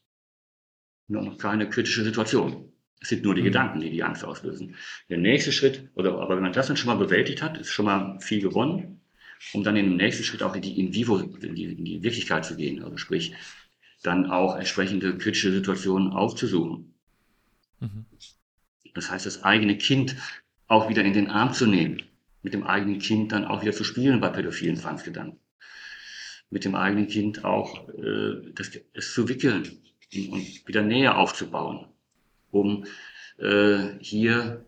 noch 1.09 1.39
keine 1.39 1.69
kritische 1.69 2.05
Situation. 2.05 2.73
Es 3.01 3.11
sind 3.11 3.25
nur 3.25 3.35
die 3.35 3.43
mhm. 3.43 3.47
Gedanken, 3.47 3.81
die 3.81 3.91
die 3.91 4.03
Angst 4.03 4.25
auslösen. 4.25 4.75
Der 5.09 5.19
nächste 5.19 5.53
Schritt, 5.53 5.91
oder 5.95 6.19
aber 6.19 6.37
wenn 6.37 6.43
man 6.43 6.53
das 6.53 6.67
dann 6.67 6.77
schon 6.77 6.89
mal 6.89 7.03
bewältigt 7.03 7.43
hat, 7.43 7.59
ist 7.59 7.71
schon 7.71 7.87
mal 7.87 8.21
viel 8.21 8.41
gewonnen, 8.41 8.98
um 9.53 9.65
dann 9.65 9.77
im 9.77 9.97
nächsten 9.97 10.25
Schritt 10.25 10.43
auch 10.43 10.55
in 10.55 10.63
die 10.63 10.79
in 10.79 10.95
vivo, 10.95 11.19
in 11.19 11.55
die, 11.55 11.65
in 11.65 11.85
die 11.85 12.03
Wirklichkeit 12.03 12.45
zu 12.45 12.57
gehen. 12.57 12.83
Also 12.83 12.97
sprich, 12.97 13.35
dann 14.03 14.31
auch 14.31 14.57
entsprechende 14.57 15.17
kritische 15.19 15.53
Situationen 15.53 16.13
aufzusuchen. 16.13 16.95
Mhm. 17.81 18.07
Das 18.95 19.11
heißt, 19.11 19.27
das 19.27 19.45
eigene 19.45 19.77
Kind 19.77 20.17
auch 20.67 20.89
wieder 20.89 21.05
in 21.05 21.13
den 21.13 21.31
Arm 21.31 21.53
zu 21.53 21.67
nehmen, 21.67 22.03
mit 22.43 22.55
dem 22.55 22.65
eigenen 22.65 22.99
Kind 22.99 23.33
dann 23.33 23.45
auch 23.45 23.63
wieder 23.63 23.73
zu 23.73 23.85
spielen 23.85 24.21
bei 24.21 24.29
pädophilen 24.29 24.77
Zwangsgedanken. 24.77 25.39
Mit 26.51 26.65
dem 26.65 26.75
eigenen 26.75 27.09
Kind 27.09 27.45
auch 27.45 27.89
äh, 27.91 28.53
das, 28.55 28.71
es 28.95 29.13
zu 29.13 29.29
wickeln 29.29 29.69
und 30.31 30.67
wieder 30.67 30.83
näher 30.83 31.19
aufzubauen 31.19 31.89
um 32.51 32.85
äh, 33.39 33.99
hier 34.01 34.65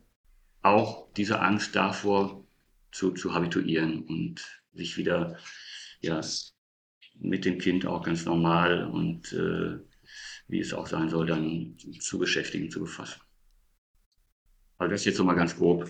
auch 0.63 1.13
diese 1.15 1.41
Angst 1.41 1.75
davor 1.75 2.45
zu, 2.93 3.13
zu 3.13 3.35
habituieren 3.35 4.03
und 4.03 4.60
sich 4.73 4.97
wieder 4.97 5.37
ja, 6.01 6.21
mit 7.19 7.45
dem 7.45 7.59
Kind 7.59 7.87
auch 7.87 8.03
ganz 8.03 8.25
normal 8.25 8.87
und 8.87 9.33
äh, 9.33 9.79
wie 10.49 10.61
es 10.61 10.75
auch 10.75 10.87
sein 10.87 11.09
soll, 11.09 11.27
dann 11.27 11.77
zu 12.01 12.19
beschäftigen, 12.19 12.71
zu 12.71 12.81
befassen. 12.81 13.21
Also 14.79 14.91
das 14.91 15.05
jetzt 15.05 15.17
so 15.17 15.25
mal 15.25 15.35
ganz 15.35 15.57
grob. 15.57 15.89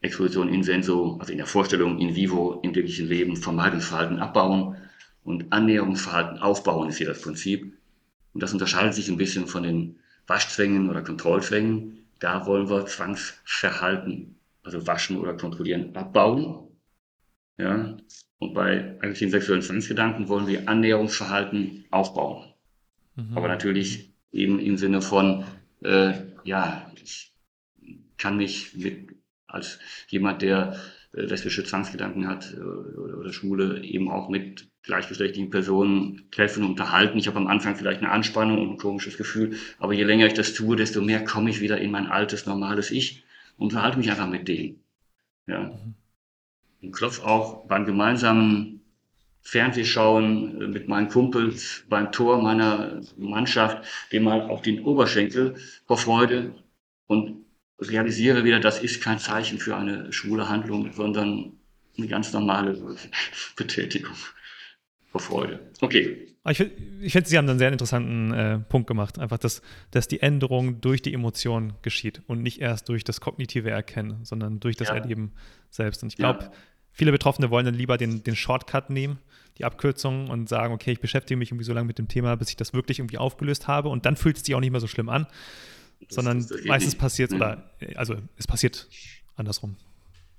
Exposition 0.00 0.48
in 0.48 0.64
Senso, 0.64 1.16
also 1.20 1.30
in 1.30 1.38
der 1.38 1.46
Vorstellung 1.46 1.98
in 1.98 2.16
vivo, 2.16 2.60
im 2.62 2.74
wirklichen 2.74 3.06
Leben, 3.06 3.36
Vermeidungsverhalten 3.36 4.18
abbauen 4.18 4.76
und 5.22 5.52
Annäherungsverhalten 5.52 6.38
aufbauen 6.38 6.88
ist 6.88 6.98
hier 6.98 7.06
das 7.06 7.22
Prinzip. 7.22 7.78
Und 8.32 8.42
das 8.42 8.52
unterscheidet 8.52 8.94
sich 8.94 9.08
ein 9.08 9.16
bisschen 9.16 9.46
von 9.46 9.62
den 9.62 10.00
Waschzwängen 10.26 10.88
oder 10.88 11.02
Kontrollzwängen, 11.02 12.02
da 12.18 12.46
wollen 12.46 12.70
wir 12.70 12.86
Zwangsverhalten, 12.86 14.36
also 14.62 14.86
waschen 14.86 15.16
oder 15.18 15.36
kontrollieren, 15.36 15.94
abbauen. 15.96 16.68
Ja? 17.58 17.96
Und 18.38 18.54
bei 18.54 18.96
aggressiven 19.00 19.30
sexuellen 19.30 19.62
Zwangsgedanken 19.62 20.28
wollen 20.28 20.46
wir 20.46 20.68
Annäherungsverhalten 20.68 21.84
aufbauen. 21.90 22.52
Mhm. 23.16 23.36
Aber 23.36 23.48
natürlich 23.48 24.12
eben 24.32 24.58
im 24.58 24.76
Sinne 24.76 25.02
von, 25.02 25.44
äh, 25.82 26.14
ja, 26.44 26.90
ich 27.02 27.32
kann 28.18 28.36
mich 28.36 28.74
mit, 28.74 29.10
als 29.46 29.78
jemand, 30.08 30.42
der 30.42 30.80
äh, 31.14 31.22
lesbische 31.22 31.64
Zwangsgedanken 31.64 32.26
hat 32.26 32.54
äh, 32.54 32.60
oder, 32.60 33.18
oder 33.18 33.32
Schwule, 33.32 33.82
eben 33.84 34.10
auch 34.10 34.28
mit 34.28 34.68
gleichgeschlechtlichen 34.82 35.50
Personen 35.50 36.28
treffen, 36.30 36.64
unterhalten. 36.64 37.18
Ich 37.18 37.28
habe 37.28 37.38
am 37.38 37.46
Anfang 37.46 37.76
vielleicht 37.76 38.02
eine 38.02 38.10
Anspannung 38.10 38.58
und 38.60 38.70
ein 38.70 38.78
komisches 38.78 39.16
Gefühl, 39.16 39.56
aber 39.78 39.92
je 39.92 40.04
länger 40.04 40.26
ich 40.26 40.34
das 40.34 40.54
tue, 40.54 40.74
desto 40.76 41.00
mehr 41.00 41.24
komme 41.24 41.50
ich 41.50 41.60
wieder 41.60 41.78
in 41.78 41.92
mein 41.92 42.06
altes, 42.06 42.46
normales 42.46 42.90
Ich 42.90 43.22
und 43.56 43.66
unterhalte 43.66 43.98
mich 43.98 44.10
einfach 44.10 44.28
mit 44.28 44.48
denen. 44.48 44.82
Ja. 45.46 45.64
Mhm. 45.64 45.94
Klopf 46.90 47.22
auch 47.22 47.66
beim 47.66 47.86
gemeinsamen 47.86 48.80
Fernsehschauen 49.42 50.62
äh, 50.62 50.66
mit 50.68 50.88
meinen 50.88 51.08
Kumpels 51.08 51.84
beim 51.88 52.10
Tor 52.12 52.42
meiner 52.42 53.00
Mannschaft 53.16 53.84
dem 54.12 54.24
mal 54.24 54.42
auf 54.42 54.62
den 54.62 54.84
Oberschenkel 54.84 55.54
vor 55.86 55.98
Freude 55.98 56.54
und 57.06 57.44
realisiere 57.80 58.44
wieder, 58.44 58.60
das 58.60 58.82
ist 58.82 59.02
kein 59.02 59.18
Zeichen 59.18 59.58
für 59.58 59.76
eine 59.76 60.12
schwule 60.12 60.48
Handlung, 60.48 60.92
sondern 60.92 61.52
eine 61.98 62.06
ganz 62.06 62.32
normale 62.32 62.80
Betätigung. 63.56 64.14
vor 65.10 65.20
Freude. 65.20 65.60
Okay. 65.80 66.28
Ich, 66.48 66.60
ich 67.00 67.12
finde, 67.12 67.28
Sie 67.28 67.38
haben 67.38 67.48
einen 67.48 67.58
sehr 67.58 67.70
interessanten 67.70 68.32
äh, 68.32 68.58
Punkt 68.58 68.88
gemacht. 68.88 69.18
Einfach, 69.18 69.38
dass, 69.38 69.62
dass 69.90 70.08
die 70.08 70.20
Änderung 70.20 70.80
durch 70.80 71.02
die 71.02 71.12
Emotion 71.12 71.74
geschieht 71.82 72.22
und 72.26 72.42
nicht 72.42 72.60
erst 72.60 72.88
durch 72.88 73.04
das 73.04 73.20
kognitive 73.20 73.70
Erkennen, 73.70 74.24
sondern 74.24 74.58
durch 74.58 74.76
das 74.76 74.88
ja. 74.88 74.94
Erleben 74.94 75.32
selbst. 75.70 76.02
Und 76.02 76.08
ich 76.08 76.16
glaube, 76.16 76.44
ja. 76.44 76.52
Viele 76.92 77.12
Betroffene 77.12 77.50
wollen 77.50 77.66
dann 77.66 77.74
lieber 77.74 77.96
den, 77.96 78.22
den 78.22 78.36
Shortcut 78.36 78.90
nehmen, 78.90 79.18
die 79.58 79.64
Abkürzung 79.64 80.28
und 80.28 80.48
sagen, 80.48 80.72
okay, 80.72 80.92
ich 80.92 81.00
beschäftige 81.00 81.36
mich 81.36 81.50
irgendwie 81.50 81.64
so 81.64 81.72
lange 81.72 81.86
mit 81.86 81.98
dem 81.98 82.08
Thema, 82.08 82.36
bis 82.36 82.50
ich 82.50 82.56
das 82.56 82.72
wirklich 82.72 82.98
irgendwie 82.98 83.18
aufgelöst 83.18 83.68
habe. 83.68 83.88
Und 83.88 84.06
dann 84.06 84.16
fühlt 84.16 84.36
es 84.36 84.44
sich 84.44 84.54
auch 84.54 84.60
nicht 84.60 84.70
mehr 84.70 84.80
so 84.80 84.86
schlimm 84.86 85.08
an, 85.08 85.26
das 86.00 86.14
sondern 86.14 86.46
meistens 86.64 86.94
passiert 86.94 87.30
es, 87.30 87.36
oder 87.36 87.70
also 87.96 88.16
es 88.36 88.46
passiert 88.46 88.88
andersrum. 89.36 89.76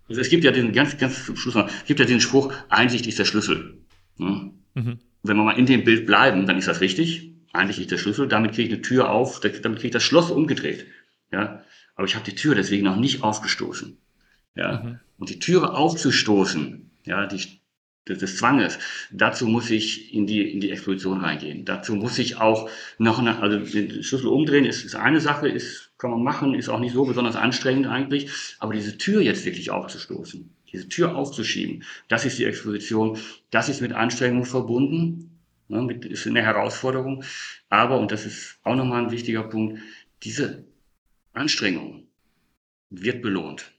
Also 0.09 0.21
es 0.21 0.29
gibt 0.29 0.43
ja 0.43 0.51
den 0.51 0.73
ganz, 0.73 0.97
ganz 0.97 1.15
Schluss 1.15 1.55
noch, 1.55 1.67
es 1.67 1.85
gibt 1.85 1.99
ja 1.99 2.05
den 2.05 2.19
Spruch, 2.19 2.53
Einsicht 2.69 3.07
ist 3.07 3.19
der 3.19 3.25
Schlüssel. 3.25 3.77
Ne? 4.17 4.51
Mhm. 4.73 4.99
Wenn 5.23 5.37
wir 5.37 5.43
mal 5.43 5.57
in 5.57 5.65
dem 5.65 5.83
Bild 5.83 6.05
bleiben, 6.05 6.45
dann 6.45 6.57
ist 6.57 6.67
das 6.67 6.81
richtig. 6.81 7.31
Einsicht 7.53 7.79
ist 7.79 7.91
der 7.91 7.97
Schlüssel. 7.97 8.27
Damit 8.27 8.53
kriege 8.53 8.67
ich 8.67 8.73
eine 8.73 8.81
Tür 8.81 9.09
auf, 9.09 9.39
damit 9.39 9.61
kriege 9.61 9.87
ich 9.87 9.91
das 9.91 10.03
Schloss 10.03 10.31
umgedreht. 10.31 10.85
Ja, 11.31 11.63
aber 11.95 12.05
ich 12.05 12.15
habe 12.15 12.25
die 12.25 12.35
Tür 12.35 12.55
deswegen 12.55 12.83
noch 12.83 12.97
nicht 12.97 13.23
aufgestoßen. 13.23 13.97
Ja, 14.55 14.83
mhm. 14.83 14.99
Und 15.17 15.29
die 15.29 15.39
Türe 15.39 15.73
aufzustoßen, 15.73 16.89
ja, 17.05 17.25
die, 17.25 17.41
des, 18.07 18.19
des 18.19 18.37
Zwanges, 18.37 18.79
dazu 19.11 19.47
muss 19.47 19.69
ich 19.69 20.13
in 20.13 20.27
die, 20.27 20.51
in 20.51 20.59
die 20.59 20.71
Exposition 20.71 21.21
reingehen. 21.21 21.65
Dazu 21.65 21.95
muss 21.95 22.19
ich 22.19 22.37
auch 22.37 22.69
noch, 22.97 23.19
eine, 23.19 23.39
also 23.39 23.59
den 23.59 24.03
Schlüssel 24.03 24.27
umdrehen 24.27 24.65
ist, 24.65 24.83
ist 24.83 24.95
eine 24.95 25.21
Sache, 25.21 25.47
ist, 25.47 25.91
kann 25.97 26.11
man 26.11 26.23
machen, 26.23 26.53
ist 26.53 26.69
auch 26.69 26.79
nicht 26.79 26.93
so 26.93 27.05
besonders 27.05 27.35
anstrengend 27.35 27.87
eigentlich, 27.87 28.29
aber 28.59 28.73
diese 28.73 28.97
Tür 28.97 29.21
jetzt 29.21 29.45
wirklich 29.45 29.71
aufzustoßen, 29.71 30.49
diese 30.71 30.89
Tür 30.89 31.15
aufzuschieben, 31.15 31.83
das 32.09 32.25
ist 32.25 32.37
die 32.39 32.45
Exposition, 32.45 33.17
das 33.51 33.69
ist 33.69 33.81
mit 33.81 33.93
Anstrengung 33.93 34.45
verbunden, 34.45 35.39
ne, 35.69 35.81
mit, 35.81 36.03
ist 36.05 36.27
eine 36.27 36.41
Herausforderung, 36.41 37.23
aber, 37.69 37.99
und 37.99 38.11
das 38.11 38.25
ist 38.25 38.59
auch 38.63 38.75
nochmal 38.75 39.05
ein 39.05 39.11
wichtiger 39.11 39.43
Punkt, 39.43 39.79
diese 40.23 40.65
Anstrengung 41.31 42.07
wird 42.89 43.21
belohnt. 43.21 43.72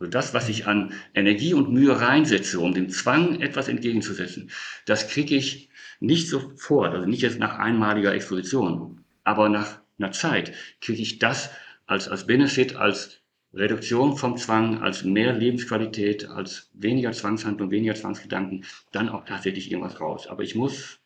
Also 0.00 0.10
das, 0.10 0.32
was 0.32 0.48
ich 0.48 0.66
an 0.66 0.94
Energie 1.14 1.52
und 1.52 1.70
Mühe 1.70 2.00
reinsetze, 2.00 2.58
um 2.58 2.72
dem 2.72 2.88
Zwang 2.88 3.40
etwas 3.42 3.68
entgegenzusetzen, 3.68 4.50
das 4.86 5.08
kriege 5.08 5.36
ich 5.36 5.68
nicht 6.00 6.28
sofort, 6.28 6.94
also 6.94 7.06
nicht 7.06 7.20
jetzt 7.20 7.38
nach 7.38 7.58
einmaliger 7.58 8.14
Exposition, 8.14 9.04
aber 9.24 9.50
nach 9.50 9.80
einer 9.98 10.12
Zeit 10.12 10.54
kriege 10.80 11.02
ich 11.02 11.18
das 11.18 11.50
als, 11.86 12.08
als 12.08 12.26
Benefit, 12.26 12.76
als 12.76 13.20
Reduktion 13.52 14.16
vom 14.16 14.38
Zwang, 14.38 14.80
als 14.80 15.04
mehr 15.04 15.34
Lebensqualität, 15.34 16.26
als 16.28 16.70
weniger 16.72 17.12
Zwangshandlung, 17.12 17.70
weniger 17.70 17.94
Zwangsgedanken, 17.94 18.64
dann 18.92 19.10
auch 19.10 19.26
tatsächlich 19.26 19.70
irgendwas 19.70 20.00
raus. 20.00 20.28
Aber 20.28 20.42
ich 20.42 20.54
muss, 20.54 20.98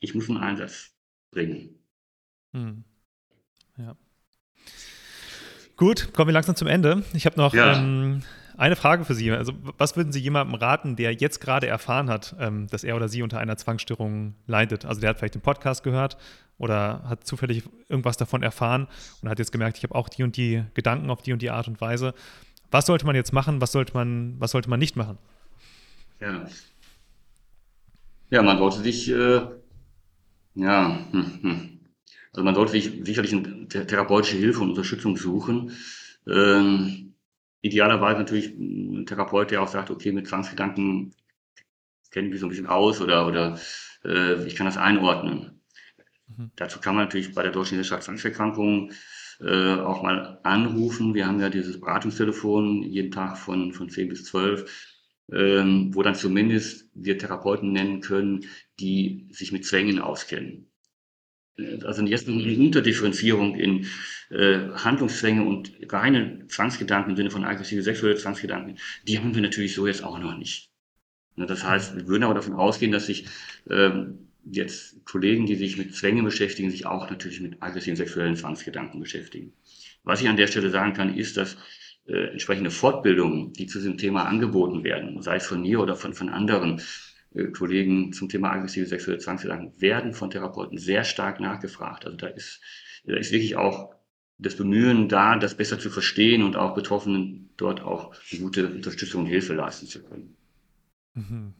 ich 0.00 0.14
muss 0.14 0.28
einen 0.28 0.38
Einsatz 0.38 0.90
bringen. 1.30 1.78
Hm. 2.52 2.84
Ja. 3.78 3.96
Gut, 5.76 6.12
kommen 6.12 6.28
wir 6.28 6.34
langsam 6.34 6.56
zum 6.56 6.68
Ende. 6.68 7.02
Ich 7.14 7.24
habe 7.24 7.36
noch 7.36 7.54
ja. 7.54 7.78
ähm, 7.78 8.22
eine 8.56 8.76
Frage 8.76 9.04
für 9.04 9.14
Sie. 9.14 9.30
Also, 9.30 9.52
was 9.78 9.96
würden 9.96 10.12
Sie 10.12 10.20
jemandem 10.20 10.54
raten, 10.54 10.96
der 10.96 11.12
jetzt 11.12 11.40
gerade 11.40 11.66
erfahren 11.66 12.08
hat, 12.10 12.36
ähm, 12.38 12.66
dass 12.68 12.84
er 12.84 12.96
oder 12.96 13.08
sie 13.08 13.22
unter 13.22 13.38
einer 13.38 13.56
Zwangsstörung 13.56 14.34
leidet? 14.46 14.84
Also, 14.84 15.00
der 15.00 15.10
hat 15.10 15.18
vielleicht 15.18 15.34
den 15.34 15.42
Podcast 15.42 15.82
gehört 15.82 16.16
oder 16.58 17.02
hat 17.08 17.26
zufällig 17.26 17.64
irgendwas 17.88 18.16
davon 18.16 18.42
erfahren 18.42 18.86
und 19.20 19.28
hat 19.28 19.38
jetzt 19.38 19.52
gemerkt, 19.52 19.78
ich 19.78 19.82
habe 19.84 19.94
auch 19.94 20.08
die 20.08 20.22
und 20.22 20.36
die 20.36 20.62
Gedanken 20.74 21.10
auf 21.10 21.22
die 21.22 21.32
und 21.32 21.42
die 21.42 21.50
Art 21.50 21.68
und 21.68 21.80
Weise. 21.80 22.14
Was 22.70 22.86
sollte 22.86 23.04
man 23.04 23.16
jetzt 23.16 23.32
machen? 23.32 23.60
Was 23.60 23.72
sollte 23.72 23.94
man, 23.94 24.36
was 24.38 24.52
sollte 24.52 24.70
man 24.70 24.78
nicht 24.78 24.96
machen? 24.96 25.18
Ja. 26.20 26.46
Ja, 28.30 28.42
man 28.42 28.58
sollte 28.58 28.78
sich, 28.78 29.10
äh, 29.10 29.42
ja, 30.54 30.98
hm, 31.10 31.38
hm. 31.42 31.80
also 32.32 32.44
man 32.44 32.54
sollte 32.54 32.72
sich 32.72 32.90
sicherlich 33.04 33.34
eine 33.34 33.68
therapeutische 33.68 34.36
Hilfe 34.36 34.60
und 34.60 34.70
Unterstützung 34.70 35.16
suchen. 35.16 35.72
Ähm, 36.26 37.11
idealerweise 37.62 38.18
natürlich 38.18 38.48
ein 38.48 39.06
Therapeut, 39.06 39.50
der 39.50 39.62
auch 39.62 39.68
sagt, 39.68 39.90
okay, 39.90 40.12
mit 40.12 40.28
Zwangsgedanken 40.28 41.14
kenne 42.10 42.26
ich 42.26 42.32
mich 42.32 42.40
so 42.40 42.46
ein 42.46 42.50
bisschen 42.50 42.66
aus 42.66 43.00
oder, 43.00 43.26
oder 43.26 43.58
äh, 44.04 44.44
ich 44.46 44.56
kann 44.56 44.66
das 44.66 44.76
einordnen. 44.76 45.62
Mhm. 46.26 46.50
Dazu 46.56 46.80
kann 46.80 46.94
man 46.94 47.04
natürlich 47.04 47.34
bei 47.34 47.42
der 47.42 47.52
Deutschen 47.52 47.78
Gesellschaft 47.78 48.02
Zwangserkrankungen 48.02 48.92
äh, 49.40 49.74
auch 49.76 50.02
mal 50.02 50.40
anrufen. 50.42 51.14
Wir 51.14 51.26
haben 51.26 51.40
ja 51.40 51.48
dieses 51.48 51.80
Beratungstelefon 51.80 52.82
jeden 52.82 53.12
Tag 53.12 53.38
von, 53.38 53.72
von 53.72 53.88
10 53.88 54.08
bis 54.08 54.24
12, 54.24 55.00
ähm, 55.32 55.94
wo 55.94 56.02
dann 56.02 56.14
zumindest 56.14 56.90
wir 56.94 57.16
Therapeuten 57.16 57.72
nennen 57.72 58.00
können, 58.00 58.44
die 58.80 59.28
sich 59.30 59.52
mit 59.52 59.64
Zwängen 59.64 60.00
auskennen 60.00 60.71
also 61.84 62.02
jetzt 62.04 62.28
eine 62.28 62.56
Unterdifferenzierung 62.58 63.54
in 63.54 63.86
äh, 64.30 64.68
Handlungszwänge 64.74 65.44
und 65.44 65.72
reine 65.90 66.46
Zwangsgedanken 66.48 67.10
im 67.10 67.16
Sinne 67.16 67.30
von 67.30 67.44
aggressive 67.44 67.82
sexuelle 67.82 68.16
Zwangsgedanken, 68.16 68.78
die 69.06 69.18
haben 69.18 69.34
wir 69.34 69.42
natürlich 69.42 69.74
so 69.74 69.86
jetzt 69.86 70.02
auch 70.02 70.18
noch 70.18 70.36
nicht. 70.36 70.70
Das 71.36 71.64
heißt, 71.64 71.96
wir 71.96 72.06
würden 72.06 72.24
aber 72.24 72.34
davon 72.34 72.54
ausgehen, 72.54 72.92
dass 72.92 73.06
sich 73.06 73.26
ähm, 73.68 74.28
jetzt 74.44 75.04
Kollegen, 75.04 75.46
die 75.46 75.54
sich 75.54 75.78
mit 75.78 75.94
Zwängen 75.94 76.24
beschäftigen, 76.24 76.70
sich 76.70 76.86
auch 76.86 77.08
natürlich 77.10 77.40
mit 77.40 77.62
aggressiven 77.62 77.96
sexuellen 77.96 78.36
Zwangsgedanken 78.36 79.00
beschäftigen. 79.00 79.52
Was 80.04 80.20
ich 80.20 80.28
an 80.28 80.36
der 80.36 80.46
Stelle 80.46 80.70
sagen 80.70 80.94
kann, 80.94 81.16
ist, 81.16 81.36
dass 81.36 81.56
äh, 82.06 82.32
entsprechende 82.32 82.70
Fortbildungen, 82.70 83.52
die 83.52 83.66
zu 83.66 83.78
diesem 83.78 83.98
Thema 83.98 84.24
angeboten 84.24 84.84
werden, 84.84 85.22
sei 85.22 85.36
es 85.36 85.46
von 85.46 85.62
mir 85.62 85.80
oder 85.80 85.94
von, 85.96 86.12
von 86.12 86.28
anderen, 86.28 86.82
Kollegen 87.56 88.12
zum 88.12 88.28
Thema 88.28 88.52
aggressive 88.52 88.86
sexuelle 88.86 89.18
Zwangsgedanken 89.18 89.80
werden 89.80 90.12
von 90.12 90.30
Therapeuten 90.30 90.78
sehr 90.78 91.04
stark 91.04 91.40
nachgefragt. 91.40 92.04
Also 92.04 92.16
da 92.16 92.26
ist, 92.26 92.60
da 93.04 93.16
ist 93.16 93.32
wirklich 93.32 93.56
auch 93.56 93.94
das 94.38 94.56
Bemühen 94.56 95.08
da, 95.08 95.36
das 95.36 95.56
besser 95.56 95.78
zu 95.78 95.90
verstehen 95.90 96.42
und 96.42 96.56
auch 96.56 96.74
Betroffenen 96.74 97.50
dort 97.56 97.80
auch 97.80 98.14
gute 98.38 98.68
Unterstützung 98.68 99.22
und 99.22 99.28
Hilfe 99.28 99.54
leisten 99.54 99.86
zu 99.86 100.02
können. 100.02 100.36
Mhm. 101.14 101.54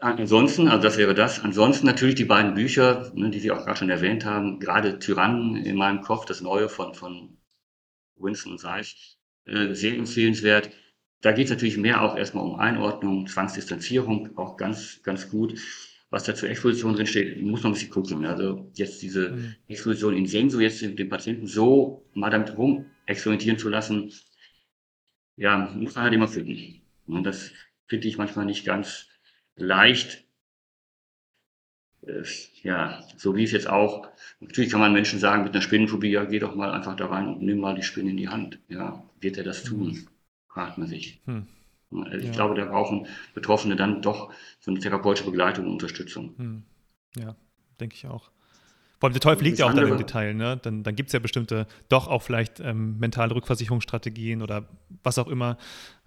Ansonsten, 0.00 0.68
also 0.68 0.82
das 0.82 0.98
wäre 0.98 1.14
das. 1.14 1.42
Ansonsten 1.42 1.86
natürlich 1.86 2.14
die 2.14 2.26
beiden 2.26 2.54
Bücher, 2.54 3.10
ne, 3.14 3.30
die 3.30 3.40
Sie 3.40 3.50
auch 3.50 3.64
gerade 3.64 3.78
schon 3.78 3.90
erwähnt 3.90 4.24
haben, 4.24 4.60
gerade 4.60 4.98
Tyrannen 4.98 5.56
in 5.56 5.76
meinem 5.76 6.02
Kopf, 6.02 6.26
das 6.26 6.42
Neue 6.42 6.68
von, 6.68 6.94
von 6.94 7.38
Winston 8.16 8.58
Seich, 8.58 9.18
äh, 9.46 9.72
sehr 9.74 9.96
empfehlenswert. 9.96 10.70
Da 11.20 11.32
geht 11.32 11.46
es 11.46 11.50
natürlich 11.50 11.76
mehr 11.76 12.02
auch 12.02 12.16
erstmal 12.16 12.44
um 12.44 12.56
Einordnung, 12.56 13.26
Zwangsdistanzierung, 13.26 14.36
auch 14.36 14.56
ganz, 14.56 15.02
ganz 15.02 15.28
gut. 15.28 15.58
Was 16.10 16.24
da 16.24 16.34
zur 16.34 16.48
Exposition 16.48 16.94
drin 16.94 17.06
steht, 17.06 17.42
muss 17.42 17.62
man 17.62 17.72
ein 17.72 17.74
bisschen 17.74 17.90
gucken. 17.90 18.24
Also 18.24 18.70
jetzt 18.74 19.02
diese 19.02 19.30
mhm. 19.30 19.54
Exposition 19.66 20.16
in 20.16 20.26
Senso, 20.26 20.60
jetzt 20.60 20.80
den 20.80 21.08
Patienten 21.08 21.46
so 21.46 22.06
mal 22.14 22.30
damit 22.30 22.56
rum 22.56 22.86
experimentieren 23.06 23.58
zu 23.58 23.68
lassen, 23.68 24.12
ja, 25.36 25.70
muss 25.74 25.96
man 25.96 26.04
halt 26.04 26.14
immer 26.14 26.28
finden. 26.28 26.82
Und 27.06 27.24
das 27.24 27.50
finde 27.86 28.08
ich 28.08 28.16
manchmal 28.16 28.46
nicht 28.46 28.64
ganz 28.64 29.08
leicht. 29.56 30.24
Äh, 32.06 32.22
ja, 32.62 33.04
so 33.16 33.36
wie 33.36 33.44
es 33.44 33.52
jetzt 33.52 33.68
auch, 33.68 34.08
natürlich 34.40 34.70
kann 34.70 34.80
man 34.80 34.92
Menschen 34.92 35.18
sagen 35.18 35.42
mit 35.42 35.52
einer 35.52 35.62
Spinnenphobie, 35.62 36.10
ja, 36.10 36.24
geh 36.24 36.38
doch 36.38 36.54
mal 36.54 36.70
einfach 36.70 36.96
da 36.96 37.06
rein 37.06 37.28
und 37.28 37.42
nimm 37.42 37.58
mal 37.58 37.74
die 37.74 37.82
Spinne 37.82 38.10
in 38.10 38.16
die 38.16 38.28
Hand. 38.28 38.60
Ja, 38.68 39.04
wird 39.20 39.36
er 39.36 39.44
das 39.44 39.64
tun? 39.64 39.88
Mhm 39.88 40.08
fragt 40.48 40.78
man 40.78 40.88
sich. 40.88 41.20
Hm. 41.26 41.46
Also 41.90 42.18
ich 42.18 42.26
ja. 42.26 42.32
glaube, 42.32 42.54
da 42.54 42.66
brauchen 42.66 43.06
Betroffene 43.34 43.76
dann 43.76 44.02
doch 44.02 44.32
so 44.60 44.70
eine 44.70 44.80
therapeutische 44.80 45.24
Begleitung 45.24 45.66
und 45.66 45.72
Unterstützung. 45.72 46.34
Hm. 46.36 46.62
Ja, 47.16 47.34
denke 47.80 47.94
ich 47.94 48.06
auch. 48.06 48.30
Vor 49.00 49.06
allem 49.06 49.14
der 49.14 49.20
Teufel 49.20 49.44
liegt 49.44 49.58
ja 49.60 49.66
auch 49.66 49.72
dann 49.72 49.86
im 49.86 49.96
Detail, 49.96 50.34
ne? 50.34 50.56
Dann, 50.56 50.82
dann 50.82 50.96
gibt 50.96 51.08
es 51.08 51.12
ja 51.12 51.20
bestimmte, 51.20 51.66
doch 51.88 52.08
auch 52.08 52.22
vielleicht 52.22 52.58
ähm, 52.58 52.98
mentale 52.98 53.34
Rückversicherungsstrategien 53.34 54.42
oder 54.42 54.68
was 55.04 55.18
auch 55.18 55.28
immer. 55.28 55.56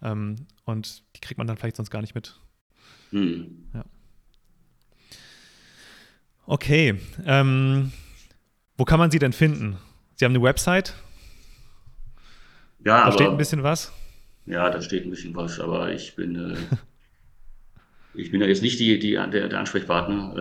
Ähm, 0.02 0.36
und 0.66 1.02
die 1.16 1.22
kriegt 1.22 1.38
man 1.38 1.48
dann 1.48 1.56
vielleicht 1.56 1.78
sonst 1.78 1.90
gar 1.90 2.02
nicht 2.02 2.16
mit. 2.16 2.38
Hm. 3.12 3.70
Ja. 3.74 3.86
Okay. 6.46 7.00
Ähm, 7.26 7.94
wo 8.78 8.84
kann 8.84 9.00
man 9.00 9.10
sie 9.10 9.20
denn 9.20 9.32
finden? 9.32 9.78
Sie 10.16 10.26
haben 10.26 10.34
eine 10.34 10.44
Website? 10.44 10.94
Ja, 12.84 13.06
da 13.06 13.12
steht 13.14 13.30
ein 13.30 13.38
bisschen 13.38 13.64
was. 13.64 13.94
Ja, 14.52 14.70
da 14.70 14.82
steht 14.82 15.06
ein 15.06 15.10
bisschen 15.10 15.34
was, 15.34 15.62
aber 15.62 15.94
ich 15.94 16.14
bin, 16.18 16.36
äh, 16.36 16.58
ich 18.14 18.32
bin 18.32 18.42
ja 18.42 18.48
jetzt 18.48 18.62
nicht 18.62 18.80
die, 18.82 19.00
die, 19.00 19.14
der, 19.14 19.48
der 19.48 19.60
Ansprechpartner 19.60 20.36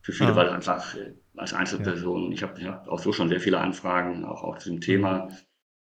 für 0.00 0.12
viele, 0.12 0.30
ah. 0.30 0.36
weil 0.36 0.48
einfach 0.48 0.94
äh, 0.94 1.12
als 1.36 1.52
Einzelperson, 1.52 2.28
ja. 2.28 2.32
ich 2.32 2.42
habe 2.42 2.60
ja, 2.62 2.82
auch 2.88 2.98
so 2.98 3.12
schon 3.12 3.28
sehr 3.28 3.40
viele 3.40 3.58
Anfragen, 3.60 4.24
auch, 4.24 4.42
auch 4.42 4.56
zu 4.56 4.70
dem 4.70 4.80
Thema. 4.80 5.28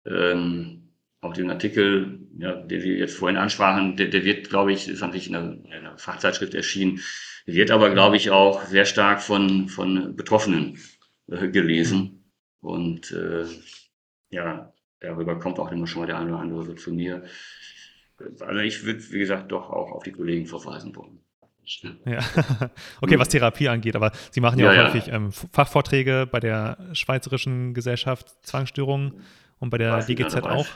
Ähm, 0.04 0.90
auch 1.22 1.32
den 1.32 1.50
Artikel, 1.50 2.20
ja, 2.38 2.52
den 2.52 2.80
Sie 2.82 2.92
jetzt 2.92 3.16
vorhin 3.16 3.38
ansprachen, 3.38 3.96
der, 3.96 4.08
der 4.08 4.24
wird, 4.24 4.50
glaube 4.50 4.72
ich, 4.74 4.86
ist 4.86 5.00
natürlich 5.00 5.28
in 5.28 5.34
einer, 5.34 5.52
in 5.52 5.72
einer 5.72 5.96
Fachzeitschrift 5.96 6.54
erschienen, 6.54 7.00
wird 7.46 7.70
aber, 7.70 7.90
glaube 7.90 8.16
ich, 8.16 8.30
auch 8.30 8.62
sehr 8.64 8.84
stark 8.84 9.22
von, 9.22 9.68
von 9.68 10.14
Betroffenen 10.16 10.78
äh, 11.28 11.48
gelesen. 11.48 11.98
Mhm. 12.60 12.68
Und 12.68 13.10
äh, 13.12 13.46
ja, 14.28 14.74
darüber 15.00 15.38
kommt 15.38 15.58
auch 15.58 15.70
immer 15.72 15.86
schon 15.86 16.02
mal 16.02 16.06
der 16.06 16.18
eine 16.18 16.30
oder 16.30 16.40
andere 16.40 16.64
so 16.64 16.74
zu 16.74 16.92
mir. 16.92 17.24
Also 18.40 18.60
ich 18.60 18.84
würde, 18.84 19.00
wie 19.12 19.18
gesagt, 19.18 19.52
doch 19.52 19.70
auch 19.70 19.92
auf 19.92 20.02
die 20.02 20.12
Kollegen 20.12 20.46
verweisen 20.46 20.94
wollen. 20.96 21.20
Ja. 22.06 22.20
okay, 23.02 23.18
was 23.18 23.28
Therapie 23.28 23.68
angeht, 23.68 23.94
aber 23.94 24.12
Sie 24.30 24.40
machen 24.40 24.58
ja, 24.58 24.72
ja 24.72 24.82
auch 24.82 24.94
häufig 24.94 25.12
ähm, 25.12 25.32
Fachvorträge 25.32 26.26
bei 26.30 26.40
der 26.40 26.78
Schweizerischen 26.94 27.74
Gesellschaft 27.74 28.34
Zwangsstörungen 28.42 29.20
und 29.58 29.70
bei 29.70 29.78
der 29.78 30.02
DGZ 30.02 30.36
auch. 30.44 30.66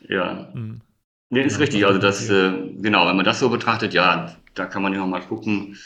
Ja. 0.00 0.50
Mhm. 0.52 0.80
Nee, 1.28 1.42
ist 1.42 1.60
richtig. 1.60 1.86
Also 1.86 2.00
das, 2.00 2.28
äh, 2.28 2.52
genau, 2.80 3.06
wenn 3.06 3.16
man 3.16 3.24
das 3.24 3.38
so 3.38 3.48
betrachtet, 3.48 3.94
ja, 3.94 4.34
da 4.54 4.66
kann 4.66 4.82
man 4.82 4.92
ja 4.92 5.06
mal 5.06 5.20
gucken. 5.20 5.76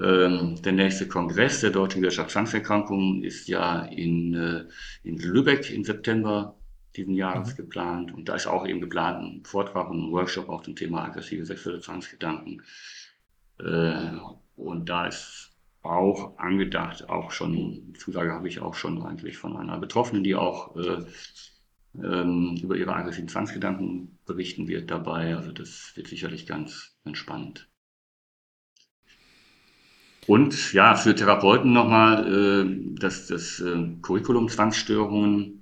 Ähm, 0.00 0.60
der 0.62 0.72
nächste 0.72 1.08
Kongress 1.08 1.60
der 1.60 1.70
Deutschen 1.70 2.00
Gesellschaft 2.00 2.30
Zwangserkrankungen 2.30 3.22
ist 3.24 3.48
ja 3.48 3.82
in, 3.84 4.34
äh, 4.34 4.64
in 5.02 5.18
Lübeck 5.18 5.70
im 5.70 5.84
September 5.84 6.57
diesen 6.98 7.14
Jahres 7.14 7.52
mhm. 7.52 7.56
geplant. 7.56 8.14
Und 8.14 8.28
da 8.28 8.34
ist 8.34 8.46
auch 8.46 8.66
eben 8.66 8.80
geplant 8.80 9.22
ein 9.22 9.44
Vortrag 9.44 9.88
und 9.90 10.08
ein 10.08 10.12
Workshop 10.12 10.48
auch 10.48 10.62
zum 10.62 10.76
Thema 10.76 11.04
aggressive 11.04 11.46
sexuelle 11.46 11.80
Zwangsgedanken. 11.80 12.62
Äh, 13.60 14.18
und 14.56 14.88
da 14.88 15.06
ist 15.06 15.52
auch 15.82 16.38
angedacht, 16.38 17.08
auch 17.08 17.30
schon, 17.30 17.94
Zusage 17.96 18.32
habe 18.32 18.48
ich 18.48 18.60
auch 18.60 18.74
schon 18.74 19.02
eigentlich 19.02 19.38
von 19.38 19.56
einer 19.56 19.78
Betroffenen, 19.78 20.24
die 20.24 20.34
auch 20.34 20.76
äh, 20.76 21.04
ähm, 21.94 22.58
über 22.62 22.76
ihre 22.76 22.94
aggressiven 22.94 23.28
Zwangsgedanken 23.28 24.18
berichten 24.26 24.68
wird 24.68 24.90
dabei. 24.90 25.36
Also 25.36 25.52
das 25.52 25.92
wird 25.94 26.08
sicherlich 26.08 26.46
ganz 26.46 26.96
entspannt. 27.04 27.68
Und 30.26 30.74
ja, 30.74 30.94
für 30.94 31.14
Therapeuten 31.14 31.72
nochmal 31.72 32.26
äh, 32.26 32.96
das, 33.00 33.28
das 33.28 33.60
äh, 33.60 33.88
Curriculum 34.02 34.50
Zwangsstörungen, 34.50 35.57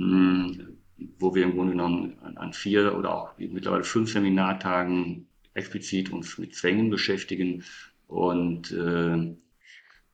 wo 0.00 1.34
wir 1.34 1.44
im 1.44 1.52
Grunde 1.52 1.72
genommen 1.72 2.18
an, 2.22 2.36
an 2.36 2.52
vier 2.52 2.96
oder 2.96 3.14
auch 3.14 3.38
mittlerweile 3.38 3.84
fünf 3.84 4.10
Seminartagen 4.10 5.26
explizit 5.54 6.10
uns 6.10 6.38
mit 6.38 6.54
Zwängen 6.54 6.90
beschäftigen 6.90 7.64
und 8.06 8.72
äh, 8.72 9.34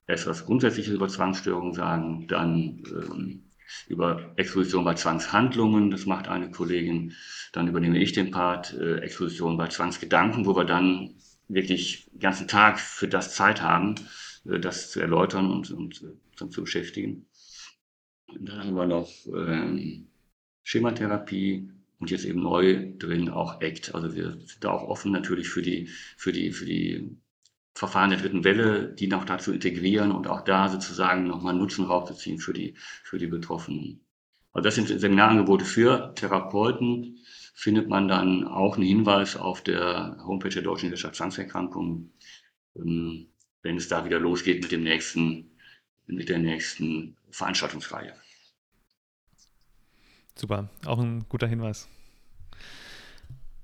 erst 0.07 0.27
was 0.27 0.45
Grundsätzliches 0.45 0.93
über 0.93 1.07
Zwangsstörungen 1.07 1.73
sagen, 1.73 2.27
dann 2.27 2.83
ähm, 2.89 3.43
über 3.87 4.33
Exposition 4.37 4.85
bei 4.85 4.93
Zwangshandlungen, 4.93 5.91
das 5.91 6.05
macht 6.05 6.27
eine 6.27 6.51
Kollegin, 6.51 7.13
dann 7.51 7.67
übernehme 7.67 7.99
ich 7.99 8.13
den 8.13 8.31
Part, 8.31 8.73
äh, 8.73 8.99
Exposition 8.99 9.57
bei 9.57 9.67
Zwangsgedanken, 9.67 10.45
wo 10.45 10.55
wir 10.55 10.65
dann 10.65 11.15
wirklich 11.47 12.09
den 12.11 12.19
ganzen 12.19 12.47
Tag 12.47 12.79
für 12.79 13.07
das 13.07 13.35
Zeit 13.35 13.61
haben, 13.61 13.95
äh, 14.49 14.59
das 14.59 14.91
zu 14.91 14.99
erläutern 14.99 15.51
und, 15.51 15.71
und 15.71 16.03
äh, 16.03 16.49
zu 16.49 16.61
beschäftigen. 16.61 17.25
Dann 18.33 18.59
haben 18.59 18.75
wir 18.75 18.85
noch 18.85 19.09
ähm, 19.27 20.07
Schematherapie, 20.63 21.69
und 21.99 22.11
jetzt 22.11 22.25
eben 22.25 22.41
neu 22.41 22.93
drin 22.97 23.29
auch 23.29 23.61
ACT. 23.61 23.95
Also 23.95 24.15
wir 24.15 24.31
sind 24.45 24.63
da 24.63 24.71
auch 24.71 24.87
offen 24.87 25.11
natürlich 25.11 25.49
für 25.49 25.61
die, 25.61 25.87
für 26.15 26.31
die, 26.31 26.51
für 26.51 26.65
die 26.65 27.17
Verfahren 27.73 28.09
der 28.09 28.19
dritten 28.19 28.43
Welle, 28.43 28.93
die 28.93 29.07
noch 29.07 29.25
dazu 29.25 29.51
integrieren 29.51 30.11
und 30.11 30.27
auch 30.27 30.41
da 30.41 30.69
sozusagen 30.69 31.27
nochmal 31.27 31.53
Nutzen 31.53 31.85
rauszuziehen 31.85 32.39
für 32.39 32.53
die, 32.53 32.75
für 33.03 33.17
die 33.17 33.27
Betroffenen. 33.27 34.01
Also 34.51 34.63
das 34.63 34.75
sind 34.75 34.87
Seminarangebote 34.87 35.65
für 35.65 36.13
Therapeuten. 36.15 37.19
Findet 37.53 37.89
man 37.89 38.07
dann 38.07 38.43
auch 38.45 38.75
einen 38.75 38.85
Hinweis 38.85 39.35
auf 39.35 39.63
der 39.63 40.17
Homepage 40.25 40.49
der 40.49 40.61
Deutschen 40.61 40.89
Gesellschaft 40.89 41.15
Zwangserkrankungen, 41.15 42.13
ähm, 42.75 43.27
wenn 43.63 43.77
es 43.77 43.87
da 43.87 44.05
wieder 44.05 44.19
losgeht 44.19 44.61
mit 44.61 44.71
dem 44.71 44.83
nächsten, 44.83 45.56
mit 46.07 46.29
der 46.29 46.39
nächsten 46.39 47.15
Veranstaltungsreihe. 47.31 48.13
Super, 50.35 50.69
auch 50.85 50.99
ein 50.99 51.25
guter 51.29 51.47
Hinweis. 51.47 51.87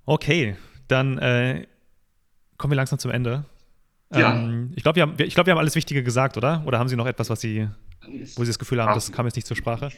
Okay, 0.06 0.58
dann 0.88 1.18
äh, 1.18 1.66
kommen 2.58 2.72
wir 2.72 2.76
langsam 2.76 3.00
zum 3.00 3.12
Ende. 3.12 3.46
Ja. 4.14 4.36
Ähm, 4.36 4.74
ich 4.76 4.84
glaube, 4.84 4.98
wir, 4.98 5.04
haben, 5.04 5.16
glaub, 5.18 5.46
wir 5.46 5.52
haben 5.52 5.60
alles 5.60 5.76
Wichtige 5.76 6.04
gesagt, 6.04 6.38
oder? 6.38 6.64
Oder 6.66 6.80
haben 6.80 6.90
Sie 6.90 6.96
noch 6.96 7.06
etwas, 7.06 7.30
was 7.30 7.42
Sie, 7.42 7.68
wo 8.36 8.44
Sie 8.44 8.50
das 8.50 8.60
Gefühl 8.60 8.82
haben, 8.82 8.94
das 8.94 9.12
kam 9.12 9.26
jetzt 9.26 9.36
nicht 9.36 9.48
zur 9.48 9.58
Sprache? 9.58 9.90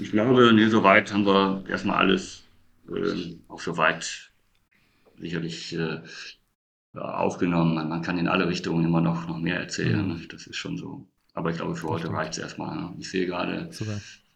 Ich 0.00 0.10
glaube, 0.10 0.52
nee, 0.52 0.68
soweit 0.68 1.12
haben 1.12 1.26
wir 1.26 1.64
erstmal 1.68 1.96
alles 1.96 2.44
äh, 2.88 3.36
auch 3.48 3.60
soweit 3.60 4.30
sicherlich 5.18 5.76
äh, 5.76 6.00
aufgenommen. 6.94 7.74
Man, 7.74 7.88
man, 7.88 8.02
kann 8.02 8.18
in 8.18 8.28
alle 8.28 8.48
Richtungen 8.48 8.84
immer 8.84 9.00
noch, 9.00 9.26
noch 9.26 9.38
mehr 9.38 9.58
erzählen. 9.58 10.06
Mhm. 10.06 10.28
Das 10.28 10.46
ist 10.46 10.56
schon 10.56 10.76
so. 10.76 11.06
Aber 11.36 11.50
ich 11.50 11.56
glaube, 11.56 11.76
für 11.76 11.88
heute 11.88 12.10
reicht 12.10 12.32
es 12.32 12.38
erstmal. 12.38 12.74
Ne? 12.74 12.94
Ich 12.98 13.10
sehe 13.10 13.26
gerade. 13.26 13.70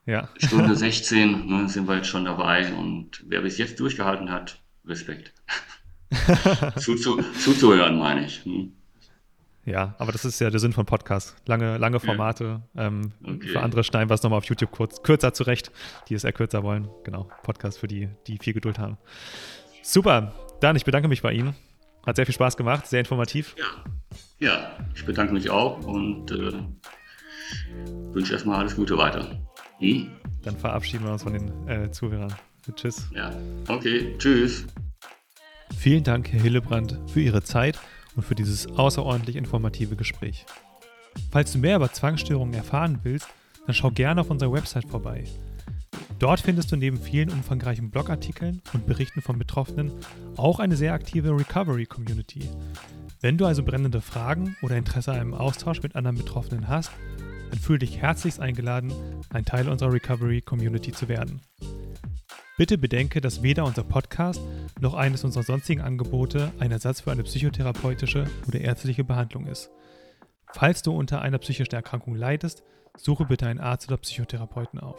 Ja. 0.05 0.29
Stunde 0.37 0.77
16 0.77 1.47
ne, 1.47 1.69
sind 1.69 1.89
wir 1.89 1.97
jetzt 1.97 2.09
schon 2.09 2.27
dabei 2.27 2.73
und 2.75 3.25
wer 3.27 3.41
bis 3.41 3.59
jetzt 3.59 3.81
durchgehalten 3.81 4.31
hat, 4.31 4.61
Respekt. 4.87 5.33
Zuzu, 6.79 7.23
zuzuhören, 7.39 7.99
meine 7.99 8.27
ich. 8.27 8.45
Hm. 8.45 8.73
Ja, 9.65 9.95
aber 9.99 10.13
das 10.13 10.25
ist 10.25 10.41
ja 10.41 10.51
der 10.51 10.61
Sinn 10.61 10.73
von 10.73 10.85
Podcasts. 10.85 11.37
Lange, 11.47 11.79
lange 11.79 12.01
Formate. 12.01 12.63
Ja. 12.75 12.87
Ähm, 12.87 13.13
okay. 13.25 13.49
Für 13.49 13.63
andere 13.63 13.85
schneiden 13.85 14.11
wir 14.11 14.15
es 14.15 14.23
nochmal 14.23 14.39
auf 14.39 14.45
YouTube 14.45 14.71
kurz, 14.71 15.03
kürzer 15.03 15.33
zurecht, 15.33 15.71
die 16.09 16.15
es 16.15 16.25
eher 16.25 16.33
kürzer 16.33 16.63
wollen. 16.63 16.89
Genau, 17.05 17.31
Podcast 17.43 17.79
für 17.79 17.89
die, 17.89 18.09
die 18.27 18.39
viel 18.39 18.53
Geduld 18.53 18.79
haben. 18.79 18.99
Super, 19.83 20.35
dann 20.61 20.77
ich 20.77 20.85
bedanke 20.85 21.09
mich 21.09 21.23
bei 21.23 21.33
Ihnen. 21.33 21.55
Hat 22.07 22.17
sehr 22.17 22.27
viel 22.27 22.35
Spaß 22.35 22.57
gemacht, 22.57 22.87
sehr 22.87 23.01
informativ. 23.01 23.55
Ja, 23.59 24.49
ja 24.49 24.79
ich 24.95 25.05
bedanke 25.05 25.33
mich 25.33 25.51
auch 25.51 25.85
und 25.85 26.31
äh, 26.31 26.53
wünsche 28.13 28.33
erstmal 28.33 28.61
alles 28.61 28.77
Gute 28.77 28.97
weiter. 28.97 29.41
Hm? 29.79 30.11
Dann 30.43 30.57
verabschieden 30.57 31.05
wir 31.05 31.13
uns 31.13 31.23
von 31.23 31.33
den 31.33 31.69
äh, 31.69 31.91
Zuhörern. 31.91 32.35
Tschüss. 32.75 33.09
Ja, 33.13 33.33
okay, 33.69 34.15
tschüss. 34.19 34.67
Vielen 35.77 36.05
Dank, 36.05 36.33
Herr 36.33 36.41
Hillebrand, 36.41 36.99
für 37.09 37.21
Ihre 37.21 37.43
Zeit 37.43 37.79
und 38.17 38.25
für 38.25 38.35
dieses 38.35 38.67
außerordentlich 38.67 39.37
informative 39.37 39.97
Gespräch. 39.97 40.45
Falls 41.31 41.53
du 41.53 41.59
mehr 41.59 41.77
über 41.77 41.93
Zwangsstörungen 41.93 42.55
erfahren 42.55 43.01
willst, 43.03 43.29
dann 43.67 43.75
schau 43.75 43.91
gerne 43.91 44.21
auf 44.21 44.31
unserer 44.31 44.53
Website 44.53 44.87
vorbei. 44.87 45.25
Dort 46.21 46.41
findest 46.41 46.71
du 46.71 46.77
neben 46.77 46.99
vielen 46.99 47.31
umfangreichen 47.31 47.91
Blogartikeln 47.91 48.61
und 48.75 48.87
Berichten 48.87 49.23
von 49.23 49.39
Betroffenen 49.39 49.91
auch 50.37 50.61
eine 50.61 50.77
sehr 50.77 50.93
aktive 50.93 51.31
Recovery-Community. 51.31 52.47
Wenn 53.23 53.39
du 53.39 53.47
also 53.47 53.63
brennende 53.63 54.03
Fragen 54.03 54.55
oder 54.61 54.77
Interesse 54.77 55.13
an 55.13 55.19
einem 55.19 55.35
Austausch 55.35 55.83
mit 55.83 55.97
anderen 55.97 56.19
Betroffenen 56.19 56.69
hast, 56.69 56.91
dann 57.49 57.59
fühle 57.59 57.79
dich 57.79 58.03
herzlichst 58.03 58.39
eingeladen, 58.39 58.93
ein 59.31 59.47
Teil 59.47 59.67
unserer 59.67 59.95
Recovery 59.95 60.43
Community 60.43 60.93
zu 60.93 61.09
werden. 61.09 61.41
Bitte 62.59 62.77
bedenke, 62.77 63.23
dass 63.23 63.43
weder 63.43 63.65
unser 63.65 63.85
Podcast 63.85 64.43
noch 64.79 64.93
eines 64.93 65.25
unserer 65.25 65.45
sonstigen 65.45 65.81
Angebote 65.81 66.53
ein 66.59 66.71
Ersatz 66.71 67.01
für 67.01 67.13
eine 67.13 67.23
psychotherapeutische 67.23 68.27
oder 68.47 68.61
ärztliche 68.61 69.05
Behandlung 69.05 69.47
ist. 69.47 69.71
Falls 70.53 70.83
du 70.83 70.93
unter 70.93 71.23
einer 71.23 71.39
psychischen 71.39 71.75
Erkrankung 71.75 72.15
leidest, 72.15 72.63
suche 72.95 73.25
bitte 73.25 73.47
einen 73.47 73.61
Arzt 73.61 73.89
oder 73.89 73.97
Psychotherapeuten 73.97 74.81
auf. 74.81 74.99